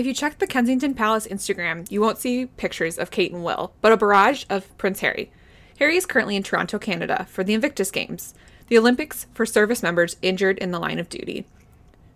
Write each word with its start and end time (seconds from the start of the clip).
If 0.00 0.06
you 0.06 0.14
check 0.14 0.38
the 0.38 0.46
Kensington 0.46 0.94
Palace 0.94 1.26
Instagram, 1.26 1.86
you 1.90 2.00
won't 2.00 2.16
see 2.16 2.46
pictures 2.46 2.96
of 2.96 3.10
Kate 3.10 3.32
and 3.32 3.44
Will, 3.44 3.74
but 3.82 3.92
a 3.92 3.98
barrage 3.98 4.46
of 4.48 4.74
Prince 4.78 5.00
Harry. 5.00 5.30
Harry 5.78 5.98
is 5.98 6.06
currently 6.06 6.36
in 6.36 6.42
Toronto, 6.42 6.78
Canada 6.78 7.26
for 7.28 7.44
the 7.44 7.52
Invictus 7.52 7.90
Games, 7.90 8.32
the 8.68 8.78
Olympics 8.78 9.26
for 9.34 9.44
service 9.44 9.82
members 9.82 10.16
injured 10.22 10.56
in 10.56 10.70
the 10.70 10.78
line 10.78 10.98
of 10.98 11.10
duty. 11.10 11.44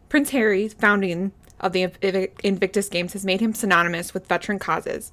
Prince 0.09 0.31
Harry's 0.31 0.73
founding 0.73 1.33
of 1.61 1.75
the 1.75 2.31
Invictus 2.43 2.89
Games 2.89 3.13
has 3.13 3.27
made 3.27 3.43
him 3.43 3.53
synonymous 3.53 4.15
with 4.15 4.29
veteran 4.29 4.59
causes. 4.59 5.13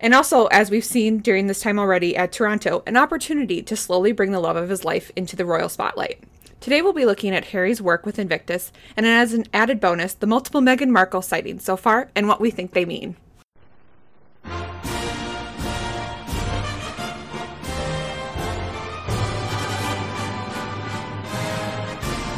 And 0.00 0.14
also, 0.14 0.46
as 0.46 0.70
we've 0.70 0.82
seen 0.82 1.18
during 1.18 1.46
this 1.46 1.60
time 1.60 1.78
already 1.78 2.16
at 2.16 2.32
Toronto, 2.32 2.82
an 2.86 2.96
opportunity 2.96 3.62
to 3.64 3.76
slowly 3.76 4.12
bring 4.12 4.32
the 4.32 4.40
love 4.40 4.56
of 4.56 4.70
his 4.70 4.82
life 4.82 5.12
into 5.14 5.36
the 5.36 5.44
royal 5.44 5.68
spotlight. 5.68 6.24
Today 6.64 6.80
we'll 6.80 6.94
be 6.94 7.04
looking 7.04 7.34
at 7.34 7.48
Harry's 7.48 7.82
work 7.82 8.06
with 8.06 8.18
Invictus, 8.18 8.72
and 8.96 9.04
as 9.04 9.34
an 9.34 9.44
added 9.52 9.80
bonus, 9.80 10.14
the 10.14 10.26
multiple 10.26 10.62
Meghan 10.62 10.88
Markle 10.88 11.20
sightings 11.20 11.62
so 11.62 11.76
far 11.76 12.10
and 12.14 12.26
what 12.26 12.40
we 12.40 12.50
think 12.50 12.72
they 12.72 12.86
mean. 12.86 13.16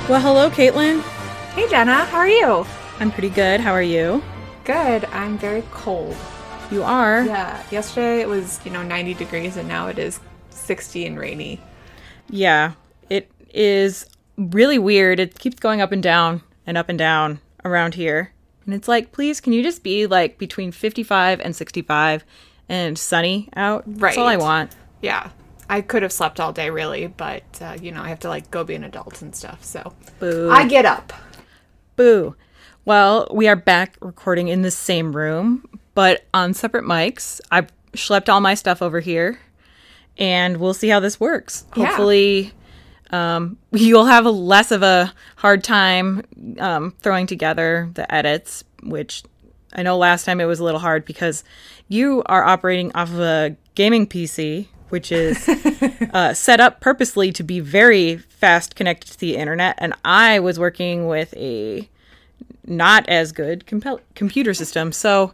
Well, 0.09 0.21
hello, 0.21 0.51
Caitlin. 0.51 1.03
Hey 1.53 1.69
Jenna, 1.69 2.05
how 2.07 2.19
are 2.19 2.29
you? 2.29 2.67
I'm 2.99 3.13
pretty 3.13 3.31
good. 3.31 3.61
How 3.61 3.71
are 3.71 3.81
you? 3.81 4.25
Good. 4.65 5.05
I'm 5.05 5.39
very 5.39 5.63
cold. 5.71 6.17
You 6.73 6.83
are? 6.83 7.25
Yeah, 7.25 7.63
yesterday 7.71 8.23
it 8.23 8.29
was, 8.29 8.59
you 8.65 8.73
know, 8.73 8.83
90 8.83 9.15
degrees 9.15 9.57
and 9.57 9.69
now 9.69 9.87
it 9.87 10.01
is 10.01 10.19
60 10.51 11.07
and 11.07 11.17
rainy. 11.17 11.61
Yeah. 12.29 12.73
It 13.09 13.31
is 13.55 14.05
really 14.37 14.79
weird. 14.79 15.21
It 15.21 15.39
keeps 15.39 15.59
going 15.59 15.81
up 15.81 15.93
and 15.93 16.03
down 16.03 16.43
and 16.67 16.77
up 16.77 16.89
and 16.89 16.99
down 16.99 17.41
around 17.65 17.95
here. 17.95 18.33
And 18.65 18.75
it's 18.75 18.89
like, 18.89 19.13
please, 19.13 19.41
can 19.41 19.53
you 19.53 19.63
just 19.63 19.83
be 19.83 20.07
like 20.07 20.39
between 20.39 20.73
55 20.73 21.41
and 21.41 21.55
65 21.55 22.25
and 22.69 22.99
sunny 22.99 23.49
out? 23.55 23.85
Right. 23.87 24.01
That's 24.01 24.19
all 24.19 24.27
I 24.27 24.37
want. 24.37 24.75
Yeah. 25.01 25.31
I 25.69 25.81
could 25.81 26.03
have 26.03 26.13
slept 26.13 26.39
all 26.39 26.53
day 26.53 26.71
really, 26.71 27.09
but 27.09 27.43
uh, 27.61 27.77
you 27.81 27.91
know, 27.91 28.03
I 28.03 28.09
have 28.09 28.21
to 28.21 28.29
like 28.29 28.51
go 28.51 28.65
be 28.65 28.75
an 28.75 28.85
adult 28.85 29.23
and 29.23 29.35
stuff. 29.35 29.65
So 29.65 29.93
Boo. 30.19 30.49
I 30.51 30.67
get 30.67 30.85
up. 30.85 31.13
Boo. 31.97 32.37
Well, 32.85 33.27
we 33.33 33.49
are 33.49 33.57
back 33.57 33.97
recording 34.01 34.47
in 34.47 34.63
the 34.63 34.71
same 34.71 35.15
room, 35.15 35.65
but 35.95 36.25
on 36.33 36.55
separate 36.55 36.85
mics. 36.85 37.41
I've 37.51 37.73
schlepped 37.95 38.29
all 38.29 38.41
my 38.41 38.55
stuff 38.55 38.81
over 38.81 39.01
here, 39.01 39.41
and 40.19 40.59
we'll 40.59 40.75
see 40.75 40.89
how 40.89 41.01
this 41.01 41.19
works. 41.19 41.65
Yeah. 41.77 41.97
Um, 43.11 43.59
you'll 43.73 44.07
have 44.07 44.27
a 44.27 44.31
less 44.31 44.71
of 44.71 44.83
a 44.83 45.13
hard 45.37 45.63
time 45.63 46.23
um, 46.59 46.95
throwing 47.01 47.27
together 47.27 47.91
the 47.95 48.13
edits, 48.13 48.65
which 48.83 49.23
I 49.73 49.83
know 49.83 49.97
last 49.97 50.25
time 50.25 50.41
it 50.41 50.47
was 50.47 50.59
a 50.59 50.65
little 50.65 50.81
hard 50.81 51.05
because 51.05 51.45
you 51.89 52.23
are 52.27 52.45
operating 52.45 52.91
off 52.95 53.11
of 53.11 53.21
a 53.21 53.57
gaming 53.75 54.07
PC, 54.07 54.69
which 54.89 55.13
is 55.13 55.49
uh, 56.13 56.35
set 56.35 56.61
up 56.61 56.81
purposely 56.81 57.33
to 57.33 57.43
be 57.43 57.61
very 57.61 58.17
fast 58.17 58.75
connected 58.75 59.13
to 59.13 59.19
the 59.19 59.37
internet, 59.37 59.77
and 59.79 59.95
I 60.05 60.41
was 60.41 60.59
working 60.59 61.07
with 61.07 61.35
a 61.37 61.89
not 62.65 63.09
as 63.09 63.33
good 63.33 63.67
compel- 63.67 64.01
computer 64.15 64.55
system. 64.55 64.93
So 64.93 65.33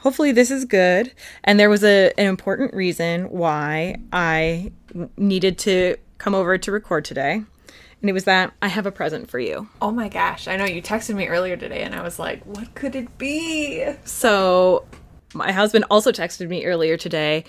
hopefully 0.00 0.32
this 0.32 0.50
is 0.50 0.64
good. 0.64 1.12
And 1.44 1.58
there 1.58 1.70
was 1.70 1.84
a, 1.84 2.12
an 2.18 2.26
important 2.26 2.74
reason 2.74 3.30
why 3.30 3.96
I 4.12 4.72
needed 5.16 5.58
to 5.60 5.96
come 6.18 6.34
over 6.34 6.56
to 6.58 6.72
record 6.72 7.04
today. 7.04 7.42
And 8.00 8.10
it 8.10 8.12
was 8.12 8.24
that 8.24 8.52
I 8.60 8.68
have 8.68 8.84
a 8.84 8.92
present 8.92 9.30
for 9.30 9.38
you. 9.38 9.68
Oh 9.80 9.90
my 9.90 10.08
gosh. 10.08 10.46
I 10.46 10.56
know 10.56 10.66
you 10.66 10.82
texted 10.82 11.14
me 11.14 11.26
earlier 11.26 11.56
today 11.56 11.82
and 11.82 11.94
I 11.94 12.02
was 12.02 12.18
like, 12.18 12.44
what 12.44 12.74
could 12.74 12.94
it 12.94 13.16
be? 13.16 13.94
So 14.04 14.84
my 15.32 15.52
husband 15.52 15.86
also 15.90 16.12
texted 16.12 16.48
me 16.48 16.66
earlier 16.66 16.96
today 16.96 17.44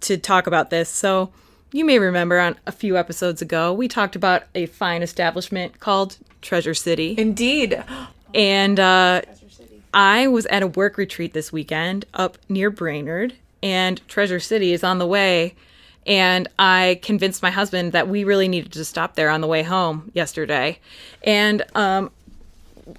to 0.00 0.16
talk 0.16 0.46
about 0.46 0.70
this. 0.70 0.88
So 0.88 1.32
you 1.72 1.84
may 1.84 1.98
remember 1.98 2.38
on 2.38 2.56
a 2.66 2.72
few 2.72 2.96
episodes 2.96 3.42
ago, 3.42 3.72
we 3.72 3.88
talked 3.88 4.16
about 4.16 4.44
a 4.54 4.66
fine 4.66 5.02
establishment 5.02 5.80
called 5.80 6.18
Treasure 6.40 6.72
City. 6.72 7.14
Indeed. 7.18 7.82
And 8.32 8.80
uh, 8.80 9.22
I 9.92 10.28
was 10.28 10.46
at 10.46 10.62
a 10.62 10.66
work 10.66 10.96
retreat 10.96 11.34
this 11.34 11.52
weekend 11.52 12.06
up 12.14 12.38
near 12.48 12.70
Brainerd, 12.70 13.34
and 13.62 14.06
Treasure 14.08 14.40
City 14.40 14.72
is 14.72 14.84
on 14.84 14.98
the 14.98 15.06
way. 15.06 15.54
And 16.06 16.48
I 16.58 17.00
convinced 17.02 17.42
my 17.42 17.50
husband 17.50 17.92
that 17.92 18.08
we 18.08 18.24
really 18.24 18.48
needed 18.48 18.72
to 18.72 18.84
stop 18.84 19.14
there 19.14 19.30
on 19.30 19.40
the 19.40 19.46
way 19.46 19.62
home 19.62 20.10
yesterday. 20.14 20.78
And 21.22 21.62
um, 21.74 22.10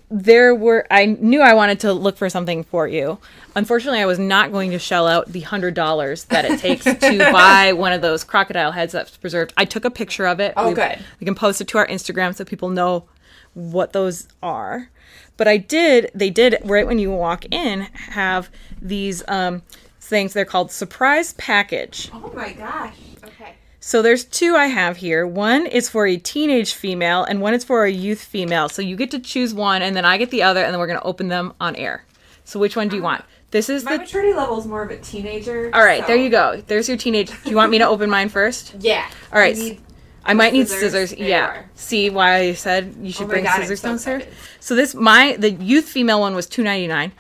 there 0.10 0.56
were, 0.56 0.88
I 0.90 1.06
knew 1.06 1.42
I 1.42 1.54
wanted 1.54 1.80
to 1.82 1.94
look 1.94 2.18
for 2.18 2.30
something 2.30 2.64
for 2.64 2.88
you. 2.88 3.20
Unfortunately, 3.56 4.00
I 4.00 4.06
was 4.06 4.20
not 4.20 4.52
going 4.52 4.72
to 4.72 4.80
shell 4.80 5.08
out 5.08 5.32
the 5.32 5.42
$100 5.42 6.28
that 6.28 6.46
it 6.46 6.60
takes 6.60 6.84
to 6.86 7.18
buy 7.32 7.74
one 7.74 7.94
of 7.94 8.02
those 8.02 8.24
crocodile 8.24 8.72
heads 8.72 8.94
that's 8.94 9.16
preserved. 9.18 9.54
I 9.56 9.66
took 9.66 9.86
a 9.86 9.92
picture 9.92 10.26
of 10.26 10.40
it. 10.40 10.54
Oh, 10.58 10.70
We- 10.70 10.74
good. 10.76 11.00
We 11.20 11.26
can 11.26 11.36
post 11.36 11.62
it 11.62 11.68
to 11.70 11.78
our 11.78 11.88
Instagram 11.88 12.34
so 12.36 12.44
people 12.44 12.70
know 12.70 13.06
what 13.54 13.94
those 13.94 14.28
are. 14.42 14.90
But 15.38 15.48
I 15.48 15.58
did, 15.58 16.12
they 16.16 16.30
did, 16.30 16.58
right 16.64 16.88
when 16.88 16.98
you 16.98 17.12
walk 17.12 17.46
in, 17.52 17.82
have 17.94 18.50
these 18.82 19.22
um, 19.28 19.64
things. 20.06 20.34
They're 20.34 20.46
called 20.46 20.72
surprise 20.72 21.34
package. 21.34 22.10
Oh 22.14 22.32
my 22.36 22.54
gosh. 22.54 22.96
Okay. 23.24 23.56
So 23.80 24.02
there's 24.02 24.26
two 24.26 24.56
I 24.56 24.68
have 24.68 24.98
here. 24.98 25.28
One 25.28 25.66
is 25.68 25.90
for 25.90 26.08
a 26.08 26.18
teenage 26.18 26.74
female, 26.74 27.24
and 27.24 27.42
one 27.42 27.54
is 27.54 27.64
for 27.64 27.86
a 27.86 27.92
youth 27.92 28.22
female. 28.22 28.70
So 28.70 28.82
you 28.82 28.96
get 28.96 29.12
to 29.12 29.20
choose 29.20 29.54
one, 29.54 29.82
and 29.82 29.96
then 29.96 30.06
I 30.06 30.18
get 30.18 30.32
the 30.32 30.44
other, 30.44 30.64
and 30.64 30.74
then 30.74 30.80
we're 30.80 30.88
going 30.88 31.00
to 31.00 31.06
open 31.06 31.28
them 31.28 31.54
on 31.60 31.76
air. 31.76 32.04
So 32.46 32.60
which 32.60 32.76
one 32.76 32.88
do 32.88 32.96
you 32.96 33.02
ah. 33.02 33.06
want? 33.06 33.26
This 33.52 33.70
is 33.70 33.84
My 33.84 33.94
the. 33.94 34.00
maturity 34.00 34.34
level 34.34 34.60
is 34.60 34.66
more 34.66 34.84
of 34.84 34.92
a 34.92 34.98
teenager. 34.98 35.70
All 35.74 35.84
right, 35.84 36.02
so- 36.02 36.08
there 36.08 36.16
you 36.16 36.30
go. 36.30 36.62
There's 36.68 36.88
your 36.88 36.98
teenage. 36.98 37.30
Do 37.44 37.50
you 37.50 37.56
want 37.56 37.72
me 37.72 37.78
to 37.78 37.88
open 37.88 38.10
mine 38.10 38.30
first? 38.30 38.76
Yeah. 38.80 39.10
All 39.32 39.40
right. 39.40 39.80
I 40.26 40.34
might 40.34 40.54
need 40.54 40.68
scissors. 40.68 40.92
scissors. 40.92 41.10
There 41.12 41.20
you 41.20 41.30
yeah. 41.30 41.46
are. 41.46 41.70
See 41.76 42.10
why 42.10 42.36
I 42.38 42.54
said 42.54 42.96
you 43.00 43.10
oh 43.10 43.12
should 43.12 43.26
Oh 43.26 43.30
bring 43.30 43.44
God, 43.44 43.62
scissors 43.62 43.82
so 43.82 43.90
downstairs? 43.90 44.24
So 44.60 44.76
this 44.76 44.96
my 44.96 45.36
the 45.38 45.52
youth 45.52 45.86
female 45.86 46.20
one 46.20 46.36
was 46.36 46.48
two 46.48 46.64
ninety 46.64 46.88
nine. 46.88 47.12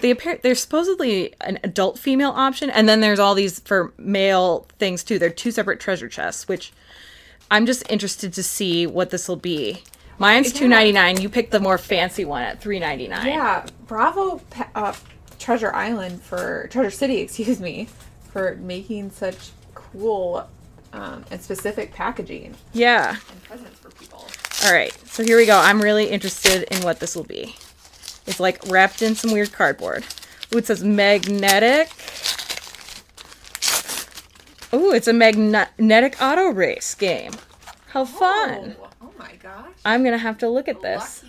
They 0.00 0.10
appear 0.10 0.38
there's 0.42 0.60
supposedly 0.60 1.34
an 1.40 1.58
adult 1.62 1.98
female 1.98 2.30
option, 2.30 2.70
and 2.70 2.88
then 2.88 3.00
there's 3.00 3.18
all 3.18 3.34
these 3.34 3.60
for 3.60 3.92
male 3.98 4.66
things 4.78 5.04
too. 5.04 5.18
They're 5.18 5.30
two 5.30 5.50
separate 5.50 5.80
treasure 5.80 6.08
chests, 6.08 6.48
which 6.48 6.72
I'm 7.50 7.66
just 7.66 7.88
interested 7.90 8.32
to 8.34 8.42
see 8.42 8.86
what 8.86 9.10
this 9.10 9.28
will 9.28 9.36
be. 9.36 9.82
Mine's 10.18 10.52
two 10.52 10.68
ninety 10.68 10.92
nine. 10.92 11.20
You 11.20 11.28
picked 11.28 11.50
the 11.50 11.60
more 11.60 11.78
fancy 11.78 12.24
one 12.24 12.42
at 12.42 12.60
three 12.60 12.78
ninety 12.78 13.08
nine. 13.08 13.26
Yeah, 13.26 13.66
bravo, 13.86 14.40
uh, 14.74 14.94
Treasure 15.38 15.72
Island 15.74 16.22
for 16.22 16.68
Treasure 16.70 16.90
City, 16.90 17.18
excuse 17.22 17.60
me, 17.60 17.88
for 18.32 18.56
making 18.56 19.10
such 19.10 19.50
cool 19.74 20.46
um, 20.92 21.24
and 21.30 21.40
specific 21.40 21.92
packaging 21.94 22.54
Yeah. 22.72 23.16
and 23.30 23.42
presents 23.44 23.78
for 23.78 23.90
people. 23.90 24.26
All 24.66 24.72
right. 24.72 24.92
So 25.08 25.22
here 25.22 25.36
we 25.38 25.46
go. 25.46 25.56
I'm 25.58 25.80
really 25.80 26.08
interested 26.08 26.64
in 26.74 26.82
what 26.82 27.00
this 27.00 27.16
will 27.16 27.24
be. 27.24 27.54
It's 28.26 28.40
like 28.40 28.60
wrapped 28.68 29.02
in 29.02 29.14
some 29.14 29.32
weird 29.32 29.52
cardboard. 29.52 30.04
Ooh, 30.54 30.58
it 30.58 30.66
says 30.66 30.82
magnetic. 30.82 31.90
Ooh, 34.72 34.92
it's 34.92 35.08
a 35.08 35.12
magnetic 35.12 36.20
auto 36.22 36.50
race 36.50 36.94
game. 36.94 37.32
How 37.88 38.02
oh, 38.02 38.04
fun. 38.04 38.76
Oh, 38.80 38.88
oh 39.02 39.12
my 39.18 39.32
gosh! 39.42 39.72
I'm 39.84 40.02
going 40.02 40.12
to 40.12 40.18
have 40.18 40.38
to 40.38 40.48
look 40.48 40.68
at 40.68 40.80
this. 40.80 41.24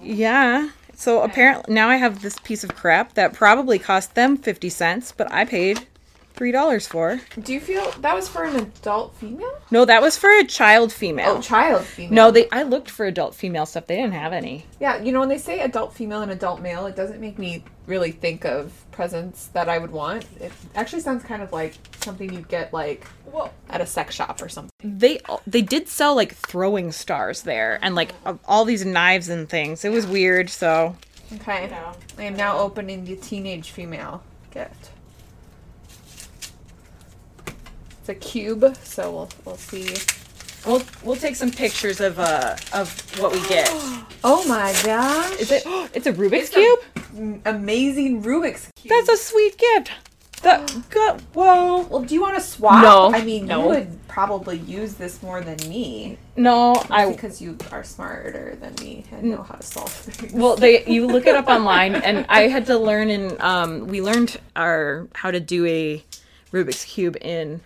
Yeah. 0.00 0.70
So 0.94 1.22
apparently 1.22 1.74
now 1.74 1.88
I 1.88 1.96
have 1.96 2.22
this 2.22 2.38
piece 2.38 2.64
of 2.64 2.74
crap 2.74 3.14
that 3.14 3.32
probably 3.32 3.78
cost 3.78 4.14
them 4.14 4.36
50 4.36 4.68
cents, 4.68 5.12
but 5.12 5.30
I 5.32 5.44
paid 5.44 5.86
$3 6.34 6.88
for. 6.88 7.20
Do 7.40 7.52
you 7.52 7.60
feel 7.60 7.90
that 8.00 8.14
was 8.14 8.28
for 8.28 8.44
an 8.44 8.56
adult 8.56 9.14
female? 9.16 9.58
No, 9.70 9.84
that 9.84 10.02
was 10.02 10.16
for 10.16 10.30
a 10.38 10.44
child 10.44 10.92
female. 10.92 11.36
Oh, 11.38 11.40
child 11.40 11.84
female. 11.84 12.14
no, 12.14 12.30
they 12.30 12.48
I 12.50 12.62
looked 12.62 12.90
for 12.90 13.06
adult 13.06 13.34
female 13.34 13.66
stuff. 13.66 13.86
They 13.86 13.96
didn't 13.96 14.14
have 14.14 14.32
any. 14.32 14.66
Yeah, 14.80 15.02
you 15.02 15.12
know 15.12 15.20
when 15.20 15.28
they 15.28 15.38
say 15.38 15.60
adult 15.60 15.94
female 15.94 16.22
and 16.22 16.30
adult 16.32 16.60
male, 16.60 16.86
it 16.86 16.96
doesn't 16.96 17.20
make 17.20 17.38
me 17.38 17.64
really 17.86 18.12
think 18.12 18.44
of 18.44 18.72
presents 18.92 19.46
that 19.48 19.68
I 19.68 19.78
would 19.78 19.90
want. 19.90 20.24
It 20.40 20.52
actually 20.74 21.00
sounds 21.02 21.24
kind 21.24 21.42
of 21.42 21.52
like 21.52 21.74
something 22.02 22.32
you'd 22.32 22.48
get 22.48 22.72
like 22.72 23.06
at 23.68 23.80
a 23.80 23.86
sex 23.86 24.14
shop 24.14 24.40
or 24.42 24.48
something. 24.48 24.70
they 24.82 25.20
they 25.46 25.62
did 25.62 25.88
sell 25.88 26.14
like 26.14 26.34
throwing 26.34 26.92
stars 26.92 27.42
there 27.42 27.78
and 27.82 27.94
like 27.94 28.12
all 28.46 28.64
these 28.64 28.84
knives 28.84 29.28
and 29.28 29.48
things. 29.48 29.84
It 29.84 29.90
was 29.92 30.06
weird. 30.06 30.48
So 30.50 30.96
Okay. 31.34 31.72
I 32.18 32.22
am 32.22 32.36
now 32.36 32.58
opening 32.58 33.04
the 33.06 33.16
teenage 33.16 33.70
female 33.70 34.22
gift. 34.52 34.90
It's 38.02 38.08
a 38.08 38.14
cube, 38.16 38.76
so 38.82 39.12
we'll 39.12 39.28
we'll 39.44 39.56
see. 39.56 39.94
we'll 40.66 40.82
we'll 41.04 41.14
take 41.16 41.36
some 41.36 41.52
pictures 41.52 42.00
of 42.00 42.18
uh 42.18 42.56
of 42.74 42.90
what 43.20 43.32
we 43.32 43.40
get. 43.48 43.70
Oh 44.24 44.46
my 44.46 44.72
gosh! 44.84 45.32
Is 45.40 45.50
it? 45.50 45.64
It's 45.94 46.06
a 46.06 46.12
Rubik's 46.12 46.48
cube. 46.50 46.78
Amazing 47.44 48.22
Rubik's 48.22 48.70
cube? 48.76 48.90
That's 48.90 49.08
a 49.08 49.16
sweet 49.16 49.56
gift. 49.58 49.90
That 50.42 50.72
God, 50.90 51.20
whoa. 51.34 51.82
well. 51.90 52.02
Do 52.02 52.14
you 52.14 52.20
want 52.20 52.34
to 52.36 52.40
swap? 52.40 52.82
No. 52.82 53.12
I 53.12 53.24
mean, 53.24 53.46
No. 53.46 53.62
you 53.62 53.68
would 53.68 54.08
probably 54.08 54.58
use 54.58 54.94
this 54.94 55.22
more 55.22 55.40
than 55.40 55.56
me. 55.68 56.18
No, 56.36 56.74
I 56.90 57.06
I 57.06 57.12
because 57.12 57.40
you 57.42 57.56
are 57.72 57.84
smarter 57.84 58.56
than 58.60 58.74
me 58.80 59.04
and 59.12 59.24
know 59.30 59.42
how 59.42 59.54
to 59.54 59.62
solve 59.62 59.90
things. 59.92 60.32
well 60.32 60.56
they 60.56 60.84
you 60.86 61.06
look 61.06 61.26
it 61.26 61.34
up 61.36 61.46
online 61.58 61.94
and 61.96 62.26
I 62.28 62.42
had 62.48 62.66
to 62.66 62.78
learn 62.78 63.10
and 63.10 63.40
um 63.40 63.86
we 63.86 64.00
learned 64.02 64.38
our 64.56 65.06
how 65.14 65.30
to 65.30 65.40
do 65.40 65.66
a 65.66 66.04
Rubik's 66.52 66.84
cube 66.84 67.16
in 67.20 67.60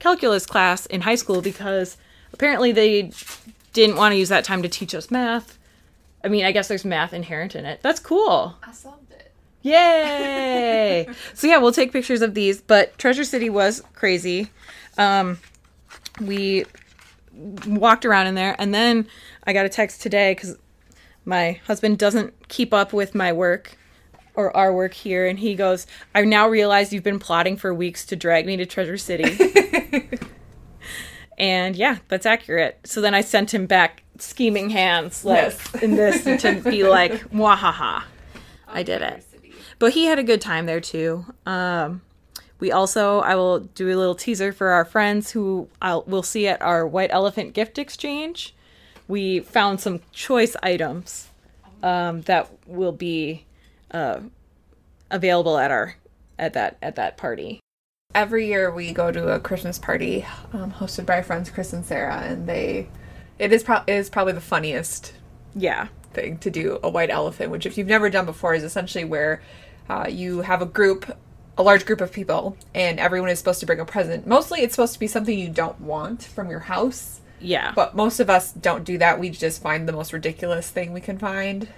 calculus 0.00 0.46
class 0.46 0.86
in 0.86 1.02
high 1.02 1.14
school 1.14 1.40
because 1.40 1.96
apparently 2.32 2.72
they 2.72 3.12
didn't 3.72 3.96
want 3.96 4.12
to 4.12 4.16
use 4.18 4.30
that 4.30 4.44
time 4.44 4.62
to 4.62 4.68
teach 4.68 4.94
us 4.94 5.10
math. 5.10 5.56
I 6.24 6.28
mean, 6.28 6.44
I 6.44 6.52
guess 6.52 6.66
there's 6.66 6.84
math 6.84 7.12
inherent 7.12 7.54
in 7.54 7.64
it. 7.64 7.80
That's 7.82 8.00
cool. 8.00 8.56
I 8.62 8.72
solved 8.72 9.12
it. 9.12 9.32
Yay! 9.62 11.08
so 11.34 11.46
yeah, 11.46 11.58
we'll 11.58 11.72
take 11.72 11.92
pictures 11.92 12.22
of 12.22 12.34
these. 12.34 12.60
But 12.60 12.98
Treasure 12.98 13.24
City 13.24 13.48
was 13.48 13.82
crazy. 13.94 14.50
Um, 14.98 15.38
we 16.20 16.66
walked 17.66 18.04
around 18.04 18.26
in 18.26 18.34
there, 18.34 18.56
and 18.58 18.74
then 18.74 19.06
I 19.44 19.52
got 19.52 19.64
a 19.64 19.70
text 19.70 20.02
today 20.02 20.32
because 20.32 20.56
my 21.24 21.60
husband 21.66 21.98
doesn't 21.98 22.48
keep 22.48 22.74
up 22.74 22.92
with 22.92 23.14
my 23.14 23.32
work 23.32 23.76
or 24.46 24.56
our 24.56 24.72
work 24.72 24.94
here, 24.94 25.26
and 25.26 25.38
he 25.38 25.54
goes, 25.54 25.86
"I 26.14 26.22
now 26.24 26.48
realize 26.48 26.92
you've 26.92 27.02
been 27.04 27.18
plotting 27.18 27.56
for 27.56 27.72
weeks 27.74 28.04
to 28.06 28.16
drag 28.16 28.46
me 28.46 28.56
to 28.56 28.66
Treasure 28.66 28.96
City." 28.96 29.38
and 31.38 31.76
yeah, 31.76 31.98
that's 32.08 32.26
accurate. 32.26 32.78
So 32.84 33.00
then 33.00 33.14
I 33.14 33.20
sent 33.20 33.52
him 33.54 33.66
back 33.66 34.02
scheming 34.18 34.70
hands, 34.70 35.24
like 35.24 35.52
Yes. 35.52 35.82
in 35.82 35.96
this 35.96 36.24
to 36.42 36.60
be 36.68 36.84
like, 36.98 37.12
"Wahaha." 37.30 38.02
I 38.68 38.82
did 38.82 39.02
it. 39.02 39.24
But 39.78 39.94
he 39.94 40.04
had 40.04 40.18
a 40.18 40.22
good 40.22 40.40
time 40.40 40.66
there 40.66 40.80
too. 40.80 41.24
Um, 41.46 42.02
we 42.60 42.70
also, 42.70 43.20
I 43.20 43.34
will 43.34 43.60
do 43.60 43.86
a 43.86 43.96
little 43.96 44.14
teaser 44.14 44.52
for 44.52 44.68
our 44.68 44.84
friends 44.84 45.30
who 45.30 45.68
I'll, 45.80 46.04
we'll 46.06 46.22
see 46.22 46.46
at 46.46 46.60
our 46.60 46.86
White 46.86 47.08
Elephant 47.10 47.54
gift 47.54 47.78
exchange. 47.78 48.54
We 49.08 49.40
found 49.40 49.80
some 49.80 50.00
choice 50.12 50.54
items 50.62 51.28
um, 51.82 52.20
that 52.22 52.50
will 52.66 52.92
be 52.92 53.46
uh, 53.92 54.20
available 55.10 55.58
at 55.58 55.70
our 55.70 55.96
at 56.38 56.52
that 56.54 56.76
at 56.82 56.96
that 56.96 57.16
party. 57.16 57.60
Every 58.14 58.46
year 58.48 58.72
we 58.72 58.92
go 58.92 59.12
to 59.12 59.28
a 59.28 59.38
Christmas 59.40 59.78
party 59.78 60.26
um, 60.52 60.72
hosted 60.72 61.06
by 61.06 61.16
our 61.16 61.22
friends 61.22 61.48
Chris 61.50 61.72
and 61.72 61.84
Sarah, 61.84 62.22
and 62.22 62.48
they 62.48 62.88
it 63.38 63.52
is 63.52 63.62
pro- 63.62 63.84
it 63.86 63.94
is 63.94 64.10
probably 64.10 64.32
the 64.32 64.40
funniest 64.40 65.12
Yeah, 65.54 65.88
thing 66.12 66.38
to 66.38 66.50
do 66.50 66.78
a 66.82 66.90
white 66.90 67.10
elephant, 67.10 67.50
which 67.50 67.66
if 67.66 67.78
you've 67.78 67.86
never 67.86 68.10
done 68.10 68.26
before 68.26 68.54
is 68.54 68.64
essentially 68.64 69.04
where 69.04 69.42
uh, 69.88 70.06
you 70.08 70.40
have 70.42 70.60
a 70.62 70.66
group, 70.66 71.16
a 71.56 71.62
large 71.62 71.86
group 71.86 72.00
of 72.00 72.12
people, 72.12 72.56
and 72.74 72.98
everyone 72.98 73.30
is 73.30 73.38
supposed 73.38 73.60
to 73.60 73.66
bring 73.66 73.80
a 73.80 73.84
present. 73.84 74.26
Mostly, 74.26 74.60
it's 74.60 74.74
supposed 74.74 74.94
to 74.94 75.00
be 75.00 75.06
something 75.06 75.38
you 75.38 75.48
don't 75.48 75.80
want 75.80 76.24
from 76.24 76.50
your 76.50 76.60
house, 76.60 77.20
yeah, 77.40 77.72
but 77.76 77.94
most 77.94 78.18
of 78.18 78.28
us 78.28 78.52
don't 78.52 78.82
do 78.84 78.98
that. 78.98 79.20
We 79.20 79.30
just 79.30 79.62
find 79.62 79.88
the 79.88 79.92
most 79.92 80.12
ridiculous 80.12 80.68
thing 80.68 80.92
we 80.92 81.00
can 81.00 81.18
find. 81.18 81.68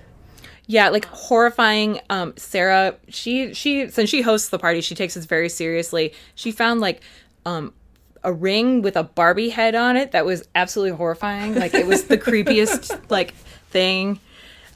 Yeah. 0.67 0.89
Like 0.89 1.05
horrifying. 1.07 2.01
Um, 2.11 2.35
Sarah, 2.37 2.97
she 3.09 3.53
she 3.55 3.89
since 3.89 4.09
she 4.09 4.23
hosts 4.23 4.49
the 4.49 4.59
party, 4.59 4.81
she 4.81 4.95
takes 4.95 5.15
this 5.15 5.25
very 5.25 5.49
seriously. 5.49 6.13
She 6.35 6.53
found 6.53 6.81
like 6.81 7.03
um 7.45 7.73
a 8.25 8.33
ring 8.33 8.83
with 8.83 8.97
a 8.97 9.03
Barbie 9.03 9.51
head 9.51 9.75
on 9.75 9.97
it 9.97 10.13
that 10.13 10.25
was 10.25 10.49
absolutely 10.55 10.97
horrifying. 10.97 11.55
Like 11.55 11.75
it 11.75 11.87
was 11.87 12.05
the 12.05 12.19
creepiest 12.19 13.01
like 13.11 13.35
thing 13.71 14.21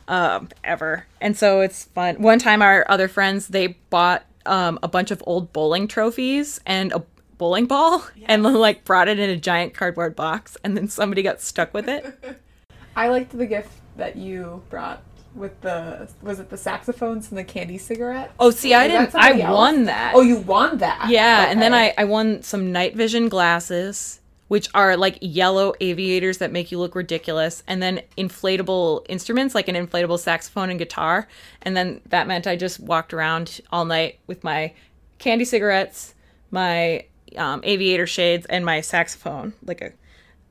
um 0.08 0.48
ever. 0.64 1.06
And 1.20 1.36
so 1.36 1.60
it's 1.60 1.84
fun. 1.84 2.20
One 2.20 2.38
time 2.38 2.62
our 2.62 2.84
other 2.88 3.08
friends 3.08 3.48
they 3.48 3.68
bought 3.90 4.24
um 4.44 4.78
a 4.82 4.88
bunch 4.88 5.10
of 5.10 5.22
old 5.26 5.52
bowling 5.52 5.88
trophies 5.88 6.60
and 6.66 6.92
a 6.92 7.04
bowling 7.38 7.66
ball 7.66 8.04
and 8.26 8.42
like 8.42 8.84
brought 8.84 9.08
it 9.08 9.18
in 9.18 9.30
a 9.30 9.36
giant 9.36 9.74
cardboard 9.74 10.16
box 10.16 10.56
and 10.64 10.76
then 10.76 10.88
somebody 10.88 11.22
got 11.22 11.40
stuck 11.40 11.72
with 11.72 11.88
it. 11.88 12.40
I 12.96 13.08
liked 13.08 13.36
the 13.36 13.46
gift 13.46 13.70
that 13.96 14.16
you 14.16 14.62
brought 14.70 15.02
with 15.36 15.60
the 15.60 16.08
was 16.22 16.40
it 16.40 16.50
the 16.50 16.56
saxophones 16.56 17.28
and 17.30 17.38
the 17.38 17.44
candy 17.44 17.78
cigarette? 17.78 18.32
Oh, 18.40 18.50
see, 18.50 18.74
I 18.74 18.88
didn't 18.88 19.14
I 19.14 19.40
else? 19.40 19.54
won 19.56 19.84
that. 19.84 20.14
Oh, 20.14 20.22
you 20.22 20.38
won 20.38 20.78
that. 20.78 21.08
Yeah, 21.08 21.46
and 21.50 21.60
then 21.60 21.74
I, 21.74 21.94
I 21.96 22.04
won 22.04 22.42
some 22.42 22.72
night 22.72 22.96
vision 22.96 23.28
glasses, 23.28 24.20
which 24.48 24.68
are 24.74 24.96
like 24.96 25.18
yellow 25.20 25.74
aviators 25.80 26.38
that 26.38 26.52
make 26.52 26.72
you 26.72 26.78
look 26.78 26.94
ridiculous, 26.94 27.62
and 27.66 27.82
then 27.82 28.02
inflatable 28.16 29.04
instruments 29.08 29.54
like 29.54 29.68
an 29.68 29.74
inflatable 29.74 30.18
saxophone 30.18 30.70
and 30.70 30.78
guitar. 30.78 31.28
And 31.62 31.76
then 31.76 32.00
that 32.06 32.26
meant 32.26 32.46
I 32.46 32.56
just 32.56 32.80
walked 32.80 33.12
around 33.12 33.60
all 33.70 33.84
night 33.84 34.18
with 34.26 34.42
my 34.42 34.72
candy 35.18 35.44
cigarettes, 35.44 36.14
my 36.50 37.04
um, 37.36 37.60
aviator 37.64 38.06
shades, 38.06 38.46
and 38.46 38.64
my 38.64 38.80
saxophone, 38.80 39.52
like 39.64 39.80
a 39.82 39.92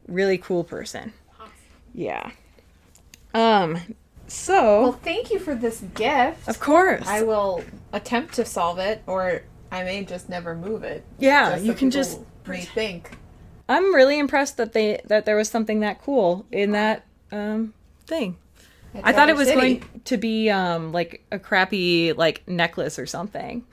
really 0.07 0.37
cool 0.37 0.63
person. 0.63 1.13
Yeah. 1.93 2.31
Um. 3.33 3.79
So, 4.27 4.81
Well, 4.81 4.91
thank 4.93 5.31
you 5.31 5.39
for 5.39 5.55
this 5.55 5.81
gift. 5.93 6.47
of 6.47 6.59
course, 6.59 7.07
I 7.07 7.21
will 7.21 7.63
attempt 7.93 8.33
to 8.35 8.45
solve 8.45 8.79
it, 8.79 9.01
or 9.07 9.43
I 9.71 9.83
may 9.83 10.03
just 10.03 10.29
never 10.29 10.55
move 10.55 10.83
it. 10.83 11.03
yeah, 11.19 11.51
just 11.51 11.65
you 11.65 11.71
so 11.73 11.77
can 11.77 11.91
just 11.91 12.19
rethink. 12.45 13.05
I'm 13.69 13.93
really 13.95 14.19
impressed 14.19 14.57
that 14.57 14.73
they 14.73 15.01
that 15.05 15.25
there 15.25 15.35
was 15.35 15.49
something 15.49 15.79
that 15.81 16.01
cool 16.01 16.45
in 16.51 16.71
that 16.71 17.03
um 17.31 17.73
thing. 18.07 18.37
at 18.93 19.01
I 19.03 19.11
thought 19.13 19.29
it 19.29 19.35
was 19.35 19.47
City. 19.47 19.59
going 19.77 20.01
to 20.05 20.17
be 20.17 20.49
um 20.49 20.91
like 20.91 21.23
a 21.31 21.39
crappy 21.39 22.13
like 22.13 22.47
necklace 22.47 22.97
or 22.99 23.05
something. 23.05 23.63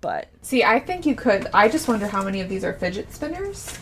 But 0.00 0.28
See, 0.42 0.62
I 0.62 0.78
think 0.80 1.06
you 1.06 1.14
could. 1.14 1.48
I 1.54 1.68
just 1.68 1.88
wonder 1.88 2.06
how 2.06 2.22
many 2.22 2.42
of 2.42 2.48
these 2.50 2.62
are 2.64 2.74
fidget 2.74 3.10
spinners. 3.12 3.78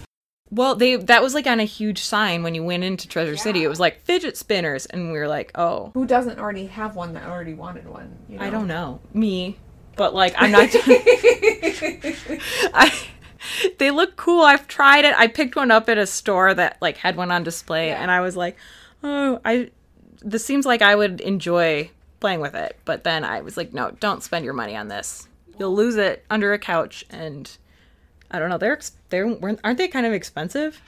Well, 0.55 0.75
they 0.77 0.97
that 0.97 1.23
was 1.23 1.33
like 1.35 1.47
on 1.47 1.59
a 1.61 1.65
huge 1.65 2.03
sign 2.03 2.43
when 2.43 2.55
you 2.55 2.63
went 2.63 2.85
into 2.85 3.09
Treasure 3.09 3.37
City. 3.39 3.65
It 3.65 3.69
was 3.69 3.81
like 3.81 4.03
fidget 4.05 4.37
spinners 4.37 4.85
and 4.87 5.11
we 5.11 5.19
were 5.19 5.27
like, 5.29 5.51
"Oh, 5.55 5.91
Who 5.95 6.07
doesn't 6.07 6.39
already 6.39 6.67
have 6.67 6.95
one 6.95 7.15
that 7.15 7.25
already 7.25 7.55
wanted 7.55 7.89
one? 7.89 8.17
You 8.29 8.39
know? 8.39 8.45
I 8.45 8.51
don't 8.51 8.69
know. 8.69 9.01
Me." 9.15 9.57
But 9.97 10.15
like 10.15 10.35
I'm 10.37 10.51
not 10.53 10.69
I 12.75 12.93
they 13.79 13.91
look 13.91 14.17
cool. 14.17 14.43
I've 14.45 14.69
tried 14.69 15.05
it. 15.05 15.15
I 15.19 15.27
picked 15.27 15.57
one 15.57 15.71
up 15.71 15.89
at 15.89 15.99
a 15.99 16.07
store 16.07 16.53
that 16.55 16.77
like 16.81 16.99
had 16.99 17.17
one 17.17 17.31
on 17.31 17.43
display 17.43 17.89
Yeah. 17.89 18.03
and 18.03 18.11
I 18.11 18.21
was 18.21 18.37
like, 18.37 18.57
"Oh, 19.03 19.41
I 19.45 19.71
this 20.21 20.45
seems 20.45 20.67
like 20.67 20.83
I 20.83 20.95
would 20.95 21.21
enjoy 21.21 21.91
playing 22.21 22.41
with 22.41 22.55
it." 22.55 22.79
But 22.85 23.05
then 23.05 23.25
I 23.25 23.41
was 23.41 23.57
like, 23.57 23.73
"No, 23.73 23.91
don't 24.01 24.23
spend 24.23 24.45
your 24.45 24.55
money 24.55 24.77
on 24.77 24.89
this. 24.89 25.29
You'll 25.59 25.75
lose 25.75 25.97
it 25.97 26.25
under 26.31 26.53
a 26.53 26.59
couch 26.59 27.05
and 27.11 27.51
I 28.33 28.39
don't 28.39 28.49
know. 28.49 28.59
They're 28.59 28.73
ex- 28.73 28.93
they're 29.11 29.27
weren't- 29.29 29.61
aren't 29.63 29.79
they 29.79 29.89
kind 29.89 30.07
of 30.07 30.13
expensive? 30.13 30.81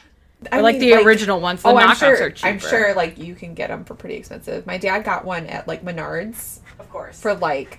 I 0.51 0.59
Or 0.59 0.63
like 0.63 0.79
mean, 0.79 0.91
the 0.91 1.03
original 1.05 1.41
ones. 1.41 1.63
The 1.63 1.69
oh, 1.69 1.75
knockoffs 1.75 1.89
I'm 1.89 1.97
sure. 1.97 2.23
are 2.27 2.31
cheaper. 2.31 2.49
I'm 2.49 2.59
sure, 2.59 2.95
like 2.95 3.19
you 3.19 3.35
can 3.35 3.55
get 3.55 3.69
them 3.69 3.85
for 3.85 3.95
pretty 3.95 4.17
expensive. 4.17 4.67
My 4.67 4.77
dad 4.79 5.05
got 5.05 5.25
one 5.25 5.47
at 5.47 5.67
like 5.69 5.85
Menards 5.85 6.59
Of 6.79 6.91
course. 6.91 7.21
for 7.21 7.35
like 7.35 7.79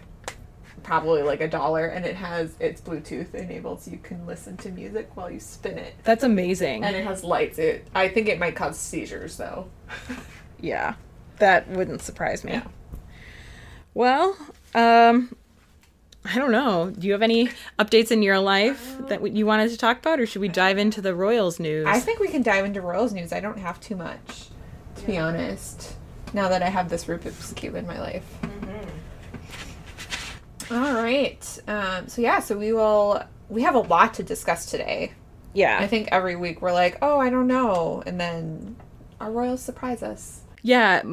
probably 0.84 1.22
like 1.24 1.42
a 1.42 1.48
dollar, 1.48 1.88
and 1.88 2.06
it 2.06 2.16
has 2.16 2.56
it's 2.60 2.80
Bluetooth 2.82 3.34
enabled, 3.36 3.82
so 3.82 3.92
you 3.92 3.98
can 3.98 4.26
listen 4.26 4.56
to 4.58 4.70
music 4.70 5.10
while 5.16 5.30
you 5.32 5.40
spin 5.40 5.78
it, 5.78 5.94
That's 6.04 6.24
amazing. 6.24 6.84
and 6.84 6.96
it 6.96 7.04
has 7.06 7.24
lights. 7.24 7.58
It 7.60 7.88
I 7.94 8.08
think 8.08 8.30
it 8.30 8.40
might 8.40 8.56
cause 8.56 8.78
seizures 8.80 9.38
though. 9.38 9.68
Yeah, 10.62 10.94
that 11.40 11.68
wouldn't 11.70 12.02
surprise 12.02 12.44
me. 12.44 12.54
Yeah. 12.54 12.64
Well, 13.94 14.38
um, 14.74 15.36
I 16.26 16.38
don't 16.38 16.52
know. 16.52 16.90
Do 16.90 17.06
you 17.06 17.14
have 17.14 17.22
any 17.22 17.50
updates 17.78 18.12
in 18.12 18.24
your 18.24 18.40
life 18.40 18.98
that 19.08 19.26
you 19.36 19.46
wanted 19.46 19.70
to 19.70 19.78
talk 19.78 20.00
about, 20.00 20.20
or 20.20 20.26
should 20.26 20.42
we 20.42 20.48
dive 20.48 20.78
into 20.78 21.00
the 21.02 21.14
Royals 21.14 21.60
news? 21.60 21.86
I 21.88 22.00
think 22.00 22.20
we 22.20 22.28
can 22.28 22.42
dive 22.42 22.66
into 22.66 22.82
Royals 22.82 23.14
news. 23.14 23.32
I 23.32 23.40
don't 23.40 23.60
have 23.60 23.80
too 23.80 23.96
much, 23.96 24.46
to 24.96 25.06
be 25.06 25.18
honest. 25.18 25.96
Now 26.34 26.50
that 26.50 26.64
I 26.64 26.70
have 26.70 26.90
this 26.90 27.06
Rubik's 27.06 27.54
cube 27.54 27.76
in 27.76 27.86
my 27.86 28.00
life. 28.00 28.26
All 30.72 30.94
right. 30.94 31.60
Um, 31.68 32.08
so 32.08 32.22
yeah, 32.22 32.40
so 32.40 32.58
we 32.58 32.74
will. 32.74 33.22
We 33.50 33.62
have 33.62 33.76
a 33.76 33.80
lot 33.80 34.16
to 34.16 34.24
discuss 34.24 34.66
today. 34.66 35.14
yeah, 35.54 35.78
I 35.80 35.86
think 35.88 36.10
every 36.12 36.36
week 36.36 36.62
we're 36.62 36.74
like, 36.74 36.98
oh, 37.04 37.20
I 37.20 37.30
don't 37.30 37.46
know, 37.48 38.02
and 38.08 38.20
then 38.20 38.76
our 39.22 39.32
Royals 39.32 39.62
surprise 39.62 40.02
us. 40.02 40.42
Yeah. 40.66 41.04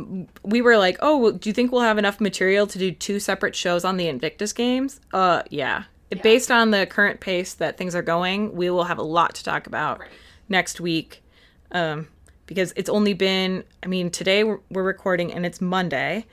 We 0.43 0.63
were 0.63 0.79
like, 0.79 0.97
oh, 1.01 1.19
well, 1.19 1.33
do 1.33 1.51
you 1.51 1.53
think 1.53 1.73
we'll 1.73 1.83
have 1.83 1.99
enough 1.99 2.23
material 2.23 2.67
to 2.67 2.79
do 2.79 2.91
two 2.91 3.21
separate 3.21 3.55
shows 3.55 3.85
on 3.85 3.99
the 3.99 4.09
Invictus 4.09 4.55
games? 4.55 4.99
Uh, 5.13 5.43
yeah. 5.51 5.85
Based 6.23 6.51
on 6.51 6.71
the 6.71 6.87
current 6.87 7.21
pace 7.21 7.53
that 7.55 7.77
things 7.77 7.95
are 7.95 8.01
going, 8.03 8.55
we 8.55 8.71
will 8.71 8.85
have 8.85 8.97
a 8.97 9.03
lot 9.03 9.35
to 9.35 9.45
talk 9.45 9.67
about 9.67 10.01
Right. 10.01 10.09
next 10.49 10.81
week. 10.81 11.23
Um, 11.71 12.09
because 12.47 12.73
it's 12.77 12.89
only 12.89 13.13
been, 13.13 13.65
I 13.83 13.89
mean, 13.89 14.11
today 14.11 14.43
we're, 14.43 14.61
we're 14.71 14.83
recording 14.83 15.33
and 15.35 15.45
it's 15.45 15.61
Monday, 15.61 16.25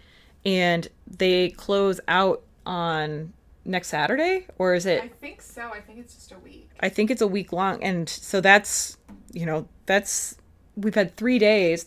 and 0.45 0.88
they 1.05 1.49
close 1.49 1.99
out 2.07 2.41
on 2.65 3.33
next 3.65 3.89
Saturday, 3.89 4.47
or 4.57 4.73
is 4.75 4.85
it? 4.85 5.03
I 5.03 5.09
think 5.09 5.41
so. 5.41 5.63
I 5.73 5.81
think 5.81 5.99
it's 5.99 6.15
just 6.15 6.31
a 6.31 6.39
week. 6.39 6.69
I 6.79 6.88
think 6.88 7.11
it's 7.11 7.21
a 7.21 7.27
week 7.27 7.51
long, 7.51 7.83
and 7.83 8.07
so 8.07 8.39
that's 8.39 8.97
you 9.33 9.45
know 9.45 9.67
that's 9.85 10.35
we've 10.75 10.95
had 10.95 11.15
three 11.17 11.39
days 11.39 11.85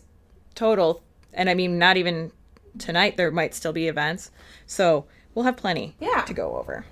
total, 0.54 1.02
and 1.32 1.48
I 1.50 1.54
mean 1.54 1.78
not 1.78 1.96
even 1.96 2.32
tonight 2.78 3.16
there 3.16 3.30
might 3.30 3.54
still 3.54 3.72
be 3.72 3.88
events, 3.88 4.30
so 4.66 5.06
we'll 5.34 5.44
have 5.44 5.56
plenty 5.56 5.94
Yeah. 6.00 6.22
to 6.22 6.34
go 6.34 6.56
over. 6.56 6.84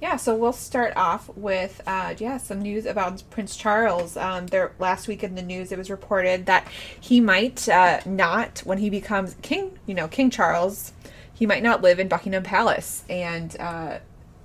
Yeah, 0.00 0.16
so 0.16 0.34
we'll 0.34 0.54
start 0.54 0.94
off 0.96 1.28
with 1.36 1.82
uh, 1.86 2.14
yeah 2.16 2.38
some 2.38 2.62
news 2.62 2.86
about 2.86 3.22
Prince 3.28 3.54
Charles. 3.54 4.16
Um, 4.16 4.46
there 4.46 4.72
last 4.78 5.08
week 5.08 5.22
in 5.22 5.34
the 5.34 5.42
news, 5.42 5.72
it 5.72 5.78
was 5.78 5.90
reported 5.90 6.46
that 6.46 6.66
he 6.98 7.20
might 7.20 7.68
uh, 7.68 8.00
not, 8.06 8.60
when 8.60 8.78
he 8.78 8.88
becomes 8.88 9.36
king, 9.42 9.78
you 9.86 9.94
know, 9.94 10.08
King 10.08 10.30
Charles, 10.30 10.94
he 11.34 11.44
might 11.44 11.62
not 11.62 11.82
live 11.82 11.98
in 12.00 12.08
Buckingham 12.08 12.42
Palace, 12.42 13.04
and 13.10 13.54
uh, 13.60 13.98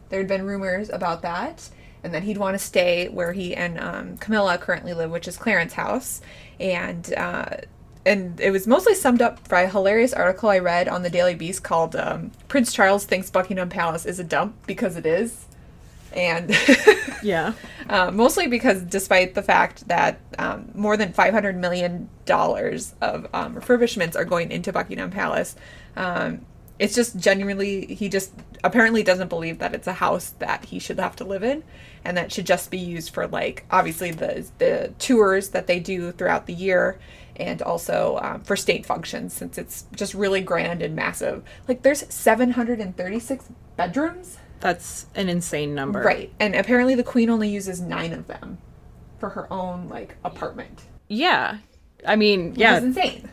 there 0.09 0.19
had 0.19 0.27
been 0.27 0.45
rumors 0.45 0.89
about 0.89 1.21
that, 1.21 1.69
and 2.03 2.13
that 2.13 2.23
he'd 2.23 2.37
want 2.37 2.55
to 2.55 2.59
stay 2.59 3.07
where 3.07 3.31
he 3.31 3.55
and 3.55 3.79
um, 3.79 4.17
Camilla 4.17 4.57
currently 4.57 4.93
live, 4.93 5.09
which 5.09 5.27
is 5.27 5.37
Clarence 5.37 5.71
House, 5.73 6.19
and 6.59 7.13
uh, 7.15 7.57
and 8.05 8.39
it 8.39 8.51
was 8.51 8.67
mostly 8.67 8.93
summed 8.93 9.21
up 9.21 9.47
by 9.49 9.61
a 9.61 9.69
hilarious 9.69 10.13
article 10.13 10.49
I 10.49 10.59
read 10.59 10.87
on 10.87 11.03
the 11.03 11.09
Daily 11.09 11.35
Beast 11.35 11.63
called 11.63 11.95
um, 11.95 12.31
"Prince 12.47 12.71
Charles 12.73 13.05
thinks 13.05 13.29
Buckingham 13.29 13.69
Palace 13.69 14.05
is 14.05 14.19
a 14.19 14.23
dump 14.23 14.55
because 14.67 14.95
it 14.95 15.05
is," 15.05 15.45
and 16.13 16.55
Yeah. 17.23 17.53
uh, 17.89 18.11
mostly 18.11 18.47
because 18.47 18.81
despite 18.83 19.33
the 19.33 19.41
fact 19.43 19.87
that 19.87 20.19
um, 20.37 20.69
more 20.75 20.97
than 20.97 21.13
five 21.13 21.33
hundred 21.33 21.57
million 21.57 22.09
dollars 22.25 22.93
of 23.01 23.27
um, 23.33 23.55
refurbishments 23.55 24.15
are 24.15 24.25
going 24.25 24.51
into 24.51 24.71
Buckingham 24.71 25.09
Palace, 25.11 25.55
um, 25.95 26.45
it's 26.77 26.93
just 26.93 27.17
genuinely 27.17 27.85
he 27.95 28.09
just 28.09 28.31
apparently 28.65 29.03
doesn't 29.03 29.29
believe 29.29 29.59
that 29.59 29.73
it's 29.73 29.87
a 29.87 29.93
house 29.93 30.31
that 30.39 30.65
he 30.65 30.79
should 30.79 30.99
have 30.99 31.15
to 31.17 31.23
live 31.23 31.43
in, 31.43 31.63
and 32.03 32.17
that 32.17 32.31
should 32.31 32.45
just 32.45 32.71
be 32.71 32.77
used 32.77 33.13
for 33.13 33.27
like 33.27 33.65
obviously 33.71 34.11
the 34.11 34.45
the 34.57 34.93
tours 34.99 35.49
that 35.49 35.67
they 35.67 35.79
do 35.79 36.11
throughout 36.11 36.45
the 36.45 36.53
year. 36.53 36.99
And 37.37 37.61
also 37.61 38.17
um, 38.21 38.43
for 38.43 38.55
state 38.55 38.85
functions, 38.85 39.33
since 39.33 39.57
it's 39.57 39.83
just 39.93 40.13
really 40.13 40.39
grand 40.39 40.81
and 40.81 40.95
massive. 40.95 41.43
Like, 41.67 41.81
there's 41.81 42.05
736 42.07 43.49
bedrooms. 43.75 44.37
That's 44.61 45.07
an 45.15 45.27
insane 45.27 45.75
number. 45.75 46.01
Right. 46.01 46.31
And 46.39 46.55
apparently 46.55 46.95
the 46.95 47.03
queen 47.03 47.29
only 47.29 47.49
uses 47.49 47.81
nine 47.81 48.13
of 48.13 48.27
them 48.27 48.57
for 49.19 49.29
her 49.29 49.51
own 49.51 49.89
like 49.89 50.15
apartment. 50.23 50.83
Yeah. 51.07 51.57
I 52.07 52.15
mean, 52.15 52.53
yeah. 52.55 52.77
is 52.77 52.83
insane. 52.83 53.29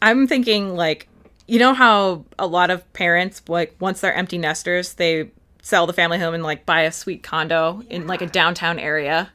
I'm 0.00 0.26
thinking 0.26 0.74
like 0.74 1.08
you 1.46 1.58
know 1.58 1.74
how 1.74 2.24
a 2.38 2.46
lot 2.46 2.70
of 2.70 2.92
parents 2.92 3.42
like 3.48 3.74
once 3.80 4.00
they're 4.00 4.14
empty 4.14 4.38
nesters, 4.38 4.94
they 4.94 5.30
sell 5.62 5.86
the 5.86 5.92
family 5.92 6.18
home 6.18 6.34
and 6.34 6.42
like 6.42 6.66
buy 6.66 6.82
a 6.82 6.92
sweet 6.92 7.22
condo 7.22 7.82
in 7.88 8.06
like 8.06 8.22
a 8.22 8.26
downtown 8.26 8.78
area, 8.78 9.30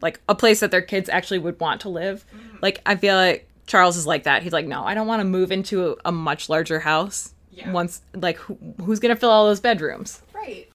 like 0.00 0.20
a 0.28 0.34
place 0.34 0.60
that 0.60 0.70
their 0.70 0.82
kids 0.82 1.08
actually 1.08 1.38
would 1.38 1.58
want 1.60 1.80
to 1.82 1.88
live. 1.88 2.24
Like 2.60 2.80
I 2.86 2.96
feel 2.96 3.16
like 3.16 3.48
Charles 3.66 3.96
is 3.96 4.06
like 4.06 4.24
that. 4.24 4.42
He's 4.42 4.52
like, 4.52 4.66
"No, 4.66 4.84
I 4.84 4.94
don't 4.94 5.06
want 5.06 5.20
to 5.20 5.24
move 5.24 5.50
into 5.52 5.92
a, 5.92 5.96
a 6.06 6.12
much 6.12 6.48
larger 6.48 6.80
house." 6.80 7.34
Yeah. 7.50 7.70
Once 7.70 8.02
like 8.14 8.36
who, 8.38 8.58
who's 8.82 8.98
going 8.98 9.14
to 9.14 9.20
fill 9.20 9.30
all 9.30 9.46
those 9.46 9.60
bedrooms? 9.60 10.22
Right. 10.34 10.68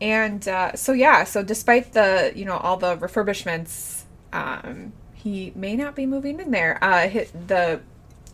And 0.00 0.46
uh, 0.48 0.74
so 0.74 0.92
yeah, 0.92 1.24
so 1.24 1.42
despite 1.42 1.92
the 1.92 2.32
you 2.34 2.44
know 2.44 2.56
all 2.56 2.76
the 2.76 2.96
refurbishments, 2.96 4.02
um, 4.32 4.92
he 5.12 5.52
may 5.54 5.76
not 5.76 5.94
be 5.94 6.06
moving 6.06 6.40
in 6.40 6.50
there. 6.50 6.78
Uh, 6.82 7.08
hi 7.08 7.28
the 7.46 7.80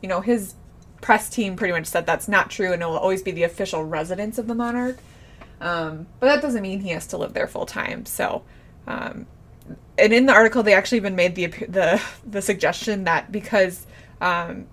you 0.00 0.08
know 0.08 0.20
his 0.20 0.54
press 1.00 1.28
team 1.28 1.56
pretty 1.56 1.72
much 1.72 1.86
said 1.86 2.06
that's 2.06 2.28
not 2.28 2.50
true, 2.50 2.72
and 2.72 2.82
it 2.82 2.86
will 2.86 2.98
always 2.98 3.22
be 3.22 3.30
the 3.30 3.42
official 3.44 3.84
residence 3.84 4.38
of 4.38 4.46
the 4.46 4.54
monarch. 4.54 4.98
Um, 5.60 6.06
but 6.18 6.26
that 6.26 6.42
doesn't 6.42 6.62
mean 6.62 6.80
he 6.80 6.90
has 6.90 7.06
to 7.08 7.18
live 7.18 7.34
there 7.34 7.46
full 7.46 7.66
time. 7.66 8.06
So, 8.06 8.42
um, 8.86 9.26
and 9.98 10.12
in 10.12 10.26
the 10.26 10.32
article, 10.32 10.62
they 10.62 10.74
actually 10.74 10.98
even 10.98 11.16
made 11.16 11.34
the 11.34 11.46
the 11.46 12.02
the 12.26 12.42
suggestion 12.42 13.04
that 13.04 13.30
because 13.30 13.86
um, 14.20 14.66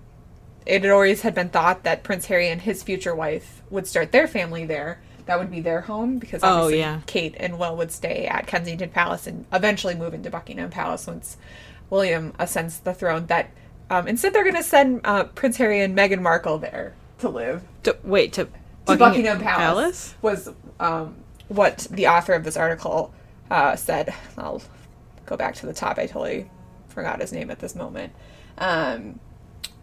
it 0.66 0.82
had 0.82 0.90
always 0.90 1.22
had 1.22 1.34
been 1.34 1.48
thought 1.48 1.84
that 1.84 2.02
Prince 2.04 2.26
Harry 2.26 2.48
and 2.48 2.60
his 2.60 2.82
future 2.82 3.14
wife 3.14 3.62
would 3.70 3.86
start 3.86 4.12
their 4.12 4.28
family 4.28 4.66
there. 4.66 5.00
That 5.26 5.38
would 5.38 5.50
be 5.50 5.60
their 5.60 5.82
home 5.82 6.18
because 6.18 6.42
Oh, 6.42 6.48
obviously 6.48 6.78
yeah. 6.78 7.00
Kate 7.06 7.34
and 7.38 7.58
Will 7.58 7.76
would 7.76 7.92
stay 7.92 8.26
at 8.26 8.46
Kensington 8.46 8.88
Palace 8.88 9.26
and 9.26 9.44
eventually 9.52 9.94
move 9.94 10.14
into 10.14 10.30
Buckingham 10.30 10.70
Palace 10.70 11.06
once 11.06 11.36
William 11.90 12.32
ascends 12.38 12.78
the 12.80 12.94
throne. 12.94 13.26
That 13.26 13.50
um, 13.90 14.06
instead 14.08 14.32
they're 14.32 14.44
going 14.44 14.56
to 14.56 14.62
send 14.62 15.00
uh, 15.04 15.24
Prince 15.24 15.56
Harry 15.56 15.80
and 15.80 15.96
Meghan 15.96 16.20
Markle 16.20 16.58
there 16.58 16.94
to 17.18 17.28
live 17.28 17.62
To, 17.84 17.96
wait 18.04 18.32
to, 18.34 18.48
to 18.86 18.96
Buckingham, 18.96 19.40
Palace, 19.40 20.14
was 20.22 20.50
um, 20.80 21.16
what 21.48 21.86
the 21.90 22.06
author 22.06 22.32
of 22.34 22.44
this 22.44 22.56
article 22.56 23.12
uh, 23.50 23.76
said. 23.76 24.12
I'll 24.36 24.62
go 25.26 25.36
back 25.36 25.54
to 25.56 25.66
the 25.66 25.72
top. 25.72 25.98
I 25.98 26.06
totally 26.06 26.50
forgot 26.88 27.20
his 27.20 27.32
name 27.32 27.50
at 27.50 27.58
this 27.58 27.74
moment. 27.74 28.12
Um, 28.58 29.20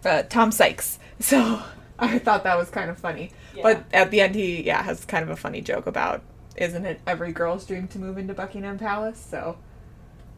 uh, 0.04 0.24
Tom 0.24 0.52
Sykes. 0.52 1.00
So 1.22 1.62
I 1.98 2.20
thought 2.20 2.44
that 2.44 2.58
was 2.58 2.70
kind 2.70 2.90
of 2.90 2.98
funny. 2.98 3.32
But 3.64 3.86
at 3.94 4.12
the 4.12 4.20
end, 4.20 4.36
he 4.36 4.62
yeah 4.64 4.84
has 4.84 5.06
kind 5.06 5.24
of 5.24 5.30
a 5.30 5.38
funny 5.38 5.62
joke 5.62 5.88
about 5.88 6.22
isn't 6.58 6.86
it 6.86 7.00
every 7.08 7.32
girl's 7.32 7.66
dream 7.66 7.88
to 7.90 8.00
move 8.00 8.18
into 8.18 8.34
Buckingham 8.34 8.78
Palace? 8.78 9.18
So 9.30 9.58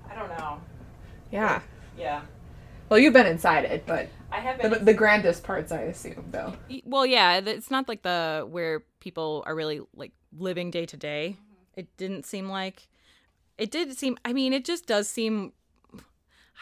I 0.08 0.14
don't 0.14 0.30
know. 0.30 0.62
yeah. 1.32 1.62
Yeah. 1.98 2.22
Well, 2.90 3.00
you've 3.00 3.14
been 3.14 3.28
inside 3.28 3.66
it, 3.66 3.86
but 3.86 4.10
I 4.32 4.40
have 4.40 4.62
the, 4.62 4.80
the 4.80 4.94
grandest 4.94 5.44
parts, 5.44 5.72
I 5.72 5.82
assume, 5.82 6.26
though. 6.32 6.54
Well, 6.86 7.06
yeah, 7.06 7.38
it's 7.38 7.72
not 7.72 7.88
like 7.88 8.04
the 8.04 8.46
where 8.50 8.84
people 9.00 9.44
are 9.46 9.56
really 9.56 9.82
like 9.96 10.14
living 10.38 10.72
day 10.72 10.86
to 10.86 10.98
day. 10.98 11.38
Mm-hmm. 11.38 11.80
It 11.80 11.98
didn't 11.98 12.26
seem 12.26 12.50
like 12.50 12.88
it 13.58 13.72
did 13.72 13.98
seem 13.98 14.18
I 14.24 14.34
mean, 14.34 14.54
it 14.54 14.66
just 14.66 14.86
does 14.86 15.10
seem 15.10 15.54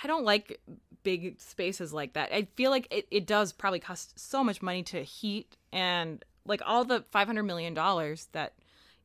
I 0.03 0.07
don't 0.07 0.25
like 0.25 0.59
big 1.03 1.39
spaces 1.39 1.93
like 1.93 2.13
that. 2.13 2.33
I 2.33 2.47
feel 2.55 2.71
like 2.71 2.87
it, 2.89 3.07
it 3.11 3.27
does 3.27 3.53
probably 3.53 3.79
cost 3.79 4.19
so 4.19 4.43
much 4.43 4.61
money 4.61 4.83
to 4.83 5.03
heat 5.03 5.55
and 5.71 6.23
like 6.45 6.61
all 6.65 6.83
the 6.83 7.01
500 7.11 7.43
million 7.43 7.73
dollars 7.73 8.27
that 8.31 8.53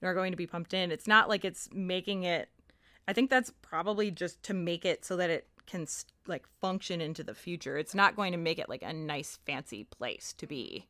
are 0.02 0.14
going 0.14 0.32
to 0.32 0.36
be 0.36 0.46
pumped 0.46 0.72
in. 0.72 0.90
It's 0.90 1.06
not 1.06 1.28
like 1.28 1.44
it's 1.44 1.68
making 1.72 2.24
it 2.24 2.48
I 3.06 3.12
think 3.12 3.28
that's 3.28 3.52
probably 3.60 4.10
just 4.10 4.42
to 4.44 4.54
make 4.54 4.84
it 4.84 5.04
so 5.04 5.16
that 5.16 5.30
it 5.30 5.48
can 5.70 5.86
like 6.26 6.46
function 6.60 7.00
into 7.00 7.22
the 7.24 7.34
future. 7.34 7.78
It's 7.78 7.94
not 7.94 8.16
going 8.16 8.32
to 8.32 8.38
make 8.38 8.58
it 8.58 8.68
like 8.68 8.82
a 8.82 8.92
nice 8.92 9.38
fancy 9.46 9.84
place 9.84 10.34
to 10.38 10.46
be. 10.46 10.86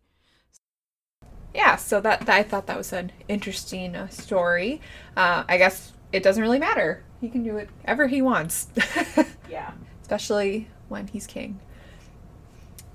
yeah 1.54 1.76
so 1.76 2.00
that, 2.00 2.20
that 2.26 2.36
i 2.36 2.42
thought 2.42 2.66
that 2.66 2.76
was 2.76 2.92
an 2.92 3.10
interesting 3.28 3.96
uh, 3.96 4.08
story 4.08 4.80
uh, 5.16 5.42
i 5.48 5.56
guess 5.58 5.92
it 6.12 6.22
doesn't 6.22 6.42
really 6.42 6.58
matter 6.58 7.02
he 7.20 7.28
can 7.28 7.42
do 7.42 7.54
whatever 7.54 8.06
he 8.06 8.22
wants 8.22 8.68
Yeah. 9.50 9.72
especially 10.02 10.68
when 10.88 11.08
he's 11.08 11.26
king 11.26 11.58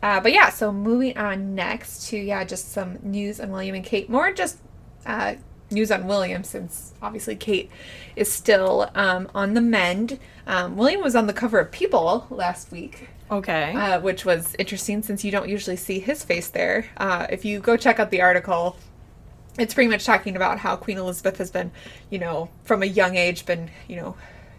uh, 0.02 0.20
but 0.22 0.32
yeah 0.32 0.50
so 0.50 0.72
moving 0.72 1.18
on 1.18 1.56
next 1.56 2.08
to 2.10 2.18
yeah 2.18 2.44
just 2.46 2.72
some 2.72 2.98
news 3.04 3.40
on 3.42 3.52
william 3.52 3.76
and 3.76 3.84
kate 3.84 4.10
more 4.10 4.32
just 4.32 4.60
uh, 5.06 5.36
news 5.72 5.92
on 5.92 6.06
william 6.08 6.44
since 6.44 6.94
obviously 7.02 7.36
kate 7.36 7.70
is 8.16 8.32
still 8.32 8.90
um, 8.96 9.30
on 9.34 9.54
the 9.54 9.62
mend 9.62 10.20
um, 10.48 10.76
william 10.78 11.02
was 11.02 11.16
on 11.16 11.28
the 11.28 11.34
cover 11.34 11.60
of 11.60 11.72
people 11.72 12.28
last 12.30 12.72
week 12.72 13.10
Okay. 13.32 13.74
uh, 13.74 14.00
which 14.02 14.24
was 14.24 14.56
interesting 14.60 15.02
since 15.02 15.24
you 15.24 15.32
don't 15.32 15.50
usually 15.50 15.78
see 15.78 15.98
his 16.00 16.24
face 16.24 16.50
there. 16.50 16.86
Uh, 16.96 17.26
if 17.28 17.44
you 17.44 17.60
go 17.60 17.76
check 17.76 18.00
out 18.00 18.12
the 18.12 18.22
article, 18.22 18.78
it's 19.58 19.74
pretty 19.74 19.90
much 19.90 20.06
talking 20.06 20.36
about 20.36 20.60
how 20.60 20.76
Queen 20.76 21.00
Elizabeth 21.00 21.40
has 21.40 21.50
been, 21.50 21.72
you 22.12 22.20
know, 22.20 22.50
from 22.66 22.84
a 22.84 22.86
young 22.86 23.16
age, 23.16 23.48
been, 23.48 23.72
you 23.88 23.96
know, 23.96 24.16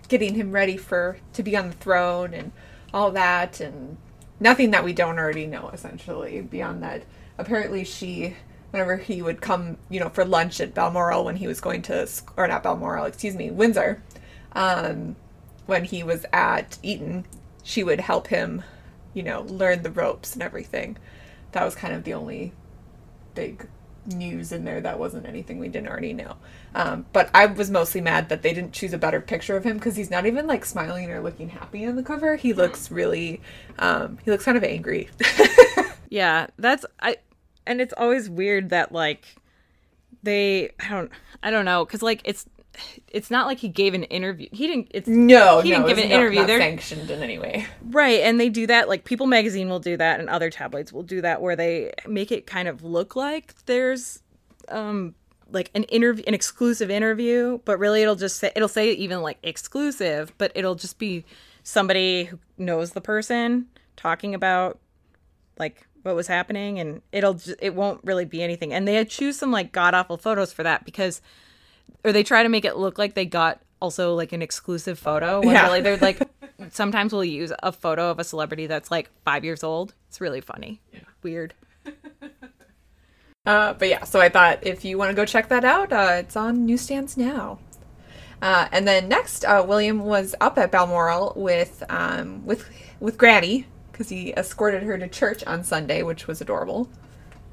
getting 0.08 0.34
him 0.34 0.50
ready 0.50 0.76
for 0.76 1.16
to 1.34 1.44
be 1.44 1.56
on 1.56 1.68
the 1.68 1.76
throne 1.76 2.34
and 2.34 2.50
all 2.92 3.12
that, 3.12 3.60
and 3.60 3.98
nothing 4.40 4.72
that 4.72 4.82
we 4.82 4.92
don't 4.92 5.16
already 5.16 5.46
know. 5.46 5.70
Essentially, 5.72 6.40
beyond 6.40 6.82
that, 6.82 7.04
apparently 7.38 7.84
she. 7.84 8.34
Whenever 8.76 8.98
he 8.98 9.22
would 9.22 9.40
come, 9.40 9.78
you 9.88 9.98
know, 9.98 10.10
for 10.10 10.22
lunch 10.22 10.60
at 10.60 10.74
Balmoral 10.74 11.24
when 11.24 11.36
he 11.36 11.46
was 11.46 11.62
going 11.62 11.80
to, 11.80 12.06
or 12.36 12.46
not 12.46 12.62
Balmoral, 12.62 13.06
excuse 13.06 13.34
me, 13.34 13.50
Windsor, 13.50 14.02
um, 14.52 15.16
when 15.64 15.84
he 15.84 16.02
was 16.02 16.26
at 16.30 16.76
Eton, 16.82 17.24
she 17.62 17.82
would 17.82 18.00
help 18.00 18.26
him, 18.26 18.62
you 19.14 19.22
know, 19.22 19.40
learn 19.44 19.82
the 19.82 19.90
ropes 19.90 20.34
and 20.34 20.42
everything. 20.42 20.98
That 21.52 21.64
was 21.64 21.74
kind 21.74 21.94
of 21.94 22.04
the 22.04 22.12
only 22.12 22.52
big 23.34 23.66
news 24.04 24.52
in 24.52 24.66
there 24.66 24.82
that 24.82 24.98
wasn't 24.98 25.24
anything 25.24 25.58
we 25.58 25.68
didn't 25.68 25.88
already 25.88 26.12
know. 26.12 26.36
Um, 26.74 27.06
but 27.14 27.30
I 27.32 27.46
was 27.46 27.70
mostly 27.70 28.02
mad 28.02 28.28
that 28.28 28.42
they 28.42 28.52
didn't 28.52 28.74
choose 28.74 28.92
a 28.92 28.98
better 28.98 29.22
picture 29.22 29.56
of 29.56 29.64
him 29.64 29.78
because 29.78 29.96
he's 29.96 30.10
not 30.10 30.26
even 30.26 30.46
like 30.46 30.66
smiling 30.66 31.10
or 31.10 31.22
looking 31.22 31.48
happy 31.48 31.86
on 31.86 31.96
the 31.96 32.02
cover. 32.02 32.36
He 32.36 32.52
looks 32.52 32.90
really, 32.90 33.40
um, 33.78 34.18
he 34.22 34.30
looks 34.30 34.44
kind 34.44 34.58
of 34.58 34.64
angry. 34.64 35.08
yeah, 36.10 36.48
that's 36.58 36.84
I 37.00 37.16
and 37.66 37.80
it's 37.80 37.94
always 37.96 38.28
weird 38.30 38.70
that 38.70 38.92
like 38.92 39.24
they 40.22 40.70
I 40.80 40.88
don't 40.90 41.10
I 41.42 41.50
don't 41.50 41.64
know 41.64 41.84
cuz 41.86 42.02
like 42.02 42.20
it's 42.24 42.46
it's 43.08 43.30
not 43.30 43.46
like 43.46 43.58
he 43.58 43.68
gave 43.68 43.94
an 43.94 44.02
interview. 44.04 44.48
He 44.52 44.66
didn't 44.66 44.88
it's 44.90 45.08
no, 45.08 45.60
He 45.60 45.70
no, 45.70 45.76
didn't 45.76 45.88
give 45.88 45.98
an 45.98 46.08
not- 46.10 46.14
interview. 46.18 46.38
Not 46.40 46.46
They're- 46.46 46.60
sanctioned 46.60 47.10
in 47.10 47.22
any 47.22 47.38
way. 47.38 47.66
right 47.90 48.20
and 48.20 48.38
they 48.38 48.48
do 48.50 48.66
that 48.66 48.88
like 48.88 49.04
People 49.04 49.26
magazine 49.26 49.68
will 49.68 49.78
do 49.80 49.96
that 49.96 50.20
and 50.20 50.28
other 50.28 50.50
tabloids 50.50 50.92
will 50.92 51.02
do 51.02 51.20
that 51.22 51.40
where 51.40 51.56
they 51.56 51.92
make 52.06 52.30
it 52.30 52.46
kind 52.46 52.68
of 52.68 52.82
look 52.84 53.16
like 53.16 53.54
there's 53.66 54.22
um 54.68 55.14
like 55.50 55.70
an 55.74 55.84
interview 55.84 56.24
an 56.26 56.34
exclusive 56.34 56.90
interview, 56.90 57.60
but 57.64 57.78
really 57.78 58.02
it'll 58.02 58.16
just 58.16 58.36
say 58.38 58.50
it'll 58.56 58.68
say 58.68 58.90
even 58.92 59.22
like 59.22 59.38
exclusive, 59.44 60.32
but 60.38 60.50
it'll 60.56 60.74
just 60.74 60.98
be 60.98 61.24
somebody 61.62 62.24
who 62.24 62.38
knows 62.58 62.90
the 62.92 63.00
person 63.00 63.66
talking 63.96 64.34
about 64.34 64.78
like 65.58 65.85
what 66.06 66.14
was 66.16 66.28
happening 66.28 66.78
and 66.78 67.02
it'll 67.12 67.38
it 67.60 67.74
won't 67.74 68.00
really 68.04 68.24
be 68.24 68.42
anything 68.42 68.72
and 68.72 68.86
they 68.88 69.04
choose 69.04 69.36
some 69.36 69.50
like 69.52 69.72
god 69.72 69.92
awful 69.92 70.16
photos 70.16 70.52
for 70.52 70.62
that 70.62 70.84
because 70.84 71.20
or 72.04 72.12
they 72.12 72.22
try 72.22 72.42
to 72.42 72.48
make 72.48 72.64
it 72.64 72.76
look 72.76 72.96
like 72.98 73.14
they 73.14 73.26
got 73.26 73.60
also 73.82 74.14
like 74.14 74.32
an 74.32 74.40
exclusive 74.40 74.98
photo. 74.98 75.40
When 75.40 75.50
Yeah. 75.54 75.66
really 75.66 75.80
they're 75.82 75.96
like 75.98 76.18
sometimes 76.70 77.12
we'll 77.12 77.24
use 77.24 77.52
a 77.62 77.72
photo 77.72 78.10
of 78.10 78.18
a 78.18 78.24
celebrity 78.24 78.66
that's 78.66 78.90
like 78.90 79.10
five 79.24 79.44
years 79.44 79.62
old. 79.62 79.92
It's 80.08 80.20
really 80.20 80.40
funny. 80.40 80.80
yeah. 80.92 81.00
Weird. 81.22 81.52
Uh, 83.44 83.74
but 83.74 83.88
yeah, 83.88 84.02
so 84.02 84.20
I 84.20 84.28
thought 84.28 84.58
if 84.66 84.84
you 84.84 84.98
want 84.98 85.10
to 85.10 85.14
go 85.14 85.24
check 85.24 85.48
that 85.50 85.64
out, 85.64 85.92
uh, 85.92 86.14
it's 86.18 86.34
on 86.34 86.66
newsstands 86.66 87.16
now. 87.16 87.60
Uh, 88.42 88.66
and 88.72 88.88
then 88.88 89.06
next, 89.08 89.44
uh, 89.44 89.64
William 89.64 90.00
was 90.00 90.34
up 90.40 90.58
at 90.58 90.72
Balmoral 90.72 91.32
with 91.36 91.84
um, 91.88 92.44
with 92.44 92.68
with 92.98 93.16
Granny 93.16 93.66
because 93.96 94.10
he 94.10 94.34
escorted 94.36 94.82
her 94.82 94.98
to 94.98 95.08
church 95.08 95.42
on 95.46 95.64
Sunday, 95.64 96.02
which 96.02 96.26
was 96.26 96.42
adorable, 96.42 96.86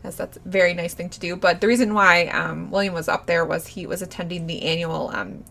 as 0.03 0.17
that's 0.17 0.35
a 0.35 0.41
very 0.41 0.73
nice 0.73 0.93
thing 0.93 1.09
to 1.09 1.17
do. 1.17 1.37
But 1.37 1.61
the 1.61 1.67
reason 1.67 1.93
why 1.93 2.25
um, 2.27 2.69
William 2.69 2.93
was 2.93 3.07
up 3.07 3.27
there 3.27 3.45
was 3.45 3.65
he 3.67 3.87
was 3.87 4.01
attending 4.01 4.45
the 4.45 4.61
annual 4.63 5.09
um, 5.13 5.45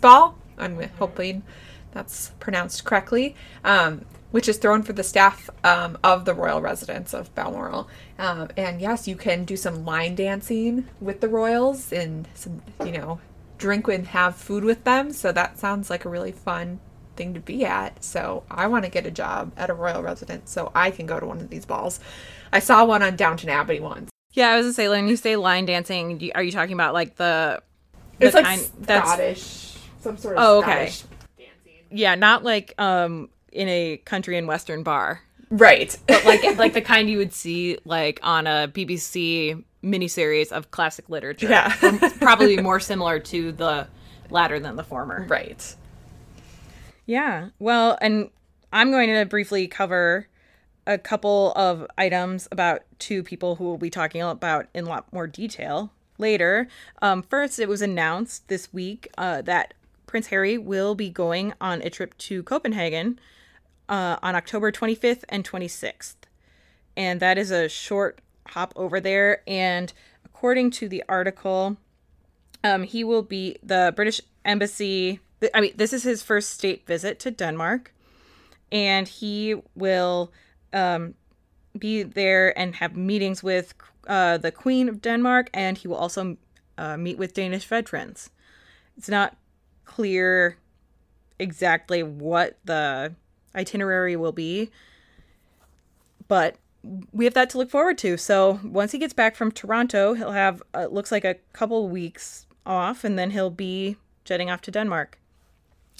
Ball. 0.00 0.34
I'm 0.56 0.80
hoping 0.98 1.42
that's 1.92 2.30
pronounced 2.40 2.84
correctly, 2.84 3.36
um, 3.64 4.06
which 4.30 4.48
is 4.48 4.56
thrown 4.56 4.82
for 4.82 4.94
the 4.94 5.04
staff 5.04 5.50
um, 5.62 5.98
of 6.02 6.24
the 6.24 6.32
royal 6.32 6.62
residence 6.62 7.12
of 7.12 7.32
Balmoral. 7.34 7.86
Um, 8.18 8.48
and 8.56 8.80
yes, 8.80 9.06
you 9.06 9.16
can 9.16 9.44
do 9.44 9.58
some 9.58 9.84
line 9.84 10.14
dancing 10.14 10.88
with 11.00 11.20
the 11.20 11.28
royals 11.28 11.92
and 11.92 12.26
some, 12.32 12.62
you 12.84 12.92
know, 12.92 13.20
drink 13.58 13.86
and 13.88 14.06
have 14.06 14.36
food 14.36 14.64
with 14.64 14.84
them. 14.84 15.12
So 15.12 15.32
that 15.32 15.58
sounds 15.58 15.90
like 15.90 16.06
a 16.06 16.08
really 16.08 16.32
fun 16.32 16.80
thing 17.16 17.34
to 17.34 17.40
be 17.40 17.64
at. 17.64 18.02
So 18.04 18.42
I 18.50 18.66
want 18.66 18.84
to 18.84 18.90
get 18.90 19.06
a 19.06 19.10
job 19.10 19.52
at 19.56 19.70
a 19.70 19.74
royal 19.74 20.02
residence 20.02 20.50
so 20.50 20.70
I 20.74 20.90
can 20.90 21.06
go 21.06 21.18
to 21.20 21.26
one 21.26 21.38
of 21.38 21.50
these 21.50 21.64
balls. 21.66 22.00
I 22.52 22.58
saw 22.60 22.84
one 22.84 23.02
on 23.02 23.16
Downton 23.16 23.48
Abbey 23.50 23.80
once. 23.80 24.10
Yeah, 24.32 24.48
I 24.50 24.56
was 24.56 24.64
gonna 24.66 24.72
say 24.74 24.88
when 24.88 25.08
you 25.08 25.16
say 25.16 25.36
line 25.36 25.64
dancing, 25.66 26.30
are 26.34 26.42
you 26.42 26.50
talking 26.52 26.72
about 26.74 26.92
like 26.94 27.16
the? 27.16 27.62
the 28.18 28.26
It's 28.26 28.34
like 28.34 28.44
kind- 28.44 28.68
that's 28.80 29.08
Scottish, 29.08 29.74
some 30.00 30.16
sort 30.16 30.36
of 30.36 30.42
Oh, 30.44 30.58
okay. 30.58 30.88
Scottish 30.90 31.04
dancing. 31.38 31.86
yeah, 31.90 32.14
not 32.16 32.42
like 32.44 32.74
um 32.78 33.28
in 33.52 33.68
a 33.68 33.96
country 33.98 34.36
and 34.36 34.48
western 34.48 34.82
bar, 34.82 35.20
Right. 35.50 35.96
but 36.08 36.24
like 36.24 36.42
like 36.58 36.72
the 36.74 36.80
kind 36.92 37.08
you 37.08 37.18
would 37.18 37.32
see 37.32 37.78
like 37.84 38.18
on 38.24 38.46
a 38.48 38.66
BBC 38.72 39.62
miniseries 39.84 40.50
of 40.50 40.70
classic 40.72 41.08
literature. 41.08 41.48
Yeah. 41.48 41.68
probably 42.20 42.56
more 42.60 42.80
similar 42.80 43.20
to 43.20 43.52
the 43.52 43.86
latter 44.30 44.58
than 44.58 44.74
the 44.76 44.82
former. 44.84 45.26
right. 45.28 45.76
Yeah. 47.06 47.50
Well, 47.58 47.98
and 48.00 48.30
I'm 48.72 48.90
going 48.90 49.08
to 49.08 49.26
briefly 49.26 49.66
cover 49.66 50.28
a 50.86 50.98
couple 50.98 51.52
of 51.52 51.86
items 51.96 52.48
about 52.52 52.82
two 52.98 53.22
people 53.22 53.56
who 53.56 53.64
we'll 53.64 53.78
be 53.78 53.90
talking 53.90 54.22
about 54.22 54.66
in 54.74 54.84
a 54.84 54.88
lot 54.88 55.12
more 55.12 55.26
detail 55.26 55.92
later. 56.18 56.68
Um, 57.00 57.22
first, 57.22 57.58
it 57.58 57.68
was 57.68 57.82
announced 57.82 58.48
this 58.48 58.72
week 58.72 59.08
uh, 59.16 59.42
that 59.42 59.74
Prince 60.06 60.28
Harry 60.28 60.58
will 60.58 60.94
be 60.94 61.10
going 61.10 61.54
on 61.60 61.82
a 61.82 61.90
trip 61.90 62.16
to 62.18 62.42
Copenhagen 62.42 63.18
uh, 63.88 64.16
on 64.22 64.34
October 64.34 64.70
25th 64.70 65.24
and 65.28 65.48
26th. 65.48 66.16
And 66.96 67.20
that 67.20 67.38
is 67.38 67.50
a 67.50 67.68
short 67.68 68.20
hop 68.48 68.72
over 68.76 69.00
there. 69.00 69.42
And 69.48 69.92
according 70.24 70.70
to 70.72 70.88
the 70.88 71.02
article, 71.08 71.76
um, 72.62 72.84
he 72.84 73.02
will 73.04 73.22
be 73.22 73.56
the 73.62 73.92
British 73.96 74.20
embassy. 74.44 75.20
I 75.54 75.60
mean, 75.60 75.72
this 75.76 75.92
is 75.92 76.02
his 76.02 76.22
first 76.22 76.50
state 76.50 76.86
visit 76.86 77.18
to 77.20 77.30
Denmark, 77.30 77.92
and 78.70 79.08
he 79.08 79.56
will 79.74 80.32
um, 80.72 81.14
be 81.78 82.02
there 82.02 82.56
and 82.58 82.74
have 82.76 82.96
meetings 82.96 83.42
with 83.42 83.74
uh, 84.06 84.38
the 84.38 84.52
Queen 84.52 84.88
of 84.88 85.00
Denmark, 85.00 85.50
and 85.52 85.78
he 85.78 85.88
will 85.88 85.96
also 85.96 86.36
uh, 86.78 86.96
meet 86.96 87.18
with 87.18 87.34
Danish 87.34 87.64
veterans. 87.64 88.30
It's 88.96 89.08
not 89.08 89.36
clear 89.84 90.56
exactly 91.38 92.02
what 92.02 92.58
the 92.64 93.14
itinerary 93.54 94.16
will 94.16 94.32
be, 94.32 94.70
but 96.28 96.56
we 97.12 97.24
have 97.24 97.34
that 97.34 97.50
to 97.50 97.58
look 97.58 97.70
forward 97.70 97.98
to. 97.98 98.16
So 98.16 98.60
once 98.62 98.92
he 98.92 98.98
gets 98.98 99.12
back 99.12 99.36
from 99.36 99.50
Toronto, 99.50 100.14
he'll 100.14 100.32
have 100.32 100.62
uh, 100.74 100.86
looks 100.90 101.10
like 101.10 101.24
a 101.24 101.36
couple 101.52 101.88
weeks 101.88 102.46
off, 102.66 103.04
and 103.04 103.18
then 103.18 103.30
he'll 103.30 103.50
be 103.50 103.96
jetting 104.24 104.50
off 104.50 104.60
to 104.62 104.70
Denmark. 104.70 105.18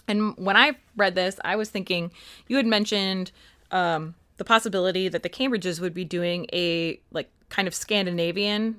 And 0.07 0.37
when 0.37 0.57
I 0.57 0.77
read 0.97 1.15
this, 1.15 1.39
I 1.45 1.57
was 1.57 1.71
thinking 1.71 2.11
you 2.49 2.57
had 2.57 2.67
mentioned 2.67 3.33
um, 3.71 4.15
the 4.37 4.45
possibility 4.45 5.09
that 5.09 5.23
the 5.23 5.29
Cambridges 5.29 5.81
would 5.81 5.95
be 5.95 6.05
doing 6.05 6.47
a 6.53 7.01
like 7.11 7.31
kind 7.49 7.69
of 7.69 7.75
Scandinavian 7.75 8.77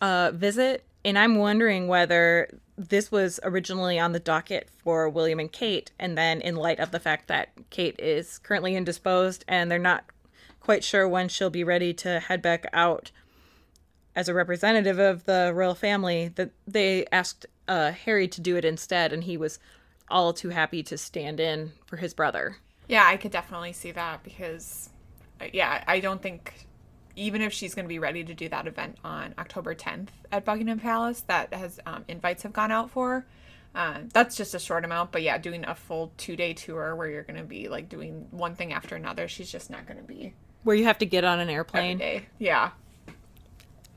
uh, 0.00 0.32
visit, 0.32 0.84
and 1.04 1.18
I'm 1.18 1.36
wondering 1.36 1.88
whether 1.88 2.48
this 2.76 3.10
was 3.10 3.40
originally 3.42 3.98
on 3.98 4.12
the 4.12 4.20
docket 4.20 4.68
for 4.82 5.08
William 5.08 5.40
and 5.40 5.50
Kate, 5.50 5.90
and 5.98 6.16
then 6.16 6.40
in 6.40 6.56
light 6.56 6.78
of 6.78 6.90
the 6.90 7.00
fact 7.00 7.28
that 7.28 7.48
Kate 7.70 7.98
is 7.98 8.38
currently 8.38 8.76
indisposed 8.76 9.44
and 9.48 9.70
they're 9.70 9.78
not 9.78 10.04
quite 10.60 10.84
sure 10.84 11.08
when 11.08 11.28
she'll 11.28 11.50
be 11.50 11.64
ready 11.64 11.92
to 11.94 12.20
head 12.20 12.42
back 12.42 12.66
out 12.72 13.10
as 14.14 14.28
a 14.28 14.34
representative 14.34 14.98
of 14.98 15.24
the 15.24 15.52
royal 15.54 15.74
family, 15.74 16.28
that 16.34 16.50
they 16.66 17.06
asked 17.12 17.46
uh, 17.68 17.92
Harry 17.92 18.26
to 18.26 18.40
do 18.40 18.56
it 18.56 18.64
instead, 18.64 19.12
and 19.12 19.24
he 19.24 19.36
was 19.36 19.58
all 20.10 20.32
too 20.32 20.50
happy 20.50 20.82
to 20.84 20.98
stand 20.98 21.40
in 21.40 21.72
for 21.86 21.96
his 21.96 22.14
brother. 22.14 22.56
Yeah, 22.88 23.04
I 23.06 23.16
could 23.16 23.32
definitely 23.32 23.72
see 23.72 23.92
that 23.92 24.22
because, 24.22 24.90
uh, 25.40 25.46
yeah, 25.52 25.84
I 25.86 26.00
don't 26.00 26.22
think 26.22 26.66
even 27.16 27.42
if 27.42 27.52
she's 27.52 27.74
going 27.74 27.84
to 27.84 27.88
be 27.88 27.98
ready 27.98 28.24
to 28.24 28.32
do 28.32 28.48
that 28.48 28.66
event 28.66 28.96
on 29.04 29.34
October 29.38 29.74
10th 29.74 30.08
at 30.30 30.44
Buckingham 30.44 30.78
Palace, 30.78 31.22
that 31.22 31.52
has 31.52 31.80
um, 31.84 32.04
invites 32.08 32.44
have 32.44 32.52
gone 32.52 32.70
out 32.70 32.90
for. 32.90 33.26
Uh, 33.74 33.98
that's 34.12 34.36
just 34.36 34.54
a 34.54 34.58
short 34.58 34.84
amount, 34.84 35.12
but 35.12 35.22
yeah, 35.22 35.36
doing 35.36 35.64
a 35.66 35.74
full 35.74 36.12
two 36.16 36.36
day 36.36 36.54
tour 36.54 36.96
where 36.96 37.08
you're 37.08 37.22
going 37.22 37.38
to 37.38 37.44
be 37.44 37.68
like 37.68 37.88
doing 37.88 38.26
one 38.30 38.54
thing 38.54 38.72
after 38.72 38.96
another, 38.96 39.28
she's 39.28 39.50
just 39.50 39.68
not 39.68 39.86
going 39.86 39.98
to 39.98 40.04
be 40.04 40.32
Where 40.62 40.74
you 40.74 40.84
have 40.84 40.98
to 40.98 41.06
get 41.06 41.24
on 41.24 41.38
an 41.40 41.50
airplane. 41.50 41.98
Yeah. 42.38 42.70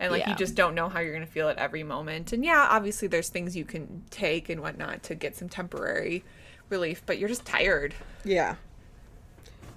And 0.02 0.12
like 0.12 0.24
Yeah. 0.24 0.32
you 0.32 0.36
just 0.36 0.56
don't 0.56 0.76
know 0.76 0.90
how 0.90 1.00
you're 1.00 1.14
going 1.14 1.26
to 1.26 1.32
feel 1.32 1.48
at 1.48 1.58
every 1.58 1.84
moment. 1.84 2.34
And 2.34 2.44
yeah, 2.44 2.68
obviously 2.70 3.08
there's 3.08 3.30
things 3.30 3.56
you 3.56 3.64
can 3.64 4.04
take 4.10 4.50
and 4.50 4.60
whatnot 4.62 5.04
to 5.04 5.16
get 5.16 5.36
some 5.38 5.48
temporary 5.48 6.26
relief, 6.70 7.04
but 7.06 7.20
you're 7.20 7.30
just 7.30 7.46
tired. 7.46 7.94
Yeah. 8.26 8.56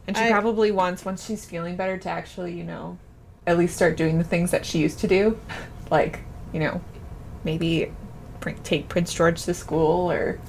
And 0.06 0.16
she 0.16 0.24
I- 0.24 0.30
probably 0.30 0.70
wants, 0.70 1.04
once 1.04 1.24
she's 1.26 1.44
feeling 1.44 1.76
better, 1.76 1.98
to 1.98 2.08
actually, 2.08 2.52
you 2.54 2.64
know, 2.64 2.98
at 3.46 3.58
least 3.58 3.76
start 3.76 3.96
doing 3.96 4.18
the 4.18 4.24
things 4.24 4.50
that 4.50 4.64
she 4.66 4.78
used 4.80 4.98
to 5.00 5.08
do. 5.08 5.38
Like, 5.90 6.20
you 6.54 6.60
know, 6.60 6.80
maybe 7.44 7.92
pr- 8.40 8.50
take 8.64 8.88
Prince 8.88 9.12
George 9.12 9.42
to 9.44 9.52
school 9.52 10.10
or 10.10 10.40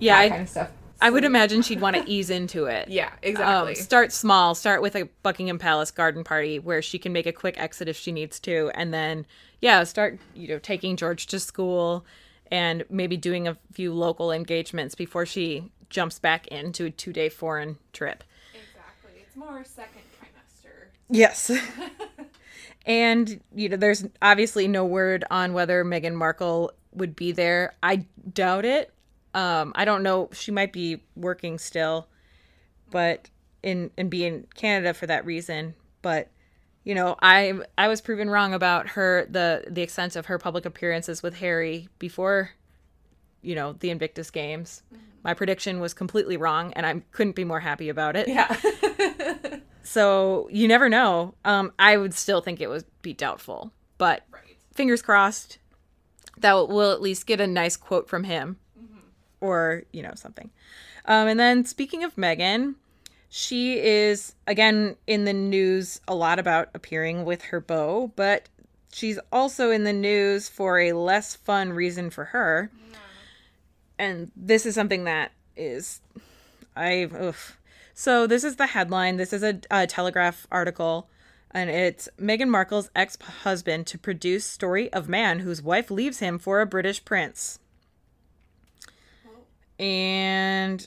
Yeah, 0.00 0.16
that 0.16 0.22
I, 0.22 0.28
kind 0.28 0.42
of 0.42 0.48
stuff. 0.48 0.70
I 1.02 1.10
would 1.10 1.24
imagine 1.24 1.62
she'd 1.62 1.80
want 1.80 1.96
to 1.96 2.02
ease 2.10 2.30
into 2.30 2.66
it. 2.66 2.88
Yeah, 2.88 3.08
Um, 3.08 3.18
exactly. 3.22 3.74
start 3.74 4.12
small. 4.12 4.54
Start 4.54 4.80
with 4.82 4.94
a 4.96 5.08
Buckingham 5.22 5.58
Palace 5.58 5.90
garden 5.90 6.24
party 6.24 6.58
where 6.58 6.80
she 6.80 6.98
can 6.98 7.12
make 7.12 7.26
a 7.26 7.32
quick 7.32 7.58
exit 7.58 7.88
if 7.88 7.96
she 7.96 8.12
needs 8.12 8.38
to, 8.40 8.70
and 8.74 8.94
then 8.94 9.26
yeah, 9.60 9.84
start 9.84 10.18
you 10.34 10.48
know 10.48 10.58
taking 10.58 10.96
George 10.96 11.26
to 11.26 11.38
school 11.40 12.04
and 12.50 12.84
maybe 12.90 13.16
doing 13.16 13.48
a 13.48 13.56
few 13.72 13.92
local 13.92 14.30
engagements 14.32 14.94
before 14.94 15.24
she 15.26 15.70
jumps 15.90 16.18
back 16.18 16.46
into 16.48 16.86
a 16.86 16.90
two 16.90 17.12
day 17.12 17.28
foreign 17.28 17.78
trip. 17.92 18.24
exactly. 18.54 19.20
It's 19.26 19.36
more 19.36 19.64
second 19.64 20.02
trimester. 20.18 20.88
Yes. 21.10 21.50
and 22.86 23.40
you 23.54 23.68
know, 23.68 23.76
there's 23.76 24.04
obviously 24.20 24.68
no 24.68 24.84
word 24.84 25.24
on 25.30 25.52
whether 25.52 25.84
Meghan 25.84 26.14
Markle 26.14 26.72
would 26.94 27.16
be 27.16 27.32
there. 27.32 27.74
I 27.82 28.06
doubt 28.32 28.64
it. 28.64 28.92
Um, 29.34 29.72
I 29.74 29.84
don't 29.84 30.02
know. 30.02 30.28
She 30.32 30.50
might 30.50 30.72
be 30.72 31.02
working 31.16 31.58
still, 31.58 32.08
but 32.90 33.30
in 33.62 33.90
and 33.96 34.10
be 34.10 34.24
in 34.24 34.46
Canada 34.54 34.94
for 34.94 35.06
that 35.06 35.24
reason. 35.24 35.74
But 36.02 36.28
you 36.84 36.94
know, 36.94 37.16
I 37.22 37.54
I 37.78 37.88
was 37.88 38.00
proven 38.00 38.28
wrong 38.28 38.54
about 38.54 38.88
her 38.88 39.26
the 39.30 39.64
the 39.68 39.82
extent 39.82 40.16
of 40.16 40.26
her 40.26 40.38
public 40.38 40.66
appearances 40.66 41.22
with 41.22 41.36
Harry 41.36 41.88
before, 41.98 42.50
you 43.40 43.54
know, 43.54 43.74
the 43.74 43.90
Invictus 43.90 44.30
Games. 44.30 44.82
My 45.24 45.34
prediction 45.34 45.78
was 45.78 45.94
completely 45.94 46.36
wrong, 46.36 46.72
and 46.72 46.84
I 46.84 47.00
couldn't 47.12 47.36
be 47.36 47.44
more 47.44 47.60
happy 47.60 47.88
about 47.88 48.16
it. 48.16 48.26
Yeah. 48.28 48.56
So 49.82 50.48
you 50.50 50.68
never 50.68 50.88
know. 50.88 51.34
Um, 51.44 51.72
I 51.78 51.96
would 51.96 52.14
still 52.14 52.40
think 52.40 52.60
it 52.60 52.68
would 52.68 52.84
be 53.02 53.12
doubtful, 53.12 53.72
but 53.98 54.22
right. 54.32 54.56
fingers 54.74 55.02
crossed 55.02 55.58
that 56.38 56.68
we'll 56.68 56.92
at 56.92 57.02
least 57.02 57.26
get 57.26 57.40
a 57.40 57.46
nice 57.46 57.76
quote 57.76 58.08
from 58.08 58.24
him, 58.24 58.58
or 59.42 59.82
you 59.92 60.02
know 60.02 60.14
something. 60.14 60.48
Um, 61.04 61.28
and 61.28 61.38
then 61.38 61.64
speaking 61.66 62.04
of 62.04 62.16
Meghan, 62.16 62.76
she 63.28 63.78
is 63.78 64.34
again 64.46 64.96
in 65.06 65.24
the 65.24 65.32
news 65.32 66.00
a 66.08 66.14
lot 66.14 66.38
about 66.38 66.70
appearing 66.74 67.24
with 67.24 67.42
her 67.42 67.60
beau, 67.60 68.12
but 68.16 68.48
she's 68.92 69.18
also 69.30 69.70
in 69.70 69.84
the 69.84 69.92
news 69.92 70.48
for 70.48 70.78
a 70.78 70.92
less 70.92 71.34
fun 71.34 71.72
reason 71.72 72.08
for 72.08 72.26
her. 72.26 72.70
And 73.98 74.32
this 74.34 74.64
is 74.64 74.74
something 74.74 75.04
that 75.04 75.32
is 75.56 76.00
I 76.74 77.08
oof. 77.20 77.58
So 77.94 78.26
this 78.26 78.44
is 78.44 78.56
the 78.56 78.68
headline. 78.68 79.16
This 79.16 79.32
is 79.32 79.42
a, 79.42 79.60
a 79.70 79.86
Telegraph 79.86 80.46
article, 80.50 81.08
and 81.50 81.68
it's 81.68 82.08
Meghan 82.18 82.48
Markle's 82.48 82.90
ex-husband 82.96 83.86
to 83.88 83.98
produce 83.98 84.44
story 84.44 84.90
of 84.92 85.08
man 85.08 85.40
whose 85.40 85.60
wife 85.62 85.90
leaves 85.90 86.20
him 86.20 86.38
for 86.38 86.60
a 86.60 86.66
British 86.66 87.04
prince. 87.04 87.58
And 89.82 90.86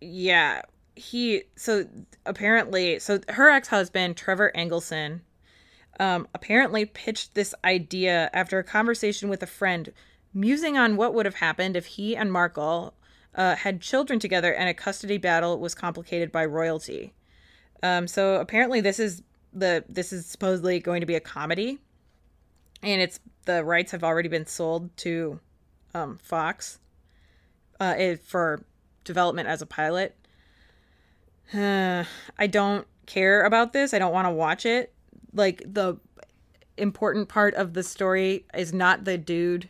yeah, 0.00 0.62
he 0.96 1.44
so 1.54 1.86
apparently 2.26 2.98
so 2.98 3.20
her 3.28 3.48
ex-husband 3.48 4.16
Trevor 4.16 4.50
Engelson 4.56 5.20
um, 6.00 6.26
apparently 6.34 6.84
pitched 6.84 7.34
this 7.34 7.54
idea 7.64 8.28
after 8.32 8.58
a 8.58 8.64
conversation 8.64 9.28
with 9.28 9.42
a 9.44 9.46
friend, 9.46 9.92
musing 10.34 10.76
on 10.76 10.96
what 10.96 11.14
would 11.14 11.26
have 11.26 11.36
happened 11.36 11.76
if 11.76 11.86
he 11.86 12.16
and 12.16 12.32
Markle 12.32 12.94
uh, 13.36 13.54
had 13.54 13.80
children 13.80 14.18
together 14.18 14.52
and 14.52 14.68
a 14.68 14.74
custody 14.74 15.16
battle 15.16 15.60
was 15.60 15.74
complicated 15.74 16.32
by 16.32 16.44
royalty. 16.44 17.14
Um, 17.84 18.08
so 18.08 18.34
apparently, 18.40 18.80
this 18.80 18.98
is 18.98 19.22
the 19.52 19.84
this 19.88 20.12
is 20.12 20.26
supposedly 20.26 20.80
going 20.80 21.02
to 21.02 21.06
be 21.06 21.14
a 21.14 21.20
comedy, 21.20 21.78
and 22.82 23.00
it's 23.00 23.20
the 23.44 23.62
rights 23.62 23.92
have 23.92 24.02
already 24.02 24.28
been 24.28 24.46
sold 24.46 24.96
to 24.96 25.38
um, 25.94 26.18
Fox 26.20 26.80
uh, 27.80 27.94
it, 27.98 28.22
for 28.22 28.62
development 29.04 29.48
as 29.48 29.62
a 29.62 29.66
pilot. 29.66 30.14
Uh, 31.52 32.04
I 32.38 32.46
don't 32.46 32.86
care 33.06 33.42
about 33.44 33.72
this. 33.72 33.92
I 33.92 33.98
don't 33.98 34.12
want 34.12 34.26
to 34.26 34.30
watch 34.32 34.64
it. 34.66 34.92
Like 35.32 35.62
the 35.66 35.96
important 36.76 37.28
part 37.28 37.54
of 37.54 37.74
the 37.74 37.82
story 37.82 38.46
is 38.54 38.72
not 38.72 39.04
the 39.04 39.18
dude 39.18 39.68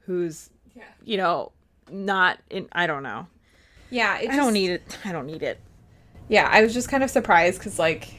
who's 0.00 0.50
Yeah. 0.76 0.84
you 1.02 1.16
know 1.16 1.50
not 1.90 2.38
in 2.50 2.68
I 2.72 2.86
don't 2.86 3.02
know. 3.02 3.26
Yeah, 3.90 4.18
it 4.18 4.30
I 4.30 4.36
don't 4.36 4.52
need 4.52 4.70
it. 4.70 4.98
I 5.04 5.12
don't 5.12 5.26
need 5.26 5.42
it. 5.42 5.60
Yeah, 6.28 6.48
I 6.50 6.62
was 6.62 6.72
just 6.72 6.88
kind 6.88 7.02
of 7.04 7.10
surprised 7.10 7.58
because 7.58 7.78
like, 7.78 8.14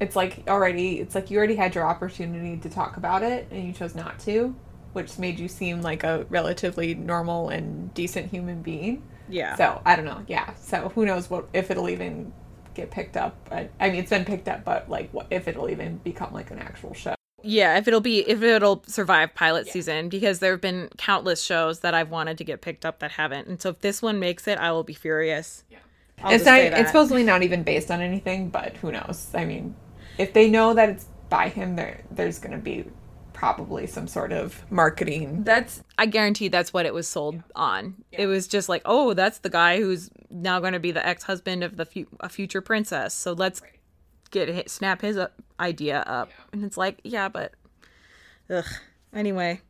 it's 0.00 0.16
like 0.16 0.44
already, 0.48 0.98
it's 0.98 1.14
like 1.14 1.30
you 1.30 1.38
already 1.38 1.56
had 1.56 1.74
your 1.74 1.84
opportunity 1.86 2.56
to 2.56 2.68
talk 2.70 2.96
about 2.96 3.22
it 3.22 3.48
and 3.50 3.64
you 3.66 3.72
chose 3.72 3.94
not 3.94 4.18
to, 4.20 4.56
which 4.92 5.18
made 5.18 5.38
you 5.38 5.48
seem 5.48 5.82
like 5.82 6.04
a 6.04 6.26
relatively 6.28 6.94
normal 6.94 7.48
and 7.48 7.92
decent 7.94 8.30
human 8.30 8.62
being. 8.62 9.02
Yeah. 9.28 9.56
So 9.56 9.80
I 9.84 9.96
don't 9.96 10.04
know. 10.04 10.24
Yeah. 10.26 10.54
So 10.54 10.90
who 10.90 11.04
knows 11.04 11.30
what 11.30 11.48
if 11.52 11.70
it'll 11.70 11.88
even 11.88 12.32
get 12.74 12.90
picked 12.90 13.16
up? 13.16 13.36
I, 13.50 13.68
I 13.78 13.90
mean, 13.90 14.00
it's 14.00 14.10
been 14.10 14.24
picked 14.24 14.48
up, 14.48 14.64
but 14.64 14.88
like, 14.88 15.10
what 15.12 15.26
if 15.30 15.48
it'll 15.48 15.68
even 15.68 15.98
become 15.98 16.32
like 16.32 16.50
an 16.50 16.58
actual 16.58 16.94
show? 16.94 17.14
Yeah, 17.42 17.78
if 17.78 17.86
it'll 17.86 18.00
be 18.00 18.20
if 18.28 18.42
it'll 18.42 18.82
survive 18.86 19.34
pilot 19.34 19.68
season 19.68 20.08
because 20.08 20.40
there 20.40 20.52
have 20.52 20.60
been 20.60 20.88
countless 20.96 21.40
shows 21.42 21.80
that 21.80 21.94
I've 21.94 22.10
wanted 22.10 22.38
to 22.38 22.44
get 22.44 22.62
picked 22.62 22.84
up 22.84 22.98
that 22.98 23.12
haven't. 23.12 23.46
And 23.46 23.62
so 23.62 23.70
if 23.70 23.80
this 23.80 24.02
one 24.02 24.18
makes 24.18 24.48
it, 24.48 24.58
I 24.58 24.72
will 24.72 24.82
be 24.82 24.94
furious. 24.94 25.64
Yeah. 25.70 25.78
I'll 26.22 26.32
it's 26.32 26.44
not. 26.44 26.58
It's 26.58 26.88
supposedly 26.88 27.22
not 27.22 27.42
even 27.42 27.62
based 27.62 27.90
on 27.90 28.00
anything, 28.00 28.48
but 28.48 28.76
who 28.78 28.90
knows? 28.90 29.28
I 29.34 29.44
mean, 29.44 29.76
if 30.18 30.32
they 30.32 30.50
know 30.50 30.74
that 30.74 30.88
it's 30.88 31.06
by 31.28 31.48
him, 31.48 31.76
there 31.76 32.02
there's 32.10 32.40
going 32.40 32.52
to 32.52 32.58
be 32.58 32.84
probably 33.38 33.86
some 33.86 34.08
sort 34.08 34.32
of 34.32 34.64
marketing. 34.68 35.44
That's 35.44 35.84
I 35.96 36.06
guarantee 36.06 36.48
that's 36.48 36.72
what 36.72 36.86
it 36.86 36.92
was 36.92 37.06
sold 37.06 37.40
on. 37.54 37.94
It 38.10 38.26
was 38.26 38.48
just 38.48 38.68
like, 38.68 38.82
"Oh, 38.84 39.14
that's 39.14 39.38
the 39.38 39.48
guy 39.48 39.78
who's 39.78 40.10
now 40.28 40.58
going 40.58 40.72
to 40.72 40.80
be 40.80 40.90
the 40.90 41.06
ex-husband 41.06 41.62
of 41.62 41.76
the 41.76 41.84
fu- 41.84 42.08
a 42.18 42.28
future 42.28 42.60
princess." 42.60 43.14
So 43.14 43.32
let's 43.32 43.62
get 44.32 44.48
hit, 44.48 44.68
snap 44.68 45.02
his 45.02 45.16
uh, 45.16 45.28
idea 45.60 46.00
up. 46.00 46.30
And 46.52 46.64
it's 46.64 46.76
like, 46.76 47.00
"Yeah, 47.04 47.28
but 47.28 47.52
ugh." 48.50 48.64
Anyway, 49.14 49.60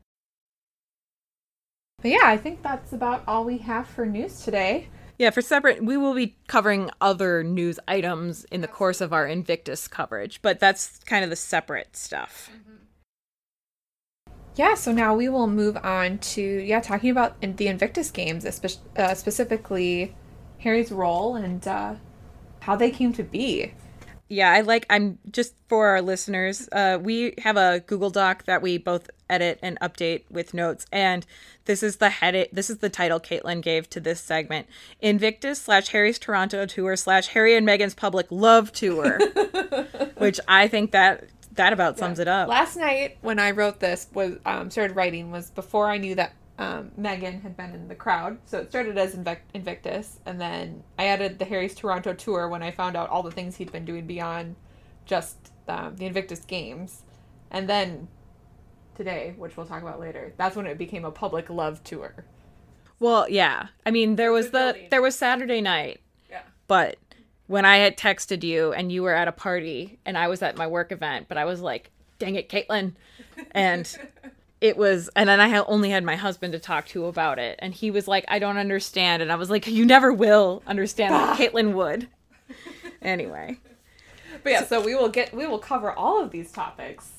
But 2.00 2.11
yeah, 2.12 2.24
I 2.24 2.38
think 2.38 2.62
that's 2.62 2.94
about 2.94 3.22
all 3.28 3.44
we 3.44 3.59
have 3.59 3.87
for 3.87 4.07
news 4.07 4.42
today. 4.42 4.88
Yeah, 5.18 5.31
for 5.31 5.42
separate, 5.42 5.85
we 5.85 5.96
will 5.96 6.14
be 6.14 6.37
covering 6.46 6.90
other 7.00 7.44
news 7.44 7.78
items 7.87 8.44
in 8.44 8.62
the 8.62 8.68
course 8.68 9.00
of 9.00 9.12
our 9.12 9.26
Invictus 9.26 9.88
coverage, 9.88 10.40
but 10.40 10.59
that's 10.59 11.00
kind 11.00 11.22
of 11.22 11.31
the 11.31 11.37
separate 11.37 11.96
stuff. 11.96 12.50
Yeah, 14.58 14.74
so 14.74 14.90
now 14.90 15.14
we 15.14 15.28
will 15.28 15.46
move 15.46 15.76
on 15.84 16.18
to 16.18 16.42
yeah 16.42 16.80
talking 16.80 17.10
about 17.10 17.36
in- 17.40 17.54
the 17.54 17.68
Invictus 17.68 18.10
games, 18.10 18.44
espe- 18.44 18.78
uh, 18.96 19.14
specifically 19.14 20.16
Harry's 20.58 20.90
role 20.90 21.36
and 21.36 21.66
uh, 21.66 21.94
how 22.58 22.74
they 22.74 22.90
came 22.90 23.12
to 23.12 23.22
be. 23.22 23.72
Yeah, 24.28 24.50
I 24.50 24.62
like, 24.62 24.84
I'm 24.90 25.18
just 25.30 25.54
for 25.68 25.86
our 25.86 26.02
listeners, 26.02 26.68
uh, 26.72 26.98
we 27.00 27.34
have 27.38 27.56
a 27.56 27.80
Google 27.86 28.10
Doc 28.10 28.44
that 28.46 28.60
we 28.60 28.76
both 28.78 29.08
edit 29.30 29.60
and 29.62 29.78
update 29.80 30.24
with 30.28 30.52
notes, 30.52 30.86
and 30.90 31.24
this 31.66 31.82
is 31.84 31.96
the 31.96 32.10
head, 32.10 32.48
this 32.52 32.68
is 32.68 32.78
the 32.78 32.90
title 32.90 33.20
Caitlin 33.20 33.62
gave 33.62 33.88
to 33.90 34.00
this 34.00 34.20
segment 34.20 34.66
Invictus 35.00 35.62
slash 35.62 35.88
Harry's 35.90 36.18
Toronto 36.18 36.66
tour 36.66 36.96
slash 36.96 37.28
Harry 37.28 37.54
and 37.56 37.66
Meghan's 37.66 37.94
public 37.94 38.26
love 38.30 38.72
tour, 38.72 39.18
which 40.18 40.40
I 40.48 40.66
think 40.66 40.90
that 40.90 41.24
that 41.58 41.72
about 41.72 41.98
sums 41.98 42.18
it 42.18 42.26
up. 42.26 42.48
Last 42.48 42.76
night 42.76 43.18
when 43.20 43.38
I 43.38 43.50
wrote 43.52 43.78
this 43.78 44.08
was 44.14 44.38
um, 44.46 44.70
started 44.70 44.96
writing 44.96 45.30
was 45.30 45.50
before 45.50 45.88
I 45.88 45.98
knew 45.98 46.14
that 46.16 46.32
um, 46.58 46.90
Meghan 46.98 47.42
had 47.42 47.56
been 47.56 47.72
in 47.74 47.86
the 47.86 47.94
crowd. 47.94 48.38
So 48.46 48.58
it 48.58 48.70
started 48.70 48.98
as 48.98 49.14
Invic- 49.14 49.46
Invictus, 49.54 50.18
and 50.26 50.40
then 50.40 50.82
I 50.98 51.06
added 51.06 51.38
the 51.38 51.44
Harry's 51.44 51.74
Toronto 51.74 52.14
tour 52.14 52.48
when 52.48 52.62
I 52.64 52.70
found 52.72 52.96
out 52.96 53.10
all 53.10 53.22
the 53.22 53.30
things 53.30 53.56
he'd 53.56 53.70
been 53.70 53.84
doing 53.84 54.06
beyond 54.06 54.56
just 55.06 55.36
um, 55.68 55.94
the 55.96 56.06
Invictus 56.06 56.40
games, 56.40 57.02
and 57.52 57.68
then 57.68 58.08
today, 58.96 59.34
which 59.36 59.56
we'll 59.56 59.66
talk 59.66 59.82
about 59.82 60.00
later, 60.00 60.32
that's 60.36 60.56
when 60.56 60.66
it 60.66 60.78
became 60.78 61.04
a 61.04 61.10
public 61.12 61.48
love 61.48 61.84
tour. 61.84 62.24
Well, 62.98 63.28
yeah. 63.28 63.68
I 63.86 63.92
mean, 63.92 64.16
there 64.16 64.32
was 64.32 64.50
the 64.50 64.86
there 64.90 65.00
was 65.02 65.14
Saturday 65.14 65.60
night, 65.60 66.00
Yeah. 66.28 66.40
but 66.66 66.96
when 67.48 67.64
I 67.64 67.78
had 67.78 67.96
texted 67.98 68.44
you 68.44 68.72
and 68.72 68.92
you 68.92 69.02
were 69.02 69.14
at 69.14 69.26
a 69.28 69.32
party 69.32 69.98
and 70.06 70.16
I 70.16 70.28
was 70.28 70.40
at 70.42 70.56
my 70.56 70.66
work 70.68 70.92
event, 70.92 71.26
but 71.28 71.37
I 71.37 71.44
was 71.44 71.61
like, 71.61 71.90
"Dang 72.20 72.37
it, 72.37 72.48
Caitlin," 72.48 72.92
and 73.50 73.98
it 74.61 74.76
was, 74.76 75.08
and 75.16 75.28
then 75.28 75.40
I 75.40 75.56
only 75.58 75.90
had 75.90 76.04
my 76.04 76.16
husband 76.16 76.52
to 76.52 76.58
talk 76.58 76.87
to 76.88 77.06
about 77.06 77.38
it, 77.38 77.58
and 77.61 77.74
he 77.74 77.90
was 77.90 78.06
like, 78.08 78.24
"I 78.28 78.38
don't 78.38 78.56
understand," 78.58 79.22
and 79.22 79.32
I 79.32 79.34
was 79.34 79.50
like, 79.50 79.66
"You 79.66 79.84
never 79.84 80.12
will 80.12 80.62
understand 80.66 81.14
what 81.14 81.37
Caitlin 81.38 81.72
would." 81.74 82.08
Anyway, 83.02 83.58
But 84.42 84.50
yeah, 84.52 84.64
so 84.64 84.80
we 84.80 84.94
will 84.94 85.08
get 85.08 85.32
we 85.34 85.46
will 85.46 85.58
cover 85.58 85.92
all 85.92 86.22
of 86.22 86.30
these 86.30 86.50
topics. 86.50 87.11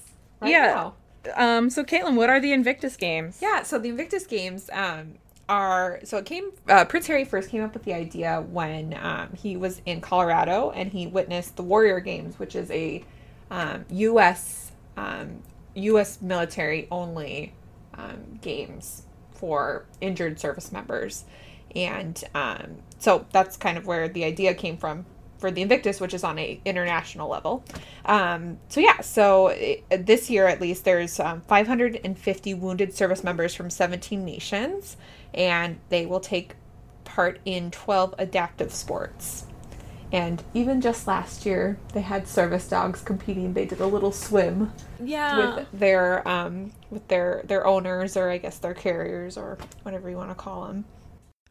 Right 0.41 0.51
Yeah. 0.51 0.91
now. 1.35 1.57
um, 1.57 1.69
so 1.69 1.83
Caitlin, 1.83 2.15
what 2.15 2.29
are 2.29 2.39
the 2.39 2.51
Invictus 2.51 2.95
games? 2.97 3.39
Yeah, 3.41 3.63
so 3.63 3.79
the 3.79 3.89
Invictus 3.89 4.25
Games 4.25 4.69
um, 4.73 5.13
are 5.49 5.99
so 6.03 6.17
it 6.17 6.25
came. 6.25 6.51
Uh, 6.69 6.85
Prince 6.85 7.07
Harry 7.07 7.25
first 7.25 7.49
came 7.49 7.63
up 7.63 7.73
with 7.73 7.83
the 7.83 7.93
idea 7.93 8.45
when 8.51 8.97
um, 9.01 9.33
he 9.33 9.57
was 9.57 9.81
in 9.85 9.99
Colorado 9.99 10.69
and 10.69 10.91
he 10.91 11.07
witnessed 11.07 11.57
the 11.57 11.63
Warrior 11.63 11.99
Games, 11.99 12.37
which 12.39 12.55
is 12.55 12.69
a 12.71 13.03
um, 13.51 13.83
U.S. 13.89 14.71
Um, 14.95 15.41
U.S. 15.75 16.21
military 16.21 16.87
only 16.91 17.53
um, 17.95 18.39
games 18.41 19.03
for 19.31 19.85
injured 19.99 20.39
service 20.39 20.71
members, 20.71 21.25
and 21.75 22.23
um, 22.35 22.77
so 22.99 23.25
that's 23.31 23.57
kind 23.57 23.77
of 23.77 23.87
where 23.87 24.07
the 24.07 24.23
idea 24.23 24.53
came 24.53 24.77
from 24.77 25.05
for 25.39 25.49
the 25.49 25.61
Invictus, 25.61 25.99
which 25.99 26.13
is 26.13 26.23
on 26.23 26.37
a 26.37 26.59
international 26.65 27.29
level. 27.29 27.63
Um, 28.05 28.59
so 28.67 28.81
yeah, 28.81 29.01
so 29.01 29.47
it, 29.47 30.05
this 30.05 30.29
year 30.29 30.47
at 30.47 30.61
least, 30.61 30.83
there's 30.83 31.19
um, 31.19 31.41
550 31.41 32.53
wounded 32.55 32.93
service 32.93 33.23
members 33.23 33.55
from 33.55 33.69
17 33.69 34.23
nations, 34.23 34.97
and 35.33 35.79
they 35.89 36.05
will 36.05 36.19
take 36.19 36.55
part 37.03 37.39
in 37.45 37.71
12 37.71 38.15
adaptive 38.17 38.73
sports. 38.73 39.45
And 40.11 40.41
even 40.55 40.81
just 40.81 41.05
last 41.05 41.45
year, 41.45 41.77
they 41.93 42.01
had 42.01 42.27
service 42.27 42.67
dogs 42.67 43.01
competing. 43.01 43.53
They 43.53 43.65
did 43.65 43.79
a 43.79 43.85
little 43.85 44.11
swim 44.11 44.71
Yeah. 45.03 45.55
with 45.57 45.67
their 45.71 46.27
um, 46.27 46.71
with 46.89 47.07
their 47.09 47.43
their 47.45 47.67
owners, 47.67 48.17
or 48.17 48.31
I 48.31 48.39
guess 48.39 48.57
their 48.57 48.73
carriers, 48.73 49.37
or 49.37 49.59
whatever 49.83 50.09
you 50.09 50.17
want 50.17 50.31
to 50.31 50.35
call 50.35 50.65
them. 50.67 50.85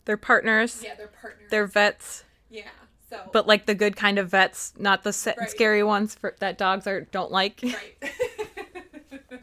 They're 0.06 0.16
partners. 0.16 0.82
Yeah, 0.84 0.96
their 0.96 1.06
partners. 1.06 1.46
They're 1.50 1.66
vets. 1.68 2.24
yeah. 2.50 2.62
So, 3.08 3.20
but 3.32 3.46
like 3.46 3.66
the 3.66 3.74
good 3.76 3.94
kind 3.96 4.18
of 4.18 4.28
vets, 4.28 4.74
not 4.76 5.02
the 5.04 5.34
Right. 5.38 5.48
scary 5.48 5.82
ones 5.84 6.14
for, 6.16 6.34
that 6.40 6.58
dogs 6.58 6.86
are 6.88 7.02
don't 7.02 7.30
like. 7.30 7.60
Right. 7.62 8.12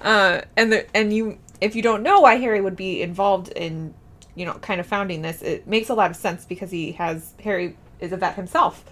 uh, 0.00 0.40
and 0.56 0.72
the 0.72 0.96
and 0.96 1.12
you, 1.12 1.38
if 1.60 1.76
you 1.76 1.82
don't 1.82 2.02
know 2.02 2.20
why 2.20 2.36
Harry 2.36 2.60
would 2.60 2.76
be 2.76 3.02
involved 3.02 3.48
in, 3.48 3.94
you 4.34 4.46
know, 4.46 4.54
kind 4.54 4.80
of 4.80 4.86
founding 4.86 5.22
this, 5.22 5.42
it 5.42 5.66
makes 5.66 5.88
a 5.88 5.94
lot 5.94 6.10
of 6.10 6.16
sense 6.16 6.44
because 6.44 6.70
he 6.70 6.92
has 6.92 7.34
Harry 7.42 7.76
is 8.00 8.12
a 8.12 8.16
vet 8.16 8.34
himself. 8.34 8.84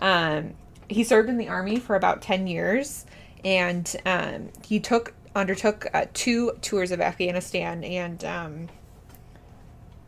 Um, 0.00 0.54
he 0.88 1.04
served 1.04 1.28
in 1.28 1.36
the 1.36 1.48
army 1.48 1.78
for 1.78 1.96
about 1.96 2.22
ten 2.22 2.46
years, 2.46 3.06
and 3.44 3.94
um, 4.04 4.50
he 4.64 4.80
took 4.80 5.14
undertook 5.34 5.86
uh, 5.92 6.06
two 6.14 6.52
tours 6.62 6.90
of 6.90 7.00
Afghanistan 7.00 7.84
and. 7.84 8.24
Um, 8.24 8.68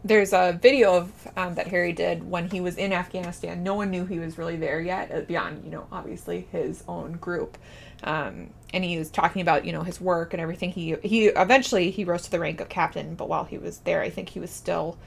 there's 0.04 0.32
a 0.32 0.58
video 0.62 0.96
of 0.96 1.28
um, 1.36 1.54
that 1.56 1.66
Harry 1.66 1.92
did 1.92 2.28
when 2.28 2.48
he 2.48 2.60
was 2.60 2.76
in 2.76 2.92
Afghanistan. 2.92 3.62
No 3.62 3.74
one 3.74 3.90
knew 3.90 4.06
he 4.06 4.18
was 4.20 4.38
really 4.38 4.56
there 4.56 4.80
yet, 4.80 5.10
uh, 5.12 5.20
beyond 5.22 5.64
you 5.64 5.70
know 5.70 5.86
obviously 5.90 6.46
his 6.52 6.84
own 6.88 7.12
group. 7.14 7.58
Um, 8.02 8.50
and 8.72 8.84
he 8.84 8.98
was 8.98 9.10
talking 9.10 9.42
about 9.42 9.64
you 9.64 9.72
know 9.72 9.82
his 9.82 10.00
work 10.00 10.32
and 10.32 10.40
everything. 10.40 10.70
He 10.70 10.96
he 11.02 11.26
eventually 11.26 11.90
he 11.90 12.04
rose 12.04 12.22
to 12.22 12.30
the 12.30 12.38
rank 12.38 12.60
of 12.60 12.68
captain, 12.68 13.14
but 13.14 13.28
while 13.28 13.44
he 13.44 13.58
was 13.58 13.78
there, 13.80 14.00
I 14.00 14.10
think 14.10 14.30
he 14.30 14.40
was 14.40 14.50
still 14.50 14.98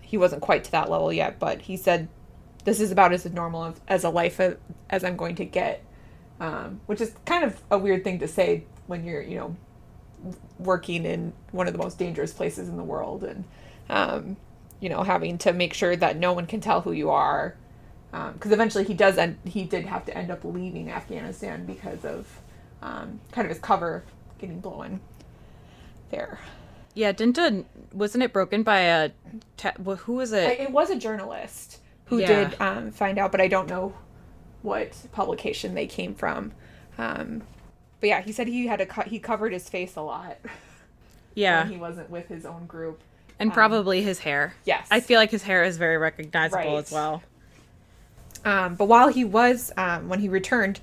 he 0.00 0.16
wasn't 0.16 0.42
quite 0.42 0.64
to 0.64 0.70
that 0.72 0.90
level 0.90 1.12
yet. 1.12 1.38
But 1.38 1.62
he 1.62 1.76
said 1.76 2.08
this 2.64 2.80
is 2.80 2.90
about 2.90 3.12
as 3.12 3.24
normal 3.26 3.74
as 3.88 4.04
a 4.04 4.10
life 4.10 4.40
as, 4.40 4.56
as 4.88 5.04
I'm 5.04 5.16
going 5.16 5.36
to 5.36 5.44
get, 5.44 5.84
um, 6.40 6.80
which 6.86 7.00
is 7.00 7.14
kind 7.24 7.44
of 7.44 7.60
a 7.70 7.78
weird 7.78 8.04
thing 8.04 8.18
to 8.18 8.28
say 8.28 8.64
when 8.86 9.04
you're 9.04 9.22
you 9.22 9.36
know 9.36 9.56
working 10.58 11.04
in 11.04 11.32
one 11.52 11.66
of 11.66 11.72
the 11.72 11.78
most 11.78 11.98
dangerous 11.98 12.32
places 12.32 12.68
in 12.68 12.76
the 12.76 12.84
world 12.84 13.24
and 13.24 13.44
um, 13.88 14.36
you 14.80 14.88
know, 14.88 15.02
having 15.02 15.38
to 15.38 15.52
make 15.52 15.74
sure 15.74 15.94
that 15.94 16.16
no 16.16 16.32
one 16.32 16.46
can 16.46 16.60
tell 16.60 16.80
who 16.80 16.92
you 16.92 17.10
are. 17.10 17.54
Because 18.10 18.46
um, 18.46 18.52
eventually 18.52 18.84
he 18.84 18.94
does 18.94 19.18
end, 19.18 19.38
he 19.44 19.64
did 19.64 19.86
have 19.86 20.04
to 20.06 20.16
end 20.16 20.30
up 20.30 20.44
leaving 20.44 20.90
Afghanistan 20.90 21.64
because 21.64 22.04
of 22.04 22.39
um, 22.82 23.20
kind 23.32 23.46
of 23.46 23.50
his 23.50 23.58
cover 23.58 24.04
getting 24.38 24.60
blown 24.60 25.00
there. 26.10 26.38
Yeah, 26.94 27.12
didn't 27.12 27.38
a, 27.38 27.64
wasn't 27.92 28.24
it 28.24 28.32
broken 28.32 28.62
by 28.62 28.80
a 28.80 29.10
te- 29.56 29.68
who 29.84 30.14
was 30.14 30.32
it? 30.32 30.60
It 30.60 30.70
was 30.70 30.90
a 30.90 30.96
journalist 30.96 31.78
who 32.06 32.18
yeah. 32.18 32.48
did 32.48 32.60
um, 32.60 32.90
find 32.90 33.18
out, 33.18 33.30
but 33.30 33.40
I 33.40 33.48
don't 33.48 33.68
know 33.68 33.94
what 34.62 34.92
publication 35.12 35.74
they 35.74 35.86
came 35.86 36.14
from. 36.14 36.52
Um, 36.98 37.42
but 38.00 38.08
yeah, 38.08 38.20
he 38.22 38.32
said 38.32 38.48
he 38.48 38.66
had 38.66 38.80
a 38.80 38.86
co- 38.86 39.02
he 39.02 39.18
covered 39.18 39.52
his 39.52 39.68
face 39.68 39.96
a 39.96 40.02
lot. 40.02 40.38
Yeah, 41.34 41.66
he 41.68 41.76
wasn't 41.76 42.10
with 42.10 42.26
his 42.26 42.44
own 42.44 42.66
group, 42.66 43.00
and 43.38 43.50
um, 43.50 43.54
probably 43.54 44.02
his 44.02 44.18
hair. 44.18 44.54
Yes, 44.64 44.88
I 44.90 44.98
feel 44.98 45.20
like 45.20 45.30
his 45.30 45.44
hair 45.44 45.62
is 45.62 45.76
very 45.76 45.96
recognizable 45.96 46.74
right. 46.74 46.84
as 46.84 46.90
well. 46.90 47.22
Um, 48.44 48.74
but 48.74 48.86
while 48.86 49.08
he 49.08 49.24
was, 49.24 49.70
um, 49.76 50.08
when 50.08 50.18
he 50.18 50.28
returned 50.28 50.80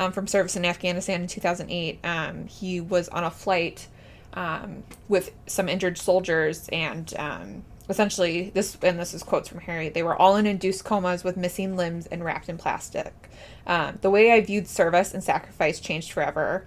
um, 0.00 0.12
from 0.12 0.26
service 0.26 0.56
in 0.56 0.64
Afghanistan 0.64 1.20
in 1.20 1.26
2008, 1.26 2.00
um, 2.02 2.46
he 2.46 2.80
was 2.80 3.08
on 3.10 3.22
a 3.22 3.30
flight 3.30 3.86
um, 4.32 4.82
with 5.08 5.30
some 5.46 5.68
injured 5.68 5.98
soldiers, 5.98 6.70
and 6.72 7.12
um, 7.18 7.64
essentially, 7.88 8.50
this 8.54 8.78
and 8.82 8.98
this 8.98 9.12
is 9.12 9.22
quotes 9.22 9.48
from 9.48 9.60
Harry. 9.60 9.90
They 9.90 10.02
were 10.02 10.16
all 10.16 10.36
in 10.36 10.46
induced 10.46 10.84
comas 10.84 11.22
with 11.22 11.36
missing 11.36 11.76
limbs 11.76 12.06
and 12.06 12.24
wrapped 12.24 12.48
in 12.48 12.56
plastic. 12.56 13.28
the 13.66 14.10
way 14.10 14.32
I 14.32 14.40
viewed 14.40 14.66
service 14.66 15.12
and 15.12 15.22
sacrifice 15.22 15.78
changed 15.78 16.12
forever, 16.12 16.66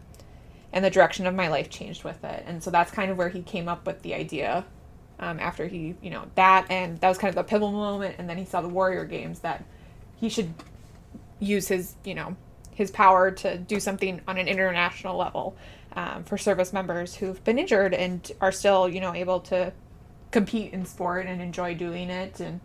and 0.72 0.86
the 0.86 0.92
direction 0.92 1.26
of 1.26 1.34
my 1.34 1.48
life 1.48 1.72
changed 1.72 2.04
with 2.04 2.24
it. 2.24 2.44
And 2.46 2.64
so 2.64 2.70
that's 2.70 2.92
kind 2.92 3.10
of 3.10 3.18
where 3.18 3.30
he 3.30 3.42
came 3.42 3.68
up 3.68 3.88
with 3.88 4.04
the 4.04 4.14
idea. 4.14 4.64
after 5.20 5.66
he, 5.68 5.96
you 6.04 6.12
know, 6.12 6.26
that 6.36 6.68
and 6.70 7.00
that 7.02 7.10
was 7.10 7.18
kind 7.18 7.30
of 7.30 7.36
the 7.36 7.44
pivotal 7.44 7.72
moment, 7.72 8.16
and 8.20 8.30
then 8.30 8.38
he 8.38 8.46
saw 8.46 8.62
the 8.62 8.70
Warrior 8.70 9.06
Games 9.06 9.40
that 9.40 9.66
he 10.18 10.30
should 10.30 10.54
use 11.40 11.68
his 11.68 11.96
you 12.06 12.16
know 12.16 12.38
his 12.74 12.92
power 12.92 13.32
to 13.32 13.58
do 13.58 13.80
something 13.80 14.22
on 14.28 14.38
an 14.38 14.48
international 14.48 15.18
level 15.18 15.56
um, 15.96 16.24
for 16.24 16.38
service 16.38 16.74
members 16.74 17.16
who've 17.16 17.44
been 17.44 17.60
injured 17.60 17.94
and 17.94 18.32
are 18.42 18.52
still 18.52 18.90
you 18.90 19.00
know 19.00 19.14
able 19.14 19.40
to 19.40 19.72
compete 20.32 20.74
in 20.74 20.86
sport 20.86 21.26
and 21.28 21.42
enjoy 21.42 21.76
doing 21.76 22.10
it 22.10 22.40
and 22.40 22.60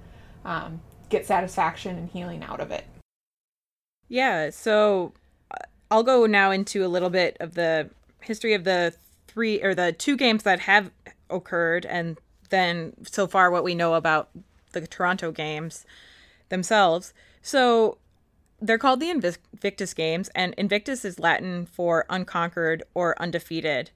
um, 0.44 0.80
get 1.10 1.26
satisfaction 1.26 1.96
and 1.96 2.08
healing 2.10 2.42
out 2.42 2.60
of 2.60 2.70
it. 2.70 2.84
Yeah 4.08 4.50
so 4.50 5.12
uh, 5.50 5.64
i'll 5.90 6.02
go 6.02 6.26
now 6.26 6.50
into 6.50 6.84
a 6.84 6.88
little 6.88 7.10
bit 7.10 7.36
of 7.40 7.54
the 7.54 7.90
history 8.20 8.54
of 8.54 8.64
the 8.64 8.94
three 9.26 9.62
or 9.62 9.74
the 9.74 9.92
two 9.92 10.16
games 10.16 10.42
that 10.42 10.60
have 10.60 10.90
occurred 11.30 11.84
and 11.86 12.18
then 12.50 12.94
so 13.02 13.26
far 13.26 13.50
what 13.50 13.64
we 13.64 13.74
know 13.74 13.94
about 13.94 14.30
the 14.72 14.86
toronto 14.86 15.30
games 15.32 15.84
themselves. 16.48 17.12
So 17.42 17.98
they're 18.60 18.78
called 18.78 19.00
the 19.00 19.10
Invictus 19.10 19.94
Games, 19.94 20.28
and 20.34 20.54
Invictus 20.54 21.04
is 21.04 21.18
Latin 21.18 21.66
for 21.66 22.04
unconquered 22.10 22.82
or 22.94 23.20
undefeated. 23.20 23.90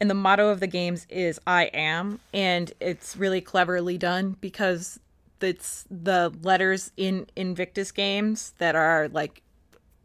And 0.00 0.10
the 0.10 0.14
motto 0.14 0.48
of 0.48 0.60
the 0.60 0.66
games 0.66 1.06
is 1.08 1.40
I 1.46 1.64
am, 1.66 2.20
and 2.32 2.72
it's 2.80 3.16
really 3.16 3.40
cleverly 3.40 3.98
done 3.98 4.36
because 4.40 5.00
it's 5.40 5.84
the 5.90 6.32
letters 6.42 6.92
in 6.96 7.26
Invictus 7.36 7.92
games 7.92 8.54
that 8.58 8.74
are 8.74 9.08
like 9.08 9.42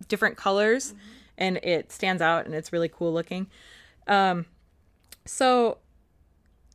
different 0.07 0.37
colors 0.37 0.89
mm-hmm. 0.89 0.99
and 1.37 1.57
it 1.57 1.91
stands 1.91 2.21
out 2.21 2.45
and 2.45 2.53
it's 2.53 2.73
really 2.73 2.89
cool 2.89 3.13
looking. 3.13 3.47
Um, 4.07 4.45
so 5.25 5.77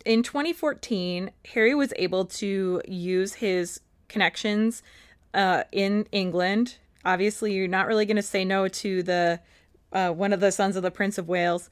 in 0.04 0.22
2014, 0.22 1.30
Harry 1.52 1.74
was 1.74 1.92
able 1.96 2.24
to 2.26 2.80
use 2.86 3.34
his 3.34 3.80
connections 4.08 4.82
uh, 5.34 5.64
in 5.72 6.06
England. 6.12 6.76
Obviously, 7.06 7.54
you're 7.54 7.68
not 7.68 7.86
really 7.86 8.04
going 8.04 8.16
to 8.16 8.22
say 8.22 8.44
no 8.44 8.66
to 8.66 9.02
the 9.02 9.40
uh, 9.92 10.10
one 10.10 10.32
of 10.32 10.40
the 10.40 10.50
sons 10.50 10.74
of 10.74 10.82
the 10.82 10.90
Prince 10.90 11.18
of 11.18 11.28
Wales, 11.28 11.70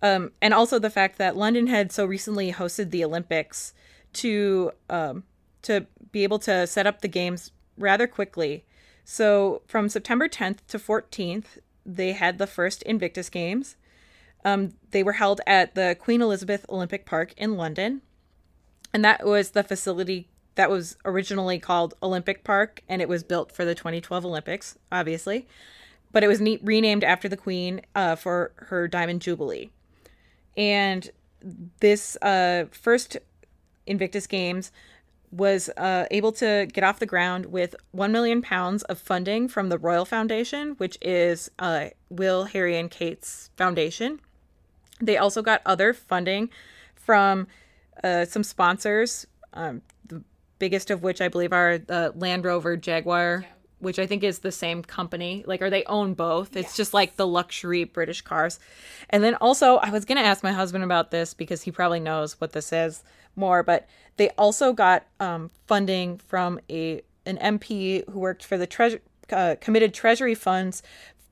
um, 0.00 0.32
and 0.40 0.54
also 0.54 0.78
the 0.78 0.88
fact 0.88 1.18
that 1.18 1.36
London 1.36 1.66
had 1.66 1.92
so 1.92 2.06
recently 2.06 2.50
hosted 2.50 2.90
the 2.90 3.04
Olympics 3.04 3.74
to 4.14 4.72
um, 4.88 5.24
to 5.62 5.86
be 6.12 6.24
able 6.24 6.38
to 6.38 6.66
set 6.66 6.86
up 6.86 7.02
the 7.02 7.08
games 7.08 7.52
rather 7.76 8.06
quickly. 8.06 8.64
So 9.04 9.60
from 9.66 9.90
September 9.90 10.28
10th 10.28 10.60
to 10.68 10.78
14th, 10.78 11.58
they 11.84 12.12
had 12.12 12.38
the 12.38 12.46
first 12.46 12.82
Invictus 12.84 13.28
Games. 13.28 13.76
Um, 14.46 14.72
they 14.92 15.02
were 15.02 15.12
held 15.12 15.42
at 15.46 15.74
the 15.74 15.94
Queen 16.00 16.22
Elizabeth 16.22 16.64
Olympic 16.70 17.04
Park 17.04 17.34
in 17.36 17.56
London, 17.58 18.00
and 18.94 19.04
that 19.04 19.26
was 19.26 19.50
the 19.50 19.62
facility 19.62 20.28
that 20.54 20.70
was 20.70 20.96
originally 21.04 21.58
called 21.58 21.94
Olympic 22.02 22.44
Park 22.44 22.82
and 22.88 23.02
it 23.02 23.08
was 23.08 23.22
built 23.22 23.52
for 23.52 23.64
the 23.64 23.74
2012 23.74 24.24
Olympics, 24.24 24.78
obviously. 24.92 25.46
But 26.12 26.22
it 26.22 26.28
was 26.28 26.40
ne- 26.40 26.60
renamed 26.62 27.02
after 27.02 27.28
the 27.28 27.36
Queen 27.36 27.80
uh, 27.94 28.16
for 28.16 28.52
her 28.56 28.86
Diamond 28.86 29.20
Jubilee. 29.20 29.70
And 30.56 31.10
this 31.80 32.16
uh, 32.22 32.66
first 32.70 33.16
Invictus 33.86 34.26
Games 34.26 34.70
was 35.30 35.68
uh, 35.76 36.06
able 36.12 36.30
to 36.30 36.68
get 36.72 36.84
off 36.84 37.00
the 37.00 37.06
ground 37.06 37.46
with 37.46 37.74
1 37.90 38.12
million 38.12 38.40
pounds 38.40 38.84
of 38.84 38.98
funding 38.98 39.48
from 39.48 39.68
the 39.68 39.78
Royal 39.78 40.04
Foundation, 40.04 40.74
which 40.76 40.96
is 41.02 41.50
uh, 41.58 41.86
Will, 42.08 42.44
Harry, 42.44 42.78
and 42.78 42.88
Kate's 42.88 43.50
foundation. 43.56 44.20
They 45.00 45.16
also 45.16 45.42
got 45.42 45.60
other 45.66 45.92
funding 45.92 46.50
from 46.94 47.48
uh, 48.04 48.24
some 48.26 48.44
sponsors. 48.44 49.26
Um, 49.52 49.82
biggest 50.58 50.90
of 50.90 51.02
which 51.02 51.20
I 51.20 51.28
believe 51.28 51.52
are 51.52 51.78
the 51.78 52.12
Land 52.16 52.44
Rover 52.44 52.76
Jaguar, 52.76 53.40
yeah. 53.42 53.48
which 53.78 53.98
I 53.98 54.06
think 54.06 54.22
is 54.22 54.40
the 54.40 54.52
same 54.52 54.82
company. 54.82 55.44
Like, 55.46 55.62
or 55.62 55.70
they 55.70 55.84
own 55.84 56.14
both. 56.14 56.56
It's 56.56 56.68
yes. 56.68 56.76
just 56.76 56.94
like 56.94 57.16
the 57.16 57.26
luxury 57.26 57.84
British 57.84 58.22
cars. 58.22 58.58
And 59.10 59.22
then 59.22 59.34
also, 59.36 59.76
I 59.76 59.90
was 59.90 60.04
going 60.04 60.18
to 60.18 60.24
ask 60.24 60.42
my 60.42 60.52
husband 60.52 60.84
about 60.84 61.10
this 61.10 61.34
because 61.34 61.62
he 61.62 61.70
probably 61.70 62.00
knows 62.00 62.40
what 62.40 62.52
this 62.52 62.72
is 62.72 63.02
more, 63.36 63.62
but 63.62 63.88
they 64.16 64.30
also 64.30 64.72
got 64.72 65.06
um, 65.20 65.50
funding 65.66 66.18
from 66.18 66.60
a 66.70 67.02
an 67.26 67.38
MP 67.38 68.08
who 68.10 68.18
worked 68.18 68.44
for 68.44 68.58
the 68.58 68.66
treasure 68.66 69.00
uh, 69.32 69.56
committed 69.60 69.94
treasury 69.94 70.34
funds 70.34 70.82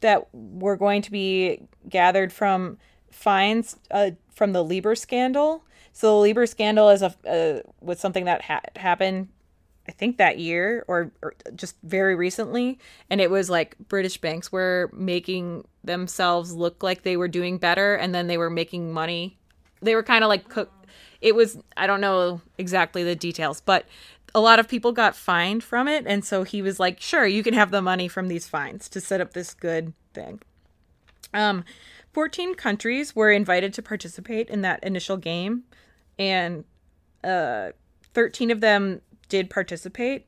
that 0.00 0.26
were 0.32 0.76
going 0.76 1.02
to 1.02 1.10
be 1.10 1.60
gathered 1.88 2.32
from 2.32 2.78
fines 3.10 3.76
uh, 3.90 4.10
from 4.34 4.52
the 4.52 4.64
Libor 4.64 4.94
scandal. 4.94 5.64
So 5.92 6.08
the 6.08 6.20
Libor 6.20 6.46
scandal 6.46 6.88
is 6.88 7.02
a 7.02 7.62
was 7.80 8.00
something 8.00 8.24
that 8.24 8.42
ha- 8.42 8.62
happened, 8.76 9.28
I 9.88 9.92
think 9.92 10.18
that 10.18 10.38
year 10.38 10.84
or, 10.88 11.12
or 11.22 11.34
just 11.54 11.76
very 11.82 12.14
recently, 12.14 12.78
and 13.10 13.20
it 13.20 13.30
was 13.30 13.50
like 13.50 13.76
British 13.88 14.18
banks 14.18 14.50
were 14.50 14.90
making 14.92 15.66
themselves 15.84 16.52
look 16.52 16.82
like 16.82 17.02
they 17.02 17.16
were 17.16 17.28
doing 17.28 17.58
better, 17.58 17.94
and 17.94 18.14
then 18.14 18.26
they 18.26 18.38
were 18.38 18.50
making 18.50 18.92
money. 18.92 19.38
They 19.80 19.94
were 19.94 20.02
kind 20.02 20.24
of 20.24 20.28
like 20.28 20.48
cook. 20.48 20.72
It 21.20 21.34
was 21.34 21.58
I 21.76 21.86
don't 21.86 22.00
know 22.00 22.40
exactly 22.58 23.04
the 23.04 23.14
details, 23.14 23.60
but 23.60 23.86
a 24.34 24.40
lot 24.40 24.58
of 24.58 24.68
people 24.68 24.92
got 24.92 25.14
fined 25.14 25.62
from 25.62 25.88
it, 25.88 26.04
and 26.06 26.24
so 26.24 26.42
he 26.42 26.62
was 26.62 26.80
like, 26.80 27.00
"Sure, 27.00 27.26
you 27.26 27.42
can 27.42 27.54
have 27.54 27.70
the 27.70 27.82
money 27.82 28.08
from 28.08 28.28
these 28.28 28.48
fines 28.48 28.88
to 28.90 29.00
set 29.00 29.20
up 29.20 29.34
this 29.34 29.52
good 29.52 29.92
thing." 30.14 30.40
Um, 31.34 31.64
14 32.12 32.54
countries 32.54 33.16
were 33.16 33.30
invited 33.30 33.72
to 33.74 33.82
participate 33.82 34.48
in 34.50 34.60
that 34.62 34.82
initial 34.84 35.16
game, 35.16 35.64
and 36.18 36.64
uh, 37.24 37.70
13 38.14 38.50
of 38.50 38.60
them 38.60 39.00
did 39.28 39.50
participate. 39.50 40.26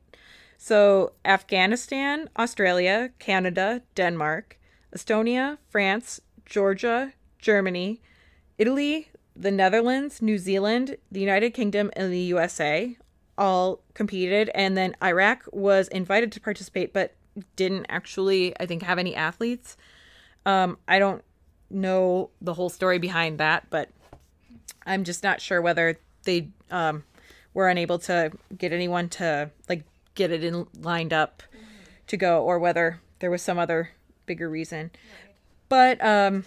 So, 0.57 1.13
Afghanistan, 1.23 2.29
Australia, 2.37 3.11
Canada, 3.19 3.81
Denmark, 3.93 4.57
Estonia, 4.95 5.57
France, 5.69 6.21
Georgia, 6.45 7.13
Germany, 7.39 8.01
Italy, 8.57 9.09
the 9.35 9.51
Netherlands, 9.51 10.21
New 10.21 10.37
Zealand, 10.37 10.97
the 11.11 11.19
United 11.19 11.51
Kingdom, 11.53 11.91
and 11.95 12.11
the 12.11 12.19
USA 12.19 12.97
all 13.37 13.81
competed. 13.93 14.49
And 14.55 14.77
then 14.77 14.95
Iraq 15.03 15.43
was 15.51 15.87
invited 15.89 16.31
to 16.31 16.39
participate, 16.39 16.93
but 16.93 17.13
didn't 17.55 17.85
actually, 17.89 18.57
I 18.59 18.65
think, 18.65 18.83
have 18.83 18.97
any 18.97 19.13
athletes. 19.13 19.75
Um, 20.45 20.77
I 20.87 20.99
don't 20.99 21.23
know 21.69 22.29
the 22.41 22.53
whole 22.53 22.69
story 22.69 22.97
behind 22.97 23.39
that, 23.39 23.67
but 23.69 23.89
I'm 24.85 25.03
just 25.03 25.23
not 25.23 25.41
sure 25.41 25.61
whether 25.61 25.97
they 26.23 26.49
um, 26.69 27.03
were 27.53 27.69
unable 27.69 27.99
to 27.99 28.31
get 28.57 28.71
anyone 28.73 29.09
to 29.09 29.49
like 29.67 29.83
get 30.13 30.31
it 30.31 30.43
in 30.43 30.67
lined 30.79 31.13
up 31.13 31.43
to 32.07 32.17
go, 32.17 32.43
or 32.43 32.59
whether 32.59 33.01
there 33.19 33.31
was 33.31 33.41
some 33.41 33.57
other 33.57 33.91
bigger 34.25 34.49
reason. 34.49 34.91
But 35.69 36.03
um, 36.03 36.45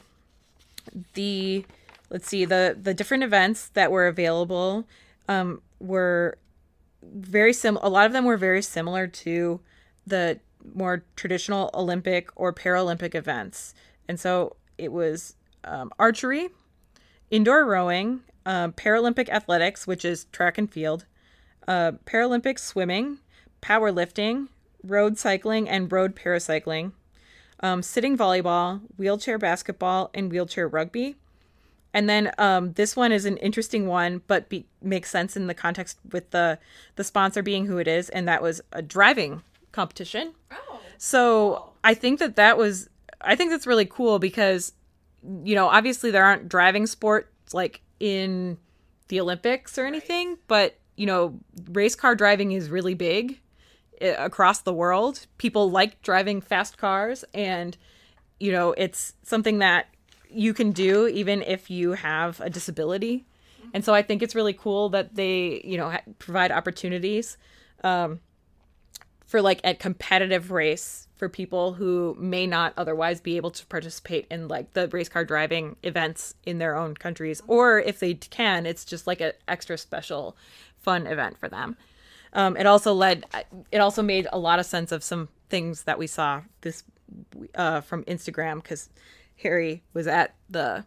the 1.14 1.64
let's 2.10 2.28
see 2.28 2.44
the 2.44 2.76
the 2.80 2.94
different 2.94 3.24
events 3.24 3.68
that 3.70 3.90
were 3.90 4.06
available 4.06 4.86
um, 5.28 5.62
were 5.80 6.38
very 7.02 7.52
sim. 7.52 7.78
A 7.82 7.88
lot 7.88 8.06
of 8.06 8.12
them 8.12 8.24
were 8.24 8.36
very 8.36 8.62
similar 8.62 9.06
to 9.06 9.60
the 10.06 10.40
more 10.74 11.04
traditional 11.16 11.70
Olympic 11.74 12.30
or 12.36 12.52
Paralympic 12.52 13.14
events, 13.14 13.74
and 14.08 14.18
so 14.18 14.56
it 14.76 14.92
was 14.92 15.34
um, 15.64 15.90
archery, 15.98 16.48
indoor 17.30 17.64
rowing, 17.64 18.20
um, 18.46 18.72
Paralympic 18.72 19.28
athletics, 19.28 19.86
which 19.86 20.04
is 20.04 20.24
track 20.32 20.58
and 20.58 20.70
field, 20.70 21.04
uh, 21.66 21.92
Paralympic 22.06 22.58
swimming, 22.58 23.18
powerlifting, 23.62 24.48
road 24.82 25.18
cycling, 25.18 25.68
and 25.68 25.90
road 25.90 26.14
paracycling, 26.16 26.92
um, 27.60 27.82
sitting 27.82 28.16
volleyball, 28.16 28.80
wheelchair 28.96 29.38
basketball, 29.38 30.10
and 30.14 30.30
wheelchair 30.30 30.68
rugby. 30.68 31.16
And 31.94 32.08
then 32.08 32.32
um, 32.38 32.72
this 32.74 32.94
one 32.94 33.12
is 33.12 33.24
an 33.24 33.38
interesting 33.38 33.86
one, 33.86 34.22
but 34.26 34.48
be- 34.48 34.66
makes 34.82 35.10
sense 35.10 35.36
in 35.36 35.46
the 35.46 35.54
context 35.54 35.98
with 36.12 36.30
the 36.30 36.58
the 36.96 37.04
sponsor 37.04 37.42
being 37.42 37.66
who 37.66 37.78
it 37.78 37.88
is, 37.88 38.08
and 38.10 38.28
that 38.28 38.42
was 38.42 38.60
a 38.72 38.82
driving 38.82 39.42
competition. 39.72 40.34
Oh. 40.50 40.80
So 40.98 41.72
I 41.82 41.94
think 41.94 42.18
that 42.18 42.36
that 42.36 42.58
was 42.58 42.90
I 43.20 43.36
think 43.36 43.50
that's 43.50 43.66
really 43.66 43.86
cool 43.86 44.18
because 44.18 44.72
you 45.44 45.54
know 45.54 45.68
obviously 45.68 46.10
there 46.10 46.24
aren't 46.24 46.48
driving 46.48 46.86
sports 46.86 47.54
like 47.54 47.80
in 48.00 48.58
the 49.08 49.20
Olympics 49.20 49.78
or 49.78 49.86
anything, 49.86 50.38
but 50.46 50.78
you 50.96 51.06
know 51.06 51.38
race 51.70 51.94
car 51.94 52.14
driving 52.14 52.52
is 52.52 52.70
really 52.70 52.94
big 52.94 53.40
eh, 54.00 54.14
across 54.18 54.60
the 54.60 54.72
world. 54.72 55.26
People 55.38 55.70
like 55.70 56.00
driving 56.02 56.40
fast 56.40 56.78
cars, 56.78 57.24
and 57.34 57.76
you 58.38 58.52
know 58.52 58.72
it's 58.72 59.14
something 59.22 59.58
that 59.58 59.88
you 60.30 60.52
can 60.52 60.72
do 60.72 61.06
even 61.08 61.42
if 61.42 61.70
you 61.70 61.92
have 61.92 62.40
a 62.40 62.50
disability. 62.50 63.26
And 63.74 63.84
so 63.84 63.94
I 63.94 64.02
think 64.02 64.22
it's 64.22 64.34
really 64.34 64.54
cool 64.54 64.88
that 64.90 65.14
they 65.14 65.60
you 65.64 65.76
know 65.76 65.96
provide 66.18 66.50
opportunities. 66.52 67.36
Um, 67.84 68.20
for 69.28 69.42
like 69.42 69.60
a 69.62 69.74
competitive 69.74 70.50
race 70.50 71.07
for 71.18 71.28
people 71.28 71.74
who 71.74 72.16
may 72.18 72.46
not 72.46 72.72
otherwise 72.76 73.20
be 73.20 73.36
able 73.36 73.50
to 73.50 73.66
participate 73.66 74.26
in 74.30 74.48
like 74.48 74.72
the 74.72 74.88
race 74.88 75.08
car 75.08 75.24
driving 75.24 75.76
events 75.82 76.34
in 76.46 76.58
their 76.58 76.76
own 76.76 76.94
countries 76.94 77.42
or 77.46 77.80
if 77.80 77.98
they 77.98 78.14
can 78.14 78.64
it's 78.64 78.84
just 78.84 79.06
like 79.06 79.20
an 79.20 79.32
extra 79.46 79.76
special 79.76 80.36
fun 80.78 81.06
event 81.06 81.36
for 81.38 81.48
them. 81.48 81.76
Um, 82.32 82.56
it 82.56 82.66
also 82.66 82.92
led 82.94 83.26
it 83.72 83.78
also 83.78 84.02
made 84.02 84.28
a 84.32 84.38
lot 84.38 84.58
of 84.58 84.66
sense 84.66 84.92
of 84.92 85.02
some 85.02 85.28
things 85.50 85.84
that 85.84 85.98
we 85.98 86.06
saw 86.06 86.42
this 86.60 86.84
uh, 87.54 87.80
from 87.80 88.04
instagram 88.04 88.56
because 88.62 88.90
harry 89.36 89.82
was 89.94 90.06
at 90.06 90.34
the 90.50 90.84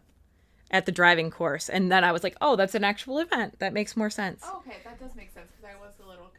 at 0.70 0.86
the 0.86 0.92
driving 0.92 1.32
course 1.32 1.68
and 1.68 1.90
then 1.90 2.04
i 2.04 2.12
was 2.12 2.22
like 2.22 2.36
oh 2.40 2.54
that's 2.54 2.76
an 2.76 2.84
actual 2.84 3.18
event. 3.18 3.58
That 3.58 3.72
makes 3.72 3.96
more 3.96 4.10
sense. 4.10 4.42
Oh, 4.44 4.62
okay, 4.66 4.78
that 4.84 5.00
does 5.00 5.14
make 5.16 5.32
sense 5.32 5.48
because 5.50 5.64
I 5.76 5.80
was 5.80 5.94
a 6.04 6.08
little. 6.08 6.31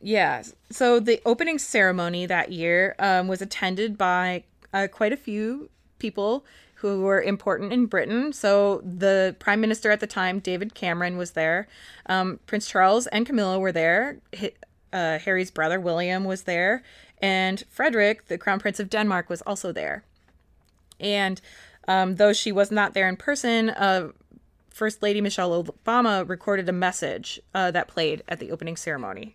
Yeah. 0.00 0.42
So 0.70 1.00
the 1.00 1.20
opening 1.24 1.58
ceremony 1.58 2.26
that 2.26 2.52
year 2.52 2.94
um, 2.98 3.28
was 3.28 3.42
attended 3.42 3.96
by 3.96 4.44
uh, 4.72 4.88
quite 4.90 5.12
a 5.12 5.16
few 5.16 5.70
people 5.98 6.44
who 6.76 7.00
were 7.00 7.22
important 7.22 7.72
in 7.72 7.86
Britain. 7.86 8.32
So 8.32 8.82
the 8.84 9.34
prime 9.38 9.60
minister 9.60 9.90
at 9.90 10.00
the 10.00 10.06
time, 10.06 10.40
David 10.40 10.74
Cameron, 10.74 11.16
was 11.16 11.32
there. 11.32 11.68
Um, 12.06 12.38
Prince 12.46 12.68
Charles 12.68 13.06
and 13.06 13.24
Camilla 13.24 13.58
were 13.58 13.72
there. 13.72 14.18
Uh, 14.92 15.18
Harry's 15.18 15.50
brother 15.50 15.80
William 15.80 16.24
was 16.24 16.42
there, 16.42 16.82
and 17.20 17.64
Frederick, 17.68 18.28
the 18.28 18.38
crown 18.38 18.60
prince 18.60 18.78
of 18.78 18.88
Denmark, 18.88 19.28
was 19.28 19.42
also 19.42 19.72
there. 19.72 20.04
And 21.00 21.40
um, 21.88 22.16
though 22.16 22.32
she 22.32 22.52
was 22.52 22.70
not 22.70 22.94
there 22.94 23.08
in 23.08 23.16
person, 23.16 23.70
uh, 23.70 24.10
First 24.70 25.02
Lady 25.02 25.20
Michelle 25.20 25.64
Obama 25.64 26.28
recorded 26.28 26.68
a 26.68 26.72
message 26.72 27.40
uh, 27.54 27.70
that 27.70 27.88
played 27.88 28.22
at 28.28 28.38
the 28.38 28.50
opening 28.50 28.76
ceremony. 28.76 29.34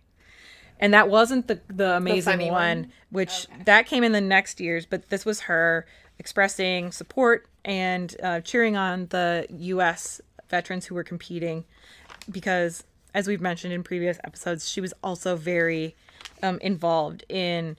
And 0.82 0.92
that 0.94 1.08
wasn't 1.08 1.46
the 1.46 1.60
the 1.68 1.96
amazing 1.96 2.32
funny 2.32 2.50
one, 2.50 2.78
one? 2.78 2.92
which 3.10 3.46
that 3.66 3.86
came 3.86 4.02
in 4.02 4.10
the 4.10 4.20
next 4.20 4.60
years, 4.60 4.84
but 4.84 5.10
this 5.10 5.24
was 5.24 5.42
her 5.42 5.86
expressing 6.18 6.90
support 6.90 7.46
and 7.64 8.16
uh, 8.20 8.40
cheering 8.40 8.76
on 8.76 9.06
the 9.06 9.46
U.S. 9.48 10.20
veterans 10.50 10.86
who 10.86 10.96
were 10.96 11.04
competing, 11.04 11.64
because 12.28 12.82
as 13.14 13.28
we've 13.28 13.40
mentioned 13.40 13.72
in 13.72 13.84
previous 13.84 14.18
episodes, 14.24 14.68
she 14.68 14.80
was 14.80 14.92
also 15.04 15.36
very 15.36 15.94
um, 16.42 16.58
involved 16.60 17.24
in. 17.28 17.76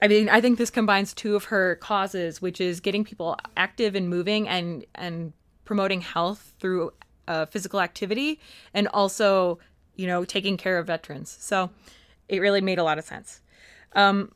I 0.00 0.06
mean, 0.06 0.28
I 0.28 0.40
think 0.40 0.58
this 0.58 0.70
combines 0.70 1.14
two 1.14 1.34
of 1.34 1.44
her 1.46 1.74
causes, 1.76 2.40
which 2.40 2.60
is 2.60 2.78
getting 2.78 3.04
people 3.04 3.36
active 3.56 3.96
and 3.96 4.08
moving 4.08 4.46
and 4.46 4.84
and 4.94 5.32
promoting 5.64 6.02
health 6.02 6.54
through 6.60 6.92
uh, 7.26 7.46
physical 7.46 7.80
activity, 7.80 8.38
and 8.72 8.86
also, 8.88 9.58
you 9.96 10.06
know, 10.06 10.24
taking 10.24 10.56
care 10.56 10.78
of 10.78 10.86
veterans. 10.86 11.36
So, 11.40 11.70
it 12.28 12.40
really 12.40 12.60
made 12.60 12.78
a 12.78 12.84
lot 12.84 12.98
of 12.98 13.04
sense. 13.04 13.40
Um, 13.92 14.32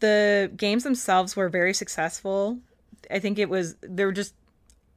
the 0.00 0.50
games 0.56 0.84
themselves 0.84 1.36
were 1.36 1.48
very 1.48 1.74
successful. 1.74 2.58
I 3.10 3.18
think 3.18 3.38
it 3.38 3.48
was 3.48 3.76
they 3.80 4.04
were 4.04 4.12
just 4.12 4.34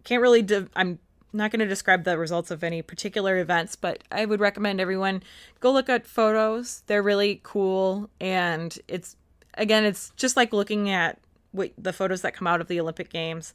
can't 0.03 0.21
really. 0.21 0.41
De- 0.41 0.69
I'm 0.75 0.99
not 1.33 1.51
going 1.51 1.59
to 1.59 1.67
describe 1.67 2.03
the 2.03 2.17
results 2.17 2.51
of 2.51 2.63
any 2.63 2.81
particular 2.81 3.39
events, 3.39 3.75
but 3.75 4.03
I 4.11 4.25
would 4.25 4.39
recommend 4.39 4.81
everyone 4.81 5.23
go 5.59 5.71
look 5.71 5.89
at 5.89 6.05
photos. 6.05 6.83
They're 6.87 7.03
really 7.03 7.39
cool, 7.43 8.09
and 8.19 8.77
it's 8.87 9.15
again, 9.55 9.83
it's 9.83 10.11
just 10.15 10.35
like 10.35 10.53
looking 10.53 10.89
at 10.89 11.19
what 11.51 11.71
the 11.77 11.93
photos 11.93 12.21
that 12.21 12.33
come 12.33 12.47
out 12.47 12.61
of 12.61 12.67
the 12.67 12.79
Olympic 12.79 13.09
Games. 13.09 13.53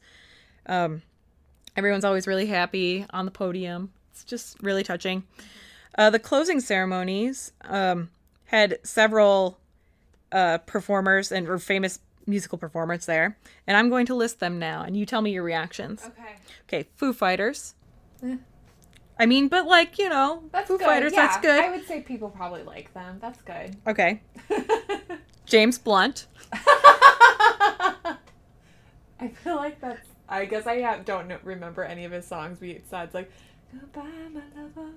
Um, 0.65 1.01
everyone's 1.75 2.05
always 2.05 2.27
really 2.27 2.47
happy 2.47 3.05
on 3.11 3.25
the 3.25 3.31
podium. 3.31 3.91
It's 4.11 4.23
just 4.23 4.61
really 4.61 4.83
touching. 4.83 5.23
Uh, 5.97 6.09
the 6.09 6.19
closing 6.19 6.59
ceremonies 6.59 7.51
um, 7.63 8.09
had 8.47 8.79
several 8.83 9.59
uh, 10.31 10.57
performers 10.59 11.31
and 11.31 11.47
or 11.47 11.57
famous 11.59 11.99
musical 12.25 12.57
performers 12.57 13.05
there, 13.05 13.37
and 13.65 13.77
I'm 13.77 13.89
going 13.89 14.05
to 14.07 14.15
list 14.15 14.39
them 14.39 14.59
now, 14.59 14.81
and 14.83 14.97
you 14.97 15.05
tell 15.05 15.21
me 15.21 15.31
your 15.31 15.43
reactions. 15.43 16.09
Okay. 16.09 16.35
Okay, 16.83 16.89
Foo 16.95 17.13
Fighters. 17.13 17.75
I 19.19 19.25
mean, 19.25 19.47
but 19.47 19.65
like 19.65 19.97
you 19.97 20.09
know, 20.09 20.43
That's 20.51 20.67
Foo 20.67 20.77
good. 20.77 20.85
Fighters. 20.85 21.13
yeah, 21.13 21.27
That's 21.27 21.37
good. 21.37 21.63
I 21.63 21.69
would 21.69 21.87
say 21.87 22.01
people 22.01 22.29
probably 22.29 22.63
like 22.63 22.93
them. 22.93 23.17
That's 23.21 23.41
good. 23.41 23.75
Okay. 23.87 24.21
James 25.45 25.77
Blunt. 25.77 26.27
I 26.51 28.17
feel 29.43 29.55
like 29.55 29.79
that's. 29.79 30.07
I 30.29 30.43
guess 30.45 30.67
I 30.67 30.81
have, 30.81 31.05
don't 31.05 31.29
know, 31.29 31.37
remember 31.43 31.83
any 31.85 32.03
of 32.03 32.11
his 32.11 32.27
songs 32.27 32.59
besides 32.59 33.13
like 33.13 33.31
"Goodbye, 33.71 34.03
my 34.33 34.41
lover." 34.61 34.91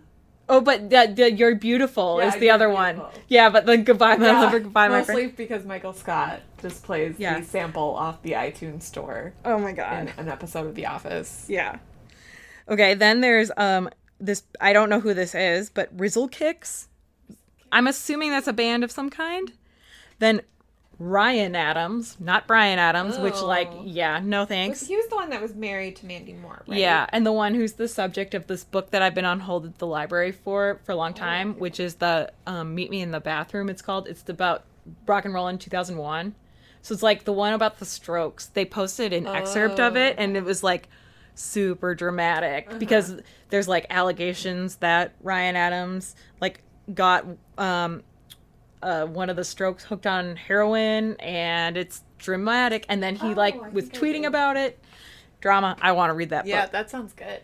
Oh, 0.51 0.61
but 0.61 0.91
the, 0.91 1.13
the 1.15 1.33
"You're 1.33 1.55
Beautiful" 1.55 2.19
Yeah, 2.19 2.29
is 2.29 2.35
the 2.37 2.51
other 2.51 2.69
one. 2.69 3.01
Yeah, 3.29 3.51
but 3.51 3.67
the 3.67 3.77
"Goodbye, 3.79 4.17
my 4.17 4.27
Yeah, 4.27 4.41
lover," 4.41 4.59
"Goodbye, 4.61 4.89
my 4.89 4.99
mostly 4.99 5.15
friend." 5.15 5.37
because 5.37 5.65
Michael 5.65 5.93
Scott 5.93 6.41
just 6.61 6.83
plays 6.83 7.15
Yeah. 7.19 7.39
the 7.39 7.47
sample 7.47 7.95
off 7.95 8.21
the 8.23 8.33
iTunes 8.33 8.83
store 8.83 9.33
Oh 9.45 9.59
my 9.59 9.71
in 9.71 9.77
god. 9.77 10.13
an 10.19 10.29
episode 10.29 10.67
of 10.67 10.75
The 10.75 10.87
Office. 10.87 11.47
Yeah. 11.49 11.79
Okay, 12.69 12.95
then 12.95 13.21
there's 13.21 13.51
um 13.57 13.89
this 14.19 14.43
I 14.61 14.73
don't 14.73 14.91
know 14.91 15.01
who 15.01 15.15
this 15.15 15.35
is, 15.35 15.71
but 15.71 15.89
Rizzle 15.97 16.29
Kicks. 16.31 16.89
I'm 17.73 17.87
assuming 17.87 18.31
that's 18.31 18.49
a 18.49 18.53
band 18.53 18.83
of 18.83 18.91
some 18.91 19.09
kind. 19.09 19.53
Then 20.19 20.43
Ryan 21.01 21.57
Adams, 21.57 22.19
not 22.21 22.47
Brian 22.47 22.79
Adams, 22.79 23.19
which 23.19 23.41
like 23.41 23.69
Oh. 23.73 23.83
yeah, 23.87 24.21
no 24.23 24.45
thanks. 24.45 24.87
He 24.87 24.95
was 24.97 25.07
the 25.09 25.17
one 25.17 25.31
that 25.31 25.41
was 25.41 25.55
married 25.55 25.97
to 25.97 26.07
Mandy 26.07 26.35
Moore, 26.35 26.63
right? 26.69 26.79
Yeah, 26.79 27.07
and 27.09 27.25
the 27.25 27.33
one 27.33 27.55
who's 27.55 27.73
the 27.73 27.89
subject 27.89 28.35
of 28.35 28.47
this 28.47 28.65
book 28.65 28.91
that 28.91 29.01
I've 29.01 29.15
been 29.15 29.25
on 29.25 29.41
hold 29.41 29.65
at 29.65 29.79
the 29.79 29.87
library 29.87 30.31
for 30.31 30.79
for 30.85 30.93
a 30.93 30.97
long 30.97 31.15
time, 31.15 31.55
which 31.55 31.81
is 31.81 31.95
the 31.97 32.31
um, 32.47 32.75
Meet 32.75 32.91
Me 32.91 33.01
in 33.01 33.13
the 33.13 33.21
Bathroom. 33.21 33.71
It's 33.71 33.81
called. 33.81 34.09
It's 34.09 34.29
about 34.29 34.65
rock 35.07 35.25
and 35.25 35.33
roll 35.33 35.49
in 35.49 35.57
2001. 35.57 36.35
So 36.83 36.93
it's 36.93 37.03
like 37.03 37.25
the 37.25 37.33
one 37.33 37.55
about 37.55 37.79
the 37.79 37.87
Strokes. 37.87 38.47
They 38.47 38.67
posted 38.67 39.15
an 39.15 39.27
excerpt 39.27 39.81
of 39.81 39.97
it, 39.97 40.17
and 40.19 40.37
it 40.37 40.45
was 40.45 40.63
like 40.63 40.89
super 41.35 41.95
dramatic 41.95 42.79
because 42.79 43.17
there's 43.49 43.69
like 43.69 43.87
allegations 43.89 44.77
that 44.77 45.15
Ryan 45.23 45.57
Adams 45.57 46.15
like 46.43 46.63
got 46.93 47.25
um 47.57 48.03
uh, 48.83 49.05
one 49.07 49.29
of 49.31 49.37
the 49.37 49.45
strokes 49.45 49.85
hooked 49.85 50.07
on 50.07 50.37
heroin 50.37 51.15
and 51.21 51.77
it's 51.77 52.03
dramatic 52.19 52.87
and 52.89 53.03
then 53.03 53.15
he 53.17 53.29
Oh, 53.29 53.33
like 53.33 53.55
I 53.63 53.69
was 53.69 53.89
tweeting 53.91 54.25
about 54.27 54.57
it 54.57 54.79
drama 55.41 55.77
i 55.81 55.93
want 55.93 56.11
to 56.11 56.15
read 56.15 56.31
that 56.31 56.47
Yeah, 56.47 56.63
book 56.63 56.73
that 56.73 56.91
sounds 56.91 57.13
good. 57.15 57.41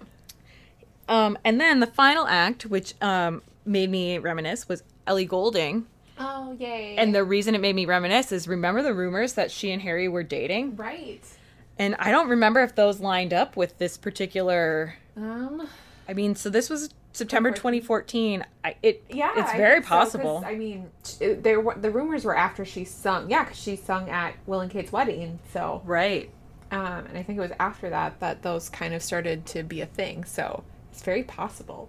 um 1.09 1.39
and 1.45 1.61
then 1.61 1.81
the 1.81 1.87
final 1.87 2.27
act 2.27 2.67
which 2.67 2.95
um 3.03 3.43
made 3.65 3.91
me 3.91 4.19
reminisce 4.19 4.69
was 4.69 4.83
ellie 5.07 5.25
goulding 5.25 5.87
Oh, 6.19 6.57
yay. 6.59 6.97
and 6.97 7.15
the 7.15 7.25
reason 7.25 7.55
it 7.55 7.61
made 7.61 7.75
me 7.77 7.85
reminisce 7.85 8.33
is 8.33 8.49
remember 8.49 8.83
the 8.83 8.95
rumors 8.95 9.35
that 9.35 9.51
she 9.51 9.71
and 9.71 9.83
harry 9.83 10.09
were 10.09 10.23
dating 10.23 10.77
right. 10.77 11.23
and 11.79 11.95
i 11.99 12.11
don't 12.11 12.29
remember 12.29 12.63
if 12.63 12.75
those 12.75 13.01
lined 13.01 13.33
up 13.35 13.57
with 13.57 13.79
this 13.79 13.97
particular 13.97 14.97
Um. 15.17 15.69
i 16.09 16.13
mean 16.15 16.35
so 16.35 16.49
this 16.51 16.69
was 16.71 16.91
september 17.17 17.51
2014 17.51 18.45
I, 18.65 18.77
it 18.83 19.05
Yeah, 19.09 19.33
it's 19.37 19.51
I 19.51 19.57
very 19.57 19.75
think 19.81 19.85
so, 19.87 19.89
'cause, 19.89 20.07
possible 20.13 20.45
I 20.47 20.55
mean, 20.55 20.91
there 21.21 21.61
were 21.61 21.75
the 21.75 21.91
rumors 21.91 22.25
were 22.25 22.37
after 22.37 22.65
she 22.65 22.85
sung. 22.85 23.31
Yeah, 23.31 23.45
because 23.45 23.59
she 23.59 23.77
sung 23.77 24.09
at 24.11 24.35
Will 24.47 24.61
and 24.61 24.71
Kate's 24.71 24.93
wedding. 24.93 25.39
So, 25.53 25.83
right 25.85 26.31
um, 26.71 27.07
and 27.07 27.17
I 27.17 27.23
think 27.23 27.39
it 27.39 27.43
was 27.43 27.53
after 27.61 27.91
that 27.91 28.19
that 28.21 28.43
those 28.43 28.69
kind 28.69 28.93
of 28.95 29.03
started 29.03 29.47
to 29.47 29.63
be 29.63 29.81
a 29.81 29.87
thing. 29.87 30.25
So 30.25 30.65
it's 30.91 31.03
very 31.03 31.23
possible. 31.23 31.89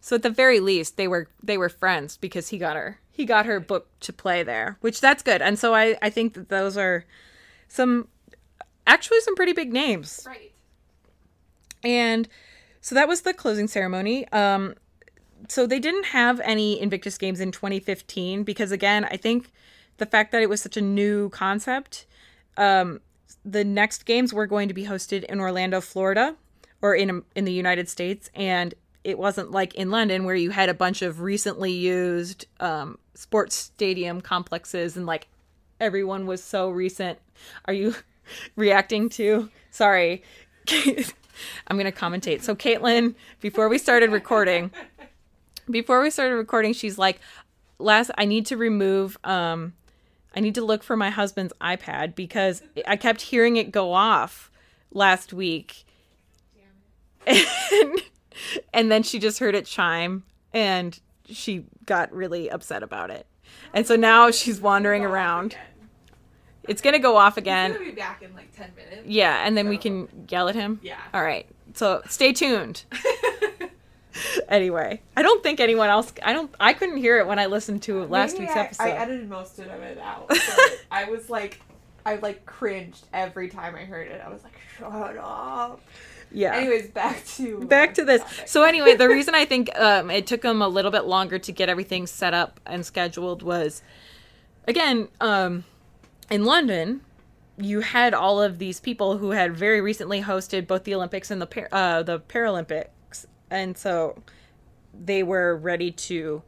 So 0.00 0.14
at 0.16 0.22
the 0.22 0.30
very 0.30 0.60
least, 0.60 0.96
they 0.96 1.08
were 1.08 1.28
they 1.42 1.58
were 1.58 1.68
friends 1.68 2.16
because 2.16 2.48
he 2.48 2.58
got 2.58 2.76
her 2.76 3.00
he 3.10 3.24
got 3.24 3.46
her 3.46 3.58
book 3.58 3.88
to 4.00 4.12
play 4.12 4.42
there, 4.42 4.76
which 4.80 5.00
that's 5.00 5.22
good. 5.22 5.42
And 5.42 5.58
so 5.58 5.74
I 5.74 5.96
I 6.00 6.10
think 6.10 6.34
that 6.34 6.48
those 6.48 6.76
are 6.76 7.04
some 7.68 8.08
actually 8.86 9.20
some 9.20 9.34
pretty 9.34 9.52
big 9.52 9.72
names. 9.72 10.24
Right. 10.26 10.52
And 11.82 12.28
so 12.86 12.94
that 12.94 13.08
was 13.08 13.22
the 13.22 13.34
closing 13.34 13.66
ceremony. 13.66 14.28
Um, 14.28 14.76
so 15.48 15.66
they 15.66 15.80
didn't 15.80 16.04
have 16.04 16.38
any 16.44 16.80
Invictus 16.80 17.18
games 17.18 17.40
in 17.40 17.50
2015 17.50 18.44
because 18.44 18.70
again, 18.70 19.04
I 19.04 19.16
think 19.16 19.50
the 19.96 20.06
fact 20.06 20.30
that 20.30 20.40
it 20.40 20.48
was 20.48 20.60
such 20.60 20.76
a 20.76 20.80
new 20.80 21.28
concept, 21.30 22.06
um, 22.56 23.00
the 23.44 23.64
next 23.64 24.04
games 24.04 24.32
were 24.32 24.46
going 24.46 24.68
to 24.68 24.74
be 24.74 24.84
hosted 24.84 25.24
in 25.24 25.40
Orlando, 25.40 25.80
Florida, 25.80 26.36
or 26.80 26.94
in 26.94 27.24
in 27.34 27.44
the 27.44 27.52
United 27.52 27.88
States, 27.88 28.30
and 28.36 28.72
it 29.02 29.18
wasn't 29.18 29.50
like 29.50 29.74
in 29.74 29.90
London 29.90 30.22
where 30.22 30.36
you 30.36 30.50
had 30.50 30.68
a 30.68 30.74
bunch 30.74 31.02
of 31.02 31.22
recently 31.22 31.72
used 31.72 32.46
um, 32.60 33.00
sports 33.14 33.56
stadium 33.56 34.20
complexes 34.20 34.96
and 34.96 35.06
like 35.06 35.26
everyone 35.80 36.24
was 36.24 36.40
so 36.40 36.70
recent. 36.70 37.18
Are 37.64 37.74
you 37.74 37.96
reacting 38.54 39.08
to? 39.08 39.50
Sorry. 39.72 40.22
I'm 41.68 41.78
going 41.78 41.90
to 41.90 41.98
commentate. 41.98 42.42
So, 42.42 42.54
Caitlin, 42.54 43.14
before 43.40 43.68
we 43.68 43.78
started 43.78 44.10
recording, 44.10 44.70
before 45.70 46.00
we 46.00 46.10
started 46.10 46.36
recording, 46.36 46.72
she's 46.72 46.98
like, 46.98 47.20
last, 47.78 48.10
I 48.16 48.24
need 48.24 48.46
to 48.46 48.56
remove, 48.56 49.18
um, 49.24 49.74
I 50.34 50.40
need 50.40 50.54
to 50.54 50.64
look 50.64 50.82
for 50.82 50.96
my 50.96 51.10
husband's 51.10 51.52
iPad 51.60 52.14
because 52.14 52.62
I 52.86 52.96
kept 52.96 53.20
hearing 53.20 53.56
it 53.56 53.70
go 53.72 53.92
off 53.92 54.50
last 54.92 55.32
week. 55.32 55.84
And, 57.26 58.02
and 58.72 58.92
then 58.92 59.02
she 59.02 59.18
just 59.18 59.40
heard 59.40 59.54
it 59.54 59.66
chime 59.66 60.22
and 60.52 60.98
she 61.28 61.64
got 61.84 62.12
really 62.12 62.48
upset 62.48 62.82
about 62.82 63.10
it. 63.10 63.26
And 63.72 63.86
so 63.86 63.96
now 63.96 64.30
she's 64.30 64.60
wandering 64.60 65.04
around. 65.04 65.56
It's 66.68 66.80
gonna 66.82 66.98
go 66.98 67.16
off 67.16 67.36
again. 67.36 67.70
He's 67.70 67.78
gonna 67.78 67.90
be 67.90 67.96
back 67.96 68.22
in 68.22 68.34
like 68.34 68.54
ten 68.56 68.70
minutes. 68.76 69.06
Yeah, 69.06 69.46
and 69.46 69.56
then 69.56 69.68
we 69.68 69.78
can 69.78 70.08
yell 70.28 70.48
at 70.48 70.54
him. 70.54 70.80
Yeah. 70.82 70.96
All 71.14 71.22
right. 71.22 71.46
So 71.74 72.02
stay 72.08 72.32
tuned. 72.32 72.84
anyway, 74.48 75.00
I 75.16 75.22
don't 75.22 75.42
think 75.42 75.60
anyone 75.60 75.88
else. 75.88 76.12
I 76.22 76.32
don't. 76.32 76.52
I 76.58 76.72
couldn't 76.72 76.96
hear 76.98 77.18
it 77.18 77.26
when 77.26 77.38
I 77.38 77.46
listened 77.46 77.82
to 77.84 78.04
last 78.04 78.34
Maybe 78.34 78.46
week's 78.46 78.56
I, 78.56 78.60
episode. 78.60 78.84
I 78.84 78.90
edited 78.90 79.28
most 79.28 79.58
of 79.58 79.66
it 79.66 79.98
out. 79.98 80.30
I 80.90 81.04
was 81.04 81.28
like, 81.28 81.60
I 82.04 82.16
like 82.16 82.46
cringed 82.46 83.04
every 83.12 83.48
time 83.48 83.74
I 83.74 83.84
heard 83.84 84.08
it. 84.08 84.22
I 84.24 84.28
was 84.30 84.42
like, 84.42 84.58
shut 84.78 85.16
up. 85.18 85.80
yeah. 86.30 86.54
Anyways, 86.56 86.88
back 86.90 87.24
to 87.36 87.60
Back 87.66 87.94
to 87.94 88.04
this. 88.04 88.22
topic. 88.22 88.48
So 88.48 88.62
anyway, 88.62 88.94
the 88.96 89.08
reason 89.08 89.34
I 89.34 89.44
think 89.44 89.76
um, 89.78 90.10
it 90.10 90.26
took 90.26 90.42
them 90.42 90.62
a 90.62 90.68
little 90.68 90.90
bit 90.90 91.04
longer 91.04 91.38
to 91.38 91.52
get 91.52 91.68
everything 91.68 92.06
set 92.06 92.32
up 92.32 92.60
and 92.64 92.86
scheduled 92.86 93.42
was, 93.42 93.82
again, 94.66 95.08
um, 95.20 95.64
in 96.30 96.44
London, 96.44 97.00
you 97.58 97.80
had 97.80 98.14
all 98.14 98.40
of 98.42 98.58
these 98.58 98.80
people 98.80 99.18
who 99.18 99.30
had 99.30 99.56
very 99.56 99.80
recently 99.80 100.22
hosted 100.22 100.66
both 100.66 100.84
the 100.84 100.94
Olympics 100.94 101.30
and 101.30 101.40
the 101.40 101.74
uh, 101.74 102.02
the 102.02 102.20
Paralympics, 102.20 103.26
and 103.50 103.76
so 103.76 104.22
they 104.92 105.22
were 105.22 105.56
ready 105.56 105.90
to, 105.90 106.42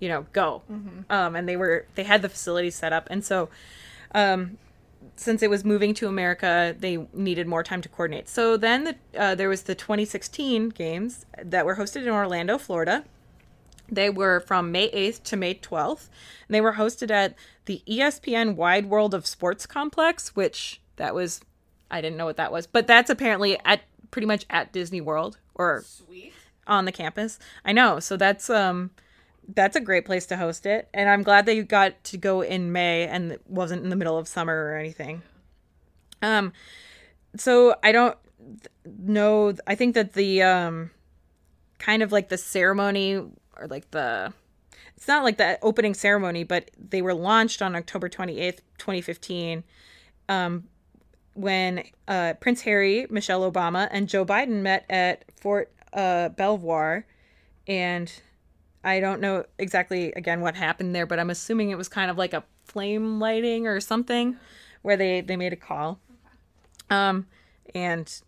you 0.00 0.08
know, 0.08 0.26
go. 0.32 0.62
Um, 1.10 1.36
and 1.36 1.48
they 1.48 1.56
were 1.56 1.86
they 1.94 2.04
had 2.04 2.22
the 2.22 2.28
facilities 2.28 2.74
set 2.74 2.92
up, 2.92 3.08
and 3.10 3.24
so. 3.24 3.48
Um, 4.14 4.58
since 5.16 5.42
it 5.42 5.50
was 5.50 5.64
moving 5.64 5.92
to 5.94 6.08
America, 6.08 6.74
they 6.78 6.96
needed 7.12 7.46
more 7.46 7.62
time 7.62 7.82
to 7.82 7.88
coordinate. 7.88 8.28
So 8.28 8.56
then 8.56 8.84
the, 8.84 8.96
uh, 9.16 9.34
there 9.34 9.48
was 9.48 9.62
the 9.62 9.74
2016 9.74 10.70
games 10.70 11.26
that 11.40 11.66
were 11.66 11.76
hosted 11.76 12.02
in 12.02 12.08
Orlando, 12.08 12.58
Florida. 12.58 13.04
They 13.88 14.08
were 14.10 14.40
from 14.40 14.72
May 14.72 14.90
8th 14.90 15.22
to 15.24 15.36
May 15.36 15.54
12th. 15.54 16.08
And 16.48 16.54
they 16.54 16.60
were 16.60 16.72
hosted 16.72 17.10
at 17.10 17.34
the 17.66 17.82
ESPN 17.88 18.56
Wide 18.56 18.86
World 18.86 19.14
of 19.14 19.26
Sports 19.26 19.66
Complex, 19.66 20.34
which 20.36 20.80
that 20.96 21.14
was, 21.14 21.40
I 21.90 22.00
didn't 22.00 22.16
know 22.18 22.26
what 22.26 22.36
that 22.36 22.52
was, 22.52 22.66
but 22.66 22.86
that's 22.86 23.10
apparently 23.10 23.58
at 23.64 23.80
pretty 24.10 24.26
much 24.26 24.46
at 24.50 24.72
Disney 24.72 25.00
World 25.00 25.38
or 25.54 25.82
Sweet. 25.86 26.32
on 26.66 26.84
the 26.84 26.92
campus. 26.92 27.38
I 27.64 27.72
know. 27.72 27.98
So 28.00 28.16
that's 28.16 28.48
um 28.50 28.90
that's 29.54 29.76
a 29.76 29.80
great 29.80 30.04
place 30.06 30.24
to 30.26 30.36
host 30.36 30.64
it. 30.66 30.88
And 30.94 31.08
I'm 31.08 31.22
glad 31.22 31.46
that 31.46 31.54
you 31.54 31.64
got 31.64 32.02
to 32.04 32.16
go 32.16 32.40
in 32.40 32.72
May 32.72 33.06
and 33.08 33.32
it 33.32 33.42
wasn't 33.46 33.82
in 33.82 33.90
the 33.90 33.96
middle 33.96 34.16
of 34.16 34.28
summer 34.28 34.66
or 34.72 34.76
anything. 34.76 35.22
Um 36.22 36.52
so 37.36 37.74
I 37.82 37.90
don't 37.92 38.16
th- 38.38 38.68
know 38.98 39.54
I 39.66 39.74
think 39.74 39.94
that 39.96 40.12
the 40.12 40.42
um 40.42 40.90
kind 41.78 42.02
of 42.02 42.12
like 42.12 42.28
the 42.28 42.38
ceremony 42.38 43.14
or 43.16 43.66
like 43.68 43.90
the 43.90 44.32
it's 44.96 45.08
not 45.08 45.24
like 45.24 45.38
the 45.38 45.58
opening 45.62 45.94
ceremony, 45.94 46.44
but 46.44 46.70
they 46.78 47.02
were 47.02 47.14
launched 47.14 47.62
on 47.62 47.74
October 47.74 48.08
28th, 48.08 48.60
2015. 48.78 49.64
Um 50.28 50.64
when 51.34 51.84
uh, 52.08 52.34
Prince 52.40 52.62
Harry, 52.62 53.06
Michelle 53.10 53.50
Obama, 53.50 53.88
and 53.90 54.08
Joe 54.08 54.24
Biden 54.24 54.62
met 54.62 54.84
at 54.88 55.24
Fort 55.36 55.70
uh, 55.92 56.30
Belvoir, 56.30 57.04
and 57.66 58.10
I 58.82 59.00
don't 59.00 59.20
know 59.20 59.44
exactly 59.58 60.12
again 60.12 60.40
what 60.40 60.54
happened 60.54 60.94
there, 60.94 61.06
but 61.06 61.18
I'm 61.18 61.30
assuming 61.30 61.70
it 61.70 61.78
was 61.78 61.88
kind 61.88 62.10
of 62.10 62.16
like 62.16 62.32
a 62.32 62.44
flame 62.64 63.18
lighting 63.18 63.66
or 63.66 63.80
something, 63.80 64.36
where 64.82 64.96
they 64.96 65.20
they 65.20 65.36
made 65.36 65.52
a 65.52 65.56
call, 65.56 65.98
um, 66.88 67.26
and 67.74 68.20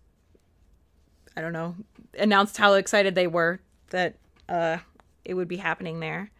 I 1.36 1.40
don't 1.40 1.52
know, 1.52 1.76
announced 2.18 2.56
how 2.56 2.74
excited 2.74 3.14
they 3.14 3.26
were 3.26 3.60
that 3.90 4.16
uh, 4.48 4.78
it 5.24 5.34
would 5.34 5.48
be 5.48 5.58
happening 5.58 6.00
there. 6.00 6.30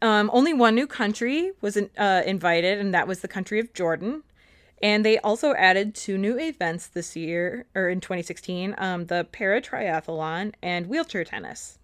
Um, 0.00 0.30
only 0.32 0.54
one 0.54 0.74
new 0.74 0.86
country 0.86 1.52
was 1.60 1.76
uh, 1.76 2.22
invited, 2.24 2.78
and 2.78 2.94
that 2.94 3.08
was 3.08 3.20
the 3.20 3.28
country 3.28 3.58
of 3.58 3.72
Jordan. 3.74 4.22
And 4.80 5.04
they 5.04 5.18
also 5.18 5.54
added 5.54 5.94
two 5.94 6.16
new 6.16 6.38
events 6.38 6.86
this 6.86 7.16
year, 7.16 7.66
or 7.74 7.88
in 7.88 8.00
2016, 8.00 8.76
um, 8.78 9.06
the 9.06 9.26
para 9.32 9.60
triathlon 9.60 10.54
and 10.62 10.86
wheelchair 10.86 11.24
tennis. 11.24 11.78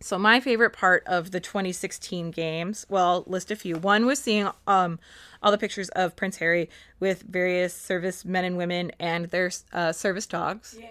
So 0.00 0.18
my 0.18 0.38
favorite 0.38 0.74
part 0.74 1.02
of 1.06 1.30
the 1.30 1.40
2016 1.40 2.30
games, 2.30 2.84
well, 2.90 3.24
list 3.26 3.50
a 3.50 3.56
few. 3.56 3.78
One 3.78 4.04
was 4.04 4.18
seeing 4.18 4.50
um, 4.66 4.98
all 5.42 5.50
the 5.50 5.56
pictures 5.56 5.88
of 5.90 6.14
Prince 6.14 6.36
Harry 6.36 6.68
with 7.00 7.22
various 7.22 7.72
service 7.72 8.22
men 8.22 8.44
and 8.44 8.58
women 8.58 8.92
and 9.00 9.26
their 9.26 9.50
uh, 9.72 9.92
service 9.92 10.26
dogs. 10.26 10.76
Yeah. 10.78 10.88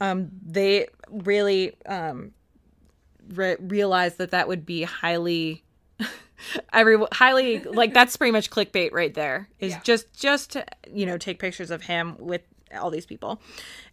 Um, 0.00 0.30
they 0.44 0.88
really 1.08 1.74
um, 1.86 2.32
re- 3.32 3.56
realized 3.60 4.18
that 4.18 4.30
that 4.32 4.48
would 4.48 4.64
be 4.66 4.82
highly 4.82 5.62
every 6.72 6.98
highly 7.12 7.60
like 7.60 7.94
that's 7.94 8.16
pretty 8.16 8.32
much 8.32 8.50
clickbait 8.50 8.92
right 8.92 9.14
there 9.14 9.48
is 9.60 9.72
Yeah. 9.72 9.80
just 9.84 10.12
just 10.12 10.52
to, 10.52 10.64
you 10.92 11.06
know 11.06 11.16
take 11.18 11.38
pictures 11.38 11.70
of 11.70 11.82
him 11.82 12.16
with 12.18 12.42
all 12.78 12.90
these 12.90 13.06
people 13.06 13.40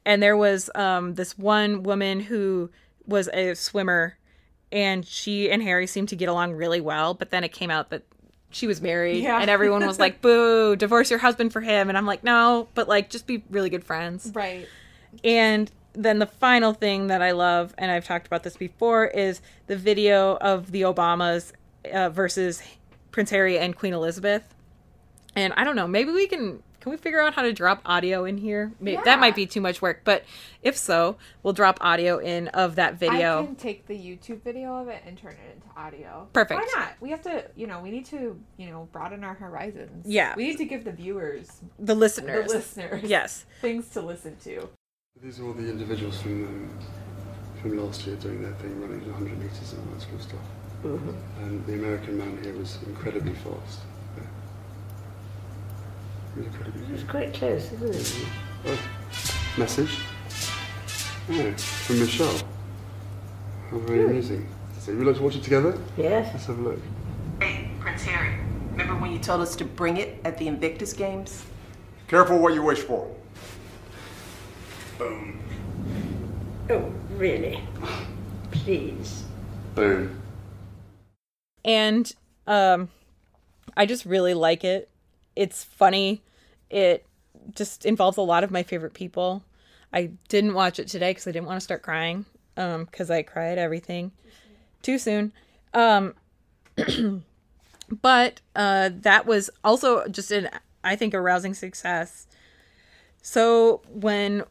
and 0.05 0.21
there 0.23 0.35
was 0.35 0.69
um 0.75 1.13
this 1.15 1.37
one 1.37 1.83
woman 1.83 2.19
who 2.19 2.69
was 3.05 3.27
a 3.29 3.53
swimmer 3.55 4.17
and 4.71 5.05
she 5.05 5.51
and 5.51 5.61
harry 5.61 5.85
seemed 5.85 6.09
to 6.09 6.15
get 6.15 6.29
along 6.29 6.53
really 6.53 6.81
well 6.81 7.13
but 7.13 7.29
then 7.29 7.43
it 7.43 7.49
came 7.53 7.69
out 7.69 7.89
that 7.91 8.03
she 8.49 8.65
was 8.67 8.81
married 8.81 9.23
Yeah. 9.23 9.39
and 9.39 9.49
everyone 9.49 9.85
was 9.85 9.99
like 9.99 10.19
boo 10.23 10.75
divorce 10.75 11.09
your 11.09 11.19
husband 11.19 11.53
for 11.53 11.61
him 11.61 11.89
and 11.89 11.97
i'm 11.97 12.05
like 12.07 12.23
no 12.23 12.67
but 12.73 12.87
like 12.89 13.09
just 13.09 13.27
be 13.27 13.43
really 13.51 13.69
good 13.69 13.83
friends 13.83 14.31
Right. 14.33 14.67
and 15.23 15.71
then 15.93 16.19
the 16.19 16.25
final 16.25 16.73
thing 16.73 17.07
that 17.07 17.21
I 17.21 17.31
love, 17.31 17.73
and 17.77 17.91
I've 17.91 18.05
talked 18.05 18.27
about 18.27 18.43
this 18.43 18.57
before, 18.57 19.07
is 19.07 19.41
the 19.67 19.75
video 19.75 20.37
of 20.37 20.71
the 20.71 20.83
Obamas 20.83 21.51
uh, 21.91 22.09
versus 22.09 22.61
Prince 23.11 23.29
Harry 23.29 23.57
and 23.57 23.75
Queen 23.75 23.93
Elizabeth. 23.93 24.43
And 25.35 25.53
I 25.55 25.63
don't 25.63 25.75
know, 25.75 25.87
maybe 25.87 26.11
we 26.11 26.27
can 26.27 26.61
can 26.81 26.91
we 26.91 26.97
figure 26.97 27.21
out 27.21 27.35
how 27.35 27.43
to 27.43 27.53
drop 27.53 27.79
audio 27.85 28.25
in 28.25 28.39
here? 28.39 28.71
Maybe, 28.79 28.95
Yeah. 28.95 29.03
That 29.03 29.19
might 29.19 29.35
be 29.35 29.45
too 29.45 29.61
much 29.61 29.83
work, 29.83 30.01
but 30.03 30.25
if 30.63 30.75
so, 30.75 31.15
we'll 31.43 31.53
drop 31.53 31.77
audio 31.79 32.17
in 32.17 32.47
of 32.49 32.75
that 32.75 32.95
video. 32.95 33.43
I 33.43 33.45
can 33.45 33.55
take 33.55 33.85
the 33.85 33.93
YouTube 33.93 34.41
video 34.41 34.75
of 34.81 34.87
it 34.87 35.03
and 35.05 35.15
turn 35.15 35.33
it 35.33 35.55
into 35.55 35.79
audio. 35.79 36.27
Perfect. 36.33 36.59
Why 36.59 36.67
not? 36.75 36.93
We 36.99 37.11
have 37.11 37.21
to, 37.21 37.45
you 37.55 37.67
know, 37.67 37.81
we 37.81 37.91
need 37.91 38.05
to, 38.07 38.35
you 38.57 38.71
know, 38.71 38.89
broaden 38.91 39.23
our 39.23 39.35
horizons. 39.35 40.07
Yeah. 40.07 40.33
We 40.35 40.47
need 40.47 40.57
to 40.57 40.65
give 40.65 40.83
the 40.83 40.91
viewers, 40.91 41.61
The 41.77 41.93
listeners, 41.93 42.47
the 42.47 42.57
listeners, 42.57 43.03
yes, 43.03 43.45
things 43.61 43.87
to 43.89 44.01
listen 44.01 44.35
to. 44.43 44.67
These 45.19 45.39
are 45.39 45.45
all 45.45 45.53
the 45.53 45.69
individuals 45.69 46.19
from 46.21 46.45
um, 46.45 46.69
from 47.61 47.77
last 47.77 48.07
year 48.07 48.15
doing 48.15 48.41
their 48.41 48.53
thing, 48.53 48.81
running 48.81 49.01
100 49.05 49.37
meters 49.37 49.73
and 49.73 49.87
all 49.87 49.93
that 49.93 50.01
sort 50.01 50.15
of 50.15 50.21
stuff. 50.23 50.39
And 51.41 51.65
the 51.67 51.73
American 51.73 52.17
man 52.17 52.39
here 52.43 52.53
was 52.55 52.79
incredibly 52.87 53.33
fast. 53.33 53.81
Yeah. 54.17 54.23
He 56.33 56.39
was 56.39 56.47
incredibly 56.47 56.81
It's 56.93 57.01
fast. 57.03 57.07
quite 57.11 57.33
close, 57.33 57.71
isn't 57.71 57.95
it? 57.95 58.25
Oh, 58.65 58.79
message? 59.59 59.99
Oh, 61.29 61.51
from 61.57 61.99
Michelle. 61.99 62.41
How 63.69 63.77
very 63.79 64.05
amusing. 64.05 64.47
So 64.79 64.95
we 64.95 65.03
like 65.03 65.17
to 65.17 65.21
watch 65.21 65.35
it 65.35 65.43
together? 65.43 65.77
Yes. 65.97 66.33
Let's 66.33 66.47
have 66.47 66.57
a 66.57 66.61
look. 66.63 66.79
Hey, 67.39 67.69
Prince 67.79 68.01
Harry. 68.03 68.39
Remember 68.71 68.95
when 68.95 69.11
you 69.11 69.19
told 69.19 69.41
us 69.41 69.55
to 69.57 69.65
bring 69.65 69.97
it 69.97 70.19
at 70.25 70.39
the 70.39 70.47
Invictus 70.47 70.93
Games? 70.93 71.45
Careful 72.07 72.39
what 72.39 72.55
you 72.55 72.63
wish 72.63 72.79
for. 72.79 73.07
Oh, 76.69 76.93
really? 77.17 77.59
Please. 78.51 79.23
Boom. 79.75 80.21
and 81.65 82.13
um, 82.47 82.89
I 83.75 83.85
just 83.85 84.05
really 84.05 84.33
like 84.33 84.63
it. 84.63 84.89
It's 85.35 85.63
funny. 85.63 86.21
It 86.69 87.05
just 87.55 87.85
involves 87.85 88.17
a 88.17 88.21
lot 88.21 88.43
of 88.43 88.51
my 88.51 88.63
favorite 88.63 88.93
people. 88.93 89.43
I 89.93 90.11
didn't 90.29 90.53
watch 90.53 90.79
it 90.79 90.87
today 90.87 91.11
because 91.11 91.27
I 91.27 91.31
didn't 91.31 91.47
want 91.47 91.57
to 91.57 91.63
start 91.63 91.81
crying. 91.81 92.25
Um, 92.57 92.85
because 92.85 93.09
I 93.09 93.23
cry 93.23 93.51
at 93.51 93.57
everything. 93.57 94.11
too 94.81 94.97
soon. 94.97 95.31
Um, 95.73 96.13
but 98.01 98.41
uh, 98.55 98.89
that 98.93 99.25
was 99.25 99.49
also 99.63 100.07
just 100.07 100.31
an, 100.31 100.49
I 100.83 100.95
think, 100.95 101.13
a 101.13 101.21
rousing 101.21 101.53
success. 101.53 102.27
So 103.21 103.81
when 103.89 104.43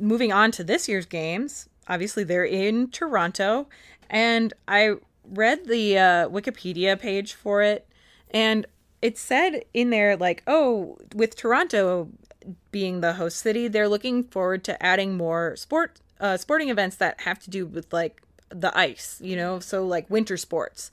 moving 0.00 0.32
on 0.32 0.50
to 0.52 0.64
this 0.64 0.88
year's 0.88 1.06
games, 1.06 1.68
obviously 1.88 2.24
they're 2.24 2.44
in 2.44 2.90
Toronto, 2.90 3.68
and 4.08 4.52
I 4.66 4.94
read 5.24 5.66
the 5.66 5.98
uh, 5.98 6.28
Wikipedia 6.28 6.98
page 6.98 7.34
for 7.34 7.62
it, 7.62 7.86
and 8.30 8.66
it 9.02 9.18
said 9.18 9.64
in 9.72 9.90
there 9.90 10.16
like, 10.16 10.42
oh, 10.46 10.98
with 11.14 11.36
Toronto 11.36 12.08
being 12.70 13.00
the 13.00 13.14
host 13.14 13.38
city, 13.38 13.68
they're 13.68 13.88
looking 13.88 14.24
forward 14.24 14.64
to 14.64 14.82
adding 14.82 15.16
more 15.16 15.56
sport 15.56 16.00
uh, 16.20 16.36
sporting 16.36 16.68
events 16.68 16.96
that 16.96 17.22
have 17.22 17.38
to 17.40 17.50
do 17.50 17.66
with 17.66 17.92
like 17.92 18.22
the 18.50 18.76
ice, 18.76 19.18
you 19.22 19.34
know, 19.34 19.58
so 19.58 19.86
like 19.86 20.08
winter 20.10 20.36
sports. 20.36 20.90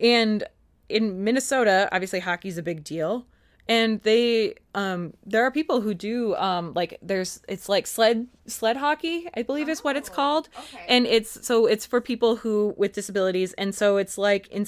And 0.00 0.44
in 0.88 1.22
Minnesota, 1.24 1.88
obviously 1.92 2.20
hockey's 2.20 2.58
a 2.58 2.62
big 2.62 2.82
deal. 2.84 3.26
And 3.68 4.00
they 4.02 4.54
um 4.74 5.14
there 5.24 5.44
are 5.44 5.50
people 5.50 5.80
who 5.80 5.94
do 5.94 6.34
um 6.36 6.72
like 6.74 6.98
there's 7.00 7.40
it's 7.48 7.68
like 7.68 7.86
sled 7.86 8.26
sled 8.46 8.76
hockey, 8.76 9.28
I 9.34 9.42
believe 9.42 9.68
is 9.68 9.84
what 9.84 9.96
it's 9.96 10.08
called. 10.08 10.48
And 10.88 11.06
it's 11.06 11.46
so 11.46 11.66
it's 11.66 11.86
for 11.86 12.00
people 12.00 12.36
who 12.36 12.74
with 12.76 12.92
disabilities 12.92 13.52
and 13.54 13.74
so 13.74 13.96
it's 13.96 14.18
like 14.18 14.48
in, 14.48 14.66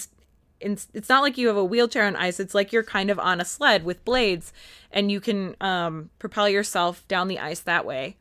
in 0.60 0.78
it's 0.92 1.08
not 1.08 1.22
like 1.22 1.36
you 1.36 1.48
have 1.48 1.56
a 1.56 1.64
wheelchair 1.64 2.06
on 2.06 2.16
ice, 2.16 2.38
it's 2.38 2.54
like 2.54 2.72
you're 2.72 2.84
kind 2.84 3.10
of 3.10 3.18
on 3.18 3.40
a 3.40 3.44
sled 3.44 3.84
with 3.84 4.04
blades 4.04 4.52
and 4.92 5.10
you 5.10 5.20
can 5.20 5.56
um 5.60 6.10
propel 6.18 6.48
yourself 6.48 7.06
down 7.08 7.28
the 7.28 7.40
ice 7.40 7.60
that 7.60 7.84
way 7.84 8.16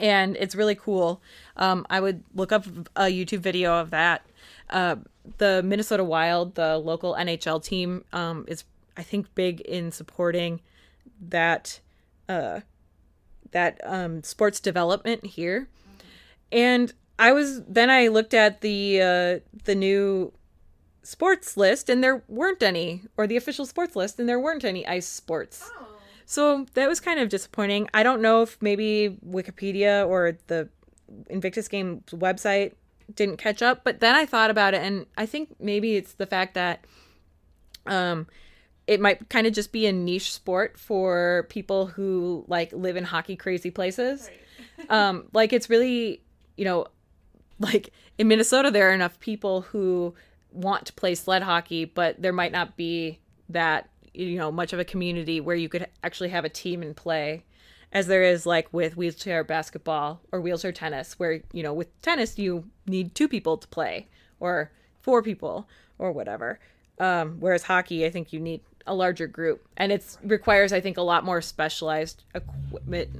and 0.00 0.36
it's 0.36 0.54
really 0.54 0.74
cool. 0.74 1.20
Um, 1.56 1.86
I 1.90 2.00
would 2.00 2.22
look 2.34 2.52
up 2.52 2.66
a 2.96 3.04
YouTube 3.04 3.40
video 3.40 3.74
of 3.74 3.90
that. 3.90 4.26
Uh, 4.68 4.96
the 5.38 5.62
Minnesota 5.62 6.02
Wild, 6.02 6.54
the 6.54 6.78
local 6.78 7.14
NHL 7.14 7.62
team, 7.62 8.04
um, 8.12 8.44
is 8.48 8.64
I 8.96 9.02
think 9.02 9.34
big 9.34 9.60
in 9.60 9.92
supporting 9.92 10.60
that 11.20 11.80
uh, 12.28 12.60
that 13.52 13.80
um, 13.84 14.22
sports 14.22 14.60
development 14.60 15.26
here. 15.26 15.68
And 16.52 16.92
I 17.18 17.32
was 17.32 17.62
then 17.64 17.90
I 17.90 18.08
looked 18.08 18.34
at 18.34 18.60
the 18.60 19.00
uh, 19.00 19.38
the 19.64 19.74
new 19.74 20.32
sports 21.02 21.56
list, 21.56 21.88
and 21.88 22.02
there 22.02 22.22
weren't 22.28 22.62
any, 22.62 23.02
or 23.16 23.26
the 23.26 23.36
official 23.36 23.66
sports 23.66 23.96
list, 23.96 24.18
and 24.18 24.28
there 24.28 24.40
weren't 24.40 24.64
any 24.64 24.86
ice 24.86 25.06
sports. 25.06 25.70
So 26.26 26.66
that 26.74 26.88
was 26.88 27.00
kind 27.00 27.18
of 27.18 27.28
disappointing. 27.28 27.88
I 27.92 28.02
don't 28.04 28.22
know 28.22 28.42
if 28.42 28.56
maybe 28.60 29.18
Wikipedia 29.26 30.06
or 30.08 30.38
the 30.46 30.68
Invictus 31.28 31.66
Games 31.66 32.04
website 32.12 32.74
didn't 33.14 33.38
catch 33.38 33.62
up, 33.62 33.82
but 33.82 33.98
then 34.00 34.14
I 34.14 34.24
thought 34.26 34.50
about 34.50 34.74
it 34.74 34.82
and 34.82 35.06
I 35.16 35.26
think 35.26 35.56
maybe 35.58 35.96
it's 35.96 36.14
the 36.14 36.26
fact 36.26 36.54
that 36.54 36.84
um 37.86 38.28
it 38.90 39.00
might 39.00 39.28
kind 39.28 39.46
of 39.46 39.52
just 39.52 39.70
be 39.70 39.86
a 39.86 39.92
niche 39.92 40.32
sport 40.32 40.76
for 40.76 41.46
people 41.48 41.86
who 41.86 42.44
like 42.48 42.72
live 42.72 42.96
in 42.96 43.04
hockey 43.04 43.36
crazy 43.36 43.70
places. 43.70 44.28
um 44.90 45.28
like 45.32 45.52
it's 45.52 45.70
really, 45.70 46.20
you 46.56 46.64
know, 46.64 46.86
like 47.60 47.92
in 48.18 48.26
Minnesota 48.26 48.68
there 48.68 48.90
are 48.90 48.92
enough 48.92 49.20
people 49.20 49.60
who 49.60 50.12
want 50.50 50.86
to 50.86 50.92
play 50.92 51.14
sled 51.14 51.44
hockey, 51.44 51.84
but 51.84 52.20
there 52.20 52.32
might 52.32 52.50
not 52.50 52.76
be 52.76 53.20
that 53.48 53.88
you 54.12 54.36
know 54.36 54.50
much 54.50 54.72
of 54.72 54.80
a 54.80 54.84
community 54.84 55.40
where 55.40 55.54
you 55.54 55.68
could 55.68 55.86
actually 56.02 56.30
have 56.30 56.44
a 56.44 56.48
team 56.48 56.82
and 56.82 56.96
play 56.96 57.44
as 57.92 58.08
there 58.08 58.24
is 58.24 58.44
like 58.44 58.72
with 58.72 58.96
wheelchair 58.96 59.44
basketball 59.44 60.20
or 60.32 60.40
wheelchair 60.40 60.72
tennis 60.72 61.16
where 61.16 61.40
you 61.52 61.62
know 61.62 61.72
with 61.72 61.88
tennis 62.02 62.40
you 62.40 62.64
need 62.88 63.14
two 63.14 63.28
people 63.28 63.56
to 63.56 63.68
play 63.68 64.08
or 64.40 64.72
four 65.00 65.22
people 65.22 65.68
or 65.96 66.10
whatever 66.10 66.58
um, 66.98 67.36
whereas 67.38 67.62
hockey 67.62 68.04
i 68.04 68.10
think 68.10 68.32
you 68.32 68.40
need 68.40 68.60
a 68.86 68.94
larger 68.94 69.26
group 69.26 69.66
and 69.76 69.92
it 69.92 70.16
requires 70.22 70.72
i 70.72 70.80
think 70.80 70.96
a 70.96 71.02
lot 71.02 71.24
more 71.24 71.40
specialized 71.40 72.24
equipment 72.34 73.10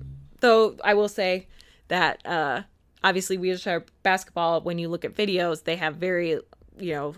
though 0.41 0.77
i 0.85 0.95
will 0.95 1.09
say 1.09 1.47
that 1.89 2.25
uh, 2.27 2.63
obviously 3.03 3.37
wheelchair 3.37 3.85
basketball 4.03 4.61
when 4.61 4.79
you 4.79 4.89
look 4.89 5.05
at 5.05 5.15
videos 5.15 5.65
they 5.65 5.77
have 5.77 5.97
very 5.97 6.41
you 6.79 6.95
know 6.95 7.15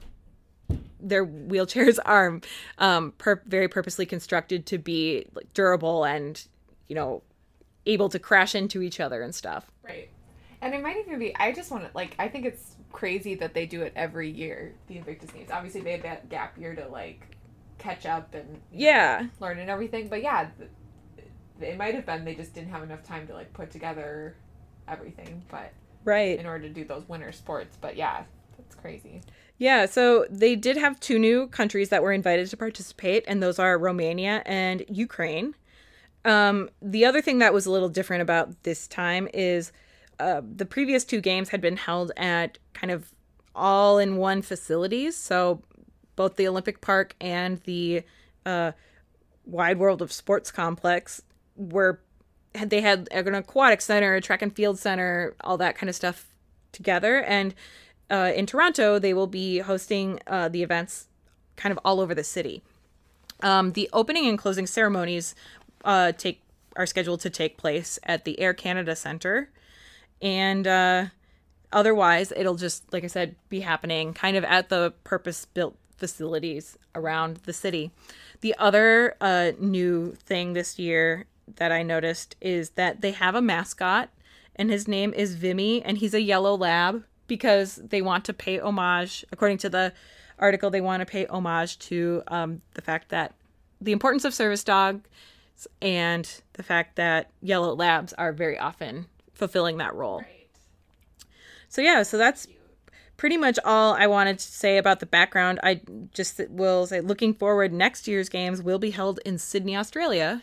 their 1.00 1.26
wheelchairs 1.26 1.98
are 2.04 2.40
um, 2.78 3.12
per- 3.18 3.42
very 3.46 3.68
purposely 3.68 4.06
constructed 4.06 4.66
to 4.66 4.78
be 4.78 5.26
like, 5.34 5.52
durable 5.52 6.04
and 6.04 6.46
you 6.88 6.94
know 6.94 7.22
able 7.86 8.08
to 8.08 8.18
crash 8.18 8.54
into 8.54 8.82
each 8.82 9.00
other 9.00 9.22
and 9.22 9.34
stuff. 9.34 9.70
Right. 9.82 10.08
And 10.60 10.74
it 10.74 10.82
might 10.82 10.96
even 10.98 11.18
be, 11.18 11.34
I 11.36 11.52
just 11.52 11.70
want 11.70 11.84
to, 11.84 11.90
like, 11.94 12.14
I 12.18 12.28
think 12.28 12.46
it's 12.46 12.76
crazy 12.92 13.34
that 13.36 13.52
they 13.52 13.66
do 13.66 13.82
it 13.82 13.92
every 13.96 14.30
year, 14.30 14.74
the 14.86 14.96
Invictus 14.96 15.30
Games. 15.30 15.50
Obviously, 15.50 15.80
they 15.80 15.92
have 15.92 16.02
that 16.02 16.28
gap 16.28 16.56
year 16.56 16.74
to, 16.76 16.86
like, 16.86 17.36
catch 17.82 18.06
up 18.06 18.34
and 18.34 18.60
Yeah. 18.70 19.26
learn 19.40 19.58
and 19.58 19.68
everything. 19.68 20.08
But 20.08 20.22
yeah, 20.22 20.48
it 21.60 21.76
might 21.76 21.94
have 21.94 22.06
been 22.06 22.24
they 22.24 22.34
just 22.34 22.54
didn't 22.54 22.70
have 22.70 22.82
enough 22.82 23.02
time 23.02 23.26
to, 23.26 23.34
like, 23.34 23.52
put 23.52 23.70
together 23.70 24.34
everything. 24.88 25.42
But 25.50 25.72
Right. 26.04 26.38
in 26.38 26.46
order 26.46 26.68
to 26.68 26.74
do 26.74 26.84
those 26.84 27.08
winter 27.08 27.32
sports. 27.32 27.76
But 27.80 27.96
yeah, 27.96 28.24
that's 28.56 28.74
crazy. 28.74 29.22
Yeah, 29.58 29.86
so 29.86 30.26
they 30.30 30.56
did 30.56 30.76
have 30.76 30.98
two 30.98 31.18
new 31.18 31.46
countries 31.48 31.88
that 31.90 32.02
were 32.02 32.12
invited 32.12 32.48
to 32.50 32.56
participate, 32.56 33.24
and 33.28 33.42
those 33.42 33.58
are 33.58 33.78
Romania 33.78 34.42
and 34.44 34.84
Ukraine. 34.88 35.54
Um, 36.24 36.70
the 36.80 37.04
other 37.04 37.20
thing 37.20 37.38
that 37.38 37.52
was 37.52 37.66
a 37.66 37.70
little 37.70 37.88
different 37.88 38.22
about 38.22 38.62
this 38.64 38.88
time 38.88 39.28
is 39.32 39.72
uh, 40.18 40.40
the 40.44 40.66
previous 40.66 41.04
two 41.04 41.20
games 41.20 41.50
had 41.50 41.60
been 41.60 41.76
held 41.76 42.12
at 42.16 42.58
kind 42.74 42.90
of 42.90 43.12
all 43.54 43.98
in 43.98 44.16
one 44.16 44.42
facilities. 44.42 45.16
So 45.16 45.62
both 46.16 46.36
the 46.36 46.48
Olympic 46.48 46.80
Park 46.80 47.14
and 47.20 47.60
the 47.64 48.02
uh, 48.44 48.72
Wide 49.44 49.78
World 49.78 50.02
of 50.02 50.12
Sports 50.12 50.50
complex 50.50 51.22
were 51.56 52.00
they 52.54 52.82
had 52.82 53.08
an 53.10 53.34
aquatic 53.34 53.80
center, 53.80 54.14
a 54.14 54.20
track 54.20 54.42
and 54.42 54.54
field 54.54 54.78
center, 54.78 55.34
all 55.40 55.56
that 55.56 55.76
kind 55.76 55.88
of 55.88 55.96
stuff 55.96 56.26
together. 56.70 57.22
And 57.22 57.54
uh, 58.10 58.32
in 58.34 58.46
Toronto, 58.46 58.98
they 58.98 59.14
will 59.14 59.26
be 59.26 59.60
hosting 59.60 60.20
uh, 60.26 60.48
the 60.48 60.62
events 60.62 61.06
kind 61.56 61.72
of 61.72 61.78
all 61.84 62.00
over 62.00 62.14
the 62.14 62.24
city. 62.24 62.62
Um, 63.42 63.72
the 63.72 63.88
opening 63.92 64.26
and 64.26 64.38
closing 64.38 64.66
ceremonies 64.66 65.34
uh, 65.84 66.12
take 66.12 66.42
are 66.76 66.86
scheduled 66.86 67.20
to 67.20 67.30
take 67.30 67.56
place 67.56 67.98
at 68.04 68.24
the 68.24 68.38
Air 68.40 68.54
Canada 68.54 68.96
Center, 68.96 69.50
and 70.22 70.66
uh, 70.66 71.06
otherwise, 71.72 72.32
it'll 72.34 72.54
just 72.54 72.90
like 72.92 73.04
I 73.04 73.08
said, 73.08 73.34
be 73.48 73.60
happening 73.60 74.14
kind 74.14 74.36
of 74.36 74.44
at 74.44 74.68
the 74.68 74.94
purpose-built 75.04 75.76
facilities 76.02 76.76
around 76.96 77.36
the 77.44 77.52
city. 77.52 77.92
The 78.40 78.56
other 78.58 79.14
uh, 79.20 79.52
new 79.60 80.14
thing 80.14 80.52
this 80.52 80.76
year 80.76 81.26
that 81.54 81.70
I 81.70 81.84
noticed 81.84 82.34
is 82.40 82.70
that 82.70 83.02
they 83.02 83.12
have 83.12 83.36
a 83.36 83.40
mascot, 83.40 84.08
and 84.56 84.68
his 84.68 84.88
name 84.88 85.14
is 85.14 85.36
Vimy, 85.36 85.80
and 85.84 85.98
he's 85.98 86.12
a 86.12 86.20
yellow 86.20 86.56
lab 86.56 87.04
because 87.28 87.76
they 87.76 88.02
want 88.02 88.24
to 88.24 88.32
pay 88.32 88.58
homage, 88.58 89.24
according 89.30 89.58
to 89.58 89.68
the 89.68 89.92
article, 90.40 90.70
they 90.70 90.80
want 90.80 91.02
to 91.02 91.06
pay 91.06 91.24
homage 91.26 91.78
to 91.78 92.24
um, 92.26 92.62
the 92.74 92.82
fact 92.82 93.10
that 93.10 93.32
the 93.80 93.92
importance 93.92 94.24
of 94.24 94.34
service 94.34 94.64
dogs 94.64 95.08
and 95.80 96.42
the 96.54 96.64
fact 96.64 96.96
that 96.96 97.30
yellow 97.40 97.76
labs 97.76 98.12
are 98.14 98.32
very 98.32 98.58
often 98.58 99.06
fulfilling 99.34 99.76
that 99.76 99.94
role. 99.94 100.24
So 101.68 101.80
yeah, 101.80 102.02
so 102.02 102.18
that's 102.18 102.48
pretty 103.22 103.36
much 103.36 103.56
all 103.64 103.94
I 103.94 104.08
wanted 104.08 104.40
to 104.40 104.44
say 104.44 104.78
about 104.78 104.98
the 104.98 105.06
background. 105.06 105.60
I 105.62 105.80
just 106.12 106.40
will 106.48 106.88
say, 106.88 107.00
looking 107.00 107.34
forward, 107.34 107.72
next 107.72 108.08
year's 108.08 108.28
games 108.28 108.60
will 108.60 108.80
be 108.80 108.90
held 108.90 109.20
in 109.24 109.38
Sydney, 109.38 109.76
Australia. 109.76 110.42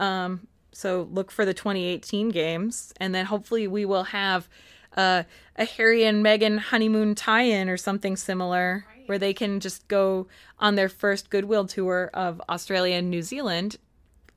Um, 0.00 0.48
so 0.72 1.06
look 1.12 1.30
for 1.30 1.44
the 1.44 1.54
2018 1.54 2.30
games, 2.30 2.92
and 2.96 3.14
then 3.14 3.26
hopefully 3.26 3.68
we 3.68 3.84
will 3.84 4.02
have 4.02 4.48
uh, 4.96 5.22
a 5.54 5.64
Harry 5.64 6.02
and 6.02 6.24
Meghan 6.24 6.58
honeymoon 6.58 7.14
tie-in 7.14 7.68
or 7.68 7.76
something 7.76 8.16
similar, 8.16 8.84
where 9.06 9.16
they 9.16 9.32
can 9.32 9.60
just 9.60 9.86
go 9.86 10.26
on 10.58 10.74
their 10.74 10.88
first 10.88 11.30
goodwill 11.30 11.64
tour 11.64 12.10
of 12.12 12.42
Australia 12.48 12.96
and 12.96 13.08
New 13.08 13.22
Zealand, 13.22 13.76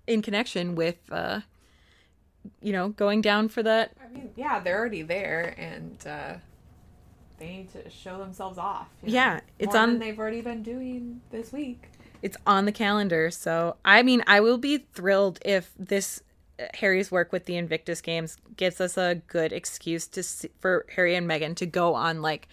in 0.06 0.22
connection 0.22 0.76
with, 0.76 0.98
uh, 1.12 1.40
you 2.62 2.72
know, 2.72 2.90
going 2.90 3.22
down 3.22 3.50
for 3.50 3.64
that. 3.64 3.94
I 4.00 4.14
mean, 4.14 4.30
yeah, 4.36 4.60
they're 4.60 4.78
already 4.78 5.02
there 5.02 5.56
and 5.58 5.98
uh, 6.06 6.34
they 7.44 7.58
need 7.58 7.72
to 7.74 7.90
show 7.90 8.18
themselves 8.18 8.58
off. 8.58 8.88
you 9.02 9.10
know, 9.10 9.14
Yeah, 9.16 9.40
it's 9.60 9.74
more 9.74 9.84
on- 9.84 10.00
they've 10.00 10.18
already 10.18 10.42
been 10.42 10.64
doing 10.64 11.22
this 11.32 11.52
week. 11.52 11.90
It's 12.22 12.38
on 12.48 12.66
the 12.66 12.72
calendar, 12.72 13.30
so 13.32 13.76
I 13.84 14.02
mean, 14.02 14.24
I 14.28 14.40
will 14.40 14.58
be 14.58 14.78
thrilled 14.94 15.40
if 15.44 15.72
this 15.78 16.24
uh, 16.58 16.66
Harry's 16.76 17.12
work 17.12 17.32
with 17.34 17.46
the 17.46 17.58
Invictus 17.58 18.00
Games 18.00 18.38
gives 18.56 18.80
us 18.80 18.98
a 18.98 19.16
good 19.28 19.52
excuse 19.52 20.08
to 20.08 20.24
see, 20.24 20.50
for 20.60 20.86
Harry 20.96 21.16
and 21.16 21.30
Meghan 21.30 21.56
to 21.58 21.66
go 21.66 21.96
on 21.96 22.22
like, 22.22 22.48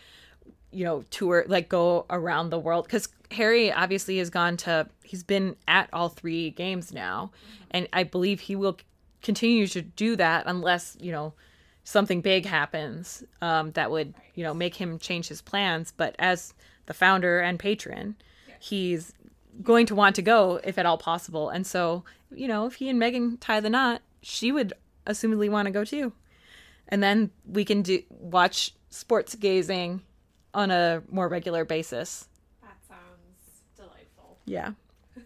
you 0.72 0.84
know, 0.84 1.05
tour 1.11 1.45
like 1.47 1.68
go 1.68 2.05
around 2.11 2.51
the 2.51 2.59
world 2.59 2.86
because 2.86 3.09
Harry 3.30 3.70
obviously 3.72 4.18
has 4.18 4.28
gone 4.28 4.57
to 4.57 4.88
he's 5.05 5.22
been 5.22 5.55
at 5.68 5.88
all 5.93 6.09
three 6.09 6.51
games 6.51 6.93
now, 6.93 7.30
and 7.70 7.88
I 7.93 8.03
believe 8.03 8.41
he 8.41 8.57
will 8.57 8.76
continue 9.22 9.68
to 9.68 9.82
do 9.82 10.16
that 10.16 10.45
unless 10.47 10.97
you 10.99 11.12
know 11.12 11.34
something 11.85 12.20
big 12.20 12.47
happens 12.47 13.24
um, 13.41 13.72
that 13.72 13.91
would 13.91 14.14
you 14.35 14.45
know 14.45 14.55
make 14.55 14.76
him 14.76 14.99
change 14.99 15.28
his 15.28 15.43
plans. 15.43 15.93
But 15.97 16.16
as 16.18 16.55
the 16.87 16.95
founder 16.95 17.41
and 17.41 17.59
patron, 17.59 18.16
he's 18.59 19.12
going 19.62 19.87
to 19.87 19.95
want 19.95 20.16
to 20.16 20.22
go 20.22 20.61
if 20.64 20.78
at 20.78 20.87
all 20.87 20.99
possible. 20.99 21.49
And 21.51 21.66
so 21.66 22.05
you 22.31 22.49
know 22.49 22.66
if 22.66 22.74
he 22.74 22.89
and 22.89 23.01
Meghan 23.01 23.39
tie 23.41 23.61
the 23.61 23.70
knot, 23.70 24.03
she 24.22 24.53
would 24.53 24.72
assumedly 25.07 25.51
want 25.51 25.66
to 25.66 25.72
go 25.72 25.85
too. 25.85 26.12
And 26.89 27.03
then 27.03 27.31
we 27.47 27.64
can 27.64 27.83
do 27.83 28.03
watch 28.09 28.74
sports 28.91 29.35
gazing 29.37 30.03
on 30.53 30.70
a 30.70 31.03
more 31.11 31.28
regular 31.28 31.64
basis. 31.64 32.28
That 32.62 32.76
sounds 32.87 33.62
delightful. 33.76 34.39
Yeah. 34.45 34.72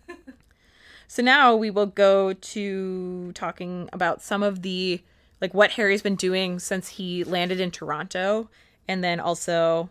so 1.08 1.22
now 1.22 1.56
we 1.56 1.70
will 1.70 1.86
go 1.86 2.34
to 2.34 3.32
talking 3.32 3.88
about 3.92 4.22
some 4.22 4.42
of 4.42 4.62
the 4.62 5.02
like 5.44 5.52
what 5.52 5.72
Harry's 5.72 6.00
been 6.00 6.16
doing 6.16 6.58
since 6.58 6.88
he 6.88 7.22
landed 7.22 7.60
in 7.60 7.70
Toronto 7.70 8.48
and 8.88 9.04
then 9.04 9.20
also 9.20 9.90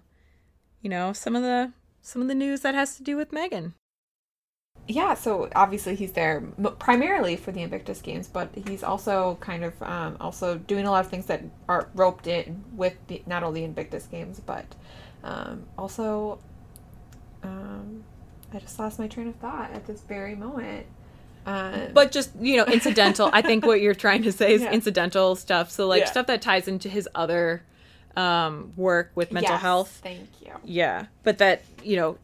you 0.81 0.89
know 0.89 1.13
some 1.13 1.35
of 1.35 1.43
the 1.43 1.71
some 2.01 2.23
of 2.23 2.27
the 2.27 2.33
news 2.33 2.61
that 2.61 2.73
has 2.73 2.97
to 2.97 3.03
do 3.03 3.15
with 3.15 3.29
Meghan. 3.29 3.73
Yeah, 4.87 5.13
so 5.13 5.47
obviously 5.55 5.93
he's 5.93 6.13
there 6.13 6.41
primarily 6.79 7.35
for 7.35 7.51
the 7.51 7.61
Invictus 7.61 8.01
Games, 8.01 8.27
but 8.27 8.49
he's 8.67 8.83
also 8.83 9.37
kind 9.41 9.63
of 9.63 9.79
um, 9.83 10.17
also 10.19 10.57
doing 10.57 10.87
a 10.87 10.91
lot 10.91 11.05
of 11.05 11.11
things 11.11 11.27
that 11.27 11.43
are 11.69 11.87
roped 11.93 12.25
in 12.25 12.63
with 12.75 12.95
the, 13.07 13.21
not 13.27 13.43
only 13.43 13.63
Invictus 13.63 14.07
Games, 14.07 14.41
but 14.43 14.65
um, 15.23 15.63
also 15.77 16.39
um, 17.43 18.03
I 18.51 18.59
just 18.59 18.79
lost 18.79 18.97
my 18.97 19.07
train 19.07 19.27
of 19.27 19.35
thought 19.35 19.71
at 19.71 19.85
this 19.85 20.01
very 20.01 20.35
moment. 20.35 20.87
Uh, 21.45 21.87
But 21.93 22.11
just, 22.11 22.31
you 22.39 22.57
know, 22.57 22.65
incidental. 22.65 23.29
I 23.33 23.41
think 23.41 23.65
what 23.65 23.81
you're 23.81 23.93
trying 23.95 24.23
to 24.23 24.31
say 24.31 24.53
is 24.53 24.61
Yeah. 24.63 24.71
incidental 24.71 25.35
stuff. 25.35 25.69
So 25.71 25.87
like 25.87 26.01
Yeah. 26.01 26.11
stuff 26.11 26.27
that 26.27 26.41
ties 26.41 26.67
into 26.67 26.89
his 26.89 27.07
other 27.15 27.63
um 28.15 28.73
work 28.75 29.11
with 29.15 29.31
mental 29.31 29.53
yes, 29.53 29.61
health. 29.61 29.99
Thank 30.03 30.29
you. 30.41 30.51
Yeah, 30.63 31.07
but 31.23 31.39
that 31.39 31.63
you 31.83 31.95
know, 31.95 32.17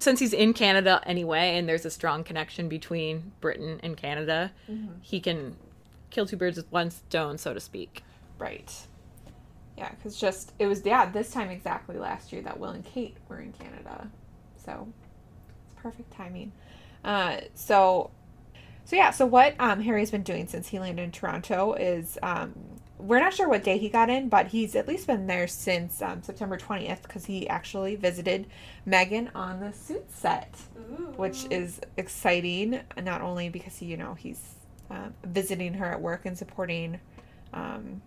since 0.00 0.18
he's 0.18 0.32
in 0.32 0.52
Canada 0.54 1.00
anyway, 1.04 1.56
and 1.58 1.68
there's 1.68 1.84
a 1.84 1.90
strong 1.90 2.24
connection 2.24 2.68
between 2.68 3.32
Britain 3.40 3.78
and 3.82 3.96
Canada, 3.96 4.52
he 5.02 5.20
can 5.20 5.56
kill 6.10 6.24
two 6.26 6.36
birds 6.38 6.56
with 6.56 6.70
one 6.72 6.90
stone, 6.90 7.36
so 7.36 7.52
to 7.52 7.60
speak. 7.60 8.02
Right. 8.38 8.72
Yeah, 9.76 9.90
because 9.90 10.18
just 10.18 10.54
it 10.58 10.66
was 10.66 10.82
yeah 10.86 11.04
this 11.04 11.30
time 11.30 11.50
exactly 11.50 11.98
last 11.98 12.32
year 12.32 12.40
that 12.42 12.58
Will 12.58 12.70
and 12.70 12.84
Kate 12.84 13.16
were 13.28 13.40
in 13.40 13.52
Canada, 13.52 14.08
so 14.56 14.88
it's 15.66 15.74
perfect 15.82 16.10
timing. 16.12 16.50
Uh, 17.04 17.40
so, 17.54 18.10
so 18.86 18.94
yeah, 18.94 19.10
so 19.10 19.26
what 19.26 19.56
um, 19.58 19.80
Harry's 19.80 20.12
been 20.12 20.22
doing 20.22 20.46
since 20.46 20.68
he 20.68 20.78
landed 20.78 21.02
in 21.02 21.10
Toronto 21.10 21.74
is 21.74 22.18
um, 22.22 22.54
we're 22.98 23.18
not 23.18 23.34
sure 23.34 23.48
what 23.48 23.64
day 23.64 23.78
he 23.78 23.88
got 23.88 24.08
in, 24.08 24.28
but 24.28 24.46
he's 24.46 24.76
at 24.76 24.86
least 24.86 25.08
been 25.08 25.26
there 25.26 25.48
since 25.48 26.00
um, 26.00 26.22
September 26.22 26.56
twentieth 26.56 27.02
because 27.02 27.24
he 27.24 27.48
actually 27.48 27.96
visited 27.96 28.46
Meghan 28.86 29.28
on 29.34 29.58
the 29.58 29.72
Suits 29.72 30.14
set, 30.14 30.54
which 31.16 31.46
is 31.50 31.80
exciting. 31.96 32.80
Not 33.02 33.22
only 33.22 33.48
because 33.48 33.76
he 33.76 33.86
you 33.86 33.96
know 33.96 34.14
he's 34.14 34.54
um, 34.88 35.14
visiting 35.24 35.74
her 35.74 35.86
at 35.86 36.00
work 36.00 36.24
and 36.24 36.38
supporting 36.38 37.00
um, 37.52 38.02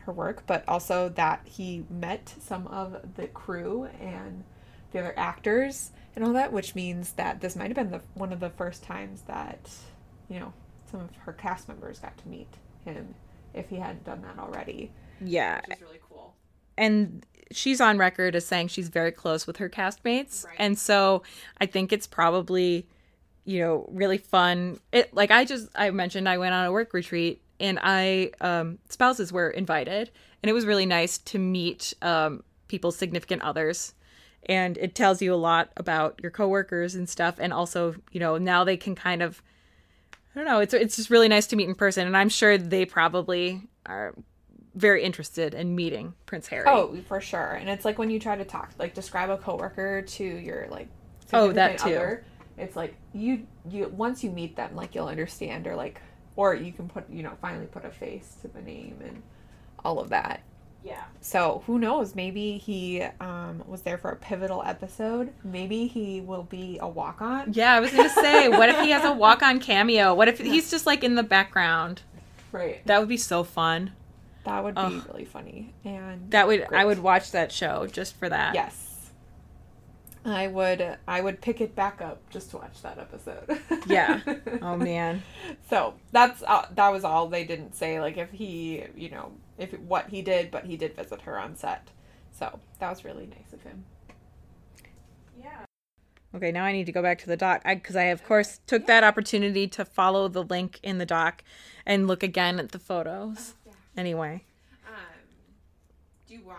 her 0.00 0.12
work, 0.12 0.42
but 0.48 0.64
also 0.66 1.10
that 1.10 1.42
he 1.44 1.84
met 1.88 2.34
some 2.40 2.66
of 2.66 3.14
the 3.14 3.28
crew 3.28 3.88
and 4.00 4.42
the 4.90 4.98
other 4.98 5.14
actors 5.16 5.92
and 6.16 6.24
all 6.24 6.32
that, 6.32 6.52
which 6.52 6.74
means 6.74 7.12
that 7.12 7.40
this 7.40 7.54
might 7.54 7.68
have 7.68 7.76
been 7.76 7.92
the 7.92 8.00
one 8.14 8.32
of 8.32 8.40
the 8.40 8.50
first 8.50 8.82
times 8.82 9.22
that 9.28 9.70
you 10.34 10.40
know 10.40 10.52
some 10.90 11.00
of 11.00 11.14
her 11.24 11.32
cast 11.32 11.68
members 11.68 12.00
got 12.00 12.16
to 12.18 12.28
meet 12.28 12.48
him 12.84 13.14
if 13.54 13.68
he 13.68 13.76
hadn't 13.76 14.04
done 14.04 14.20
that 14.22 14.38
already. 14.38 14.90
Yeah, 15.24 15.60
Which 15.68 15.76
is 15.76 15.82
really 15.82 16.00
cool. 16.10 16.34
and 16.76 17.24
she's 17.52 17.80
on 17.80 17.98
record 17.98 18.34
as 18.34 18.44
saying 18.44 18.68
she's 18.68 18.88
very 18.88 19.12
close 19.12 19.46
with 19.46 19.58
her 19.58 19.68
castmates, 19.68 20.44
Right. 20.44 20.56
and 20.58 20.76
so 20.78 21.22
I 21.60 21.66
think 21.66 21.92
it's 21.92 22.06
probably 22.08 22.86
you 23.44 23.60
know 23.60 23.88
really 23.92 24.18
fun. 24.18 24.80
It 24.92 25.14
like 25.14 25.30
I 25.30 25.44
just 25.44 25.68
I 25.76 25.90
mentioned 25.90 26.28
I 26.28 26.38
went 26.38 26.52
on 26.54 26.64
a 26.66 26.72
work 26.72 26.92
retreat 26.92 27.40
and 27.60 27.78
I 27.82 28.32
um, 28.40 28.78
spouses 28.88 29.32
were 29.32 29.50
invited, 29.50 30.10
and 30.42 30.50
it 30.50 30.52
was 30.52 30.66
really 30.66 30.86
nice 30.86 31.18
to 31.18 31.38
meet 31.38 31.94
um, 32.02 32.42
people's 32.68 32.96
significant 32.96 33.42
others. 33.42 33.94
And 34.46 34.76
it 34.76 34.94
tells 34.94 35.22
you 35.22 35.32
a 35.32 35.36
lot 35.36 35.70
about 35.78 36.18
your 36.20 36.30
coworkers 36.30 36.94
and 36.96 37.08
stuff, 37.08 37.36
and 37.38 37.50
also, 37.52 37.94
you 38.12 38.20
know, 38.20 38.36
now 38.36 38.62
they 38.64 38.76
can 38.76 38.94
kind 38.94 39.22
of 39.22 39.40
I 40.34 40.38
don't 40.38 40.46
know. 40.46 40.60
It's 40.60 40.74
it's 40.74 40.96
just 40.96 41.10
really 41.10 41.28
nice 41.28 41.46
to 41.48 41.56
meet 41.56 41.68
in 41.68 41.74
person, 41.74 42.06
and 42.06 42.16
I'm 42.16 42.28
sure 42.28 42.58
they 42.58 42.84
probably 42.84 43.62
are 43.86 44.14
very 44.74 45.04
interested 45.04 45.54
in 45.54 45.76
meeting 45.76 46.14
Prince 46.26 46.48
Harry. 46.48 46.64
Oh, 46.66 46.96
for 47.06 47.20
sure. 47.20 47.52
And 47.60 47.68
it's 47.70 47.84
like 47.84 47.98
when 47.98 48.10
you 48.10 48.18
try 48.18 48.36
to 48.36 48.44
talk, 48.44 48.72
like 48.78 48.94
describe 48.94 49.30
a 49.30 49.38
coworker 49.38 50.02
to 50.02 50.24
your 50.24 50.66
like 50.70 50.88
Oh, 51.32 51.52
that 51.52 51.78
too. 51.78 51.90
other, 51.90 52.24
it's 52.58 52.74
like 52.76 52.96
you 53.12 53.46
you 53.70 53.88
once 53.88 54.24
you 54.24 54.30
meet 54.30 54.56
them, 54.56 54.74
like 54.74 54.94
you'll 54.94 55.06
understand, 55.06 55.66
or 55.66 55.76
like 55.76 56.00
or 56.36 56.54
you 56.54 56.72
can 56.72 56.88
put 56.88 57.08
you 57.08 57.22
know 57.22 57.32
finally 57.40 57.66
put 57.66 57.84
a 57.84 57.90
face 57.90 58.36
to 58.42 58.48
the 58.48 58.60
name 58.60 58.98
and 59.04 59.22
all 59.84 60.00
of 60.00 60.08
that. 60.10 60.42
Yeah. 60.84 61.02
So 61.20 61.62
who 61.66 61.78
knows? 61.78 62.14
Maybe 62.14 62.58
he 62.58 63.02
um, 63.20 63.64
was 63.66 63.82
there 63.82 63.98
for 63.98 64.10
a 64.10 64.16
pivotal 64.16 64.62
episode. 64.62 65.32
Maybe 65.42 65.86
he 65.86 66.20
will 66.20 66.42
be 66.44 66.78
a 66.80 66.86
walk 66.88 67.22
on. 67.22 67.52
Yeah, 67.54 67.72
I 67.74 67.80
was 67.80 67.90
gonna 67.90 68.08
say, 68.10 68.48
what 68.48 68.68
if 68.68 68.78
he 68.80 68.90
has 68.90 69.04
a 69.04 69.12
walk-on 69.24 69.58
cameo? 69.60 70.14
What 70.14 70.28
if 70.28 70.38
he's 70.38 70.70
just 70.70 70.84
like 70.86 71.02
in 71.02 71.14
the 71.14 71.22
background? 71.22 72.02
Right. 72.52 72.86
That 72.86 73.00
would 73.00 73.08
be 73.08 73.16
so 73.16 73.42
fun. 73.42 73.92
That 74.44 74.62
would 74.62 74.74
be 74.74 74.80
Ugh. 74.82 75.04
really 75.08 75.24
funny. 75.24 75.72
And 75.84 76.30
That 76.30 76.46
would 76.46 76.66
I 76.72 76.84
would 76.84 76.98
watch 76.98 77.30
that 77.32 77.50
show 77.50 77.86
just 77.90 78.14
for 78.16 78.28
that. 78.28 78.54
yes. 78.54 78.82
I 80.26 80.46
would 80.46 80.96
I 81.06 81.20
would 81.20 81.40
pick 81.42 81.60
it 81.60 81.74
back 81.74 82.00
up 82.00 82.18
just 82.30 82.50
to 82.50 82.56
watch 82.58 82.80
that 82.82 82.98
episode. 82.98 83.60
Yeah. 83.86 84.20
Oh 84.62 84.76
man. 84.90 85.22
So 85.68 85.94
that's 86.12 86.42
uh, 86.42 86.66
that 86.74 86.88
was 86.90 87.04
all 87.04 87.28
they 87.28 87.44
didn't 87.44 87.74
say. 87.74 88.00
Like 88.00 88.16
if 88.16 88.30
he, 88.30 88.84
you 88.96 89.10
know, 89.10 89.32
if 89.58 89.72
what 89.80 90.08
he 90.08 90.22
did, 90.22 90.50
but 90.50 90.64
he 90.66 90.76
did 90.76 90.94
visit 90.96 91.22
her 91.22 91.38
on 91.38 91.56
set. 91.56 91.90
So 92.32 92.60
that 92.80 92.90
was 92.90 93.04
really 93.04 93.26
nice 93.26 93.52
of 93.52 93.62
him. 93.62 93.84
Yeah. 95.38 95.64
Okay, 96.34 96.50
now 96.50 96.64
I 96.64 96.72
need 96.72 96.86
to 96.86 96.92
go 96.92 97.02
back 97.02 97.18
to 97.20 97.26
the 97.26 97.36
doc 97.36 97.62
because 97.64 97.94
I, 97.94 98.04
of 98.04 98.24
course, 98.24 98.60
took 98.66 98.86
that 98.86 99.04
opportunity 99.04 99.68
to 99.68 99.84
follow 99.84 100.26
the 100.26 100.42
link 100.42 100.80
in 100.82 100.98
the 100.98 101.06
doc 101.06 101.44
and 101.86 102.08
look 102.08 102.22
again 102.22 102.58
at 102.58 102.72
the 102.72 102.78
photos. 102.80 103.54
Anyway, 103.96 104.44
Um, 104.86 104.94
do 106.26 106.34
you 106.34 106.42
want? 106.44 106.58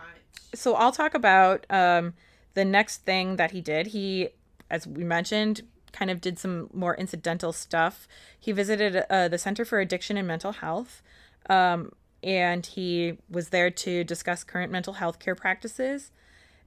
so 0.54 0.74
I'll 0.74 0.92
talk 0.92 1.12
about 1.14 1.66
um, 1.68 2.14
the 2.54 2.64
next 2.64 3.04
thing 3.04 3.36
that 3.36 3.50
he 3.50 3.60
did. 3.60 3.88
He, 3.88 4.30
as 4.70 4.86
we 4.86 5.04
mentioned, 5.04 5.60
kind 5.92 6.10
of 6.10 6.22
did 6.22 6.38
some 6.38 6.70
more 6.72 6.94
incidental 6.96 7.52
stuff. 7.52 8.08
He 8.40 8.52
visited 8.52 9.04
uh, 9.10 9.28
the 9.28 9.36
Center 9.36 9.66
for 9.66 9.78
Addiction 9.80 10.16
and 10.16 10.26
Mental 10.26 10.52
Health, 10.52 11.02
um, 11.50 11.92
and 12.26 12.66
he 12.66 13.16
was 13.30 13.50
there 13.50 13.70
to 13.70 14.02
discuss 14.02 14.42
current 14.42 14.72
mental 14.72 14.94
health 14.94 15.20
care 15.20 15.36
practices, 15.36 16.10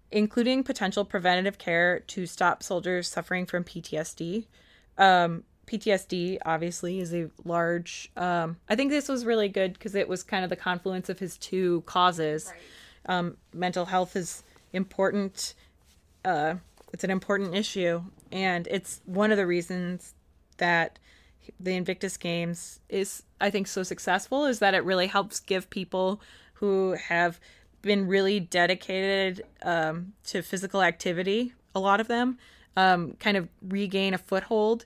including 0.09 0.63
potential 0.63 1.03
preventative 1.03 1.57
care 1.57 1.99
to 1.99 2.25
stop 2.25 2.63
soldiers 2.63 3.09
suffering 3.09 3.45
from 3.45 3.65
PTSD. 3.65 4.47
Um, 4.97 5.43
PTSD 5.67 6.37
obviously 6.45 6.99
is 6.99 7.13
a 7.13 7.29
large. 7.43 8.09
Um, 8.15 8.55
I 8.69 8.75
think 8.75 8.89
this 8.89 9.09
was 9.09 9.25
really 9.25 9.49
good 9.49 9.73
because 9.73 9.95
it 9.95 10.07
was 10.07 10.23
kind 10.23 10.45
of 10.45 10.49
the 10.49 10.55
confluence 10.55 11.09
of 11.09 11.19
his 11.19 11.37
two 11.37 11.81
causes. 11.81 12.51
Um, 13.05 13.35
mental 13.53 13.85
health 13.85 14.15
is 14.15 14.43
important. 14.71 15.55
Uh, 16.23 16.55
it's 16.93 17.03
an 17.03 17.11
important 17.11 17.53
issue, 17.53 18.01
and 18.31 18.65
it's 18.67 19.01
one 19.05 19.31
of 19.31 19.37
the 19.37 19.45
reasons 19.45 20.13
that 20.57 20.99
the 21.59 21.75
Invictus 21.75 22.17
Games 22.17 22.79
is, 22.89 23.23
I 23.41 23.49
think, 23.49 23.67
so 23.67 23.83
successful 23.83 24.45
is 24.45 24.59
that 24.59 24.73
it 24.73 24.83
really 24.83 25.07
helps 25.07 25.39
give 25.39 25.69
people 25.69 26.21
who 26.53 26.93
have 26.93 27.39
been 27.81 28.07
really 28.07 28.39
dedicated 28.39 29.43
um, 29.63 30.13
to 30.25 30.41
physical 30.41 30.81
activity, 30.81 31.53
a 31.73 31.79
lot 31.79 31.99
of 31.99 32.07
them, 32.07 32.37
um, 32.75 33.13
kind 33.19 33.37
of 33.37 33.47
regain 33.61 34.13
a 34.13 34.17
foothold 34.17 34.85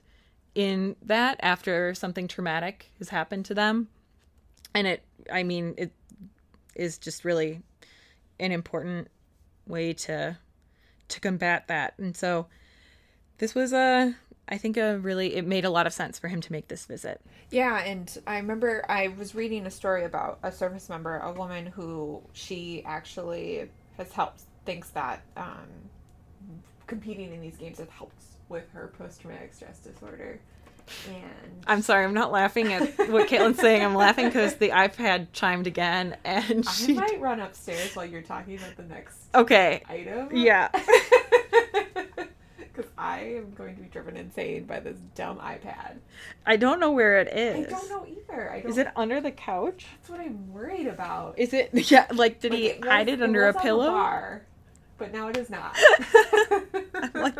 in 0.54 0.94
that 1.02 1.38
after 1.42 1.94
something 1.94 2.28
traumatic 2.28 2.90
has 2.98 3.08
happened 3.08 3.44
to 3.46 3.54
them. 3.54 3.88
And 4.74 4.86
it, 4.86 5.02
I 5.32 5.42
mean, 5.42 5.74
it 5.76 5.92
is 6.74 6.98
just 6.98 7.24
really 7.24 7.60
an 8.38 8.52
important 8.52 9.08
way 9.66 9.92
to 9.92 10.36
to 11.06 11.20
combat 11.20 11.68
that. 11.68 11.94
And 11.98 12.16
so 12.16 12.46
this 13.38 13.54
was 13.54 13.72
a 13.72 14.16
I 14.48 14.58
think 14.58 14.76
a 14.76 14.98
really 14.98 15.34
it 15.36 15.46
made 15.46 15.64
a 15.64 15.70
lot 15.70 15.86
of 15.86 15.92
sense 15.92 16.18
for 16.18 16.28
him 16.28 16.40
to 16.42 16.52
make 16.52 16.68
this 16.68 16.84
visit. 16.86 17.20
Yeah, 17.50 17.78
and 17.80 18.16
I 18.26 18.36
remember 18.36 18.84
I 18.88 19.08
was 19.08 19.34
reading 19.34 19.64
a 19.66 19.70
story 19.70 20.04
about 20.04 20.38
a 20.42 20.52
service 20.52 20.88
member, 20.88 21.18
a 21.18 21.32
woman 21.32 21.66
who 21.66 22.22
she 22.34 22.82
actually 22.84 23.70
has 23.96 24.12
helped, 24.12 24.42
thinks 24.66 24.90
that 24.90 25.22
um, 25.36 25.66
competing 26.86 27.32
in 27.32 27.40
these 27.40 27.56
games 27.56 27.78
has 27.78 27.88
helped 27.88 28.22
with 28.48 28.64
her 28.72 28.92
post 28.98 29.22
traumatic 29.22 29.54
stress 29.54 29.78
disorder. 29.78 30.38
And 31.08 31.64
I'm 31.66 31.80
sorry, 31.80 32.04
I'm 32.04 32.12
not 32.12 32.30
laughing 32.30 32.70
at 32.74 32.82
what 33.10 33.26
Caitlin's 33.28 33.58
saying. 33.58 33.82
I'm 33.82 33.94
laughing 33.94 34.26
because 34.26 34.56
the 34.56 34.68
iPad 34.68 35.28
chimed 35.32 35.66
again, 35.66 36.14
and 36.24 36.66
I 36.68 36.70
she. 36.72 36.92
might 36.92 37.18
run 37.22 37.40
upstairs 37.40 37.96
while 37.96 38.04
you're 38.04 38.20
talking 38.20 38.58
about 38.58 38.76
the 38.76 38.82
next 38.82 39.16
Okay. 39.34 39.82
item. 39.88 40.28
Yeah. 40.36 40.68
Because 42.74 42.90
I 42.98 43.20
am 43.20 43.52
going 43.54 43.76
to 43.76 43.82
be 43.82 43.88
driven 43.88 44.16
insane 44.16 44.64
by 44.64 44.80
this 44.80 44.96
dumb 45.14 45.38
iPad. 45.38 45.98
I 46.44 46.56
don't 46.56 46.80
know 46.80 46.90
where 46.90 47.20
it 47.20 47.28
is. 47.32 47.68
I 47.68 47.70
don't 47.70 47.88
know 47.88 48.06
either. 48.06 48.50
I 48.50 48.60
don't, 48.60 48.70
Is 48.70 48.78
it 48.78 48.88
under 48.96 49.20
the 49.20 49.30
couch? 49.30 49.86
That's 50.00 50.10
what 50.10 50.18
I'm 50.20 50.52
worried 50.52 50.88
about. 50.88 51.38
Is 51.38 51.52
it? 51.54 51.70
Yeah. 51.90 52.06
Like, 52.12 52.40
did 52.40 52.50
Like, 52.52 52.60
he 52.60 52.68
was- 52.80 52.88
hide 52.88 53.08
it 53.08 53.22
under 53.22 53.44
a 53.44 53.46
was 53.48 53.56
on 53.56 53.62
the 53.62 53.64
pillow? 53.68 53.90
bar, 53.92 54.42
but 54.98 55.12
now 55.12 55.28
it 55.28 55.36
is 55.36 55.50
not. 55.50 55.76
like- 57.14 57.38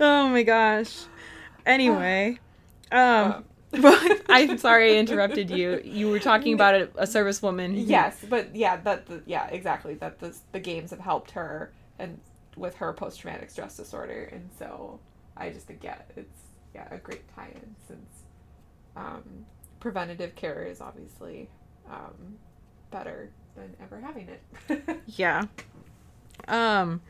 Oh 0.00 0.28
my 0.28 0.42
gosh. 0.42 1.02
Anyway, 1.66 2.38
um, 2.90 3.44
Uh, 3.74 4.14
I'm 4.30 4.56
sorry 4.56 4.94
I 4.94 4.98
interrupted 4.98 5.50
you. 5.50 5.82
You 5.84 6.08
were 6.08 6.20
talking 6.20 6.54
about 6.54 6.74
a, 6.74 6.84
a 6.96 7.04
servicewoman. 7.06 7.74
who- 7.74 7.80
yes, 7.82 8.24
but 8.30 8.56
yeah, 8.56 8.76
that 8.78 9.04
the, 9.06 9.22
yeah, 9.26 9.46
exactly. 9.48 9.94
That 9.96 10.20
the 10.20 10.34
the 10.52 10.60
games 10.60 10.90
have 10.90 11.00
helped 11.00 11.32
her 11.32 11.70
and 11.98 12.18
with 12.58 12.76
her 12.76 12.92
post 12.92 13.20
traumatic 13.20 13.50
stress 13.50 13.76
disorder, 13.76 14.28
and 14.32 14.48
so 14.58 15.00
I 15.36 15.50
just 15.50 15.66
think 15.66 15.82
yeah, 15.82 15.98
it's 16.16 16.42
yeah 16.74 16.88
a 16.90 16.98
great 16.98 17.22
tie-in 17.34 17.74
since 17.86 18.24
um, 18.96 19.46
preventative 19.80 20.34
care 20.34 20.64
is 20.64 20.80
obviously 20.80 21.48
um, 21.90 22.36
better 22.90 23.30
than 23.56 23.74
ever 23.82 24.00
having 24.00 24.28
it. 24.28 25.00
Yeah. 25.16 25.44
Um, 26.46 27.00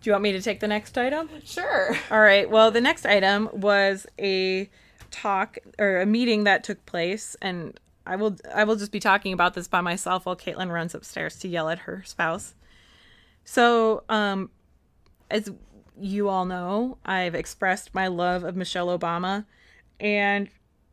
do 0.00 0.10
you 0.10 0.12
want 0.12 0.22
me 0.22 0.32
to 0.32 0.42
take 0.42 0.60
the 0.60 0.68
next 0.68 0.98
item? 0.98 1.28
sure. 1.44 1.96
All 2.10 2.20
right. 2.20 2.48
Well, 2.50 2.70
the 2.70 2.80
next 2.80 3.06
item 3.06 3.48
was 3.52 4.06
a 4.18 4.68
talk 5.10 5.58
or 5.78 6.00
a 6.00 6.06
meeting 6.06 6.44
that 6.44 6.64
took 6.64 6.84
place, 6.86 7.36
and 7.40 7.78
I 8.06 8.16
will 8.16 8.36
I 8.54 8.64
will 8.64 8.76
just 8.76 8.92
be 8.92 9.00
talking 9.00 9.32
about 9.32 9.54
this 9.54 9.68
by 9.68 9.80
myself 9.80 10.26
while 10.26 10.36
Caitlin 10.36 10.70
runs 10.70 10.94
upstairs 10.94 11.36
to 11.40 11.48
yell 11.48 11.68
at 11.68 11.80
her 11.80 12.02
spouse. 12.04 12.54
So, 13.44 14.02
um, 14.08 14.50
as 15.30 15.50
you 15.98 16.28
all 16.28 16.44
know, 16.44 16.98
I've 17.04 17.34
expressed 17.34 17.94
my 17.94 18.06
love 18.06 18.44
of 18.44 18.56
Michelle 18.56 18.96
Obama, 18.96 19.46
and 19.98 20.48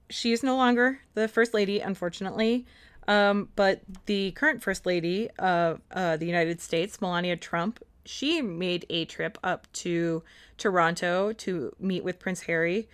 she 0.09 0.31
is 0.31 0.43
no 0.43 0.55
longer 0.55 0.99
the 1.13 1.27
first 1.27 1.53
lady, 1.53 1.79
unfortunately. 1.79 2.65
Um, 3.07 3.49
but 3.55 3.81
the 4.05 4.31
current 4.31 4.63
first 4.63 4.86
lady 4.86 5.29
of 5.38 5.81
uh, 5.91 6.17
the 6.17 6.25
United 6.25 6.61
States, 6.61 7.01
Melania 7.01 7.36
Trump, 7.36 7.84
she 8.05 8.41
made 8.41 8.86
a 8.89 9.05
trip 9.05 9.38
up 9.43 9.71
to 9.73 10.23
Toronto 10.57 11.34
to 11.34 11.73
meet 11.79 12.03
with 12.03 12.19
Prince 12.19 12.43
Harry 12.43 12.88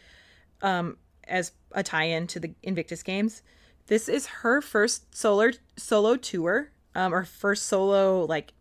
um, 0.61 0.97
as 1.27 1.51
a 1.71 1.83
tie-in 1.83 2.27
to 2.27 2.39
the 2.39 2.53
Invictus 2.63 3.03
Games. 3.03 3.41
This 3.87 4.07
is 4.07 4.27
her 4.27 4.61
first 4.61 5.15
solo 5.15 5.51
solo 5.75 6.15
tour, 6.15 6.71
um, 6.95 7.13
or 7.13 7.23
first 7.23 7.65
solo 7.65 8.25
like 8.25 8.53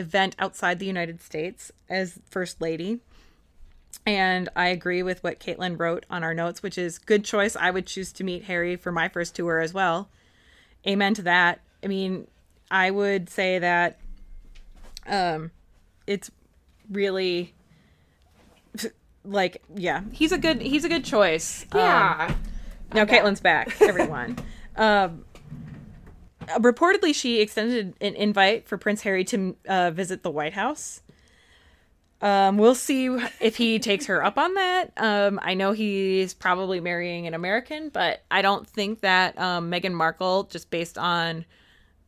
event 0.00 0.34
outside 0.38 0.78
the 0.80 0.86
United 0.86 1.20
States 1.20 1.70
as 1.88 2.18
first 2.28 2.60
lady. 2.60 2.98
And 4.06 4.48
I 4.56 4.68
agree 4.68 5.02
with 5.02 5.22
what 5.22 5.38
Caitlin 5.38 5.78
wrote 5.78 6.06
on 6.10 6.24
our 6.24 6.34
notes, 6.34 6.62
which 6.62 6.78
is 6.78 6.98
good 6.98 7.24
choice. 7.24 7.54
I 7.54 7.70
would 7.70 7.86
choose 7.86 8.12
to 8.14 8.24
meet 8.24 8.44
Harry 8.44 8.74
for 8.76 8.90
my 8.90 9.08
first 9.08 9.36
tour 9.36 9.60
as 9.60 9.72
well. 9.74 10.08
Amen 10.86 11.14
to 11.14 11.22
that. 11.22 11.60
I 11.84 11.86
mean, 11.86 12.26
I 12.70 12.90
would 12.90 13.28
say 13.28 13.58
that 13.58 13.98
um 15.06 15.50
it's 16.06 16.30
really 16.90 17.54
like 19.24 19.62
yeah, 19.74 20.02
he's 20.12 20.32
a 20.32 20.38
good 20.38 20.60
he's 20.62 20.84
a 20.84 20.88
good 20.88 21.04
choice. 21.04 21.64
Um, 21.72 21.80
Yeah. 21.80 22.34
now 22.94 23.04
Caitlin's 23.04 23.40
back, 23.40 23.80
everyone. 23.82 24.38
um, 24.76 25.24
reportedly, 26.48 27.14
she 27.14 27.40
extended 27.40 27.94
an 28.00 28.14
invite 28.14 28.66
for 28.68 28.76
Prince 28.78 29.02
Harry 29.02 29.24
to 29.24 29.56
uh, 29.68 29.90
visit 29.90 30.22
the 30.22 30.30
White 30.30 30.54
House. 30.54 31.02
Um, 32.22 32.58
we'll 32.58 32.74
see 32.74 33.06
if 33.40 33.56
he 33.56 33.78
takes 33.78 34.06
her 34.06 34.22
up 34.22 34.36
on 34.36 34.54
that. 34.54 34.92
Um, 34.98 35.40
I 35.42 35.54
know 35.54 35.72
he's 35.72 36.34
probably 36.34 36.80
marrying 36.80 37.26
an 37.26 37.32
American, 37.32 37.88
but 37.88 38.22
I 38.30 38.42
don't 38.42 38.68
think 38.68 39.00
that 39.00 39.38
um, 39.38 39.70
Meghan 39.70 39.94
Markle, 39.94 40.44
just 40.44 40.70
based 40.70 40.98
on 40.98 41.46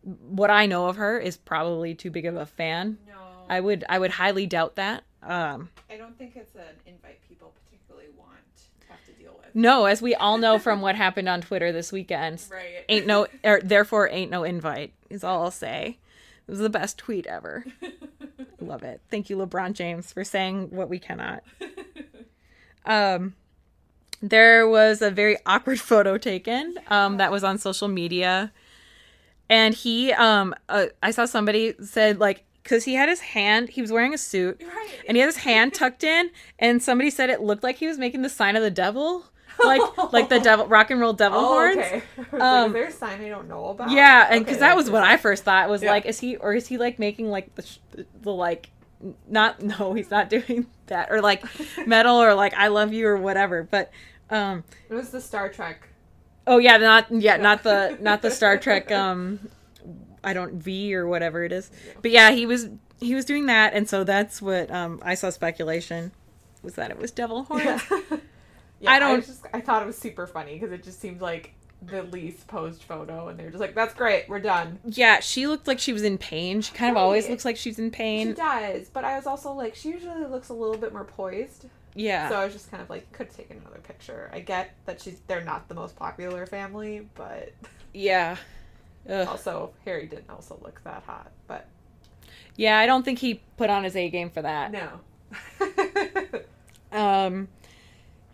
what 0.03 0.51
I 0.51 0.67
know 0.67 0.87
of 0.87 0.97
her, 0.97 1.19
is 1.19 1.37
probably 1.39 1.95
too 1.95 2.11
big 2.11 2.27
of 2.27 2.37
a 2.37 2.45
fan. 2.45 2.99
no, 3.07 3.15
I 3.49 3.61
would 3.61 3.85
I 3.89 3.99
would 3.99 4.11
highly 4.11 4.47
doubt 4.47 4.77
that. 4.77 5.05
Um, 5.23 5.71
I 5.91 5.97
don't 5.97 6.17
think 6.19 6.37
it's 6.37 6.55
an 6.57 6.63
invite 6.87 7.21
people 7.29 7.53
particularly 7.65 8.09
want 8.19 8.39
to 8.57 8.93
have 8.93 9.05
to 9.07 9.13
deal 9.13 9.35
with. 9.39 9.42
No, 9.55 9.85
as 9.87 10.01
we 10.03 10.15
all 10.15 10.39
know 10.39 10.59
from 10.59 10.81
what 10.81 10.97
happened 10.97 11.29
on 11.29 11.41
Twitter 11.43 11.73
this 11.73 11.93
weekend, 11.93 12.43
Right. 12.51 12.85
ain't 12.89 13.07
no 13.07 13.27
or 13.45 13.61
therefore 13.63 14.09
ain't 14.11 14.31
no 14.31 14.45
invite 14.45 14.93
is 15.11 15.23
all 15.25 15.43
I'll 15.45 15.51
say. 15.51 15.99
It 16.47 16.51
was 16.51 16.59
the 16.61 16.69
best 16.71 16.99
tweet 16.99 17.27
ever. 17.27 17.65
Love 18.61 18.83
it. 18.83 19.01
Thank 19.11 19.31
you, 19.31 19.37
LeBron 19.37 19.73
James, 19.75 20.13
for 20.13 20.25
saying 20.25 20.71
what 20.71 20.89
we 20.89 20.99
cannot. 20.99 21.43
Um 22.85 23.35
there 24.21 24.69
was 24.69 25.03
a 25.03 25.11
very 25.11 25.37
awkward 25.47 25.81
photo 25.81 26.19
taken 26.19 26.77
um 26.89 27.17
that 27.19 27.31
was 27.31 27.45
on 27.45 27.59
social 27.59 27.89
media. 27.89 28.53
And 29.49 29.75
he 29.75 30.13
um 30.13 30.55
uh, 30.69 30.87
I 31.03 31.11
saw 31.13 31.25
somebody 31.25 31.75
said 31.83 32.19
like 32.19 32.45
cuz 32.65 32.85
he 32.85 32.95
had 32.95 33.09
his 33.09 33.21
hand 33.21 33.69
he 33.71 33.81
was 33.83 33.93
wearing 33.93 34.15
a 34.15 34.19
suit 34.19 34.61
Right. 34.65 34.91
and 35.09 35.17
he 35.17 35.21
had 35.21 35.27
his 35.27 35.39
hand 35.39 35.75
tucked 35.75 36.05
in 36.05 36.31
and 36.59 36.83
somebody 36.83 37.11
said 37.11 37.31
it 37.31 37.41
looked 37.41 37.63
like 37.63 37.77
he 37.77 37.87
was 37.87 37.99
making 37.99 38.23
the 38.23 38.29
sign 38.29 38.57
of 38.57 38.63
the 38.63 38.71
devil 38.71 39.27
like 39.65 40.13
like 40.13 40.29
the 40.29 40.41
devil 40.41 40.67
rock 40.67 40.91
and 40.91 41.01
roll 41.01 41.13
devil 41.13 41.39
Oh, 41.39 41.47
horns 41.47 41.77
okay. 41.79 42.03
Was 42.17 42.33
like, 42.33 42.43
Um, 42.43 42.67
is 42.69 42.73
there 42.73 42.87
a 42.87 42.93
sign 42.93 43.21
I 43.25 43.29
don't 43.29 43.49
know 43.49 43.67
about? 43.69 43.91
yeah, 43.91 44.27
and 44.27 44.35
Okay, 44.37 44.45
because 44.45 44.59
that 44.59 44.77
was 44.77 44.91
what 44.91 45.03
I 45.03 45.17
first 45.17 45.45
thought 45.45 45.69
was 45.69 45.83
Yeah. 45.83 45.91
like, 45.91 46.07
is 46.07 46.21
he 46.21 46.37
or 46.37 46.55
is 46.55 46.67
he 46.69 46.79
like 46.79 46.99
making 46.99 47.31
like 47.31 47.55
the, 47.55 47.63
sh- 47.63 47.79
the 48.23 48.33
like, 48.33 48.71
not 49.29 49.63
no, 49.63 49.93
he's 49.95 50.11
not 50.11 50.29
doing 50.31 50.67
that 50.87 51.11
or 51.11 51.21
like 51.21 51.45
metal 51.87 52.17
or 52.23 52.35
like 52.35 52.55
I 52.55 52.69
love 52.69 52.93
you 52.93 53.07
or 53.07 53.17
whatever. 53.17 53.63
But 53.63 53.91
um, 54.31 54.65
It 54.89 54.95
was 54.95 55.11
the 55.11 55.21
Star 55.21 55.49
Trek. 55.49 55.89
oh 56.47 56.59
yeah, 56.59 56.77
not 56.79 57.11
yeah, 57.11 57.37
not 57.37 57.63
the 57.63 57.97
not 58.01 58.23
the 58.23 58.31
Star 58.31 58.57
Trek 58.59 58.91
um, 58.91 59.49
I 60.25 60.33
don't 60.33 60.55
V 60.55 60.95
or 60.95 61.07
whatever 61.07 61.45
it 61.45 61.53
is. 61.53 61.71
But 62.01 62.11
yeah, 62.13 62.31
he 62.31 62.47
was 62.47 62.69
he 63.01 63.15
was 63.17 63.25
doing 63.25 63.47
that, 63.47 63.75
and 63.75 63.89
so 63.89 64.05
that's 64.05 64.41
what 64.41 64.71
um 64.71 65.01
I 65.05 65.15
saw 65.15 65.31
speculation 65.31 66.13
was 66.63 66.75
that 66.75 66.91
it 66.93 66.99
was 66.99 67.11
devil 67.11 67.43
horns. 67.45 67.65
Yeah, 67.65 67.79
I 68.91 68.97
I 68.97 68.99
don't- 68.99 69.17
was 69.17 69.27
just 69.27 69.47
I 69.53 69.61
thought 69.61 69.83
it 69.83 69.87
was 69.87 69.99
super 69.99 70.27
funny 70.27 70.55
because 70.55 70.73
it 70.73 70.83
just 70.83 71.01
seemed 71.01 71.21
like 71.21 71.55
the 71.85 72.03
least 72.05 72.47
posed 72.47 72.83
photo, 72.85 73.27
and 73.29 73.39
they 73.39 73.45
were 73.45 73.51
just 73.51 73.61
like, 73.61 73.75
"That's 73.75 73.93
great, 73.95 74.29
we're 74.29 74.39
done." 74.39 74.79
yeah, 74.85 75.19
she 75.21 75.47
looked 75.49 75.67
like 75.67 75.81
she 75.81 75.93
was 75.93 76.03
in 76.05 76.17
pain. 76.19 76.61
She 76.61 76.73
kind 76.75 76.91
of 76.91 76.97
always 76.97 77.29
looks 77.29 77.45
like 77.45 77.57
she's 77.57 77.79
in 77.79 77.91
pain. 77.91 78.29
She 78.29 78.33
does, 78.35 78.89
but 78.89 79.05
I 79.05 79.17
was 79.17 79.27
also 79.27 79.53
like, 79.53 79.75
she 79.75 79.91
usually 79.91 80.25
looks 80.27 80.49
a 80.49 80.55
little 80.55 80.77
bit 80.77 80.93
more 80.93 81.05
poised. 81.05 81.67
Yeah. 81.95 82.29
So 82.29 82.37
I 82.37 82.45
was 82.45 82.55
just 82.55 82.71
kind 82.71 82.83
of 82.83 82.89
like, 82.89 83.11
could 83.13 83.31
take 83.31 83.51
another 83.51 83.81
picture. 83.83 84.31
I 84.33 84.41
get 84.41 84.75
that 84.87 85.01
she's 85.01 85.19
they're 85.27 85.45
not 85.45 85.69
the 85.69 85.75
most 85.75 85.97
popular 85.97 86.47
family, 86.47 87.09
but 87.15 87.53
yeah. 87.93 88.37
Ugh. 89.11 89.27
also 89.27 89.73
Harry 89.85 90.07
didn't 90.07 90.31
also 90.31 90.59
look 90.63 90.81
that 90.85 91.03
hot. 91.05 91.33
But 91.49 91.67
Yeah, 92.57 92.79
I 92.79 92.87
don't 92.87 93.03
think 93.05 93.19
he 93.19 93.43
put 93.57 93.69
on 93.71 93.83
his 93.83 93.97
A 93.97 94.09
game 94.09 94.31
for 94.31 94.43
that. 94.43 94.71
no. 94.73 95.01
Um, 96.93 97.49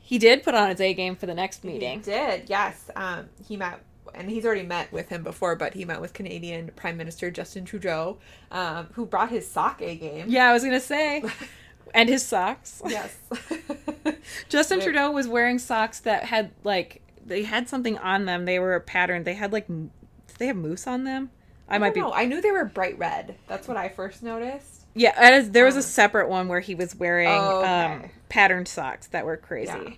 he 0.09 0.17
did 0.19 0.43
put 0.43 0.55
on 0.55 0.71
his 0.71 0.81
A 0.81 0.95
game 0.95 1.17
for 1.17 1.27
the 1.27 1.35
next 1.35 1.65
meeting. 1.65 1.99
He 1.99 2.05
did, 2.11 2.49
yes. 2.49 2.91
Um, 2.97 3.29
he 3.47 3.59
met, 3.59 3.81
and 4.15 4.31
he's 4.31 4.47
already 4.47 4.63
met 4.63 4.91
with 4.91 5.11
him 5.11 5.23
before, 5.23 5.55
but 5.55 5.75
he 5.75 5.85
met 5.85 6.01
with 6.01 6.15
Canadian 6.15 6.71
Prime 6.77 6.97
Minister 6.97 7.31
Justin 7.31 7.67
Trudeau, 7.67 8.17
um, 8.51 8.87
who 8.95 9.05
brought 9.05 9.29
his 9.29 9.47
sock 9.47 9.83
A 9.83 9.95
game. 9.97 10.25
Yeah, 10.29 10.49
I 10.49 10.55
was 10.55 10.65
gonna 10.65 10.81
say, 10.81 11.23
and 11.95 12.09
his 12.09 12.25
socks. 12.25 12.81
Yes. 12.87 13.15
Justin 14.49 14.79
Wait. 14.79 14.85
Trudeau 14.85 15.11
was 15.11 15.29
wearing 15.29 15.59
socks 15.59 16.01
that 16.01 16.25
had 16.25 16.53
like 16.65 17.03
they 17.25 17.43
had 17.43 17.69
something 17.69 17.99
on 17.99 18.25
them. 18.25 18.47
They 18.47 18.59
were 18.59 18.81
patterned. 18.81 19.25
They 19.27 19.35
had 19.35 19.53
like 19.53 19.67
did 19.67 19.91
they 20.39 20.47
have 20.47 20.57
moose 20.57 20.87
on 20.87 21.05
them? 21.05 21.31
I, 21.69 21.75
I 21.75 21.79
might 21.79 21.93
be. 21.95 22.01
know. 22.01 22.13
I 22.15 22.25
knew 22.25 22.41
they 22.41 22.51
were 22.51 22.65
bright 22.65 22.99
red. 22.99 23.37
That's 23.47 23.69
what 23.69 23.77
I 23.77 23.91
first 23.91 24.23
noticed. 24.23 24.87
Yeah, 24.95 25.13
as- 25.17 25.51
there 25.51 25.67
was 25.67 25.75
a 25.77 25.81
Um, 25.81 25.83
separate 25.83 26.29
one 26.31 26.49
where 26.49 26.61
he 26.61 26.75
was 26.75 26.97
wearing 26.97 27.29
Oh, 27.29 27.63
um, 27.65 27.93
okay. 27.99 28.11
Patterned 28.29 28.68
socks 28.68 29.07
that 29.09 29.24
were 29.24 29.37
crazy. 29.37 29.72
Yeah. 29.72 29.91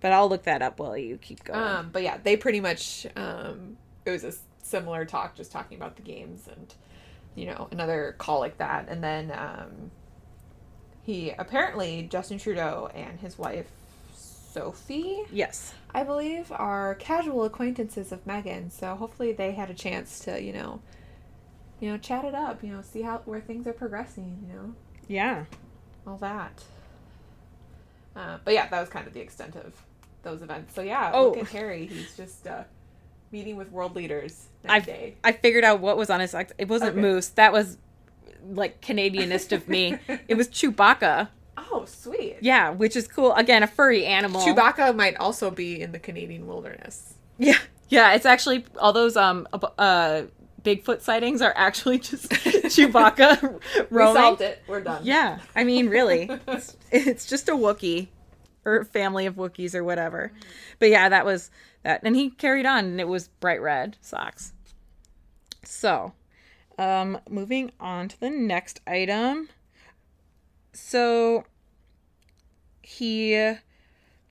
But 0.00 0.12
I'll 0.12 0.28
look 0.28 0.44
that 0.44 0.62
up 0.62 0.78
while 0.78 0.96
you 0.96 1.16
keep 1.16 1.44
going. 1.44 1.58
Um, 1.60 1.90
but 1.92 2.02
yeah, 2.02 2.18
they 2.22 2.36
pretty 2.36 2.60
much 2.60 3.06
um, 3.16 3.76
it 4.04 4.10
was 4.10 4.24
a 4.24 4.32
similar 4.62 5.04
talk, 5.04 5.34
just 5.36 5.50
talking 5.52 5.76
about 5.76 5.96
the 5.96 6.02
games 6.02 6.48
and 6.48 6.74
you 7.34 7.46
know 7.46 7.68
another 7.70 8.14
call 8.18 8.40
like 8.40 8.58
that, 8.58 8.86
and 8.88 9.02
then 9.02 9.30
um, 9.32 9.90
he 11.02 11.30
apparently 11.38 12.02
Justin 12.10 12.38
Trudeau 12.38 12.90
and 12.94 13.20
his 13.20 13.38
wife 13.38 13.70
Sophie, 14.14 15.22
yes. 15.30 15.74
I 15.94 16.02
believe, 16.02 16.50
are 16.50 16.94
casual 16.94 17.44
acquaintances 17.44 18.10
of 18.10 18.24
Meghan. 18.24 18.72
So 18.72 18.94
hopefully 18.96 19.32
they 19.32 19.52
had 19.52 19.70
a 19.70 19.74
chance 19.74 20.18
to 20.20 20.40
you 20.42 20.52
know, 20.52 20.80
you 21.80 21.90
know, 21.90 21.98
chat 21.98 22.24
it 22.24 22.34
up, 22.34 22.62
you 22.62 22.72
know, 22.72 22.82
see 22.82 23.02
how 23.02 23.18
where 23.24 23.40
things 23.40 23.66
are 23.66 23.72
progressing, 23.72 24.46
you 24.48 24.54
know, 24.54 24.74
Yeah. 25.08 25.44
all 26.06 26.16
that. 26.18 26.62
Uh, 28.16 28.38
but 28.44 28.54
yeah, 28.54 28.66
that 28.68 28.80
was 28.80 28.88
kind 28.88 29.06
of 29.06 29.12
the 29.12 29.20
extent 29.20 29.54
of 29.56 29.74
those 30.22 30.42
events. 30.42 30.74
So 30.74 30.80
yeah, 30.82 31.10
Oh. 31.14 31.28
look 31.28 31.38
at 31.38 31.48
Harry. 31.48 31.86
He's 31.86 32.16
just 32.16 32.46
uh, 32.46 32.64
meeting 33.30 33.56
with 33.56 33.70
world 33.70 33.94
leaders 33.94 34.46
I 34.68 34.80
day. 34.80 35.14
I 35.22 35.32
figured 35.32 35.64
out 35.64 35.80
what 35.80 35.96
was 35.96 36.10
on 36.10 36.20
his 36.20 36.34
it 36.34 36.68
wasn't 36.68 36.92
Okay. 36.92 37.00
moose. 37.00 37.28
That 37.28 37.52
was 37.52 37.78
like 38.48 38.80
Canadianist 38.80 39.52
of 39.52 39.68
me. 39.68 39.98
it 40.28 40.36
was 40.36 40.48
Chewbacca. 40.48 41.28
Oh, 41.58 41.84
sweet. 41.84 42.36
Yeah, 42.40 42.70
which 42.70 42.96
is 42.96 43.06
cool. 43.08 43.32
Again, 43.34 43.62
a 43.62 43.66
furry 43.66 44.06
animal. 44.06 44.40
Chewbacca 44.42 44.94
might 44.96 45.16
also 45.16 45.50
be 45.50 45.80
in 45.80 45.92
the 45.92 45.98
Canadian 45.98 46.46
wilderness. 46.46 47.14
Yeah. 47.38 47.58
Yeah, 47.88 48.14
it's 48.14 48.26
actually 48.26 48.64
all 48.80 48.92
those 48.92 49.16
um 49.16 49.46
uh 49.78 50.22
Bigfoot 50.66 51.00
sightings 51.00 51.40
are 51.40 51.52
actually 51.56 52.00
just 52.00 52.28
Chewbacca 52.30 53.60
We 53.88 53.98
solved 53.98 54.40
it. 54.40 54.62
We're 54.66 54.80
done. 54.80 55.02
Yeah, 55.04 55.38
I 55.54 55.62
mean, 55.62 55.88
really, 55.88 56.28
it's, 56.48 56.76
it's 56.90 57.26
just 57.26 57.48
a 57.48 57.52
Wookiee 57.52 58.08
or 58.64 58.84
family 58.84 59.26
of 59.26 59.36
Wookiees 59.36 59.76
or 59.76 59.84
whatever. 59.84 60.32
But 60.80 60.90
yeah, 60.90 61.08
that 61.08 61.24
was 61.24 61.50
that, 61.84 62.00
and 62.02 62.16
he 62.16 62.30
carried 62.30 62.66
on, 62.66 62.84
and 62.84 63.00
it 63.00 63.06
was 63.06 63.28
bright 63.28 63.62
red 63.62 63.96
socks. 64.00 64.54
So, 65.62 66.14
um, 66.78 67.20
moving 67.30 67.70
on 67.78 68.08
to 68.08 68.18
the 68.18 68.30
next 68.30 68.80
item. 68.88 69.48
So 70.72 71.44
he 72.82 73.54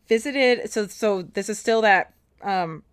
visited. 0.08 0.70
So 0.70 0.88
so 0.88 1.22
this 1.22 1.48
is 1.48 1.58
still 1.58 1.82
that. 1.82 2.14
Um, 2.42 2.84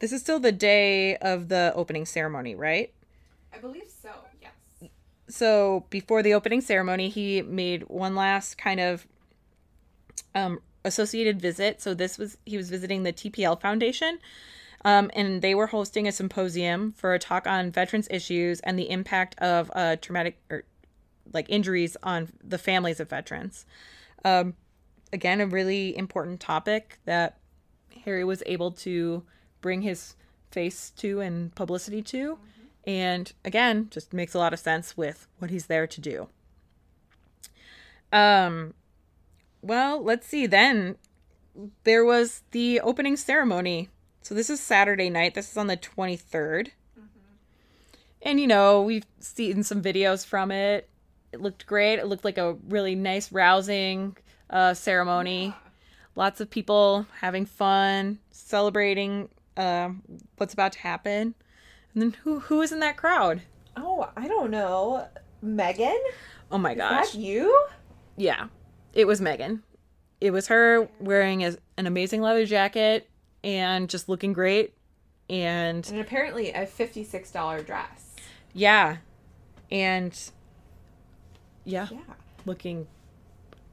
this 0.00 0.12
is 0.12 0.20
still 0.20 0.40
the 0.40 0.52
day 0.52 1.16
of 1.18 1.48
the 1.48 1.72
opening 1.76 2.04
ceremony, 2.04 2.54
right? 2.54 2.92
I 3.54 3.58
believe 3.58 3.90
so. 4.02 4.10
Yes. 4.40 4.90
so 5.28 5.84
before 5.90 6.22
the 6.22 6.34
opening 6.34 6.60
ceremony, 6.60 7.08
he 7.08 7.42
made 7.42 7.84
one 7.84 8.14
last 8.14 8.58
kind 8.58 8.80
of 8.80 9.06
um, 10.34 10.60
associated 10.84 11.40
visit. 11.40 11.80
So 11.80 11.94
this 11.94 12.18
was 12.18 12.38
he 12.44 12.56
was 12.56 12.70
visiting 12.70 13.02
the 13.02 13.12
TPL 13.12 13.60
Foundation, 13.60 14.18
um, 14.84 15.10
and 15.14 15.42
they 15.42 15.54
were 15.54 15.66
hosting 15.66 16.08
a 16.08 16.12
symposium 16.12 16.92
for 16.92 17.14
a 17.14 17.18
talk 17.18 17.46
on 17.46 17.70
veterans 17.70 18.08
issues 18.10 18.60
and 18.60 18.78
the 18.78 18.90
impact 18.90 19.38
of 19.38 19.70
uh, 19.74 19.96
traumatic 19.96 20.38
or 20.50 20.64
like 21.32 21.46
injuries 21.48 21.96
on 22.02 22.28
the 22.42 22.58
families 22.58 23.00
of 23.00 23.10
veterans. 23.10 23.66
Um, 24.24 24.54
again, 25.12 25.40
a 25.40 25.46
really 25.46 25.96
important 25.96 26.40
topic 26.40 26.98
that 27.04 27.38
Harry 28.04 28.24
was 28.24 28.42
able 28.46 28.72
to 28.72 29.24
bring 29.60 29.82
his 29.82 30.14
face 30.50 30.90
to 30.96 31.20
and 31.20 31.54
publicity 31.54 32.02
to. 32.02 32.38
And 32.86 33.32
again, 33.44 33.88
just 33.90 34.12
makes 34.12 34.34
a 34.34 34.38
lot 34.38 34.52
of 34.52 34.58
sense 34.58 34.96
with 34.96 35.26
what 35.38 35.50
he's 35.50 35.66
there 35.66 35.86
to 35.86 36.00
do. 36.00 36.28
Um 38.12 38.74
well, 39.62 40.02
let's 40.02 40.26
see 40.26 40.46
then 40.46 40.96
there 41.84 42.04
was 42.04 42.42
the 42.52 42.80
opening 42.80 43.16
ceremony. 43.16 43.88
So 44.22 44.34
this 44.34 44.50
is 44.50 44.60
Saturday 44.60 45.10
night. 45.10 45.34
This 45.34 45.50
is 45.50 45.56
on 45.56 45.66
the 45.66 45.76
23rd. 45.76 46.70
And 48.22 48.40
you 48.40 48.46
know, 48.46 48.82
we've 48.82 49.06
seen 49.18 49.62
some 49.62 49.82
videos 49.82 50.26
from 50.26 50.50
it. 50.50 50.88
It 51.32 51.40
looked 51.40 51.66
great. 51.66 51.98
It 51.98 52.06
looked 52.06 52.24
like 52.24 52.38
a 52.38 52.54
really 52.68 52.94
nice 52.94 53.30
rousing 53.30 54.16
uh 54.48 54.74
ceremony. 54.74 55.54
Lots 56.16 56.40
of 56.40 56.50
people 56.50 57.06
having 57.20 57.46
fun, 57.46 58.18
celebrating 58.30 59.28
um 59.60 60.02
what's 60.36 60.54
about 60.54 60.72
to 60.72 60.78
happen. 60.80 61.34
And 61.94 62.02
then 62.02 62.16
who 62.22 62.40
who 62.40 62.62
is 62.62 62.72
in 62.72 62.80
that 62.80 62.96
crowd? 62.96 63.42
Oh, 63.76 64.08
I 64.16 64.26
don't 64.28 64.50
know. 64.50 65.06
Meghan? 65.44 65.98
Oh 66.50 66.58
my 66.58 66.72
Is 66.72 66.78
gosh. 66.78 67.12
that 67.12 67.18
you? 67.18 67.66
Yeah. 68.16 68.46
It 68.92 69.06
was 69.06 69.20
Meghan. 69.20 69.60
It 70.20 70.32
was 70.32 70.48
her 70.48 70.88
wearing 70.98 71.44
a, 71.44 71.56
an 71.76 71.86
amazing 71.86 72.20
leather 72.20 72.44
jacket 72.44 73.08
and 73.42 73.88
just 73.88 74.08
looking 74.08 74.32
great. 74.32 74.74
And 75.30 75.88
And 75.88 76.00
apparently 76.00 76.50
a 76.50 76.66
$56 76.66 77.64
dress. 77.64 78.14
yeah. 78.52 78.96
And 79.70 80.18
yeah, 81.64 81.86
Yeah. 81.90 81.98
looking 82.44 82.86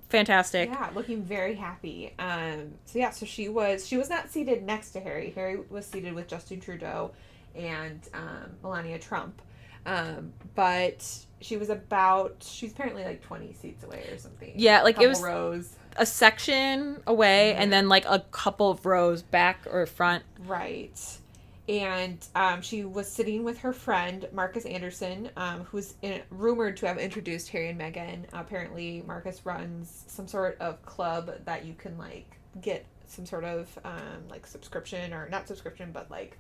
fantastic. 0.10 0.70
Yeah, 0.70 0.90
looking 0.96 1.24
very 1.24 1.56
happy. 1.56 2.14
Um, 2.20 2.74
so 2.86 3.00
yeah, 3.00 3.10
so 3.12 3.26
she 3.26 3.50
was 3.50 3.88
she 3.88 3.98
was 3.98 4.10
not 4.10 4.30
seated 4.30 4.64
next 4.64 4.92
to 4.92 5.00
Harry. 5.00 5.32
Harry 5.36 5.60
was 5.70 5.86
seated 5.86 6.14
with 6.14 6.28
Justin 6.28 6.60
Trudeau 6.60 7.12
and 7.56 8.02
um, 8.14 8.52
Melania 8.64 9.00
Trump. 9.00 9.42
Um, 9.86 10.34
but 10.56 11.06
she 11.40 11.56
was 11.58 11.70
about 11.70 12.36
she's 12.42 12.72
apparently 12.74 13.04
like 13.04 13.22
twenty 13.22 13.54
seats 13.54 13.84
away 13.84 14.06
or 14.12 14.18
something. 14.18 14.52
Yeah, 14.56 14.82
like, 14.84 15.00
it 15.02 15.08
was- 15.08 15.22
rows. 15.22 15.74
A 16.00 16.06
section 16.06 17.02
away 17.08 17.56
and 17.56 17.74
then 17.74 17.90
like 17.90 18.06
a 18.06 18.20
couple 18.30 18.70
of 18.70 18.86
rows 18.86 19.24
back 19.24 19.62
or 19.72 19.84
front. 19.88 20.22
Right. 20.46 20.96
And 21.68 22.26
um, 22.34 22.62
she 22.62 22.86
was 22.86 23.12
sitting 23.12 23.44
with 23.44 23.58
her 23.60 23.74
friend 23.74 24.28
Markus 24.32 24.66
Anderson, 24.66 25.30
um, 25.36 25.64
who's 25.66 25.96
in, 26.02 26.22
rumored 26.30 26.78
to 26.78 26.88
have 26.88 26.98
introduced 26.98 27.50
Harry 27.50 27.70
and 27.70 27.80
Meghan. 27.80 28.24
apparently, 28.32 29.04
Markus 29.06 29.46
runs 29.46 30.06
some 30.08 30.28
sort 30.28 30.58
of 30.62 30.82
club 30.86 31.30
that 31.44 31.66
you 31.66 31.74
can 31.74 31.98
like 31.98 32.38
get 32.62 32.86
some 33.08 33.26
sort 33.26 33.44
of 33.44 33.68
um, 33.84 34.28
like 34.30 34.48
subscription 34.48 35.14
or 35.14 35.28
not 35.30 35.48
subscription, 35.48 35.92
but 35.92 36.10
like 36.10 36.38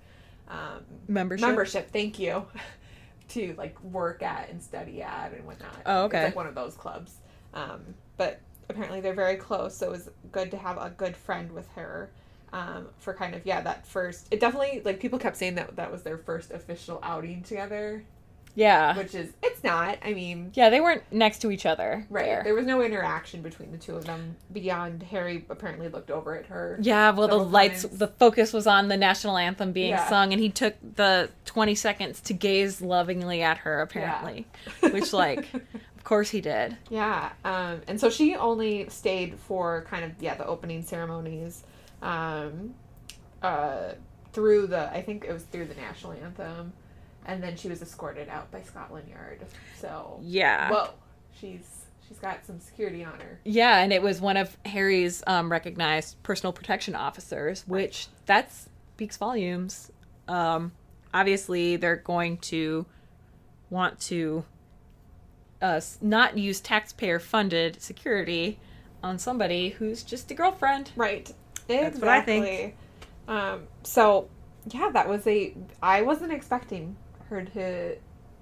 um, 0.47 0.83
Membership? 1.07 1.45
Membership. 1.45 1.91
Thank 1.91 2.19
you. 2.19 2.45
to 3.29 3.53
like 3.57 3.81
work 3.83 4.23
at 4.23 4.49
and 4.49 4.61
study 4.61 5.01
at 5.01 5.33
and 5.33 5.45
whatnot. 5.45 5.81
Oh, 5.85 6.03
okay. 6.03 6.19
It's 6.19 6.25
like 6.27 6.35
one 6.35 6.47
of 6.47 6.55
those 6.55 6.75
clubs. 6.75 7.17
Um, 7.53 7.81
but 8.15 8.39
apparently 8.69 9.01
they're 9.01 9.13
very 9.13 9.35
close, 9.35 9.75
so 9.75 9.87
it 9.87 9.91
was 9.91 10.09
good 10.31 10.51
to 10.51 10.57
have 10.57 10.77
a 10.77 10.89
good 10.89 11.15
friend 11.15 11.51
with 11.51 11.67
her. 11.71 12.11
Um, 12.57 12.87
for 12.97 13.13
kind 13.13 13.35
of 13.35 13.45
yeah 13.45 13.61
that 13.61 13.85
first 13.85 14.27
it 14.31 14.39
definitely 14.39 14.81
like 14.83 14.99
people 14.99 15.19
kept 15.19 15.37
saying 15.37 15.55
that 15.55 15.75
that 15.75 15.91
was 15.91 16.01
their 16.01 16.17
first 16.17 16.49
official 16.49 16.99
outing 17.03 17.43
together 17.43 18.03
Yeah. 18.55 18.97
which 18.97 19.13
is 19.13 19.31
it's 19.43 19.63
not 19.63 19.97
i 20.03 20.13
mean 20.13 20.51
Yeah, 20.55 20.69
they 20.71 20.81
weren't 20.81 21.03
next 21.11 21.39
to 21.43 21.51
each 21.51 21.65
other. 21.67 22.07
right 22.09 22.25
there. 22.25 22.43
there 22.43 22.55
was 22.55 22.65
no 22.65 22.81
interaction 22.81 23.41
between 23.43 23.71
the 23.71 23.77
two 23.77 23.95
of 23.95 24.05
them 24.05 24.35
beyond 24.51 25.03
harry 25.03 25.45
apparently 25.49 25.87
looked 25.89 26.09
over 26.09 26.35
at 26.35 26.47
her 26.47 26.79
Yeah, 26.81 27.11
well, 27.11 27.27
the 27.27 27.35
lights, 27.37 27.83
times. 27.83 27.99
the 27.99 28.07
focus 28.07 28.53
was 28.53 28.65
on 28.65 28.87
the 28.87 28.97
national 28.97 29.37
anthem 29.37 29.71
being 29.71 29.89
Yeah. 29.91 30.07
sung, 30.09 30.31
and 30.33 30.41
he 30.41 30.49
took 30.49 30.73
the 30.95 31.29
20 31.45 31.75
seconds 31.75 32.21
to 32.21 32.33
gaze 32.33 32.81
lovingly 32.81 33.43
at 33.43 33.59
her, 33.59 33.81
apparently. 33.81 34.47
Which, 34.81 35.13
like, 35.13 35.53
of 35.97 36.03
course 36.03 36.29
he 36.31 36.41
did. 36.41 36.75
Yeah, 36.89 37.29
um, 37.45 37.81
and 37.87 37.99
so 37.99 38.09
she 38.09 38.35
only 38.35 38.89
stayed 38.89 39.37
for 39.37 39.85
kind 39.89 40.03
of 40.05 40.11
yeah 40.19 40.33
the 40.35 40.45
opening 40.47 40.81
ceremonies, 40.83 41.63
um, 42.01 42.73
uh, 43.41 43.93
through 44.33 44.67
the 44.67 44.91
I 44.91 45.01
think 45.01 45.25
it 45.25 45.33
was 45.33 45.43
through 45.43 45.65
the 45.65 45.75
national 45.75 46.13
anthem, 46.13 46.73
and 47.25 47.41
then 47.41 47.55
she 47.55 47.67
was 47.69 47.81
escorted 47.81 48.29
out 48.29 48.51
by 48.51 48.61
Scotland 48.61 49.07
Yard. 49.09 49.45
So 49.79 50.19
Yeah. 50.21 50.69
whoa, 50.71 50.89
she's 51.39 51.85
she's 52.07 52.19
got 52.19 52.45
some 52.45 52.59
security 52.59 53.03
on 53.03 53.19
her. 53.19 53.39
Yeah, 53.43 53.79
and 53.79 53.91
it 53.91 54.01
was 54.01 54.21
one 54.21 54.37
of 54.37 54.55
Harry's 54.65 55.23
um, 55.27 55.51
recognized 55.51 56.21
personal 56.23 56.53
protection 56.53 56.95
officers, 56.95 57.63
which 57.67 58.07
that 58.27 58.51
speaks 58.51 59.17
volumes. 59.17 59.91
Um, 60.27 60.71
obviously, 61.13 61.75
they're 61.75 61.95
going 61.97 62.37
to 62.37 62.85
want 63.69 63.99
to 63.99 64.45
uh, 65.61 65.81
not 66.01 66.37
use 66.37 66.61
taxpayer 66.61 67.19
funded 67.19 67.81
security 67.81 68.59
on 69.03 69.19
somebody 69.19 69.69
who's 69.69 70.03
just 70.03 70.31
a 70.31 70.33
girlfriend. 70.33 70.91
Right. 70.95 71.31
That's 71.67 71.99
what 71.99 72.09
I 72.09 72.21
think. 72.21 72.45
Exactly. 72.45 72.75
Um, 73.27 73.63
so 73.83 74.29
yeah, 74.69 74.89
that 74.93 75.07
was 75.07 75.25
a 75.27 75.53
I 75.81 76.01
wasn't 76.01 76.33
expecting 76.33 76.95
her 77.29 77.43
to 77.43 77.97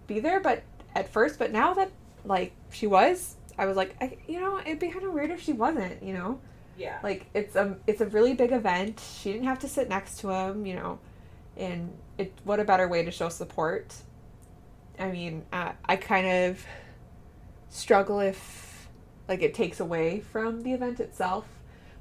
be 0.07 0.19
there, 0.19 0.39
but 0.39 0.63
at 0.95 1.09
first, 1.09 1.39
but 1.39 1.51
now 1.51 1.73
that 1.73 1.91
like 2.23 2.53
she 2.71 2.88
was, 2.88 3.36
I 3.57 3.65
was 3.65 3.78
like, 3.78 3.95
I, 4.01 4.17
you 4.28 4.39
know, 4.39 4.59
it'd 4.59 4.80
be 4.80 4.89
kind 4.89 5.05
of 5.05 5.13
weird 5.13 5.32
if 5.32 5.41
she 5.41 5.53
wasn't, 5.53 6.01
you 6.03 6.13
know. 6.13 6.39
Yeah. 6.78 6.99
Like 7.03 7.28
it's 7.34 7.55
a 7.55 7.78
it's 7.88 8.01
a 8.01 8.05
really 8.07 8.34
big 8.34 8.51
event. 8.51 9.01
She 9.21 9.32
didn't 9.32 9.47
have 9.47 9.59
to 9.59 9.67
sit 9.67 9.89
next 9.89 10.19
to 10.19 10.30
him, 10.30 10.65
you 10.65 10.76
know, 10.76 10.99
and 11.57 11.91
it 12.17 12.34
what 12.43 12.59
a 12.59 12.63
better 12.63 12.88
way 12.88 13.03
to 13.03 13.11
show 13.11 13.30
support. 13.30 13.93
I 14.99 15.11
mean, 15.11 15.43
uh, 15.51 15.73
I 15.86 15.95
kind 15.95 16.28
of 16.28 16.65
struggle 17.69 18.19
if 18.19 18.88
like 19.28 19.41
it 19.41 19.53
takes 19.53 19.80
away 19.80 20.19
from 20.19 20.63
the 20.63 20.73
event 20.73 20.99
itself, 20.99 21.45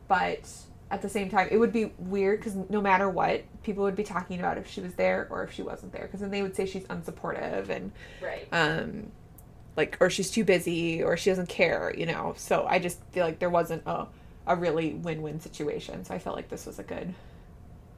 but 0.09 0.49
at 0.95 1.03
the 1.03 1.09
same 1.09 1.29
time, 1.29 1.49
it 1.51 1.59
would 1.59 1.73
be 1.73 1.93
weird 1.99 2.39
because 2.41 2.55
no 2.69 2.81
matter 2.81 3.09
what, 3.09 3.43
people 3.63 3.85
would 3.85 3.97
be 3.97 4.05
talking 4.05 4.39
about 4.39 4.59
if 4.59 4.69
she 4.71 4.81
was 4.81 4.95
there 4.95 5.27
or 5.31 5.43
if 5.45 5.53
she 5.53 5.63
wasn't 5.63 5.93
there, 5.93 6.03
because 6.03 6.21
then 6.21 6.31
they 6.31 6.43
would 6.43 6.55
say 6.57 6.65
she's 6.67 6.85
unsupportive 6.85 7.69
and 7.69 7.93
Right. 8.23 8.47
um 8.53 9.11
like 9.77 9.97
or 10.01 10.09
she's 10.09 10.31
too 10.31 10.45
busy 10.45 11.03
or 11.03 11.17
she 11.17 11.31
doesn't 11.31 11.49
care 11.49 11.93
you 11.99 12.07
know 12.07 12.33
so 12.37 12.65
i 12.69 12.79
just 12.79 13.01
feel 13.11 13.25
like 13.27 13.41
there 13.41 13.51
wasn't 13.51 13.83
a, 13.87 14.07
a 14.47 14.55
really 14.55 14.95
win-win 14.95 15.41
situation 15.41 16.05
so 16.05 16.15
i 16.15 16.19
felt 16.21 16.37
like 16.37 16.49
this 16.49 16.65
was 16.65 16.79
a 16.79 16.85
good 16.85 17.13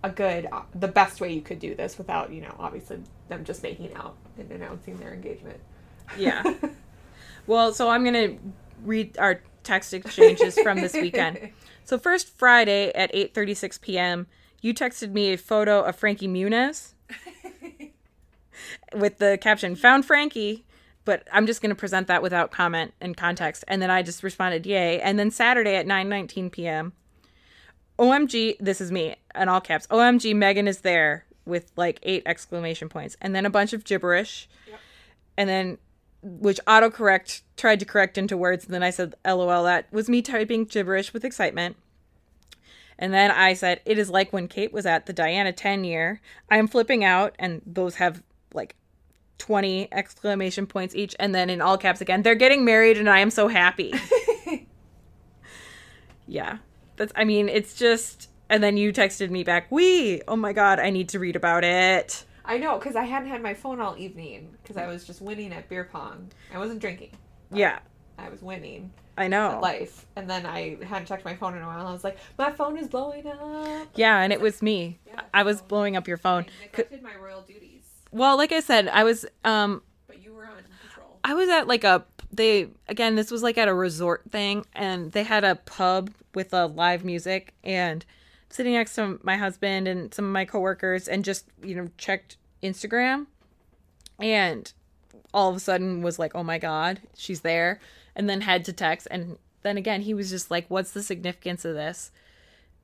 a 0.02 0.08
good 0.08 0.46
uh, 0.50 0.62
the 0.74 0.88
best 0.88 1.20
way 1.20 1.30
you 1.30 1.42
could 1.42 1.58
do 1.58 1.74
this 1.74 1.98
without 1.98 2.32
you 2.32 2.40
know 2.40 2.54
obviously 2.58 2.98
them 3.28 3.44
just 3.44 3.62
making 3.62 3.92
out 3.94 4.16
and 4.38 4.50
announcing 4.50 4.96
their 4.96 5.12
engagement 5.12 5.60
Yeah. 6.18 6.42
Well, 7.46 7.72
so 7.74 7.88
I'm 7.88 8.02
going 8.02 8.14
to 8.14 8.38
read 8.84 9.18
our 9.18 9.40
text 9.62 9.94
exchanges 9.94 10.58
from 10.58 10.80
this 10.80 10.94
weekend. 10.94 11.50
So 11.86 11.98
first 11.98 12.36
Friday 12.36 12.90
at 12.96 13.12
8:36 13.14 13.80
p.m., 13.80 14.26
you 14.60 14.74
texted 14.74 15.12
me 15.12 15.32
a 15.32 15.38
photo 15.38 15.82
of 15.82 15.94
Frankie 15.94 16.26
Muniz 16.26 16.94
with 18.94 19.18
the 19.18 19.38
caption 19.40 19.76
"Found 19.76 20.04
Frankie." 20.04 20.64
But 21.04 21.28
I'm 21.32 21.46
just 21.46 21.62
going 21.62 21.70
to 21.70 21.76
present 21.76 22.08
that 22.08 22.20
without 22.22 22.50
comment 22.50 22.92
and 23.00 23.16
context, 23.16 23.64
and 23.68 23.80
then 23.80 23.90
I 23.92 24.02
just 24.02 24.24
responded 24.24 24.66
"Yay!" 24.66 25.00
And 25.00 25.16
then 25.16 25.30
Saturday 25.30 25.76
at 25.76 25.86
9:19 25.86 26.50
p.m., 26.50 26.92
OMG, 28.00 28.56
this 28.58 28.80
is 28.80 28.90
me 28.90 29.14
in 29.36 29.48
all 29.48 29.60
caps. 29.60 29.86
OMG, 29.86 30.34
Meghan 30.34 30.66
is 30.66 30.80
there 30.80 31.24
with 31.44 31.70
like 31.76 32.00
eight 32.02 32.24
exclamation 32.26 32.88
points, 32.88 33.16
and 33.20 33.32
then 33.32 33.46
a 33.46 33.50
bunch 33.50 33.72
of 33.72 33.84
gibberish, 33.84 34.48
and 35.38 35.48
then 35.48 35.78
which 36.26 36.60
autocorrect 36.66 37.42
tried 37.56 37.78
to 37.78 37.86
correct 37.86 38.18
into 38.18 38.36
words, 38.36 38.64
and 38.64 38.74
then 38.74 38.82
I 38.82 38.90
said, 38.90 39.14
"LOL." 39.24 39.64
That 39.64 39.86
was 39.92 40.08
me 40.08 40.22
typing 40.22 40.64
gibberish 40.64 41.12
with 41.12 41.24
excitement. 41.24 41.76
And 42.98 43.12
then 43.12 43.30
I 43.30 43.54
said, 43.54 43.80
"It 43.84 43.98
is 43.98 44.10
like 44.10 44.32
when 44.32 44.48
Kate 44.48 44.72
was 44.72 44.86
at 44.86 45.06
the 45.06 45.12
Diana 45.12 45.52
10 45.52 45.84
year. 45.84 46.20
I 46.50 46.56
am 46.56 46.66
flipping 46.66 47.04
out," 47.04 47.34
and 47.38 47.62
those 47.64 47.96
have 47.96 48.22
like 48.52 48.74
20 49.38 49.88
exclamation 49.92 50.66
points 50.66 50.94
each, 50.94 51.14
and 51.20 51.34
then 51.34 51.48
in 51.48 51.60
all 51.60 51.78
caps 51.78 52.00
again, 52.00 52.22
"They're 52.22 52.34
getting 52.34 52.64
married, 52.64 52.98
and 52.98 53.08
I 53.08 53.20
am 53.20 53.30
so 53.30 53.48
happy." 53.48 53.94
yeah, 56.26 56.58
that's. 56.96 57.12
I 57.14 57.24
mean, 57.24 57.48
it's 57.48 57.74
just. 57.74 58.30
And 58.48 58.62
then 58.62 58.76
you 58.76 58.92
texted 58.92 59.30
me 59.30 59.44
back, 59.44 59.70
"We, 59.70 60.22
oh 60.28 60.36
my 60.36 60.52
god, 60.52 60.78
I 60.80 60.90
need 60.90 61.08
to 61.10 61.18
read 61.18 61.36
about 61.36 61.64
it." 61.64 62.24
I 62.46 62.58
know 62.58 62.78
because 62.78 62.96
I 62.96 63.04
hadn't 63.04 63.28
had 63.28 63.42
my 63.42 63.54
phone 63.54 63.80
all 63.80 63.96
evening 63.98 64.56
because 64.62 64.76
I 64.76 64.86
was 64.86 65.04
just 65.04 65.20
winning 65.20 65.52
at 65.52 65.68
beer 65.68 65.84
pong. 65.90 66.30
I 66.54 66.58
wasn't 66.58 66.80
drinking. 66.80 67.10
Yeah, 67.52 67.80
I 68.18 68.28
was 68.28 68.40
winning 68.42 68.92
I 69.18 69.28
know. 69.28 69.58
life, 69.62 70.06
and 70.16 70.28
then 70.30 70.46
I 70.46 70.76
hadn't 70.84 71.06
checked 71.06 71.24
my 71.24 71.34
phone 71.34 71.56
in 71.56 71.62
a 71.62 71.66
while. 71.66 71.80
And 71.80 71.88
I 71.88 71.92
was 71.92 72.04
like, 72.04 72.18
my 72.38 72.50
phone 72.52 72.76
is 72.78 72.86
blowing 72.88 73.26
up. 73.26 73.88
Yeah, 73.94 74.20
and 74.20 74.32
it 74.32 74.40
was 74.40 74.62
me. 74.62 74.98
Yeah, 75.06 75.22
I 75.34 75.42
was 75.42 75.58
so- 75.58 75.64
blowing 75.64 75.96
up 75.96 76.06
your 76.08 76.16
phone. 76.18 76.46
I 76.60 76.66
neglected 76.66 77.02
my 77.02 77.14
royal 77.16 77.42
duties, 77.42 77.84
Well, 78.12 78.36
like 78.36 78.52
I 78.52 78.60
said, 78.60 78.88
I 78.88 79.04
was 79.04 79.26
um 79.44 79.82
but 80.06 80.22
you 80.22 80.32
were 80.32 80.44
on 80.46 80.62
patrol. 80.88 81.18
I 81.24 81.34
was 81.34 81.48
at 81.48 81.66
like 81.66 81.84
a 81.84 82.04
they 82.32 82.68
again 82.88 83.14
this 83.16 83.30
was 83.30 83.42
like 83.42 83.56
at 83.58 83.68
a 83.68 83.74
resort 83.74 84.22
thing 84.30 84.66
and 84.74 85.12
they 85.12 85.22
had 85.22 85.42
a 85.44 85.54
pub 85.56 86.10
with 86.34 86.52
a 86.52 86.66
live 86.66 87.04
music 87.04 87.54
and 87.64 88.04
sitting 88.56 88.74
next 88.74 88.94
to 88.94 89.18
my 89.22 89.36
husband 89.36 89.86
and 89.86 90.12
some 90.12 90.24
of 90.24 90.32
my 90.32 90.44
coworkers 90.44 91.08
and 91.08 91.24
just 91.24 91.46
you 91.62 91.74
know 91.74 91.88
checked 91.98 92.36
Instagram 92.62 93.26
and 94.18 94.72
all 95.32 95.50
of 95.50 95.56
a 95.56 95.60
sudden 95.60 96.02
was 96.02 96.18
like 96.18 96.34
oh 96.34 96.42
my 96.42 96.58
god 96.58 97.00
she's 97.14 97.42
there 97.42 97.78
and 98.14 98.28
then 98.28 98.40
had 98.40 98.64
to 98.64 98.72
text 98.72 99.06
and 99.10 99.38
then 99.62 99.76
again 99.76 100.02
he 100.02 100.14
was 100.14 100.30
just 100.30 100.50
like 100.50 100.66
what's 100.68 100.92
the 100.92 101.02
significance 101.02 101.64
of 101.64 101.74
this 101.74 102.10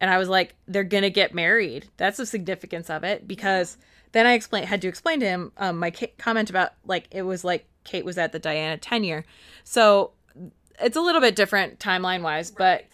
and 0.03 0.11
I 0.11 0.19
was 0.19 0.29
like, 0.29 0.57
they're 0.67 0.83
gonna 0.83 1.11
get 1.11 1.33
married. 1.33 1.87
That's 1.97 2.17
the 2.17 2.27
significance 2.27 2.91
of 2.91 3.05
it 3.05 3.29
because 3.29 3.79
then 4.11 4.27
I 4.27 4.33
explained 4.33 4.67
had 4.67 4.83
to 4.83 4.89
explain 4.89 5.21
to 5.21 5.27
him 5.27 5.53
um, 5.57 5.79
my 5.79 5.93
comment 6.19 6.51
about 6.51 6.73
like 6.85 7.07
it 7.13 7.23
was 7.23 7.45
like 7.45 7.67
Kate 7.85 8.05
was 8.05 8.19
at 8.19 8.33
the 8.33 8.41
Diana 8.41 8.77
tenure, 8.77 9.25
so 9.63 10.11
it's 10.81 10.97
a 10.97 11.01
little 11.01 11.21
bit 11.21 11.37
different 11.37 11.79
timeline 11.79 12.23
wise. 12.23 12.51
But 12.51 12.87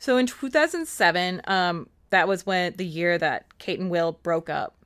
so 0.00 0.16
in 0.16 0.26
2007, 0.26 1.40
um, 1.46 1.88
that 2.10 2.28
was 2.28 2.46
when 2.46 2.74
the 2.76 2.86
year 2.86 3.18
that 3.18 3.58
Kate 3.58 3.80
and 3.80 3.90
Will 3.90 4.12
broke 4.12 4.48
up 4.48 4.76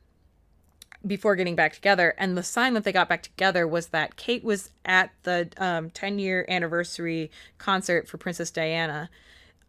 before 1.06 1.34
getting 1.34 1.56
back 1.56 1.72
together, 1.72 2.14
and 2.18 2.36
the 2.36 2.42
sign 2.42 2.74
that 2.74 2.84
they 2.84 2.92
got 2.92 3.08
back 3.08 3.22
together 3.22 3.66
was 3.66 3.88
that 3.88 4.16
Kate 4.16 4.44
was 4.44 4.70
at 4.84 5.10
the 5.22 5.48
um, 5.56 5.90
10 5.90 6.18
year 6.18 6.44
anniversary 6.48 7.30
concert 7.58 8.06
for 8.06 8.18
Princess 8.18 8.50
Diana. 8.50 9.08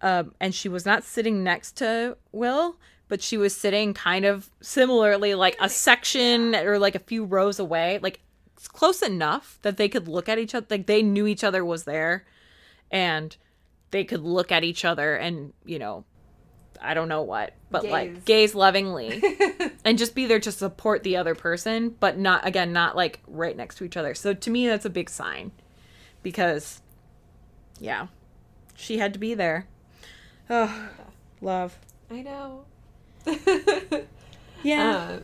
Um, 0.02 0.34
and 0.40 0.54
she 0.54 0.68
was 0.68 0.86
not 0.86 1.04
sitting 1.04 1.44
next 1.44 1.78
to 1.78 2.18
Will, 2.32 2.78
but 3.08 3.22
she 3.22 3.38
was 3.38 3.56
sitting 3.56 3.94
kind 3.94 4.26
of 4.26 4.50
similarly, 4.62 5.36
like 5.36 5.56
a 5.60 5.70
section 5.70 6.56
or 6.56 6.80
like 6.80 6.96
a 6.96 7.00
few 7.00 7.24
rows 7.24 7.60
away, 7.60 8.00
like 8.02 8.20
close 8.68 9.02
enough 9.02 9.60
that 9.62 9.78
they 9.78 9.88
could 9.88 10.08
look 10.08 10.28
at 10.28 10.40
each 10.40 10.56
other, 10.56 10.66
like 10.70 10.88
they 10.88 11.02
knew 11.02 11.28
each 11.28 11.44
other 11.44 11.64
was 11.64 11.84
there, 11.84 12.26
and 12.90 13.38
they 13.92 14.04
could 14.04 14.22
look 14.22 14.52
at 14.52 14.64
each 14.64 14.84
other 14.84 15.16
and 15.16 15.54
you 15.66 15.78
know, 15.78 16.04
I 16.82 16.94
don't 16.94 17.08
know 17.08 17.22
what, 17.22 17.54
but 17.70 17.86
like 17.86 18.14
Gaze. 18.14 18.24
gaze 18.24 18.56
lovingly, 18.56 19.22
and 19.86 19.98
just 19.98 20.16
be 20.16 20.26
there 20.26 20.40
to 20.40 20.52
support 20.52 21.04
the 21.04 21.18
other 21.18 21.36
person, 21.36 21.96
but 22.00 22.18
not 22.18 22.46
again, 22.46 22.74
not 22.74 22.96
like 22.96 23.20
right 23.28 23.56
next 23.56 23.76
to 23.76 23.84
each 23.84 23.98
other. 23.98 24.14
So 24.16 24.34
to 24.34 24.50
me, 24.50 24.68
that's 24.68 24.86
a 24.86 24.90
big 24.90 25.10
sign, 25.10 25.52
because, 26.24 26.82
yeah, 27.80 28.08
she 28.76 28.98
had 28.98 29.14
to 29.14 29.20
be 29.20 29.34
there. 29.34 29.68
Oh, 30.50 30.90
love. 31.42 31.78
I 32.10 32.22
know. 32.24 32.66
Yeah. 34.64 35.14
Um, 35.14 35.24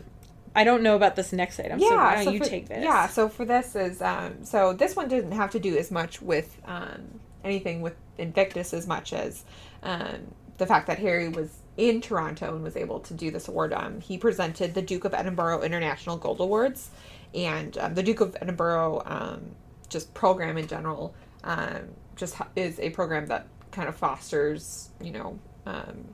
I 0.55 0.63
don't 0.63 0.81
know 0.81 0.95
about 0.95 1.15
this 1.15 1.31
next 1.31 1.59
item. 1.59 1.79
so 1.79 1.95
why 1.95 2.15
don't 2.15 2.23
so 2.25 2.31
you 2.31 2.39
for, 2.39 2.45
take 2.45 2.67
this? 2.67 2.83
Yeah, 2.83 3.07
so 3.07 3.29
for 3.29 3.45
this 3.45 3.75
is 3.75 4.01
um 4.01 4.43
so 4.43 4.73
this 4.73 4.95
one 4.95 5.07
didn't 5.07 5.33
have 5.33 5.51
to 5.51 5.59
do 5.59 5.77
as 5.77 5.91
much 5.91 6.21
with 6.21 6.57
um 6.65 7.19
anything 7.43 7.81
with 7.81 7.95
Invictus 8.17 8.73
as 8.73 8.87
much 8.87 9.13
as 9.13 9.45
um 9.83 10.33
the 10.57 10.65
fact 10.65 10.87
that 10.87 10.99
Harry 10.99 11.29
was 11.29 11.49
in 11.77 12.01
Toronto 12.01 12.55
and 12.55 12.63
was 12.63 12.75
able 12.75 12.99
to 13.01 13.13
do 13.13 13.31
this 13.31 13.47
award. 13.47 13.73
Um 13.73 14.01
he 14.01 14.17
presented 14.17 14.73
the 14.73 14.81
Duke 14.81 15.05
of 15.05 15.13
Edinburgh 15.13 15.61
International 15.61 16.17
Gold 16.17 16.39
Awards 16.39 16.89
and 17.33 17.77
um, 17.77 17.93
the 17.93 18.03
Duke 18.03 18.21
of 18.21 18.35
Edinburgh 18.41 19.03
um 19.05 19.51
just 19.89 20.13
program 20.13 20.57
in 20.57 20.67
general 20.67 21.13
um 21.43 21.89
just 22.15 22.35
is 22.55 22.79
a 22.79 22.89
program 22.91 23.27
that 23.27 23.47
kind 23.71 23.87
of 23.87 23.95
fosters, 23.95 24.89
you 25.01 25.11
know, 25.11 25.39
um 25.65 26.05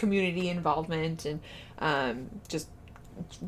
community 0.00 0.48
involvement 0.48 1.26
and 1.26 1.40
um, 1.78 2.30
just 2.48 2.68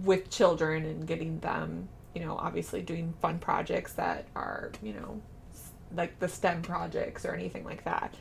with 0.04 0.28
children 0.30 0.84
and 0.84 1.06
getting 1.06 1.40
them, 1.40 1.88
you 2.14 2.22
know, 2.22 2.36
obviously 2.36 2.82
doing 2.82 3.14
fun 3.22 3.38
projects 3.38 3.94
that 3.94 4.26
are, 4.36 4.70
you 4.82 4.92
know, 4.92 5.20
like 5.96 6.18
the 6.20 6.28
STEM 6.28 6.60
projects 6.60 7.24
or 7.24 7.34
anything 7.34 7.64
like 7.64 7.84
that. 7.84 8.14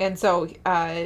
And 0.00 0.18
so 0.18 0.48
uh, 0.66 1.04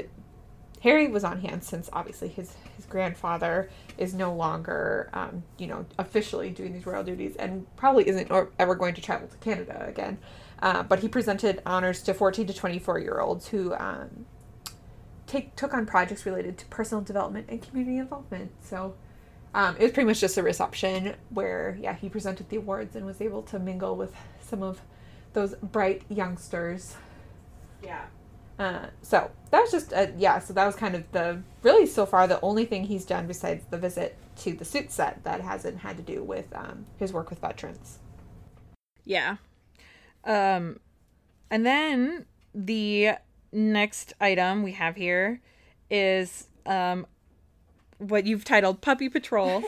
Harry 0.82 1.08
was 1.08 1.24
on 1.24 1.40
hand 1.40 1.64
since 1.64 1.90
obviously 1.92 2.28
his 2.28 2.54
his 2.76 2.86
grandfather 2.86 3.68
is 3.98 4.14
no 4.14 4.32
longer, 4.32 5.10
um, 5.12 5.42
you 5.58 5.66
know, 5.66 5.84
officially 5.98 6.50
doing 6.50 6.72
these 6.72 6.86
royal 6.86 7.02
duties 7.02 7.34
and 7.36 7.66
probably 7.76 8.08
isn't 8.08 8.30
or 8.30 8.50
ever 8.58 8.76
going 8.76 8.94
to 8.94 9.00
travel 9.00 9.26
to 9.26 9.36
Canada 9.38 9.84
again. 9.88 10.18
Uh, 10.62 10.82
but 10.84 11.00
he 11.00 11.08
presented 11.08 11.60
honors 11.66 12.02
to 12.02 12.14
14 12.14 12.46
to 12.46 12.54
24 12.54 13.00
year 13.00 13.20
olds 13.20 13.48
who 13.48 13.74
um, 13.74 14.26
take 15.26 15.54
took 15.56 15.74
on 15.74 15.86
projects 15.86 16.24
related 16.24 16.56
to 16.58 16.66
personal 16.66 17.02
development 17.02 17.46
and 17.48 17.62
community 17.62 17.98
involvement. 17.98 18.52
So 18.62 18.94
um, 19.54 19.76
it 19.76 19.82
was 19.82 19.92
pretty 19.92 20.06
much 20.06 20.20
just 20.20 20.36
a 20.36 20.42
reception 20.42 21.14
where, 21.30 21.78
yeah, 21.80 21.94
he 21.94 22.08
presented 22.08 22.48
the 22.48 22.56
awards 22.56 22.94
and 22.96 23.06
was 23.06 23.20
able 23.20 23.42
to 23.42 23.58
mingle 23.58 23.96
with 23.96 24.14
some 24.40 24.62
of 24.62 24.80
those 25.32 25.54
bright 25.56 26.02
youngsters. 26.08 26.96
Yeah. 27.82 28.04
Uh, 28.58 28.86
so 29.02 29.30
that 29.50 29.60
was 29.60 29.70
just, 29.70 29.92
uh, 29.92 30.08
yeah, 30.16 30.38
so 30.38 30.52
that 30.52 30.66
was 30.66 30.74
kind 30.74 30.94
of 30.94 31.10
the, 31.12 31.40
really 31.62 31.86
so 31.86 32.04
far, 32.04 32.26
the 32.26 32.40
only 32.40 32.64
thing 32.64 32.84
he's 32.84 33.04
done 33.04 33.26
besides 33.26 33.64
the 33.70 33.78
visit 33.78 34.16
to 34.36 34.52
the 34.52 34.64
Suits 34.64 34.94
set 34.94 35.22
that 35.24 35.40
hasn't 35.40 35.78
had 35.78 35.96
to 35.96 36.02
do 36.02 36.22
with 36.22 36.46
um, 36.54 36.86
his 36.98 37.12
work 37.12 37.30
with 37.30 37.38
veterans. 37.40 37.98
Yeah. 39.04 39.36
Um, 40.24 40.80
and 41.50 41.64
then 41.64 42.26
the 42.54 43.12
next 43.52 44.12
item 44.20 44.62
we 44.62 44.72
have 44.72 44.96
here 44.96 45.40
is 45.90 46.48
um, 46.66 47.06
what 47.98 48.26
you've 48.26 48.44
titled 48.44 48.80
Puppy 48.80 49.08
Patrol. 49.08 49.62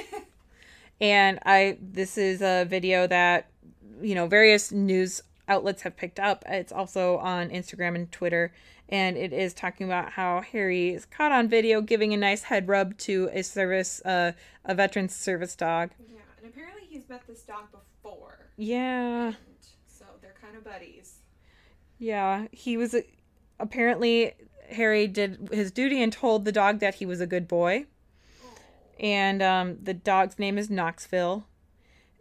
and 1.00 1.38
I 1.46 1.78
this 1.80 2.18
is 2.18 2.42
a 2.42 2.64
video 2.64 3.06
that 3.06 3.48
you 4.02 4.14
know 4.14 4.26
various 4.26 4.70
news 4.70 5.22
outlets 5.48 5.82
have 5.82 5.96
picked 5.96 6.20
up. 6.20 6.44
It's 6.48 6.72
also 6.72 7.18
on 7.18 7.50
Instagram 7.50 7.94
and 7.94 8.10
Twitter 8.12 8.52
and 8.90 9.16
it 9.16 9.32
is 9.32 9.54
talking 9.54 9.86
about 9.86 10.12
how 10.12 10.40
Harry 10.42 10.90
is 10.90 11.06
caught 11.06 11.32
on 11.32 11.48
video 11.48 11.80
giving 11.80 12.12
a 12.12 12.16
nice 12.16 12.42
head 12.44 12.68
rub 12.68 12.98
to 12.98 13.30
a 13.32 13.42
service 13.42 14.00
uh, 14.04 14.32
a 14.64 14.74
veteran's 14.74 15.14
service 15.14 15.56
dog. 15.56 15.90
Yeah, 15.98 16.18
and 16.42 16.50
apparently 16.52 16.82
he's 16.88 17.08
met 17.08 17.26
this 17.26 17.42
dog 17.42 17.64
before, 17.70 18.50
Yeah. 18.56 19.32
so 19.86 20.04
they're 20.20 20.34
kind 20.40 20.56
of 20.56 20.64
buddies. 20.64 21.18
Yeah, 21.98 22.46
he 22.50 22.76
was 22.76 22.94
apparently 23.58 24.32
Harry 24.70 25.06
did 25.06 25.48
his 25.52 25.70
duty 25.70 26.02
and 26.02 26.12
told 26.12 26.44
the 26.44 26.52
dog 26.52 26.80
that 26.80 26.96
he 26.96 27.06
was 27.06 27.20
a 27.20 27.26
good 27.26 27.46
boy. 27.48 27.86
And 28.98 29.42
um, 29.42 29.78
the 29.82 29.94
dog's 29.94 30.38
name 30.38 30.58
is 30.58 30.68
Knoxville. 30.68 31.46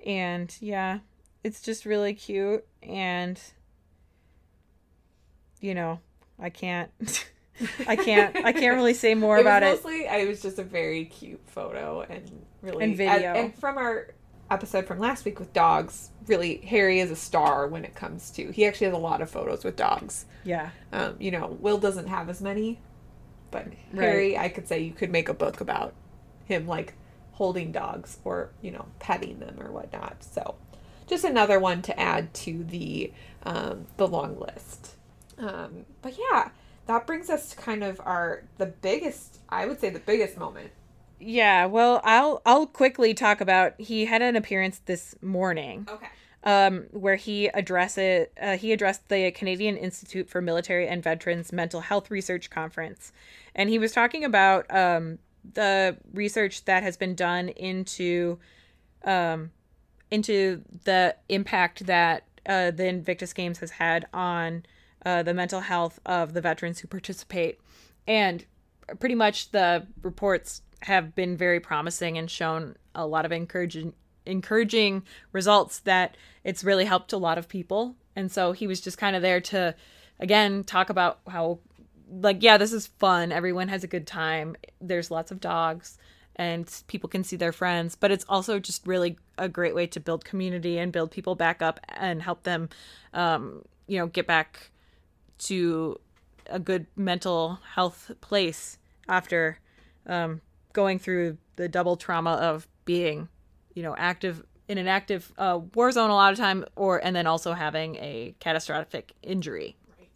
And 0.05 0.55
yeah, 0.61 0.99
it's 1.43 1.61
just 1.61 1.86
really 1.86 2.13
cute. 2.13 2.65
And, 2.82 3.39
you 5.59 5.74
know, 5.76 5.99
I 6.42 6.50
can't. 6.50 6.90
I 7.88 7.96
can't. 7.96 8.36
I 8.38 8.54
can't 8.54 8.76
really 8.76 8.94
say 8.94 9.16
more 9.16 9.38
it 9.40 9.42
about 9.42 9.64
was 9.64 9.72
it. 9.80 9.84
mostly, 9.84 10.00
it 10.06 10.28
was 10.28 10.42
just 10.42 10.60
a 10.60 10.64
very 10.64 11.06
cute 11.06 11.42
photo 11.48 12.02
and 12.10 12.46
really 12.62 12.86
And 12.86 12.96
video. 12.96 13.34
And, 13.34 13.56
from 13.56 13.78
our 13.78 14.14
episode 14.52 14.88
from 14.88 15.00
last 15.00 15.26
week 15.26 15.40
with 15.40 15.54
dogs, 15.54 16.10
really 16.28 16.58
Harry 16.58 17.00
is 17.00 17.12
a 17.12 17.16
star 17.16 17.68
when 17.68 17.84
it 17.86 17.96
comes 17.96 18.32
to. 18.32 18.52
He 18.52 18.66
actually 18.66 18.86
has 18.88 18.94
a 18.96 19.00
lot 19.00 19.22
of 19.22 19.30
photos 19.30 19.64
with 19.64 19.76
dogs. 19.76 20.26
Yeah. 20.44 20.70
Um, 20.92 21.16
you 21.20 21.32
know, 21.32 21.58
Will 21.60 21.78
doesn't 21.78 22.08
have 22.08 22.30
as 22.30 22.42
many, 22.42 22.80
But 23.52 23.68
Harry, 23.94 24.38
I 24.38 24.50
could 24.50 24.68
say 24.68 24.80
you 24.80 24.92
could 24.94 25.12
make 25.12 25.30
a 25.30 25.34
book 25.34 25.62
about 25.62 25.94
him 26.46 26.66
like 26.68 26.94
holding 27.34 27.72
dogs 27.72 28.18
or 28.24 28.50
you 28.62 28.72
know 28.72 28.86
petting 29.00 29.40
them 29.40 29.58
or 29.60 29.72
whatnot. 29.72 30.24
So 30.24 30.56
just 31.08 31.24
another 31.24 31.60
one 31.60 31.82
to 31.84 32.00
add 32.00 32.34
to 32.36 32.64
the 32.64 33.12
um, 33.44 33.88
the 33.98 34.08
long 34.08 34.40
list. 34.40 34.96
Um, 35.40 35.86
but 36.02 36.18
yeah, 36.18 36.50
that 36.86 37.08
brings 37.08 37.30
us 37.30 37.52
to 37.52 37.58
kind 37.58 37.84
of 37.84 38.02
our 38.04 38.44
the 38.58 38.66
biggest 38.66 39.40
I 39.50 39.66
would 39.66 39.80
say 39.80 39.90
the 39.90 40.00
biggest 40.00 40.38
moment. 40.38 40.72
Yeah, 41.20 41.66
well, 41.66 42.02
I'll 42.04 42.42
I'll 42.46 42.68
quickly 42.68 43.14
talk 43.14 43.42
about 43.42 43.80
he 43.80 44.06
had 44.06 44.22
an 44.22 44.36
appearance 44.36 44.82
this 44.86 45.16
morning. 45.22 45.88
Okay. 45.90 46.08
um, 46.44 46.86
where 46.92 47.18
he 47.18 47.48
address 47.48 47.98
it, 47.98 48.32
uh, 48.42 48.58
he 48.58 48.72
addressed 48.72 49.10
the 49.10 49.32
Canadian 49.32 49.76
Institute 49.76 50.30
for 50.30 50.42
Military 50.42 50.88
and 50.88 51.04
Veterans 51.04 51.52
Mental 51.52 51.82
Health 51.82 52.10
Research 52.10 52.50
Conference, 52.50 53.12
and 53.56 53.70
he 53.70 53.78
was 53.78 53.92
talking 53.92 54.24
about 54.24 54.66
um, 54.74 55.20
the 55.54 55.98
research 56.14 56.66
that 56.66 56.84
has 56.84 56.98
been 56.98 57.16
done 57.16 57.50
into 57.50 58.40
um, 59.04 59.52
into 60.12 60.64
the 60.86 61.16
impact 61.28 61.86
that 61.86 62.24
uh, 62.46 62.72
the 62.72 62.88
Invictus 62.88 63.34
Games 63.34 63.60
has 63.60 63.72
had 63.72 64.08
on 64.14 64.64
uh, 65.06 65.24
the 65.24 65.34
mental 65.34 65.62
health 65.62 66.00
of 66.06 66.34
the 66.34 66.41
veterans 66.41 66.80
who 66.80 66.88
participate, 66.88 67.60
and 68.08 68.45
pretty 69.00 69.16
much 69.16 69.52
the 69.52 69.86
reports 70.02 70.62
have 70.82 71.16
been 71.16 71.36
very 71.36 71.60
promising 71.60 72.18
and 72.18 72.30
shown 72.30 72.76
a 72.95 73.06
lot 73.06 73.26
of 73.26 73.32
encouraging 73.32 73.93
encouraging 74.26 75.04
results 75.32 75.80
that 75.80 76.16
it's 76.43 76.64
really 76.64 76.86
helped 76.86 77.14
a 77.14 77.18
lot 77.18 77.38
of 77.38 77.50
people. 77.50 77.95
And 78.16 78.32
so 78.32 78.52
he 78.52 78.68
was 78.68 78.80
just 78.80 78.97
kind 78.97 79.16
of 79.16 79.22
there 79.22 79.41
to 79.41 79.76
again 80.20 80.64
talk 80.64 80.89
about 80.89 81.20
how 81.28 81.60
like 82.12 82.41
yeah, 82.41 82.58
this 82.58 82.74
is 82.74 82.88
fun. 82.88 83.32
Everyone 83.32 83.68
has 83.68 83.84
a 83.84 83.88
good 83.88 84.08
time. 84.08 84.56
There's 84.82 85.12
lots 85.12 85.32
of 85.32 85.39
dogs 85.39 85.97
and 86.36 86.72
people 86.88 87.10
can 87.10 87.24
see 87.24 87.36
their 87.36 87.52
friends, 87.52 87.95
but 87.95 88.12
it's 88.12 88.26
also 88.30 88.60
just 88.60 88.88
really 88.88 89.18
a 89.38 89.50
great 89.50 89.76
way 89.76 89.86
to 89.88 90.00
build 90.00 90.24
community 90.24 90.78
and 90.80 90.91
build 90.91 91.12
people 91.12 91.36
back 91.36 91.62
up 91.62 91.80
and 91.89 92.22
help 92.22 92.43
them 92.43 92.70
um, 93.14 93.64
you 93.88 93.97
know, 93.97 94.08
get 94.08 94.28
back 94.28 94.72
to 95.40 96.00
a 96.48 96.60
good 96.60 96.88
mental 96.96 97.60
health 97.76 98.12
place 98.22 98.78
after 99.08 99.60
um, 100.08 100.42
going 100.74 101.00
through 101.00 101.38
the 101.56 101.68
double 101.68 101.96
trauma 101.96 102.32
of 102.32 102.68
being, 102.86 103.30
you 103.74 103.84
know, 103.84 103.96
active 103.98 104.44
in 104.68 104.78
an 104.78 104.88
active 104.88 105.32
uh, 105.38 105.60
war 105.74 105.92
zone 105.92 106.10
a 106.10 106.14
lot 106.14 106.32
of 106.32 106.38
time, 106.38 106.64
or 106.76 107.04
and 107.04 107.16
then 107.16 107.26
also 107.26 107.54
having 107.54 107.96
a 107.96 108.36
catastrophic 108.40 109.14
injury. 109.24 109.76
Right. 109.98 110.10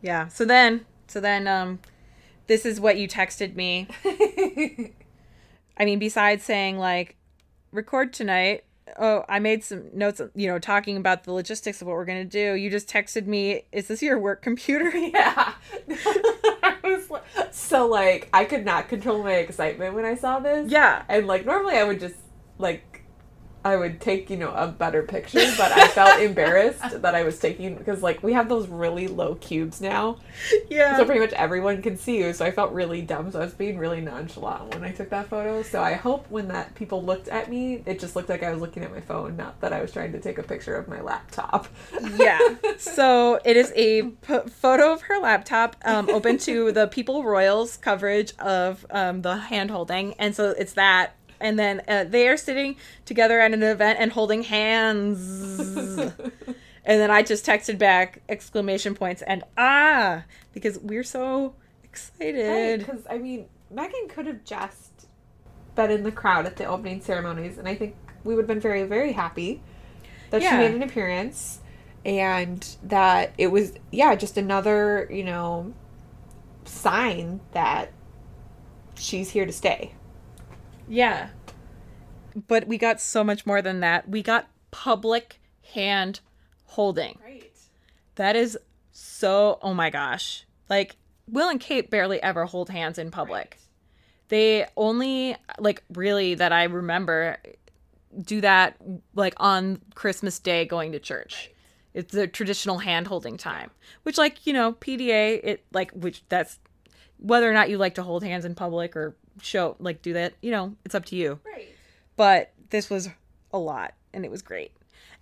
Yeah. 0.00 0.28
So 0.28 0.44
then, 0.44 0.84
so 1.06 1.20
then, 1.20 1.46
um, 1.46 1.78
this 2.48 2.66
is 2.66 2.80
what 2.80 2.98
you 2.98 3.06
texted 3.08 3.54
me. 3.54 3.86
I 5.76 5.84
mean, 5.84 6.00
besides 6.00 6.44
saying 6.44 6.78
like, 6.78 7.16
record 7.70 8.12
tonight. 8.12 8.64
Oh, 8.98 9.24
I 9.28 9.38
made 9.38 9.64
some 9.64 9.84
notes, 9.92 10.20
you 10.34 10.46
know, 10.46 10.58
talking 10.58 10.96
about 10.96 11.24
the 11.24 11.32
logistics 11.32 11.80
of 11.80 11.86
what 11.88 11.94
we're 11.94 12.04
gonna 12.04 12.24
do. 12.24 12.54
You 12.54 12.70
just 12.70 12.88
texted 12.88 13.26
me, 13.26 13.64
"Is 13.72 13.88
this 13.88 14.02
your 14.02 14.18
work 14.18 14.42
computer?" 14.42 14.90
Yeah. 15.12 15.54
I 16.62 16.76
was 16.84 17.10
like, 17.10 17.22
so 17.50 17.86
like 17.86 18.28
I 18.32 18.44
could 18.44 18.64
not 18.64 18.88
control 18.88 19.22
my 19.22 19.34
excitement 19.34 19.94
when 19.94 20.04
I 20.04 20.14
saw 20.14 20.38
this. 20.38 20.70
Yeah. 20.70 21.02
And 21.08 21.26
like 21.26 21.44
normally 21.44 21.76
I 21.76 21.84
would 21.84 22.00
just 22.00 22.16
like 22.58 22.91
I 23.64 23.76
would 23.76 24.00
take, 24.00 24.28
you 24.28 24.36
know, 24.36 24.52
a 24.52 24.66
better 24.66 25.02
picture, 25.02 25.44
but 25.56 25.72
I 25.72 25.86
felt 25.88 26.20
embarrassed 26.28 27.02
that 27.02 27.14
I 27.14 27.22
was 27.22 27.38
taking 27.38 27.76
because 27.76 28.02
like 28.02 28.22
we 28.22 28.32
have 28.32 28.48
those 28.48 28.68
really 28.68 29.08
low 29.08 29.36
cubes 29.36 29.80
now. 29.80 30.18
Yeah. 30.68 30.96
So 30.96 31.04
pretty 31.04 31.20
much 31.20 31.32
everyone 31.34 31.80
can 31.82 31.96
see 31.96 32.18
you. 32.18 32.32
So 32.32 32.44
I 32.44 32.50
felt 32.50 32.72
really 32.72 33.02
dumb. 33.02 33.30
So 33.30 33.40
I 33.40 33.44
was 33.44 33.54
being 33.54 33.78
really 33.78 34.00
nonchalant 34.00 34.74
when 34.74 34.82
I 34.84 34.90
took 34.90 35.10
that 35.10 35.28
photo. 35.28 35.62
So 35.62 35.80
I 35.82 35.92
hope 35.92 36.26
when 36.28 36.48
that 36.48 36.74
people 36.74 37.02
looked 37.04 37.28
at 37.28 37.48
me, 37.50 37.82
it 37.86 38.00
just 38.00 38.16
looked 38.16 38.28
like 38.28 38.42
I 38.42 38.50
was 38.50 38.60
looking 38.60 38.82
at 38.82 38.90
my 38.90 39.00
phone, 39.00 39.36
not 39.36 39.60
that 39.60 39.72
I 39.72 39.80
was 39.80 39.92
trying 39.92 40.12
to 40.12 40.20
take 40.20 40.38
a 40.38 40.42
picture 40.42 40.74
of 40.76 40.88
my 40.88 41.00
laptop. 41.00 41.68
yeah. 42.16 42.38
So 42.78 43.38
it 43.44 43.56
is 43.56 43.72
a 43.76 44.02
p- 44.02 44.48
photo 44.48 44.92
of 44.92 45.02
her 45.02 45.18
laptop 45.18 45.76
um, 45.84 46.08
open 46.10 46.38
to 46.38 46.72
the 46.72 46.88
People 46.88 47.22
Royals 47.22 47.76
coverage 47.76 48.32
of 48.38 48.84
um, 48.90 49.22
the 49.22 49.36
hand 49.36 49.70
holding. 49.70 50.14
And 50.14 50.34
so 50.34 50.50
it's 50.50 50.72
that. 50.72 51.14
And 51.42 51.58
then 51.58 51.82
uh, 51.88 52.04
they 52.04 52.28
are 52.28 52.36
sitting 52.36 52.76
together 53.04 53.40
at 53.40 53.52
an 53.52 53.62
event 53.62 53.98
and 54.00 54.12
holding 54.12 54.44
hands. 54.44 55.18
and 55.98 56.12
then 56.84 57.10
I 57.10 57.22
just 57.22 57.44
texted 57.44 57.78
back 57.78 58.22
exclamation 58.28 58.94
points 58.94 59.22
and 59.22 59.44
ah, 59.58 60.24
because 60.54 60.78
we're 60.78 61.04
so 61.04 61.54
excited. 61.84 62.80
Because 62.80 63.02
I 63.10 63.18
mean, 63.18 63.46
Meghan 63.74 64.08
could 64.08 64.26
have 64.26 64.44
just 64.44 65.06
been 65.74 65.90
in 65.90 66.02
the 66.02 66.12
crowd 66.12 66.46
at 66.46 66.56
the 66.56 66.64
opening 66.64 67.00
ceremonies, 67.00 67.58
and 67.58 67.68
I 67.68 67.74
think 67.74 67.96
we 68.24 68.34
would 68.34 68.42
have 68.42 68.48
been 68.48 68.60
very, 68.60 68.84
very 68.84 69.12
happy 69.12 69.60
that 70.30 70.42
Yeah. 70.42 70.50
she 70.50 70.56
made 70.56 70.74
an 70.74 70.82
appearance, 70.82 71.60
and 72.04 72.66
that 72.82 73.32
it 73.38 73.48
was 73.48 73.72
yeah, 73.90 74.14
just 74.14 74.36
another 74.36 75.08
you 75.10 75.24
know 75.24 75.72
sign 76.64 77.40
that 77.52 77.92
she's 78.94 79.30
here 79.30 79.46
to 79.46 79.52
stay. 79.52 79.92
Yeah. 80.88 81.28
But 82.48 82.66
we 82.66 82.78
got 82.78 83.00
so 83.00 83.22
much 83.22 83.46
more 83.46 83.62
than 83.62 83.80
that. 83.80 84.08
We 84.08 84.22
got 84.22 84.48
public 84.70 85.40
hand 85.74 86.20
holding. 86.64 87.18
Right. 87.22 87.50
That 88.16 88.36
is 88.36 88.58
so 88.92 89.58
oh 89.62 89.74
my 89.74 89.90
gosh. 89.90 90.44
Like 90.68 90.96
Will 91.28 91.48
and 91.48 91.60
Kate 91.60 91.90
barely 91.90 92.22
ever 92.22 92.44
hold 92.44 92.70
hands 92.70 92.98
in 92.98 93.10
public. 93.10 93.58
They 94.28 94.66
only 94.76 95.36
like 95.58 95.82
really 95.92 96.34
that 96.34 96.52
I 96.52 96.64
remember 96.64 97.38
do 98.20 98.40
that 98.42 98.76
like 99.14 99.34
on 99.38 99.80
Christmas 99.94 100.38
Day 100.38 100.64
going 100.64 100.92
to 100.92 100.98
church. 100.98 101.50
It's 101.94 102.12
the 102.12 102.26
traditional 102.26 102.78
hand 102.78 103.06
holding 103.06 103.36
time. 103.36 103.70
Which 104.02 104.18
like, 104.18 104.46
you 104.46 104.52
know, 104.52 104.72
PDA 104.72 105.40
it 105.42 105.64
like 105.72 105.90
which 105.92 106.22
that's 106.28 106.58
whether 107.18 107.48
or 107.48 107.52
not 107.52 107.70
you 107.70 107.78
like 107.78 107.94
to 107.94 108.02
hold 108.02 108.24
hands 108.24 108.44
in 108.44 108.54
public 108.54 108.96
or 108.96 109.16
show 109.40 109.76
like 109.78 110.02
do 110.02 110.12
that, 110.12 110.34
you 110.42 110.50
know, 110.50 110.74
it's 110.84 110.94
up 110.94 111.04
to 111.06 111.16
you 111.16 111.40
Right. 111.44 111.68
but 112.16 112.52
this 112.70 112.90
was 112.90 113.08
a 113.52 113.58
lot 113.58 113.94
and 114.12 114.24
it 114.24 114.30
was 114.30 114.42
great. 114.42 114.72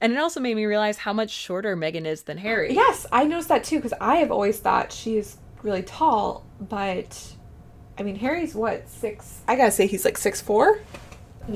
And 0.00 0.12
it 0.12 0.18
also 0.18 0.40
made 0.40 0.54
me 0.56 0.64
realize 0.64 0.98
how 0.98 1.12
much 1.12 1.30
shorter 1.30 1.76
Meghan 1.76 2.06
is 2.06 2.22
than 2.22 2.38
Harry. 2.38 2.72
Yes, 2.74 3.06
I 3.12 3.24
noticed 3.24 3.48
that 3.48 3.64
too 3.64 3.76
because 3.76 3.92
I 4.00 4.16
have 4.16 4.30
always 4.30 4.58
thought 4.58 4.92
she 4.92 5.16
is 5.18 5.36
really 5.62 5.82
tall, 5.82 6.46
but 6.58 7.34
I 7.98 8.02
mean 8.02 8.16
Harry's 8.16 8.54
what 8.54 8.88
six? 8.88 9.40
I 9.46 9.56
gotta 9.56 9.70
say 9.70 9.86
he's 9.86 10.04
like 10.04 10.16
six 10.18 10.40
four. 10.40 10.80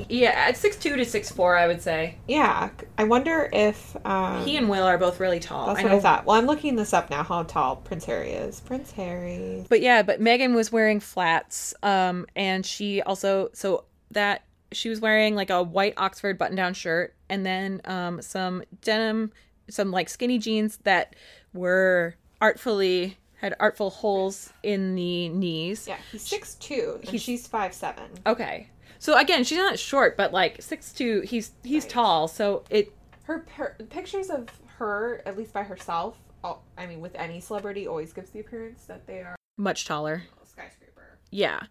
Yeah, 0.09 0.31
at 0.31 0.57
six 0.57 0.75
two 0.75 0.95
to 0.95 1.05
six 1.05 1.31
four, 1.31 1.55
I 1.55 1.67
would 1.67 1.81
say. 1.81 2.17
Yeah, 2.27 2.69
I 2.97 3.03
wonder 3.03 3.49
if 3.53 3.95
um, 4.05 4.43
He 4.43 4.57
and 4.57 4.69
Will 4.69 4.83
are 4.83 4.97
both 4.97 5.19
really 5.19 5.39
tall. 5.39 5.67
That's 5.67 5.79
I 5.79 5.83
what 5.83 5.91
know. 5.91 5.97
I 5.97 6.01
thought. 6.01 6.25
Well, 6.25 6.35
I'm 6.35 6.45
looking 6.45 6.75
this 6.75 6.93
up 6.93 7.09
now. 7.09 7.23
How 7.23 7.43
tall 7.43 7.77
Prince 7.77 8.05
Harry 8.05 8.31
is? 8.31 8.59
Prince 8.61 8.91
Harry. 8.91 9.65
But 9.69 9.81
yeah, 9.81 10.01
but 10.01 10.19
Meghan 10.19 10.55
was 10.55 10.71
wearing 10.71 10.99
flats. 10.99 11.73
Um, 11.83 12.25
and 12.35 12.65
she 12.65 13.01
also 13.01 13.49
so 13.53 13.85
that 14.11 14.43
she 14.71 14.89
was 14.89 14.99
wearing 14.99 15.35
like 15.35 15.49
a 15.49 15.63
white 15.63 15.93
Oxford 15.97 16.37
button 16.37 16.55
down 16.55 16.73
shirt 16.73 17.15
and 17.29 17.45
then 17.45 17.81
um 17.85 18.21
some 18.21 18.63
denim, 18.81 19.31
some 19.69 19.91
like 19.91 20.09
skinny 20.09 20.39
jeans 20.39 20.77
that 20.83 21.15
were 21.53 22.15
artfully 22.41 23.17
had 23.37 23.53
artful 23.59 23.89
holes 23.89 24.51
in 24.63 24.95
the 24.95 25.29
knees. 25.29 25.87
Yeah, 25.87 25.97
he's 26.11 26.23
six 26.23 26.55
two, 26.55 26.99
and 27.07 27.21
she's 27.21 27.47
five 27.47 27.73
seven. 27.73 28.05
Okay. 28.25 28.69
So 29.05 29.15
again, 29.15 29.43
she's 29.43 29.59
not 29.59 29.77
short, 29.77 30.17
but 30.17 30.33
like 30.33 30.63
six 30.63 30.91
two. 30.91 31.21
He's 31.21 31.51
he's 31.63 31.83
Right. 31.83 31.91
tall, 31.91 32.27
so 32.27 32.63
it 32.71 32.91
Her, 33.25 33.45
pictures 33.91 34.31
of 34.31 34.47
her, 34.79 35.21
at 35.27 35.37
least 35.37 35.53
by 35.53 35.61
herself. 35.61 36.17
oh, 36.43 36.57
I 36.75 36.87
mean, 36.87 37.01
with 37.01 37.13
any 37.13 37.39
celebrity, 37.39 37.85
always 37.85 38.13
gives 38.13 38.31
the 38.31 38.39
appearance 38.39 38.85
that 38.85 39.05
they 39.05 39.19
are 39.19 39.35
much 39.57 39.85
taller. 39.85 40.23
skyscraper. 40.43 41.19
Yeah. 41.29 41.61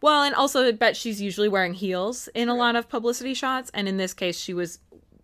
Well, 0.00 0.24
and 0.24 0.34
also 0.34 0.66
I 0.66 0.72
bet 0.72 0.96
she's 0.96 1.20
usually 1.20 1.48
wearing 1.48 1.74
heels 1.74 2.28
in 2.34 2.48
a 2.48 2.54
lot 2.56 2.74
of 2.74 2.88
publicity 2.88 3.34
shots, 3.34 3.70
and 3.72 3.86
in 3.86 3.96
this 3.96 4.12
case, 4.12 4.36
she 4.36 4.52
was 4.52 4.80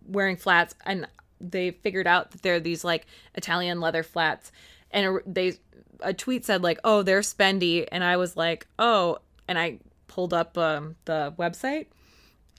wearing 0.07 0.37
flats, 0.37 0.75
and 0.85 1.09
they 1.41 1.71
figured 1.71 2.07
out 2.07 2.31
that 2.31 2.41
they're 2.41 2.61
these 2.61 2.85
like 2.85 3.05
Italian 3.35 3.81
leather 3.81 4.03
flats, 4.03 4.53
and 4.91 5.05
a, 5.05 5.19
they 5.25 5.55
a 5.99 6.13
tweet 6.13 6.45
said 6.45 6.63
like, 6.63 6.79
"Oh, 6.85 7.03
they're 7.03 7.19
spendy," 7.19 7.85
and 7.91 8.01
I 8.01 8.15
was 8.15 8.37
like, 8.37 8.65
"Oh," 8.79 9.17
and 9.45 9.59
I 9.59 9.79
pulled 10.09 10.33
up 10.33 10.57
um, 10.57 10.97
the 11.05 11.33
website, 11.39 11.85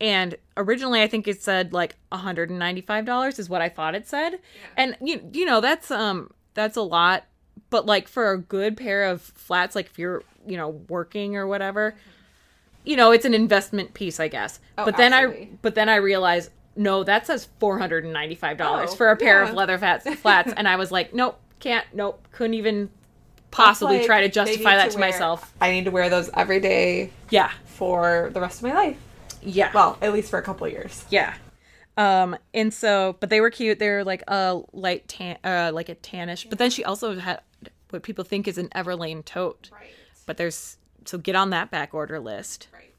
and 0.01 0.37
originally 0.57 1.03
I 1.03 1.07
think 1.07 1.29
it 1.29 1.43
said 1.43 1.75
like 1.75 1.97
$195 2.13 3.39
is 3.39 3.49
what 3.51 3.61
I 3.61 3.69
thought 3.69 3.95
it 3.95 4.09
said. 4.09 4.39
And 4.77 4.97
you 5.03 5.21
you 5.33 5.45
know, 5.45 5.61
that's 5.61 5.91
um 5.91 6.31
that's 6.55 6.77
a 6.77 6.83
lot, 6.83 7.25
but 7.69 7.85
like 7.85 8.09
for 8.09 8.31
a 8.33 8.39
good 8.39 8.77
pair 8.77 9.05
of 9.05 9.21
flats 9.21 9.75
like 9.77 9.87
if 9.87 9.99
you're, 9.99 10.23
you 10.47 10.57
know, 10.57 10.71
working 10.89 11.37
or 11.37 11.47
whatever, 11.47 11.95
you 12.85 12.97
know, 12.97 13.11
it's 13.11 13.27
an 13.27 13.35
investment 13.35 13.93
piece, 13.93 14.19
I 14.19 14.29
guess. 14.29 14.59
Oh, 14.79 14.87
but 14.87 14.97
then 14.97 15.13
I 15.13 15.49
but 15.61 15.75
then 15.75 15.89
I 15.91 15.97
realized 15.97 16.51
no, 16.77 17.05
that 17.05 17.27
says 17.27 17.49
$495 17.61 18.57
Oh, 18.61 18.87
for 18.95 19.11
a 19.11 19.17
pair 19.17 19.43
yeah. 19.43 19.51
of 19.51 19.55
leather 19.55 19.77
flats 19.77 20.09
flats 20.21 20.53
and 20.57 20.67
I 20.67 20.77
was 20.77 20.91
like, 20.91 21.13
nope, 21.13 21.39
can't, 21.59 21.85
nope, 21.93 22.27
couldn't 22.33 22.55
even 22.55 22.89
possibly 23.51 23.99
Like, 23.99 24.07
try 24.07 24.21
to 24.23 24.29
justify 24.29 24.77
that 24.77 24.91
to, 24.93 24.99
wear- 24.99 25.09
myself. 25.11 25.53
I 25.61 25.71
need 25.73 25.85
to 25.87 25.91
wear 25.91 26.09
those 26.09 26.31
every 26.35 26.61
day 26.61 27.11
Yeah. 27.31 27.51
for 27.67 28.31
the 28.33 28.41
rest 28.41 28.59
of 28.59 28.65
my 28.69 28.75
life. 28.75 28.97
Yeah. 29.43 29.71
Well, 29.73 29.99
at 30.03 30.13
least 30.13 30.31
for 30.31 30.39
a 30.39 30.43
couple 30.43 30.67
of 30.67 30.73
years. 30.73 31.05
Yeah. 31.11 31.35
Um, 31.97 32.37
and 32.55 32.73
so, 32.73 33.17
but 33.21 33.31
they 33.31 33.41
were 33.41 33.51
cute. 33.51 33.79
They 33.79 33.89
were 33.89 34.05
like 34.05 34.23
a 34.29 34.61
light 34.73 35.09
tan, 35.09 35.39
uh, 35.45 35.71
like 35.75 35.89
a 35.89 35.95
tannish. 35.97 36.49
But 36.49 36.59
then 36.59 36.71
she 36.71 36.85
also 36.85 37.19
had 37.19 37.41
what 37.91 38.03
people 38.03 38.25
think 38.25 38.47
is 38.47 38.57
an 38.59 38.69
Everlane 38.69 39.25
tote. 39.25 39.71
Right. 39.73 39.91
But 40.27 40.37
there's 40.37 40.77
so 41.05 41.19
get 41.19 41.35
on 41.35 41.51
that 41.51 41.71
back 41.71 41.93
order 41.93 42.21
list. 42.21 42.69
Right. 42.73 42.93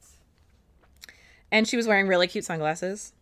And 1.52 1.68
she 1.68 1.78
was 1.78 1.88
wearing 1.88 2.08
really 2.08 2.28
cute 2.28 2.46
sunglasses. 2.46 3.14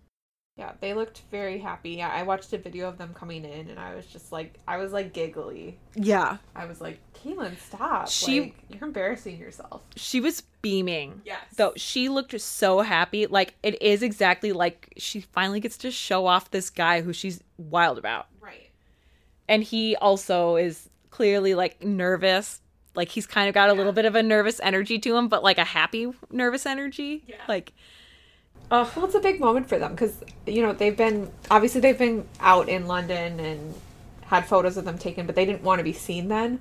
Yeah, 0.59 0.73
they 0.81 0.93
looked 0.93 1.23
very 1.31 1.57
happy. 1.57 1.91
Yeah, 1.91 2.09
I 2.09 2.23
watched 2.23 2.51
a 2.53 2.57
video 2.57 2.87
of 2.89 2.97
them 2.97 3.13
coming 3.13 3.45
in, 3.45 3.69
and 3.69 3.79
I 3.79 3.95
was 3.95 4.05
just 4.05 4.31
like, 4.31 4.55
I 4.67 4.75
was 4.77 4.91
like 4.91 5.13
giggly. 5.13 5.79
Yeah. 5.95 6.37
I 6.53 6.65
was 6.65 6.81
like, 6.81 6.99
Kaylin, 7.13 7.57
stop! 7.57 8.09
She- 8.09 8.41
Like, 8.41 8.55
you're 8.69 8.83
embarrassing 8.83 9.37
yourself. 9.39 9.83
She 9.95 10.19
was 10.19 10.41
beaming. 10.61 11.21
Yes. 11.25 11.39
Though 11.55 11.71
she 11.77 12.09
looked 12.09 12.39
so 12.41 12.81
happy. 12.81 13.25
Like 13.25 13.55
it 13.63 13.81
is 13.81 14.03
exactly 14.03 14.51
like 14.51 14.93
she 14.97 15.21
finally 15.21 15.61
gets 15.61 15.77
to 15.77 15.91
show 15.91 16.25
off 16.27 16.51
this 16.51 16.69
guy 16.69 17.01
who 17.01 17.13
she's 17.13 17.41
wild 17.57 17.97
about. 17.97 18.27
Right. 18.41 18.69
and 19.47 19.63
he 19.63 19.95
also 19.95 20.57
is 20.57 20.89
clearly 21.09 21.55
like 21.55 21.83
nervous 21.83 22.61
like 22.95 23.09
he's 23.09 23.25
kind 23.25 23.47
of 23.47 23.53
got 23.53 23.69
a 23.69 23.73
little 23.73 23.91
bit 23.93 24.05
of 24.05 24.15
a 24.15 24.21
nervous 24.23 24.59
energy 24.61 24.99
to 24.99 25.15
him 25.15 25.27
but 25.27 25.43
like 25.43 25.57
a 25.57 25.63
happy 25.63 26.07
nervous 26.31 26.65
energy 26.65 27.23
Yeah. 27.27 27.35
like 27.47 27.71
Oh, 28.71 28.91
well, 28.95 29.05
it's 29.05 29.15
a 29.15 29.19
big 29.19 29.39
moment 29.39 29.67
for 29.67 29.79
them 29.79 29.91
because 29.91 30.23
you 30.45 30.61
know 30.61 30.73
they've 30.73 30.95
been 30.95 31.31
obviously 31.49 31.81
they've 31.81 31.97
been 31.97 32.27
out 32.39 32.69
in 32.69 32.85
London 32.87 33.39
and 33.39 33.73
had 34.25 34.45
photos 34.45 34.77
of 34.77 34.85
them 34.85 34.97
taken, 34.97 35.25
but 35.25 35.35
they 35.35 35.45
didn't 35.45 35.63
want 35.63 35.79
to 35.79 35.83
be 35.83 35.93
seen 35.93 36.27
then. 36.27 36.59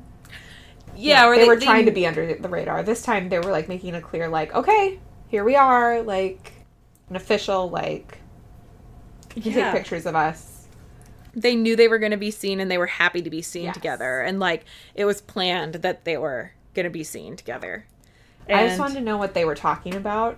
yeah, 0.96 1.26
or 1.26 1.36
they, 1.36 1.46
were 1.46 1.60
trying 1.60 1.84
to 1.84 1.92
be 1.92 2.06
under 2.06 2.34
the 2.34 2.48
radar. 2.48 2.82
This 2.82 3.02
time 3.02 3.28
they 3.28 3.38
were 3.38 3.50
like 3.52 3.68
making 3.68 3.94
a 3.94 4.00
clear, 4.00 4.26
like, 4.28 4.54
okay, 4.54 4.98
here 5.28 5.44
we 5.44 5.54
are, 5.54 6.00
like 6.02 6.52
an 7.10 7.16
official, 7.16 7.68
like 7.68 8.18
you 9.34 9.52
Yeah. 9.52 9.64
take 9.70 9.82
pictures 9.82 10.06
of 10.06 10.16
us. 10.16 10.66
they 11.34 11.54
knew 11.54 11.76
they 11.76 11.88
were 11.88 11.98
going 11.98 12.10
to 12.12 12.16
be 12.16 12.30
seen 12.30 12.58
and 12.58 12.70
they 12.70 12.78
were 12.78 12.86
happy 12.86 13.20
to 13.22 13.30
be 13.30 13.42
seen 13.42 13.64
Yes. 13.64 13.74
together 13.74 14.20
and 14.22 14.40
like 14.40 14.64
it 14.94 15.04
was 15.04 15.20
planned 15.20 15.74
that 15.74 16.04
they 16.04 16.16
were 16.16 16.52
going 16.74 16.84
to 16.84 16.90
be 16.90 17.04
seen 17.04 17.36
together 17.36 17.84
I 18.48 18.66
just 18.66 18.80
wanted 18.80 18.94
to 18.94 19.00
know 19.02 19.18
what 19.18 19.34
they 19.34 19.44
were 19.44 19.54
talking 19.54 19.94
about 19.94 20.36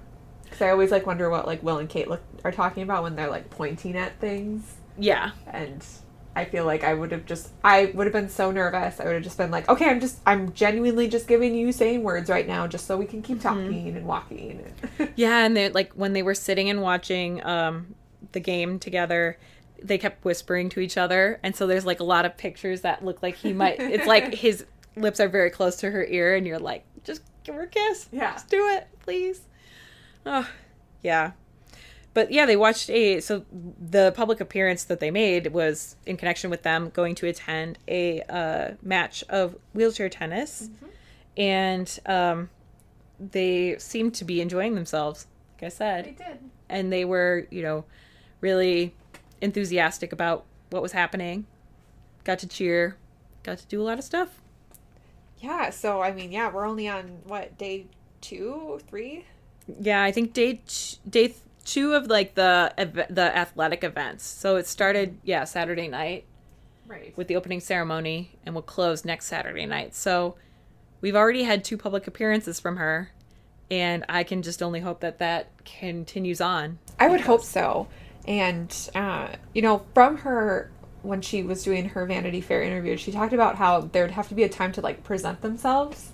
because 0.51 0.63
I 0.63 0.71
always 0.71 0.91
like 0.91 1.07
wonder 1.07 1.31
what 1.31 1.47
like 1.47 1.63
Will 1.63 1.79
and 1.79 1.89
Kate 1.89 2.09
look 2.09 2.21
are 2.45 2.53
talking 2.53 2.83
about 2.83 3.03
when 3.03 3.17
they're 3.17 3.31
like 3.31 3.51
pointing 3.51 3.97
at 3.97 4.19
things, 4.21 4.63
yeah 4.99 5.31
and 5.47 5.85
I 6.37 6.45
feel 6.45 6.65
like 6.65 6.85
I 6.85 6.95
would 6.95 7.11
have 7.13 7.27
just 7.27 7.51
I 7.65 7.87
would 7.95 8.07
have 8.07 8.13
been 8.13 8.29
so 8.29 8.51
nervous. 8.53 9.01
I 9.01 9.05
would 9.05 9.15
have 9.15 9.23
just 9.25 9.37
been 9.37 9.51
like, 9.51 9.69
okay, 9.69 9.87
I'm 9.89 10.01
just 10.01 10.21
I'm 10.27 10.53
genuinely 10.53 11.09
just 11.09 11.27
giving 11.27 11.55
you 11.55 11.73
saying 11.73 12.03
words 12.05 12.31
right 12.31 12.47
now, 12.47 12.67
just 12.69 12.87
so 12.87 12.97
we 12.97 13.05
can 13.07 13.21
keep 13.21 13.41
talking 13.41 13.89
and 13.89 14.07
walking. 14.07 14.65
yeah 15.17 15.45
and 15.45 15.57
they 15.57 15.69
like 15.71 15.93
when 15.95 16.13
they 16.13 16.23
were 16.23 16.35
sitting 16.35 16.71
and 16.71 16.83
watching 16.83 17.45
um 17.45 17.95
the 18.33 18.41
game 18.41 18.79
together 18.79 19.39
they 19.83 19.97
kept 19.99 20.25
whispering 20.25 20.69
to 20.69 20.79
each 20.79 20.97
other 20.99 21.41
and 21.43 21.57
so 21.57 21.67
there's 21.67 21.87
like 21.87 22.01
a 22.01 22.05
lot 22.05 22.25
of 22.27 22.37
pictures 22.37 22.83
that 22.83 23.03
look 23.05 23.23
like 23.23 23.35
he 23.35 23.53
might 23.53 23.81
it's 23.81 24.07
like 24.07 24.35
his 24.47 24.65
lips 24.95 25.19
are 25.21 25.29
very 25.29 25.49
close 25.51 25.77
to 25.77 25.91
her 25.91 26.05
ear 26.05 26.35
and 26.37 26.47
you're 26.47 26.59
like 26.59 26.85
just 27.03 27.23
give 27.45 27.55
her 27.55 27.63
a 27.63 27.67
kiss 27.67 28.07
Yeah. 28.13 28.33
just 28.35 28.49
do 28.51 28.69
it 28.69 28.87
please 29.01 29.41
oh 30.27 30.49
yeah 31.03 31.33
but 32.13 32.31
yeah 32.31 32.47
they 32.47 32.57
watched 32.57 32.91
a 32.91 33.21
so 33.21 33.45
the 33.51 34.13
public 34.13 34.41
appearance 34.41 34.85
that 34.85 35.01
they 35.01 35.11
made 35.11 35.53
was 35.53 35.97
in 36.07 36.17
connection 36.17 36.51
with 36.51 36.63
them 36.63 36.91
going 36.91 37.15
to 37.15 37.27
attend 37.27 37.79
a 37.89 38.23
uh, 38.23 38.71
match 38.83 39.25
of 39.29 39.57
wheelchair 39.75 40.09
tennis 40.09 40.71
and 41.37 42.01
um 42.07 42.51
they 43.19 43.77
seemed 43.79 44.15
to 44.15 44.25
be 44.25 44.41
enjoying 44.41 44.75
themselves 44.75 45.27
like 45.55 45.67
i 45.67 45.69
said 45.69 46.05
they 46.05 46.13
did. 46.13 46.39
and 46.71 46.93
they 46.93 47.05
were, 47.05 47.47
you 47.51 47.63
know, 47.63 47.85
really 48.41 48.95
enthusiastic 49.41 50.13
about 50.13 50.45
what 50.71 50.83
was 50.83 50.93
happening. 50.93 51.47
Got 52.25 52.39
to 52.41 52.47
cheer, 52.47 52.97
got 53.43 53.59
to 53.59 53.67
do 53.67 53.81
a 53.81 53.85
lot 53.85 53.99
of 53.99 54.05
stuff. 54.05 54.41
Yeah. 55.39 55.71
So 55.71 56.03
I 56.03 56.13
mean, 56.13 56.33
yeah, 56.33 56.51
we're 56.51 56.67
only 56.67 56.89
on 56.89 57.19
what 57.25 57.59
day 57.59 57.87
two, 58.21 58.81
three. 58.89 59.27
Yeah, 59.81 60.03
I 60.03 60.13
think 60.13 60.33
day 60.33 60.61
day 61.09 61.29
th- 61.29 61.37
two 61.65 61.95
of 61.95 62.07
like 62.07 62.35
the 62.35 62.73
the 63.11 63.37
athletic 63.37 63.85
events. 63.85 64.25
So 64.25 64.57
it 64.57 64.67
started 64.67 65.19
yeah 65.23 65.45
Saturday 65.45 65.89
night 65.89 66.25
Right. 66.87 67.17
with 67.17 67.29
the 67.29 67.37
opening 67.37 67.61
ceremony, 67.61 68.33
and 68.45 68.53
will 68.55 68.63
close 68.63 69.05
next 69.05 69.27
Saturday 69.27 69.65
night. 69.67 69.95
So 69.95 70.35
we've 71.01 71.15
already 71.15 71.45
had 71.45 71.63
two 71.65 71.77
public 71.77 72.09
appearances 72.09 72.59
from 72.59 72.79
her, 72.79 73.13
and 73.71 74.05
I 74.09 74.25
can 74.25 74.43
just 74.43 74.61
only 74.61 74.81
hope 74.81 74.99
that 75.01 75.19
that 75.21 75.51
continues 75.65 76.41
on. 76.41 76.81
I 76.99 77.07
would 77.07 77.21
hope 77.21 77.45
so. 77.45 77.87
And, 78.27 78.75
uh, 78.97 79.29
you 79.55 79.63
know, 79.63 79.87
from 79.95 80.17
her, 80.19 80.71
when 81.03 81.21
she 81.23 81.43
was 81.45 81.63
doing 81.63 81.91
her 81.91 82.05
Vanity 82.07 82.41
Fair 82.41 82.63
interview, 82.63 82.97
she 82.97 83.13
talked 83.13 83.33
about 83.33 83.55
how 83.57 83.83
there 83.83 84.03
would 84.03 84.11
have 84.11 84.29
to 84.29 84.35
be 84.35 84.43
a 84.43 84.49
time 84.49 84.73
to, 84.73 84.81
like, 84.81 85.05
present 85.05 85.41
themselves. 85.43 86.11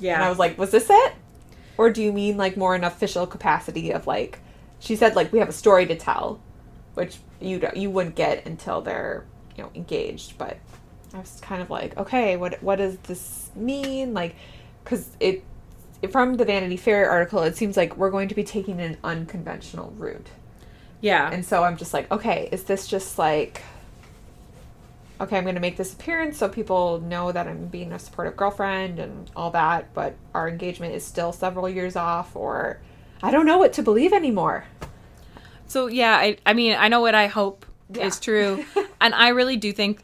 Yeah, 0.00 0.14
And 0.14 0.24
I 0.24 0.28
was 0.30 0.38
like, 0.38 0.56
was 0.58 0.70
this 0.70 0.88
it? 0.90 1.12
Or 1.76 1.90
do 1.90 2.02
you 2.02 2.12
mean, 2.12 2.36
like, 2.36 2.56
more 2.56 2.74
an 2.74 2.84
official 2.84 3.26
capacity 3.26 3.90
of, 3.92 4.06
like, 4.06 4.38
she 4.78 4.96
said, 4.96 5.16
like, 5.16 5.32
we 5.32 5.38
have 5.40 5.48
a 5.48 5.52
story 5.52 5.86
to 5.86 5.96
tell, 5.96 6.40
which 6.94 7.16
you, 7.40 7.58
don't- 7.58 7.76
you 7.76 7.90
wouldn't 7.90 8.14
get 8.14 8.46
until 8.46 8.80
they're, 8.80 9.24
you 9.56 9.64
know, 9.64 9.70
engaged. 9.74 10.38
But 10.38 10.58
I 11.12 11.18
was 11.18 11.38
kind 11.42 11.62
of 11.62 11.70
like, 11.70 11.96
okay, 11.96 12.36
what, 12.36 12.62
what 12.62 12.76
does 12.76 12.96
this 12.98 13.50
mean? 13.56 14.14
Like, 14.14 14.36
because 14.82 15.08
it, 15.20 15.42
from 16.10 16.34
the 16.34 16.44
Vanity 16.44 16.76
Fair 16.76 17.10
article, 17.10 17.42
it 17.42 17.56
seems 17.56 17.76
like 17.76 17.96
we're 17.96 18.10
going 18.10 18.28
to 18.28 18.34
be 18.34 18.44
taking 18.44 18.80
an 18.80 18.96
unconventional 19.02 19.92
route. 19.96 20.28
yeah, 21.00 21.30
And 21.32 21.44
so 21.44 21.64
I'm 21.64 21.76
just 21.76 21.92
like, 21.94 22.10
okay, 22.12 22.48
is 22.52 22.64
this 22.64 22.86
just 22.86 23.18
like, 23.18 23.62
okay, 25.20 25.36
I'm 25.36 25.44
going 25.44 25.54
to 25.54 25.60
make 25.60 25.76
this 25.76 25.92
appearance 25.92 26.38
so 26.38 26.48
people 26.48 27.00
know 27.00 27.30
that 27.32 27.46
I'm 27.46 27.66
being 27.66 27.92
a 27.92 27.98
supportive 27.98 28.36
girlfriend 28.36 28.98
and 28.98 29.30
all 29.36 29.50
that, 29.52 29.94
but 29.94 30.14
our 30.34 30.48
engagement 30.48 30.94
is 30.94 31.04
still 31.04 31.32
several 31.32 31.68
years 31.68 31.96
off, 31.96 32.34
or 32.34 32.80
I 33.22 33.30
don't 33.30 33.46
know 33.46 33.58
what 33.58 33.72
to 33.74 33.82
believe 33.82 34.12
anymore. 34.12 34.64
So 35.66 35.86
yeah, 35.86 36.16
I 36.16 36.36
I 36.44 36.52
mean 36.52 36.76
I 36.78 36.88
know 36.88 37.00
what 37.00 37.14
I 37.14 37.26
hope 37.26 37.64
Yeah. 37.94 38.06
is 38.06 38.20
true, 38.20 38.64
and 39.00 39.14
I 39.14 39.28
really 39.28 39.56
do 39.56 39.72
think 39.72 40.02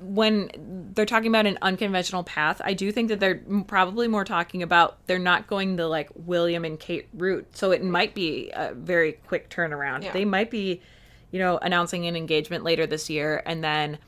when 0.00 0.50
they're 0.94 1.06
talking 1.06 1.28
about 1.28 1.46
an 1.46 1.56
unconventional 1.62 2.24
path, 2.24 2.60
I 2.62 2.74
do 2.74 2.92
think 2.92 3.08
that 3.08 3.20
they're 3.20 3.40
probably 3.66 4.08
more 4.08 4.24
talking 4.24 4.62
about 4.62 4.98
they're 5.06 5.18
not 5.18 5.46
going 5.46 5.76
the 5.76 5.86
like 5.86 6.10
William 6.14 6.64
and 6.64 6.78
Kate 6.78 7.08
route. 7.14 7.46
So 7.56 7.70
it 7.70 7.82
might 7.82 8.14
be 8.14 8.50
a 8.52 8.74
very 8.74 9.12
quick 9.12 9.48
turnaround. 9.48 10.02
Yeah. 10.02 10.12
They 10.12 10.24
might 10.26 10.50
be, 10.50 10.82
you 11.30 11.38
know, 11.38 11.56
announcing 11.58 12.06
an 12.06 12.16
engagement 12.16 12.64
later 12.64 12.86
this 12.86 13.08
year 13.08 13.42
and 13.46 13.64
then, 13.64 13.98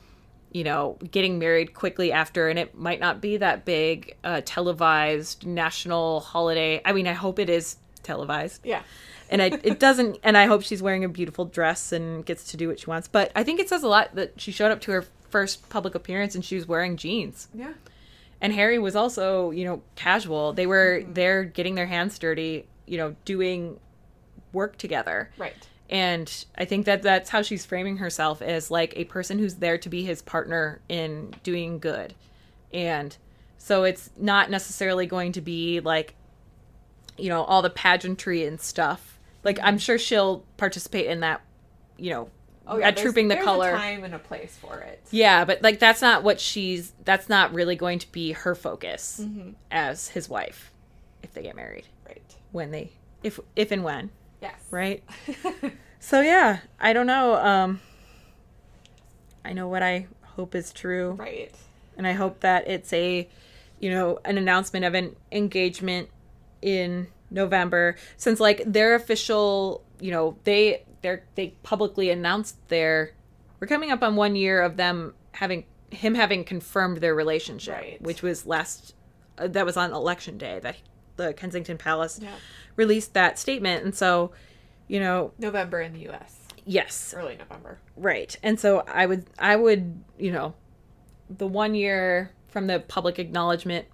you 0.51 0.63
know, 0.63 0.97
getting 1.11 1.39
married 1.39 1.73
quickly 1.73 2.11
after, 2.11 2.47
and 2.49 2.57
it 2.57 2.75
might 2.77 2.99
not 2.99 3.21
be 3.21 3.37
that 3.37 3.65
big 3.65 4.15
uh, 4.23 4.41
televised 4.45 5.45
national 5.45 6.21
holiday. 6.21 6.81
I 6.85 6.93
mean, 6.93 7.07
I 7.07 7.13
hope 7.13 7.39
it 7.39 7.49
is 7.49 7.77
televised 8.03 8.61
Yeah. 8.65 8.83
and 9.29 9.41
I, 9.41 9.47
it 9.63 9.81
doesn't 9.81 10.17
and 10.23 10.37
i 10.37 10.45
hope 10.45 10.61
she's 10.63 10.81
wearing 10.81 11.03
a 11.03 11.09
beautiful 11.09 11.43
dress 11.43 11.91
and 11.91 12.25
gets 12.25 12.45
to 12.51 12.55
do 12.57 12.69
what 12.69 12.79
she 12.79 12.85
wants 12.85 13.09
but 13.09 13.33
i 13.35 13.43
think 13.43 13.59
it 13.59 13.67
says 13.67 13.83
a 13.83 13.87
lot 13.89 14.15
that 14.15 14.39
she 14.39 14.53
showed 14.53 14.71
up 14.71 14.79
to 14.81 14.91
her 14.91 15.03
first 15.29 15.67
public 15.67 15.93
appearance 15.93 16.33
and 16.33 16.45
she 16.45 16.55
was 16.55 16.65
wearing 16.65 16.95
jeans 16.95 17.49
Yeah. 17.53 17.73
and 18.39 18.53
harry 18.53 18.79
was 18.79 18.95
also 18.95 19.51
you 19.51 19.65
know 19.65 19.81
casual 19.95 20.53
they 20.53 20.65
were 20.65 21.03
there 21.09 21.43
getting 21.43 21.75
their 21.75 21.87
hands 21.87 22.17
dirty 22.17 22.65
you 22.85 22.97
know 22.97 23.13
doing 23.25 23.77
work 24.53 24.77
together 24.77 25.29
Right. 25.37 25.53
And 25.89 26.45
i 26.57 26.65
think 26.65 26.85
that 26.85 27.01
that's 27.01 27.29
how 27.29 27.41
she's 27.41 27.65
framing 27.65 27.97
herself 27.97 28.41
as 28.41 28.69
like 28.69 28.93
a 28.95 29.05
person 29.05 29.39
who's 29.39 29.55
there 29.55 29.77
to 29.77 29.89
be 29.89 30.03
his 30.03 30.21
partner 30.21 30.81
in 30.89 31.33
doing 31.43 31.79
good. 31.79 32.13
And 32.73 33.15
so 33.57 33.83
it's 33.85 34.09
not 34.17 34.49
necessarily 34.49 35.05
going 35.05 35.31
to 35.33 35.41
be 35.41 35.79
like 35.79 36.13
you 37.17 37.29
know 37.29 37.43
all 37.43 37.61
the 37.61 37.69
pageantry 37.69 38.45
and 38.45 38.59
stuff. 38.59 39.17
Like 39.43 39.59
i'm 39.63 39.77
sure 39.77 39.97
she'll 39.97 40.43
participate 40.57 41.07
in 41.07 41.21
that 41.21 41.41
you 41.97 42.11
know 42.11 42.29
Oh, 42.69 42.81
at 42.81 42.97
trooping 42.97 43.29
the 43.29 43.37
color 43.37 43.69
A 43.69 43.77
time 43.77 44.03
and 44.03 44.13
a 44.13 44.19
place 44.19 44.57
for 44.59 44.79
it. 44.79 45.01
yeah 45.09 45.45
but 45.45 45.61
like 45.61 45.79
that's 45.79 46.01
not 46.01 46.21
what 46.23 46.37
she's 46.37 46.91
that's 47.05 47.29
not 47.29 47.53
really 47.53 47.77
going 47.77 47.99
to 47.99 48.11
be 48.11 48.33
her 48.33 48.55
focus 48.55 49.21
mm-hmm. 49.23 49.51
as 49.71 50.09
his 50.09 50.27
wife 50.27 50.73
if 51.23 51.33
they 51.33 51.43
get 51.43 51.55
married. 51.55 51.85
Right. 52.05 52.35
when 52.51 52.71
they 52.71 52.91
if 53.23 53.39
if 53.55 53.71
and 53.71 53.85
when 53.85 54.09
Yes. 54.41 54.53
right 54.71 55.03
so 55.99 56.21
yeah 56.21 56.59
i 56.79 56.93
don't 56.93 57.07
know 57.07 57.35
um 57.35 57.79
i 59.43 59.53
know 59.53 59.67
what 59.67 59.81
i 59.83 60.07
hope 60.35 60.53
is 60.55 60.71
true 60.71 61.11
Right. 61.11 61.51
and 61.97 62.05
i 62.05 62.13
hope 62.13 62.41
that 62.41 62.67
it's 62.67 62.91
a 62.93 63.27
you 63.79 63.89
know 63.89 64.19
an 64.25 64.37
announcement 64.37 64.85
of 64.85 64.93
an 64.93 65.15
engagement 65.31 66.09
in 66.61 67.07
november 67.31 67.95
since 68.15 68.39
like 68.39 68.61
their 68.65 68.95
official 68.95 69.83
you 69.99 70.11
know 70.11 70.37
they 70.43 70.83
they're 71.01 71.23
they 71.35 71.49
publicly 71.63 72.09
announced 72.09 72.55
their 72.69 73.11
we're 73.59 73.67
coming 73.67 73.91
up 73.91 74.03
on 74.03 74.15
one 74.15 74.35
year 74.35 74.61
of 74.61 74.77
them 74.77 75.13
having 75.33 75.65
him 75.89 76.15
having 76.15 76.43
confirmed 76.43 76.97
their 76.97 77.15
relationship, 77.15 77.73
Right. 77.75 78.01
which 78.01 78.21
was 78.21 78.45
last 78.45 78.93
uh, 79.37 79.47
that 79.47 79.65
was 79.65 79.77
on 79.77 79.93
election 79.93 80.37
day 80.37 80.59
that 80.61 80.75
the 81.17 81.33
Kensington 81.33 81.77
Palace 81.77 82.19
Yeah. 82.21 82.29
released 82.75 83.13
that 83.13 83.37
statement, 83.37 83.83
and 83.83 83.93
so 83.95 84.31
you 84.87 84.99
know, 85.01 85.33
November 85.37 85.81
in 85.81 85.91
the 85.93 85.99
U.S. 86.03 86.37
yes, 86.65 87.13
Early 87.17 87.35
November. 87.37 87.79
right, 87.97 88.35
and 88.41 88.59
so 88.59 88.83
I 88.87 89.05
would 89.05 89.25
I 89.37 89.55
would 89.55 90.01
you 90.17 90.31
know, 90.31 90.53
the 91.29 91.47
one 91.47 91.75
year 91.75 92.31
from 92.47 92.67
the 92.67 92.79
public 92.79 93.19
acknowledgement 93.19 93.85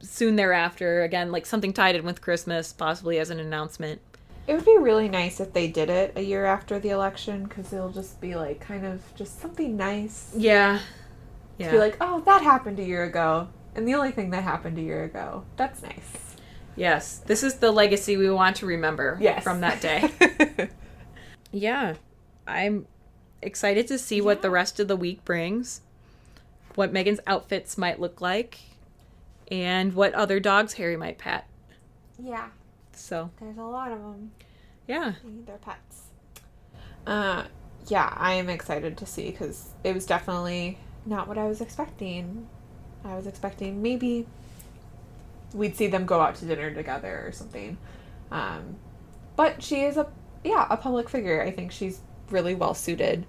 soon 0.00 0.36
thereafter 0.36 1.02
again 1.02 1.30
like 1.30 1.44
something 1.46 1.72
tied 1.72 1.94
in 1.94 2.04
with 2.04 2.20
Christmas 2.22 2.72
possibly 2.72 3.18
as 3.18 3.30
an 3.30 3.38
announcement. 3.38 4.00
It 4.46 4.54
would 4.54 4.64
be 4.64 4.76
really 4.78 5.08
nice 5.08 5.40
if 5.40 5.52
they 5.52 5.68
did 5.68 5.88
it 5.88 6.12
a 6.16 6.20
year 6.22 6.44
after 6.46 6.78
the 6.78 6.88
election 6.90 7.44
because 7.44 7.72
it'll 7.72 7.90
just 7.92 8.20
be 8.20 8.34
like 8.34 8.60
kind 8.60 8.84
of 8.84 9.00
just 9.14 9.40
something 9.40 9.76
nice. 9.76 10.32
Yeah, 10.36 10.80
yeah. 11.58 11.70
Be 11.70 11.78
like, 11.78 11.96
oh, 12.00 12.20
that 12.26 12.42
happened 12.42 12.78
a 12.78 12.84
year 12.84 13.04
ago, 13.04 13.48
and 13.74 13.86
the 13.86 13.94
only 13.94 14.10
thing 14.10 14.30
that 14.30 14.42
happened 14.42 14.76
a 14.78 14.82
year 14.82 15.04
ago. 15.04 15.44
That's 15.56 15.82
nice. 15.82 16.23
Yes, 16.76 17.18
this 17.26 17.42
is 17.42 17.54
the 17.56 17.70
legacy 17.70 18.16
we 18.16 18.28
want 18.30 18.56
to 18.56 18.66
remember 18.66 19.16
Yes. 19.20 19.42
from 19.44 19.60
that 19.60 19.80
day. 19.80 20.68
yeah, 21.52 21.94
I'm 22.46 22.86
excited 23.42 23.86
to 23.88 23.98
see 23.98 24.20
what 24.20 24.42
the 24.42 24.50
rest 24.50 24.80
of 24.80 24.88
the 24.88 24.96
week 24.96 25.24
brings, 25.24 25.82
what 26.74 26.92
Meghan's 26.92 27.20
outfits 27.26 27.78
might 27.78 28.00
look 28.00 28.20
like, 28.20 28.58
and 29.50 29.94
what 29.94 30.14
other 30.14 30.40
dogs 30.40 30.74
Harry 30.74 30.96
might 30.96 31.18
pet. 31.18 31.46
yeah, 32.18 32.48
So, 32.92 33.30
there's 33.40 33.58
a 33.58 33.62
lot 33.62 33.92
of 33.92 33.98
them. 34.00 34.32
yeah. 34.88 35.12
They 35.22 35.30
need 35.30 35.46
their 35.46 35.58
pets. 35.58 36.02
Uh, 37.06 37.44
yeah, 37.86 38.12
I 38.16 38.32
am 38.34 38.48
excited 38.48 38.96
to 38.98 39.06
see 39.06 39.30
because 39.30 39.70
it 39.84 39.94
was 39.94 40.06
definitely 40.06 40.78
not 41.06 41.28
what 41.28 41.36
I 41.38 41.44
was 41.46 41.60
expecting. 41.60 42.48
I 43.04 43.14
was 43.14 43.26
expecting 43.26 43.82
maybe 43.82 44.26
we'd 45.54 45.76
see 45.76 45.86
them 45.86 46.04
go 46.04 46.20
out 46.20 46.34
to 46.36 46.44
dinner 46.44 46.74
together 46.74 47.24
or 47.26 47.32
something. 47.32 47.78
Um, 48.30 48.76
but 49.36 49.62
she 49.62 49.82
is 49.82 49.96
a 49.96 50.06
yeah 50.42 50.66
a 50.68 50.76
public 50.76 51.08
figure. 51.08 51.40
I 51.42 51.50
think 51.50 51.72
she's 51.72 52.00
really 52.30 52.54
well 52.54 52.74
suited 52.74 53.26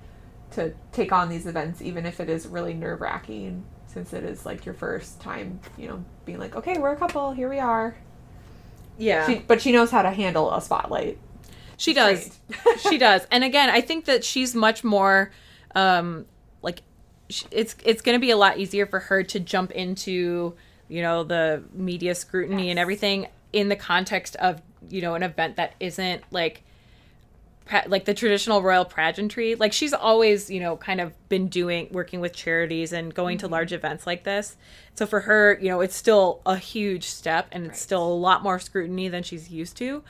to 0.52 0.74
take 0.92 1.12
on 1.12 1.30
these 1.30 1.46
events, 1.46 1.82
even 1.82 2.06
if 2.06 2.20
it 2.20 2.30
is 2.30 2.48
really 2.48 2.74
nerve 2.74 3.02
wracking, 3.02 3.66
since 3.88 4.14
it 4.14 4.24
is 4.24 4.46
like 4.46 4.66
your 4.66 4.76
first 4.76 5.22
time, 5.22 5.60
you 5.78 5.88
know, 5.88 6.04
being 6.26 6.40
like, 6.40 6.56
okay, 6.56 6.78
we're 6.78 6.92
a 6.92 6.96
couple, 6.96 7.32
here 7.32 7.50
we 7.50 7.60
are. 7.60 7.96
Yeah. 8.98 9.28
She, 9.28 9.36
but 9.36 9.62
she 9.62 9.72
knows 9.72 9.92
how 9.92 10.02
to 10.02 10.12
handle 10.12 10.54
a 10.54 10.62
spotlight. 10.62 11.18
She 11.78 11.94
does. 11.94 12.38
she 12.90 12.98
does. 12.98 13.28
And 13.32 13.44
again, 13.44 13.70
I 13.70 13.82
think 13.82 14.06
that 14.06 14.24
she's 14.24 14.56
much 14.56 14.84
more 14.84 15.32
um 15.76 16.26
like 16.62 16.82
it's 17.52 17.76
it's 17.84 18.02
going 18.02 18.16
to 18.16 18.20
be 18.20 18.32
a 18.32 18.38
lot 18.38 18.58
easier 18.58 18.86
for 18.86 19.00
her 19.00 19.24
to 19.24 19.40
jump 19.40 19.72
into, 19.72 20.56
you 20.88 21.02
know, 21.02 21.24
the 21.24 21.64
media 21.74 22.16
scrutiny 22.16 22.70
and 22.70 22.80
everything 22.80 23.28
in 23.54 23.70
the 23.70 23.76
context 23.76 24.36
of, 24.38 24.62
you 24.90 25.02
know, 25.02 25.16
an 25.16 25.24
event 25.24 25.56
that 25.58 25.74
isn't 25.80 26.24
like 26.32 26.62
like 27.88 28.06
the 28.06 28.14
traditional 28.14 28.62
royal 28.62 28.86
pageantry. 28.86 29.56
Like 29.56 29.74
she's 29.74 29.92
always, 29.94 30.52
you 30.52 30.60
know, 30.60 30.78
kind 30.78 31.02
of 31.02 31.14
been 31.30 31.48
doing 31.48 31.88
working 31.92 32.20
with 32.22 32.32
charities 32.34 32.94
and 32.94 33.12
going 33.12 33.40
to 33.40 33.48
large 33.48 33.74
events 33.74 34.06
like 34.06 34.24
this. 34.24 34.56
So 34.94 35.08
for 35.08 35.22
her, 35.22 35.58
you 35.60 35.70
know, 35.70 35.82
it's 35.82 35.96
still 35.96 36.42
a 36.46 36.58
huge 36.58 37.06
step 37.06 37.48
and 37.52 37.66
it's 37.66 37.82
still 37.82 38.04
a 38.06 38.14
lot 38.14 38.44
more 38.44 38.60
scrutiny 38.60 39.08
than 39.10 39.24
she's 39.24 39.50
used 39.50 39.78
to. 39.78 40.04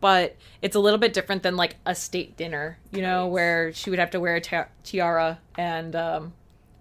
But 0.00 0.34
it's 0.62 0.74
a 0.74 0.80
little 0.80 0.98
bit 0.98 1.12
different 1.14 1.44
than 1.44 1.56
like 1.56 1.76
a 1.86 1.94
state 1.94 2.36
dinner, 2.36 2.78
you 2.90 3.02
know, 3.02 3.22
Right. 3.26 3.30
where 3.32 3.72
she 3.72 3.88
would 3.90 4.00
have 4.00 4.10
to 4.10 4.18
wear 4.20 4.34
a 4.34 4.40
ti- 4.40 4.68
tiara 4.82 5.38
and 5.56 5.94
um 5.94 6.32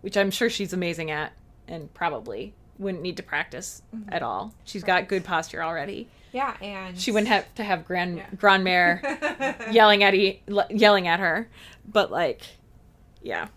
which 0.01 0.17
I'm 0.17 0.31
sure 0.31 0.49
she's 0.49 0.73
amazing 0.73 1.11
at 1.11 1.33
and 1.67 1.93
probably 1.93 2.53
wouldn't 2.77 3.01
need 3.03 3.17
to 3.17 3.23
practice 3.23 3.81
at 4.09 4.21
all. 4.23 4.53
She's 4.65 4.83
got 4.83 5.07
good 5.07 5.23
posture 5.23 5.63
already. 5.63 6.09
Yeah, 6.33 6.55
and 6.61 6.99
She 6.99 7.11
wouldn't 7.11 7.29
have 7.29 7.53
to 7.55 7.63
have 7.63 7.85
grand 7.85 8.17
Yeah. 8.17 8.25
grandmère 8.35 9.71
yelling 9.73 10.03
at 10.03 10.13
e- 10.13 10.41
yelling 10.69 11.07
at 11.07 11.19
her, 11.21 11.47
but 11.87 12.11
like, 12.11 12.41
yeah, 13.21 13.47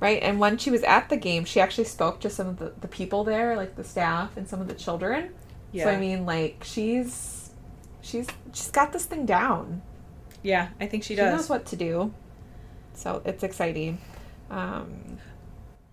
right. 0.00 0.22
And 0.22 0.40
when 0.40 0.56
she 0.56 0.70
was 0.70 0.82
at 0.84 1.10
the 1.10 1.16
game, 1.18 1.44
she 1.44 1.60
actually 1.60 1.84
spoke 1.84 2.20
to 2.20 2.30
some 2.30 2.46
of 2.48 2.58
the, 2.58 2.72
the 2.80 2.88
people 2.88 3.22
there, 3.24 3.54
like 3.56 3.76
the 3.76 3.84
staff 3.84 4.36
and 4.38 4.48
some 4.48 4.60
of 4.62 4.68
the 4.68 4.74
children. 4.74 5.34
Yeah. 5.72 5.84
So 5.84 5.90
I 5.90 5.98
mean, 5.98 6.24
like 6.24 6.62
she's 6.64 7.50
she's 8.00 8.26
she's 8.54 8.70
got 8.70 8.92
this 8.94 9.04
thing 9.04 9.26
down. 9.26 9.82
yeah, 10.42 10.68
I 10.80 10.86
think 10.86 11.02
she 11.02 11.08
She 11.14 11.16
does. 11.16 11.32
knows 11.36 11.48
what 11.50 11.66
to 11.66 11.76
do. 11.76 12.14
So 12.94 13.20
it's 13.26 13.42
exciting. 13.42 13.98
Um, 14.50 15.18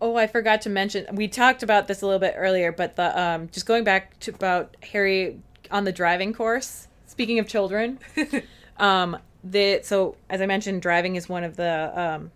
Oh, 0.04 0.18
I 0.18 0.28
forgot 0.28 0.60
to 0.64 0.70
mention. 0.70 1.08
We 1.16 1.30
talked 1.30 1.64
about 1.64 1.88
this 1.88 2.02
a 2.02 2.06
little 2.06 2.20
bit 2.20 2.34
earlier, 2.36 2.74
but 2.74 2.98
the 2.98 3.18
um, 3.18 3.48
just 3.54 3.66
going 3.66 3.86
back 3.86 4.20
to 4.20 4.32
about 4.32 4.76
Harry 4.92 5.40
on 5.72 5.86
the 5.86 5.94
driving 5.94 6.34
course. 6.34 6.90
Speaking 7.06 7.40
of 7.40 7.48
children, 7.48 8.00
um, 8.78 9.18
the 9.46 9.80
so 9.82 10.18
as 10.30 10.42
I 10.42 10.46
mentioned, 10.46 10.82
driving 10.82 11.16
is 11.16 11.30
one 11.30 11.46
of 11.46 11.56
the 11.56 11.94
um, 11.96 12.32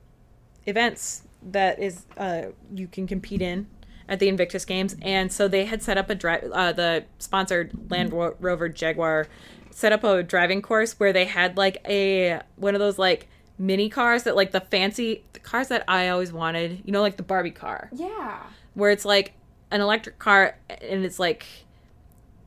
events 0.65 1.23
that 1.43 1.77
is 1.77 2.05
uh, 2.15 2.43
you 2.73 2.87
can 2.87 3.05
compete 3.05 3.41
in 3.41 3.67
at 4.07 4.19
the 4.19 4.29
Invictus 4.29 4.63
Games, 4.63 4.95
and 5.01 5.29
so 5.29 5.49
they 5.49 5.65
had 5.65 5.83
set 5.83 5.97
up 5.97 6.09
a 6.09 6.15
drive. 6.15 6.49
Uh, 6.53 6.71
the 6.71 7.03
sponsored 7.19 7.91
Land 7.91 8.13
Rover 8.13 8.69
Jaguar 8.69 9.27
set 9.71 9.91
up 9.91 10.05
a 10.05 10.23
driving 10.23 10.61
course 10.61 10.97
where 11.01 11.11
they 11.11 11.25
had 11.25 11.57
like 11.57 11.85
a 11.85 12.39
one 12.55 12.75
of 12.75 12.79
those 12.79 12.97
like 12.97 13.27
mini 13.57 13.89
cars 13.89 14.23
that 14.23 14.35
like 14.35 14.51
the 14.51 14.61
fancy 14.61 15.23
the 15.33 15.39
cars 15.39 15.67
that 15.69 15.83
I 15.87 16.09
always 16.09 16.31
wanted. 16.31 16.81
You 16.85 16.91
know, 16.91 17.01
like 17.01 17.17
the 17.17 17.23
Barbie 17.23 17.51
car 17.51 17.89
yeah. 17.93 18.43
where 18.73 18.91
it's 18.91 19.05
like 19.05 19.33
an 19.71 19.81
electric 19.81 20.19
car 20.19 20.57
and 20.69 21.03
it's 21.03 21.19
like 21.19 21.45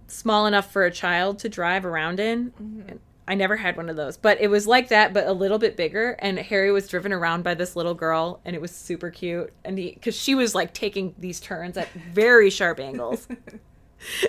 small 0.06 0.46
enough 0.46 0.72
for 0.72 0.84
a 0.84 0.90
child 0.90 1.38
to 1.40 1.48
drive 1.48 1.84
around 1.84 2.20
in. 2.20 2.52
And 2.58 3.00
I 3.28 3.34
never 3.34 3.56
had 3.56 3.76
one 3.76 3.88
of 3.88 3.94
those, 3.94 4.16
but 4.16 4.40
it 4.40 4.48
was 4.48 4.66
like 4.66 4.88
that, 4.88 5.12
but 5.12 5.26
a 5.26 5.32
little 5.32 5.58
bit 5.58 5.76
bigger. 5.76 6.16
And 6.18 6.36
Harry 6.38 6.72
was 6.72 6.88
driven 6.88 7.12
around 7.12 7.44
by 7.44 7.54
this 7.54 7.76
little 7.76 7.94
girl, 7.94 8.40
and 8.44 8.56
it 8.56 8.60
was 8.60 8.72
super 8.72 9.08
cute. 9.08 9.52
And 9.64 9.78
he, 9.78 9.92
because 9.92 10.16
she 10.16 10.34
was 10.34 10.52
like 10.52 10.74
taking 10.74 11.14
these 11.16 11.38
turns 11.38 11.76
at 11.76 11.88
very 11.92 12.50
sharp 12.50 12.80
angles. 12.80 13.28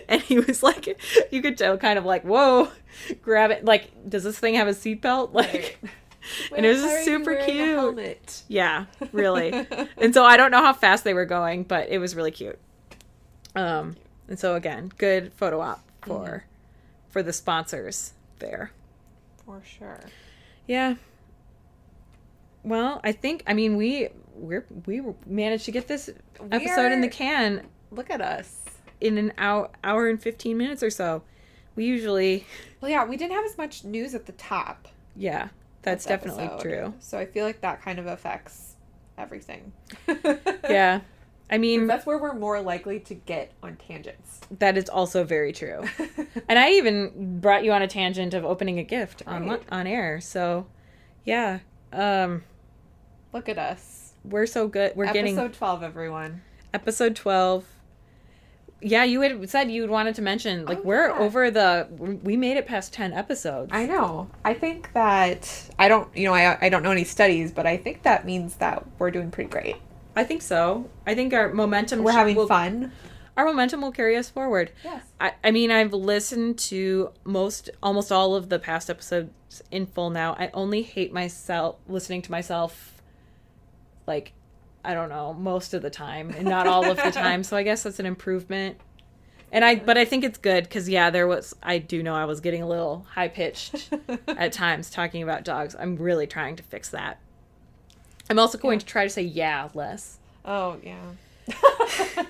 And 0.10 0.22
he 0.22 0.38
was 0.38 0.62
like, 0.62 1.00
you 1.32 1.42
could 1.42 1.58
tell, 1.58 1.78
kind 1.78 1.98
of 1.98 2.04
like, 2.04 2.24
whoa, 2.24 2.68
grab 3.22 3.52
it. 3.52 3.64
Like, 3.64 4.10
does 4.10 4.26
this 4.26 4.38
thing 4.38 4.56
have 4.56 4.68
a 4.68 4.72
seatbelt? 4.72 5.34
Like, 5.34 5.80
and 6.56 6.66
it 6.66 6.70
was 6.70 6.82
just 6.82 7.06
super 7.06 7.36
cute. 7.36 8.42
Yeah, 8.48 8.86
really. 9.12 9.52
and 9.98 10.14
so 10.14 10.24
I 10.24 10.38
don't 10.38 10.52
know 10.52 10.62
how 10.62 10.74
fast 10.74 11.04
they 11.04 11.14
were 11.14 11.26
going, 11.26 11.64
but 11.64 11.90
it 11.90 11.98
was 12.00 12.16
really 12.16 12.32
cute. 12.32 12.60
Um, 13.56 13.96
and 14.28 14.40
so 14.40 14.56
again, 14.56 14.92
good 14.98 15.34
photo 15.34 15.60
op 15.62 15.82
for 16.04 16.46
for 17.10 17.22
the 17.24 17.34
sponsors 17.34 18.14
there. 18.40 18.72
For 19.46 19.62
sure. 19.66 20.00
Yeah. 20.68 20.96
Well, 22.64 23.02
I 23.04 23.12
think 23.12 23.44
I 23.48 23.54
mean 23.54 23.76
we 23.76 24.10
we're 24.36 24.66
we 24.86 25.02
managed 25.26 25.66
to 25.66 25.72
get 25.72 25.88
this 25.88 26.10
episode 26.52 26.92
in 26.92 27.02
the 27.02 27.10
can 27.10 27.68
Look 27.92 28.10
at 28.10 28.22
us. 28.22 28.62
in 29.02 29.18
an 29.18 29.34
hour 29.38 29.70
hour 29.84 30.08
and 30.08 30.22
15 30.22 30.58
minutes 30.58 30.82
or 30.84 30.90
so. 30.90 31.24
We 31.76 31.86
usually 31.86 32.46
Well, 32.80 32.92
yeah, 32.92 33.04
we 33.06 33.18
didn't 33.18 33.34
have 33.34 33.46
as 33.46 33.58
much 33.58 33.84
news 33.84 34.14
at 34.16 34.26
the 34.28 34.32
top. 34.34 34.88
yeah, 35.16 35.50
that's 35.82 36.06
definitely 36.06 36.44
episode. 36.46 36.62
true. 36.62 36.94
So 37.00 37.18
I 37.18 37.26
feel 37.26 37.46
like 37.46 37.62
that 37.62 37.82
kind 37.82 38.00
of 38.00 38.06
affects 38.08 38.76
everything. 39.18 39.72
Yeah. 40.08 41.02
I 41.50 41.58
mean, 41.58 41.88
That's 41.88 42.06
where 42.06 42.18
we're 42.18 42.34
more 42.34 42.62
likely 42.62 43.00
to 43.02 43.14
get 43.14 43.52
on 43.62 43.76
tangents. 43.76 44.40
that 44.60 44.78
is 44.78 44.88
also 44.90 45.24
very 45.24 45.52
true. 45.54 45.84
and 46.50 46.58
I 46.58 46.72
even 46.74 47.40
brought 47.42 47.64
you 47.64 47.72
on 47.74 47.82
a 47.82 47.88
tangent 47.88 48.34
of 48.34 48.46
opening 48.46 48.80
a 48.80 48.84
gift 48.84 49.22
on 49.28 49.48
Right. 49.50 49.64
on 49.70 49.86
air. 49.88 50.22
So, 50.22 50.68
yeah, 51.26 51.60
um, 51.92 52.44
Look 53.34 53.50
at 53.50 53.58
us. 53.58 54.14
we're 54.24 54.46
so 54.46 54.68
good. 54.68 54.96
We're 54.96 55.12
getting 55.12 55.38
Episode 55.38 55.54
12, 55.58 55.84
everyone. 55.84 56.42
episode 56.74 57.16
twelve. 57.18 57.66
Yeah, 58.82 59.04
you 59.04 59.22
had 59.22 59.48
said 59.50 59.70
you 59.70 59.88
wanted 59.88 60.16
to 60.16 60.22
mention 60.22 60.66
like 60.66 60.80
Oh, 60.80 60.84
we're 60.84 61.10
yeah. 61.10 61.20
over 61.20 61.52
the. 61.52 61.88
We 62.24 62.36
made 62.36 62.58
it 62.58 62.66
past 62.66 62.94
ten 62.94 63.14
episodes. 63.14 63.70
I 63.72 63.86
know. 63.86 64.30
I 64.44 64.54
think 64.56 64.92
that 64.94 65.70
I 65.78 65.88
don't, 65.88 66.08
you 66.18 66.26
know, 66.26 66.34
I 66.34 66.58
I 66.62 66.70
don't 66.70 66.82
know 66.84 66.92
any 66.92 67.04
studies, 67.04 67.52
but 67.52 67.66
I 67.68 67.78
think 67.78 68.04
that 68.04 68.26
means 68.26 68.56
that 68.56 68.84
we're 68.98 69.12
doing 69.12 69.30
pretty 69.30 69.50
great. 69.50 69.76
I 70.16 70.24
think 70.24 70.42
so. 70.42 70.90
I 71.06 71.14
think 71.16 71.34
our 71.34 71.54
momentum. 71.54 72.04
We're 72.04 72.12
having 72.12 72.36
will- 72.36 72.48
fun. 72.48 72.92
Our 73.38 73.46
momentum 73.46 73.82
will 73.82 73.94
carry 73.94 74.18
us 74.18 74.30
forward. 74.30 74.72
Yes. 74.84 75.06
I, 75.20 75.32
I 75.42 75.52
mean, 75.52 75.72
I've 75.72 75.94
listened 75.94 76.60
to 76.60 77.12
most, 77.24 77.70
almost 77.82 78.12
all 78.12 78.36
of 78.36 78.50
the 78.50 78.60
past 78.60 78.90
episodes 78.90 79.32
in 79.72 79.86
full 79.86 80.10
now. 80.10 80.34
I 80.38 80.50
only 80.54 80.82
hate 80.82 81.14
myself 81.14 81.78
listening 81.88 82.22
to 82.24 82.32
myself, 82.32 83.02
like, 84.06 84.34
I 84.84 84.94
don't 84.94 85.10
know, 85.10 85.34
most 85.34 85.74
of 85.74 85.82
the 85.82 85.90
time, 85.90 86.32
and 86.32 86.48
not 86.48 86.68
all 86.68 86.90
of 86.90 86.98
the 86.98 87.12
time. 87.12 87.44
So 87.44 87.56
I 87.58 87.64
guess 87.64 87.84
that's 87.84 88.00
an 88.00 88.06
improvement. 88.06 88.78
And 89.52 89.66
I, 89.66 89.76
but 89.76 89.98
I 89.98 90.06
think 90.06 90.24
it's 90.24 90.38
good 90.38 90.64
because 90.64 90.88
yeah, 90.88 91.10
there 91.10 91.28
was. 91.28 91.56
I 91.62 91.78
do 91.78 92.02
know 92.02 92.16
I 92.16 92.26
was 92.26 92.40
getting 92.40 92.62
a 92.62 92.68
little 92.68 93.06
high 93.12 93.28
pitched 93.28 93.90
at 94.28 94.54
times 94.54 94.90
talking 94.90 95.24
about 95.24 95.44
dogs. 95.44 95.76
I'm 95.78 95.98
really 95.98 96.26
trying 96.26 96.56
to 96.56 96.64
fix 96.64 96.90
that. 96.90 97.20
I'm 98.30 98.40
also 98.40 98.58
going 98.58 98.80
to 98.80 98.86
try 98.86 99.04
to 99.04 99.10
say 99.10 99.24
yeah 99.24 99.68
less. 99.74 100.20
Oh 100.46 100.78
yeah. 100.82 101.02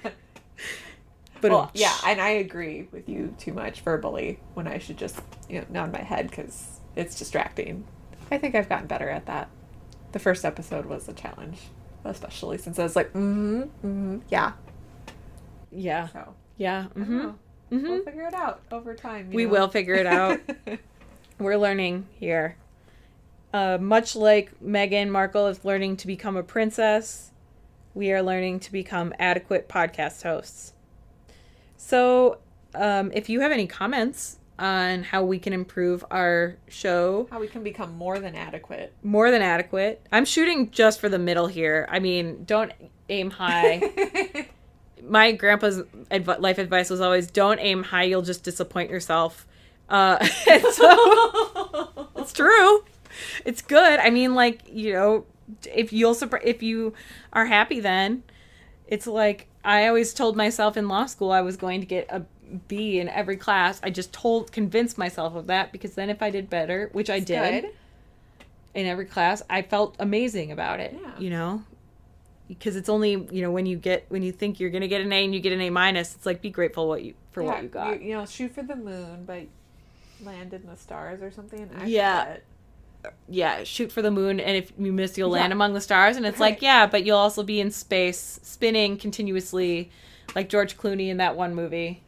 but 1.41 1.52
well, 1.52 1.72
yeah, 1.73 1.95
and 2.06 2.19
I 2.19 2.30
agree 2.30 2.88
with 2.91 3.07
you 3.07 3.36
too 3.38 3.53
much 3.53 3.82
verbally 3.82 4.40
when 4.56 4.68
I 4.68 4.80
should 4.80 4.98
just 4.98 5.22
you 5.48 5.60
know 5.60 5.65
nod 5.69 5.94
my 5.94 6.02
head 6.02 6.30
because 6.30 6.80
it's 6.95 7.15
distracting. 7.15 7.86
I 8.32 8.38
think 8.38 8.56
I've 8.56 8.69
gotten 8.69 8.88
better 8.88 9.10
at 9.10 9.28
that. 9.28 9.49
The 10.11 10.19
first 10.19 10.44
episode 10.44 10.86
was 10.86 11.07
a 11.07 11.14
challenge, 11.14 11.60
especially 12.06 12.57
since 12.57 12.80
I 12.80 12.84
was 12.84 12.95
like, 12.95 13.10
mm-hmm, 13.10 13.61
mm-hmm, 13.61 14.18
yeah. 14.30 14.53
yeah, 15.72 16.07
So 16.07 16.36
yeah. 16.57 16.88
I 16.95 16.99
don't 16.99 17.36
hmm 17.69 17.88
we'll 17.88 18.03
figure 18.03 18.28
it 18.28 18.34
out 18.34 18.61
over 18.72 18.94
time. 18.94 19.32
We 19.32 19.45
know? 19.45 19.52
will 19.52 19.68
figure 19.69 19.95
it 19.95 20.06
out. 20.06 20.40
We're 21.40 21.57
learning 21.57 22.07
here. 22.19 22.57
Uh, 23.53 23.78
much 23.80 24.15
like 24.15 24.52
Meghan 24.64 25.10
Markle 25.10 25.48
is 25.48 25.65
learning 25.65 25.98
to 25.98 26.07
become 26.07 26.38
a 26.38 26.44
princess, 26.44 27.32
we 27.94 28.11
are 28.11 28.22
learning 28.22 28.60
to 28.61 28.72
become 28.72 29.14
adequate 29.19 29.68
podcast 29.68 30.23
hosts. 30.23 30.73
So, 31.76 32.38
um, 32.76 33.11
if 33.14 33.28
you 33.30 33.41
have 33.41 33.52
any 33.52 33.68
comments 33.68 34.38
on 34.62 35.04
how 35.04 35.24
we 35.24 35.40
can 35.40 35.52
improve 35.54 36.06
our 36.12 36.56
show, 36.70 37.28
How 37.32 37.40
we 37.40 37.48
can 37.48 37.64
become 37.64 37.98
more 37.98 38.20
than 38.20 38.36
adequate. 38.36 38.94
more 39.04 39.32
than 39.32 39.42
adequate. 39.42 40.06
I'm 40.12 40.24
shooting 40.26 40.70
just 40.72 41.00
for 41.02 41.10
the 41.10 41.20
middle 41.20 41.48
here. 41.48 41.88
I 41.90 42.00
mean, 42.00 42.44
don't 42.46 42.72
aim 43.10 43.32
high. 43.32 44.48
My 45.04 45.32
grandpa's 45.32 45.82
adv- 46.12 46.40
life 46.40 46.60
advice 46.60 46.90
was 46.90 47.02
always 47.02 47.28
don't 47.28 47.60
aim 47.60 47.84
high, 47.84 48.04
you'll 48.04 48.22
just 48.22 48.44
disappoint 48.44 48.90
yourself. 48.92 49.48
Uh, 49.90 50.24
so 50.72 52.10
it's 52.18 52.32
true. 52.34 52.84
It's 53.44 53.62
good. 53.62 54.00
I 54.00 54.10
mean, 54.12 54.36
like, 54.36 54.62
you 54.72 54.94
know, 54.94 55.26
if 55.74 55.92
you'll 55.92 56.16
if 56.44 56.64
you 56.64 56.94
are 57.34 57.46
happy 57.46 57.80
then 57.82 58.24
it's 58.88 59.06
like 59.06 59.48
I 59.66 59.88
always 59.88 60.14
told 60.14 60.38
myself 60.38 60.78
in 60.78 60.88
law 60.88 61.08
school 61.08 61.32
I 61.32 61.42
was 61.42 61.58
going 61.58 61.82
to 61.82 61.86
get 61.88 62.08
a 62.10 62.24
B 62.68 62.99
in 62.99 63.10
every 63.10 63.38
class. 63.38 63.80
I 63.84 63.90
just 63.90 64.11
told 64.14 64.52
convinced 64.52 64.98
myself 64.98 65.36
of 65.36 65.48
that 65.48 65.72
because 65.72 65.94
then 65.95 66.10
if 66.10 66.22
I 66.22 66.30
did 66.30 66.49
better, 66.49 66.90
which 66.94 67.10
I 67.10 67.19
did, 67.19 67.64
Good. 67.64 67.72
in 68.73 68.86
every 68.86 69.06
class, 69.06 69.41
I 69.49 69.61
felt 69.61 69.95
amazing 69.99 70.52
about 70.52 70.80
it. 70.80 70.95
Yeah. 70.99 71.19
You 71.19 71.30
know, 71.30 71.64
because 72.48 72.76
it's 72.76 72.90
only 72.90 73.11
you 73.32 73.41
know 73.41 73.52
when 73.52 73.65
you 73.65 73.78
get 73.78 74.06
when 74.10 74.23
you 74.23 74.32
think 74.32 74.60
you're 74.60 74.69
gonna 74.69 74.88
get 74.88 75.02
an 75.02 75.11
A 75.14 75.23
and 75.23 75.34
you 75.34 75.40
get 75.40 75.53
an 75.53 75.61
A 75.61 75.69
minus, 75.69 76.15
it's 76.15 76.26
like 76.26 76.41
be 76.41 76.49
grateful 76.49 76.88
what 76.88 77.03
you 77.03 77.14
for 77.32 77.44
what 77.44 77.61
you 77.64 77.69
got. 77.69 78.02
You, 78.02 78.10
you 78.10 78.14
know, 78.18 78.26
shoot 78.26 78.53
for 78.53 78.64
the 78.64 78.76
moon, 78.76 79.23
but 79.26 79.44
land 80.23 80.53
in 80.53 80.65
the 80.68 80.76
stars 80.78 81.22
or 81.22 81.32
something. 81.32 81.69
I 81.78 81.86
Yeah. 81.86 82.23
forget. 82.23 82.44
yeah, 83.28 83.64
shoot 83.64 83.91
for 83.91 84.03
the 84.03 84.11
moon, 84.11 84.40
and 84.40 84.56
if 84.56 84.72
you 84.78 84.91
miss, 84.94 85.18
you'll 85.18 85.30
Yeah. 85.36 85.41
land 85.41 85.53
among 85.53 85.73
the 85.73 85.82
stars. 85.82 86.18
And 86.18 86.26
it's 86.26 86.40
like, 86.40 86.61
yeah, 86.61 86.86
but 86.86 87.03
you'll 87.03 87.18
also 87.18 87.41
be 87.41 87.60
in 87.60 87.72
space, 87.72 88.40
spinning 88.44 88.95
continuously, 88.98 89.90
like 90.36 90.49
George 90.49 90.78
Clooney 90.78 91.07
in 91.10 91.18
that 91.18 91.36
one 91.36 91.56
movie, 91.56 92.03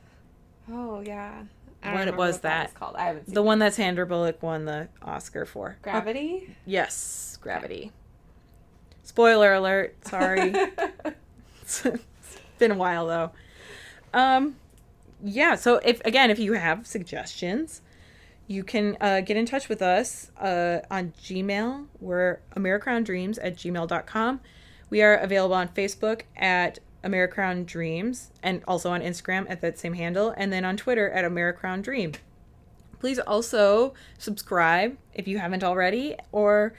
Oh 0.71 1.01
yeah. 1.01 1.43
What 1.81 2.05
was 2.05 2.15
was 2.15 2.39
that? 2.41 2.73
called? 2.75 2.95
I 2.95 3.07
haven't 3.07 3.25
seen 3.25 3.33
the 3.33 3.43
one 3.43 3.59
that 3.59 3.73
Sandra 3.73 4.05
Bullock 4.05 4.41
won 4.41 4.65
the 4.65 4.87
Oscar 5.01 5.45
for. 5.45 5.77
Gravity. 5.81 6.55
Yes, 6.65 7.37
Gravity. 7.41 7.91
Spoiler 9.03 9.53
alert. 9.53 9.95
Sorry. 10.07 10.53
it's 11.61 11.83
been 12.57 12.71
a 12.71 12.75
while 12.75 13.07
though. 13.07 13.31
Um, 14.13 14.55
yeah. 15.21 15.55
So 15.55 15.81
if 15.83 15.99
again, 16.05 16.31
if 16.31 16.39
you 16.39 16.53
have 16.53 16.87
suggestions, 16.87 17.81
you 18.47 18.63
can 18.63 18.97
uh, 19.01 19.21
get 19.21 19.35
in 19.35 19.45
touch 19.45 19.67
with 19.67 19.81
us 19.81 20.31
uh, 20.39 20.79
on 20.89 21.13
Gmail. 21.21 21.87
We're 21.99 22.39
AmericrownDreams 22.55 23.39
at 23.41 23.57
gmail.com. 23.57 24.39
We 24.89 25.01
are 25.01 25.15
available 25.15 25.55
on 25.55 25.69
Facebook 25.69 26.21
at 26.37 26.79
Americrown 27.03 27.65
Dreams 27.65 28.31
and 28.41 28.63
also 28.67 28.91
on 28.91 29.01
Instagram 29.01 29.45
at 29.49 29.61
that 29.61 29.77
same 29.77 29.93
handle, 29.93 30.33
and 30.37 30.51
then 30.51 30.65
on 30.65 30.77
Twitter 30.77 31.09
at 31.09 31.25
Americrown 31.25 31.81
Dream. 31.81 32.13
Please 32.99 33.19
also 33.19 33.93
subscribe 34.17 34.97
if 35.13 35.27
you 35.27 35.37
haven't 35.37 35.63
already, 35.63 36.15
or 36.31 36.73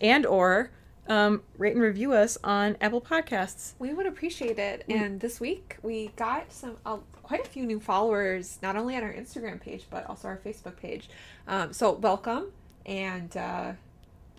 and 0.00 0.26
or 0.26 0.70
um, 1.06 1.42
rate 1.58 1.74
and 1.74 1.82
review 1.82 2.12
us 2.12 2.38
on 2.42 2.76
Apple 2.80 3.00
Podcasts. 3.00 3.74
We 3.78 3.92
would 3.92 4.06
appreciate 4.06 4.58
it. 4.58 4.84
And 4.88 5.20
this 5.20 5.40
week 5.40 5.76
we 5.82 6.12
got 6.16 6.52
some 6.52 6.76
uh, 6.84 6.98
quite 7.22 7.46
a 7.46 7.48
few 7.48 7.64
new 7.64 7.80
followers, 7.80 8.58
not 8.62 8.76
only 8.76 8.96
on 8.96 9.02
our 9.02 9.12
Instagram 9.12 9.60
page 9.60 9.86
but 9.90 10.06
also 10.08 10.28
our 10.28 10.38
Facebook 10.38 10.76
page. 10.76 11.08
Um, 11.46 11.72
so 11.72 11.92
welcome, 11.92 12.52
and 12.86 13.36
uh, 13.36 13.72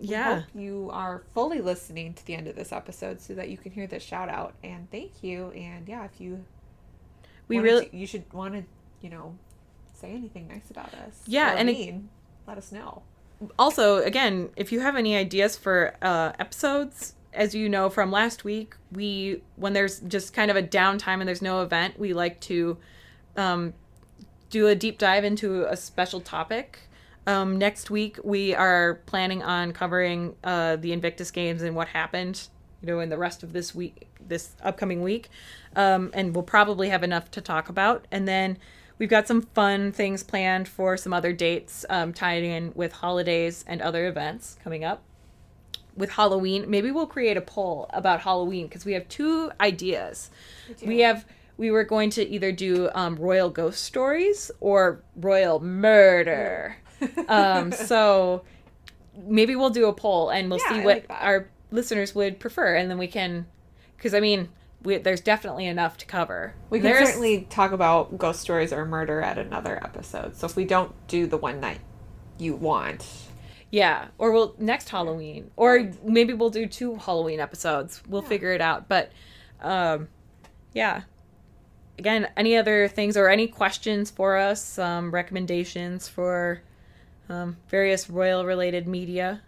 Yeah. 0.00 0.36
hope 0.40 0.44
you 0.54 0.90
are 0.92 1.22
fully 1.34 1.60
listening 1.60 2.14
to 2.14 2.26
the 2.26 2.34
end 2.34 2.48
of 2.48 2.56
this 2.56 2.72
episode 2.72 3.20
so 3.20 3.34
that 3.34 3.48
you 3.48 3.56
can 3.56 3.72
hear 3.72 3.86
this 3.86 4.02
shout 4.02 4.28
out. 4.28 4.54
And 4.64 4.90
thank 4.90 5.22
you. 5.22 5.50
And 5.50 5.88
yeah, 5.88 6.04
if 6.04 6.20
you 6.20 6.44
We 7.48 7.58
really 7.58 7.86
to- 7.86 7.96
you 7.96 8.06
should 8.06 8.30
want 8.32 8.54
to 8.54 8.64
you 9.00 9.10
know 9.10 9.36
say 9.92 10.10
anything 10.12 10.48
nice 10.48 10.70
about 10.70 10.92
us. 10.94 11.22
Yeah, 11.26 11.54
and 11.56 11.68
it- 11.70 11.94
let 12.46 12.58
us 12.58 12.72
know. 12.72 13.02
also 13.58 13.96
again 13.98 14.50
if 14.56 14.70
you 14.72 14.78
have 14.80 14.94
any 14.96 15.16
ideas 15.16 15.56
for 15.56 15.96
uh, 16.02 16.32
episodes 16.38 17.14
as 17.32 17.54
you 17.56 17.68
know 17.68 17.88
from 17.90 18.10
last 18.12 18.44
week 18.44 18.76
we 18.92 19.42
when 19.56 19.72
there's 19.72 19.98
just 20.00 20.32
kind 20.32 20.48
of 20.50 20.56
a 20.56 20.62
downtime 20.62 21.18
and 21.18 21.26
there's 21.26 21.42
no 21.42 21.60
event 21.62 21.98
we 21.98 22.12
like 22.12 22.38
to 22.40 22.76
um, 23.36 23.74
do 24.50 24.68
a 24.68 24.74
deep 24.76 24.96
dive 24.98 25.24
into 25.24 25.64
a 25.64 25.76
special 25.76 26.20
topic 26.20 26.78
um, 27.26 27.58
next 27.58 27.90
week 27.90 28.18
we 28.24 28.54
are 28.54 29.00
planning 29.06 29.42
on 29.42 29.72
covering 29.72 30.34
uh, 30.44 30.76
the 30.76 30.92
invictus 30.92 31.30
games 31.30 31.62
and 31.62 31.76
what 31.76 31.88
happened 31.88 32.48
you 32.80 32.88
know 32.88 33.00
in 33.00 33.08
the 33.08 33.18
rest 33.18 33.42
of 33.42 33.52
this 33.52 33.74
week 33.74 34.08
this 34.26 34.54
upcoming 34.62 35.02
week 35.02 35.28
um, 35.76 36.10
and 36.14 36.34
we'll 36.34 36.42
probably 36.42 36.88
have 36.88 37.02
enough 37.02 37.30
to 37.30 37.40
talk 37.40 37.68
about 37.68 38.06
and 38.10 38.26
then 38.26 38.58
We've 39.02 39.10
got 39.10 39.26
some 39.26 39.42
fun 39.42 39.90
things 39.90 40.22
planned 40.22 40.68
for 40.68 40.96
some 40.96 41.12
other 41.12 41.32
dates 41.32 41.84
um, 41.90 42.12
tied 42.12 42.44
in 42.44 42.72
with 42.76 42.92
holidays 42.92 43.64
and 43.66 43.82
other 43.82 44.06
events 44.06 44.58
coming 44.62 44.84
up. 44.84 45.02
With 45.96 46.10
Halloween, 46.10 46.70
maybe 46.70 46.92
we'll 46.92 47.08
create 47.08 47.36
a 47.36 47.40
poll 47.40 47.90
about 47.92 48.20
Halloween 48.20 48.68
because 48.68 48.84
we 48.84 48.92
have 48.92 49.08
two 49.08 49.50
ideas. 49.60 50.30
We 50.84 51.00
have 51.00 51.26
we 51.56 51.72
were 51.72 51.82
going 51.82 52.10
to 52.10 52.26
either 52.26 52.52
do 52.52 52.90
um, 52.94 53.16
royal 53.16 53.50
ghost 53.50 53.82
stories 53.82 54.52
or 54.60 55.02
royal 55.16 55.58
murder. 55.58 56.76
Um, 57.28 57.72
so 57.72 58.42
maybe 59.26 59.56
we'll 59.56 59.70
do 59.70 59.86
a 59.86 59.92
poll 59.92 60.30
and 60.30 60.50
we'll 60.50 60.60
Yeah, 60.66 60.68
see 60.80 60.84
what 60.84 60.96
like 60.96 61.06
our 61.10 61.48
listeners 61.70 62.14
would 62.14 62.38
prefer, 62.40 62.74
and 62.74 62.90
then 62.90 62.98
we 62.98 63.06
can, 63.06 63.46
because 63.96 64.14
I 64.14 64.20
mean, 64.20 64.48
we, 64.82 64.98
there's 64.98 65.20
definitely 65.20 65.66
enough 65.66 65.96
to 65.98 66.06
cover. 66.06 66.54
We 66.70 66.78
can 66.80 66.84
There's- 66.90 67.06
certainly 67.08 67.42
talk 67.48 67.72
about 67.72 68.18
ghost 68.18 68.40
stories 68.40 68.72
or 68.72 68.84
murder 68.84 69.20
at 69.20 69.38
another 69.38 69.76
episode. 69.82 70.36
So 70.36 70.46
if 70.46 70.56
we 70.56 70.64
don't 70.64 70.92
do 71.06 71.26
the 71.26 71.36
one 71.36 71.60
night 71.60 71.78
you 72.38 72.54
want, 72.54 73.06
Yeah, 73.70 74.08
or 74.18 74.32
we'll 74.32 74.54
next 74.58 74.88
Halloween, 74.88 75.50
or 75.56 75.90
maybe 76.04 76.32
we'll 76.32 76.50
do 76.50 76.66
two 76.66 76.96
Halloween 76.96 77.38
episodes. 77.40 78.02
We'll 78.08 78.22
figure 78.22 78.52
it 78.52 78.60
out. 78.60 78.88
But, 78.88 79.12
um, 79.60 80.08
yeah. 80.74 81.02
Again, 81.98 82.28
any 82.36 82.56
other 82.56 82.88
things 82.88 83.16
or 83.16 83.28
any 83.28 83.46
questions 83.46 84.10
for 84.10 84.36
us, 84.36 84.78
um, 84.78 85.10
recommendations 85.12 86.08
for 86.08 86.60
um, 87.28 87.56
various 87.68 88.10
royal 88.10 88.44
related 88.44 88.86
media, 88.86 89.42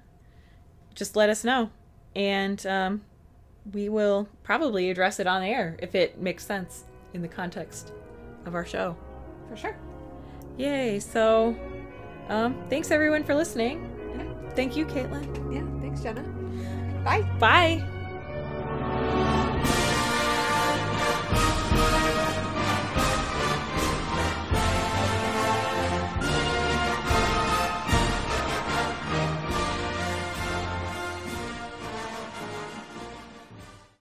just 0.94 1.16
let 1.16 1.28
us 1.28 1.44
know, 1.44 1.70
and 2.14 2.64
um, 2.66 3.02
we 3.72 3.88
will 3.88 4.28
probably 4.42 4.90
address 4.90 5.18
it 5.18 5.26
on 5.26 5.42
air 5.42 5.76
if 5.80 5.94
it 5.94 6.20
makes 6.20 6.44
sense 6.44 6.84
in 7.12 7.22
the 7.22 7.28
context 7.28 7.92
of 8.46 8.54
our 8.54 8.64
show. 8.64 8.96
for 9.48 9.56
sure. 9.56 9.76
Yay! 10.56 11.00
So, 11.00 11.56
um, 12.28 12.64
thanks 12.68 12.90
everyone 12.90 13.24
for 13.24 13.34
listening. 13.34 13.90
Thank 14.54 14.76
you, 14.76 14.86
Caitlin. 14.86 15.24
Yeah, 15.52 15.80
thanks, 15.80 16.00
Jenna. 16.00 16.22
Bye. 17.04 17.22
Bye. 17.38 17.93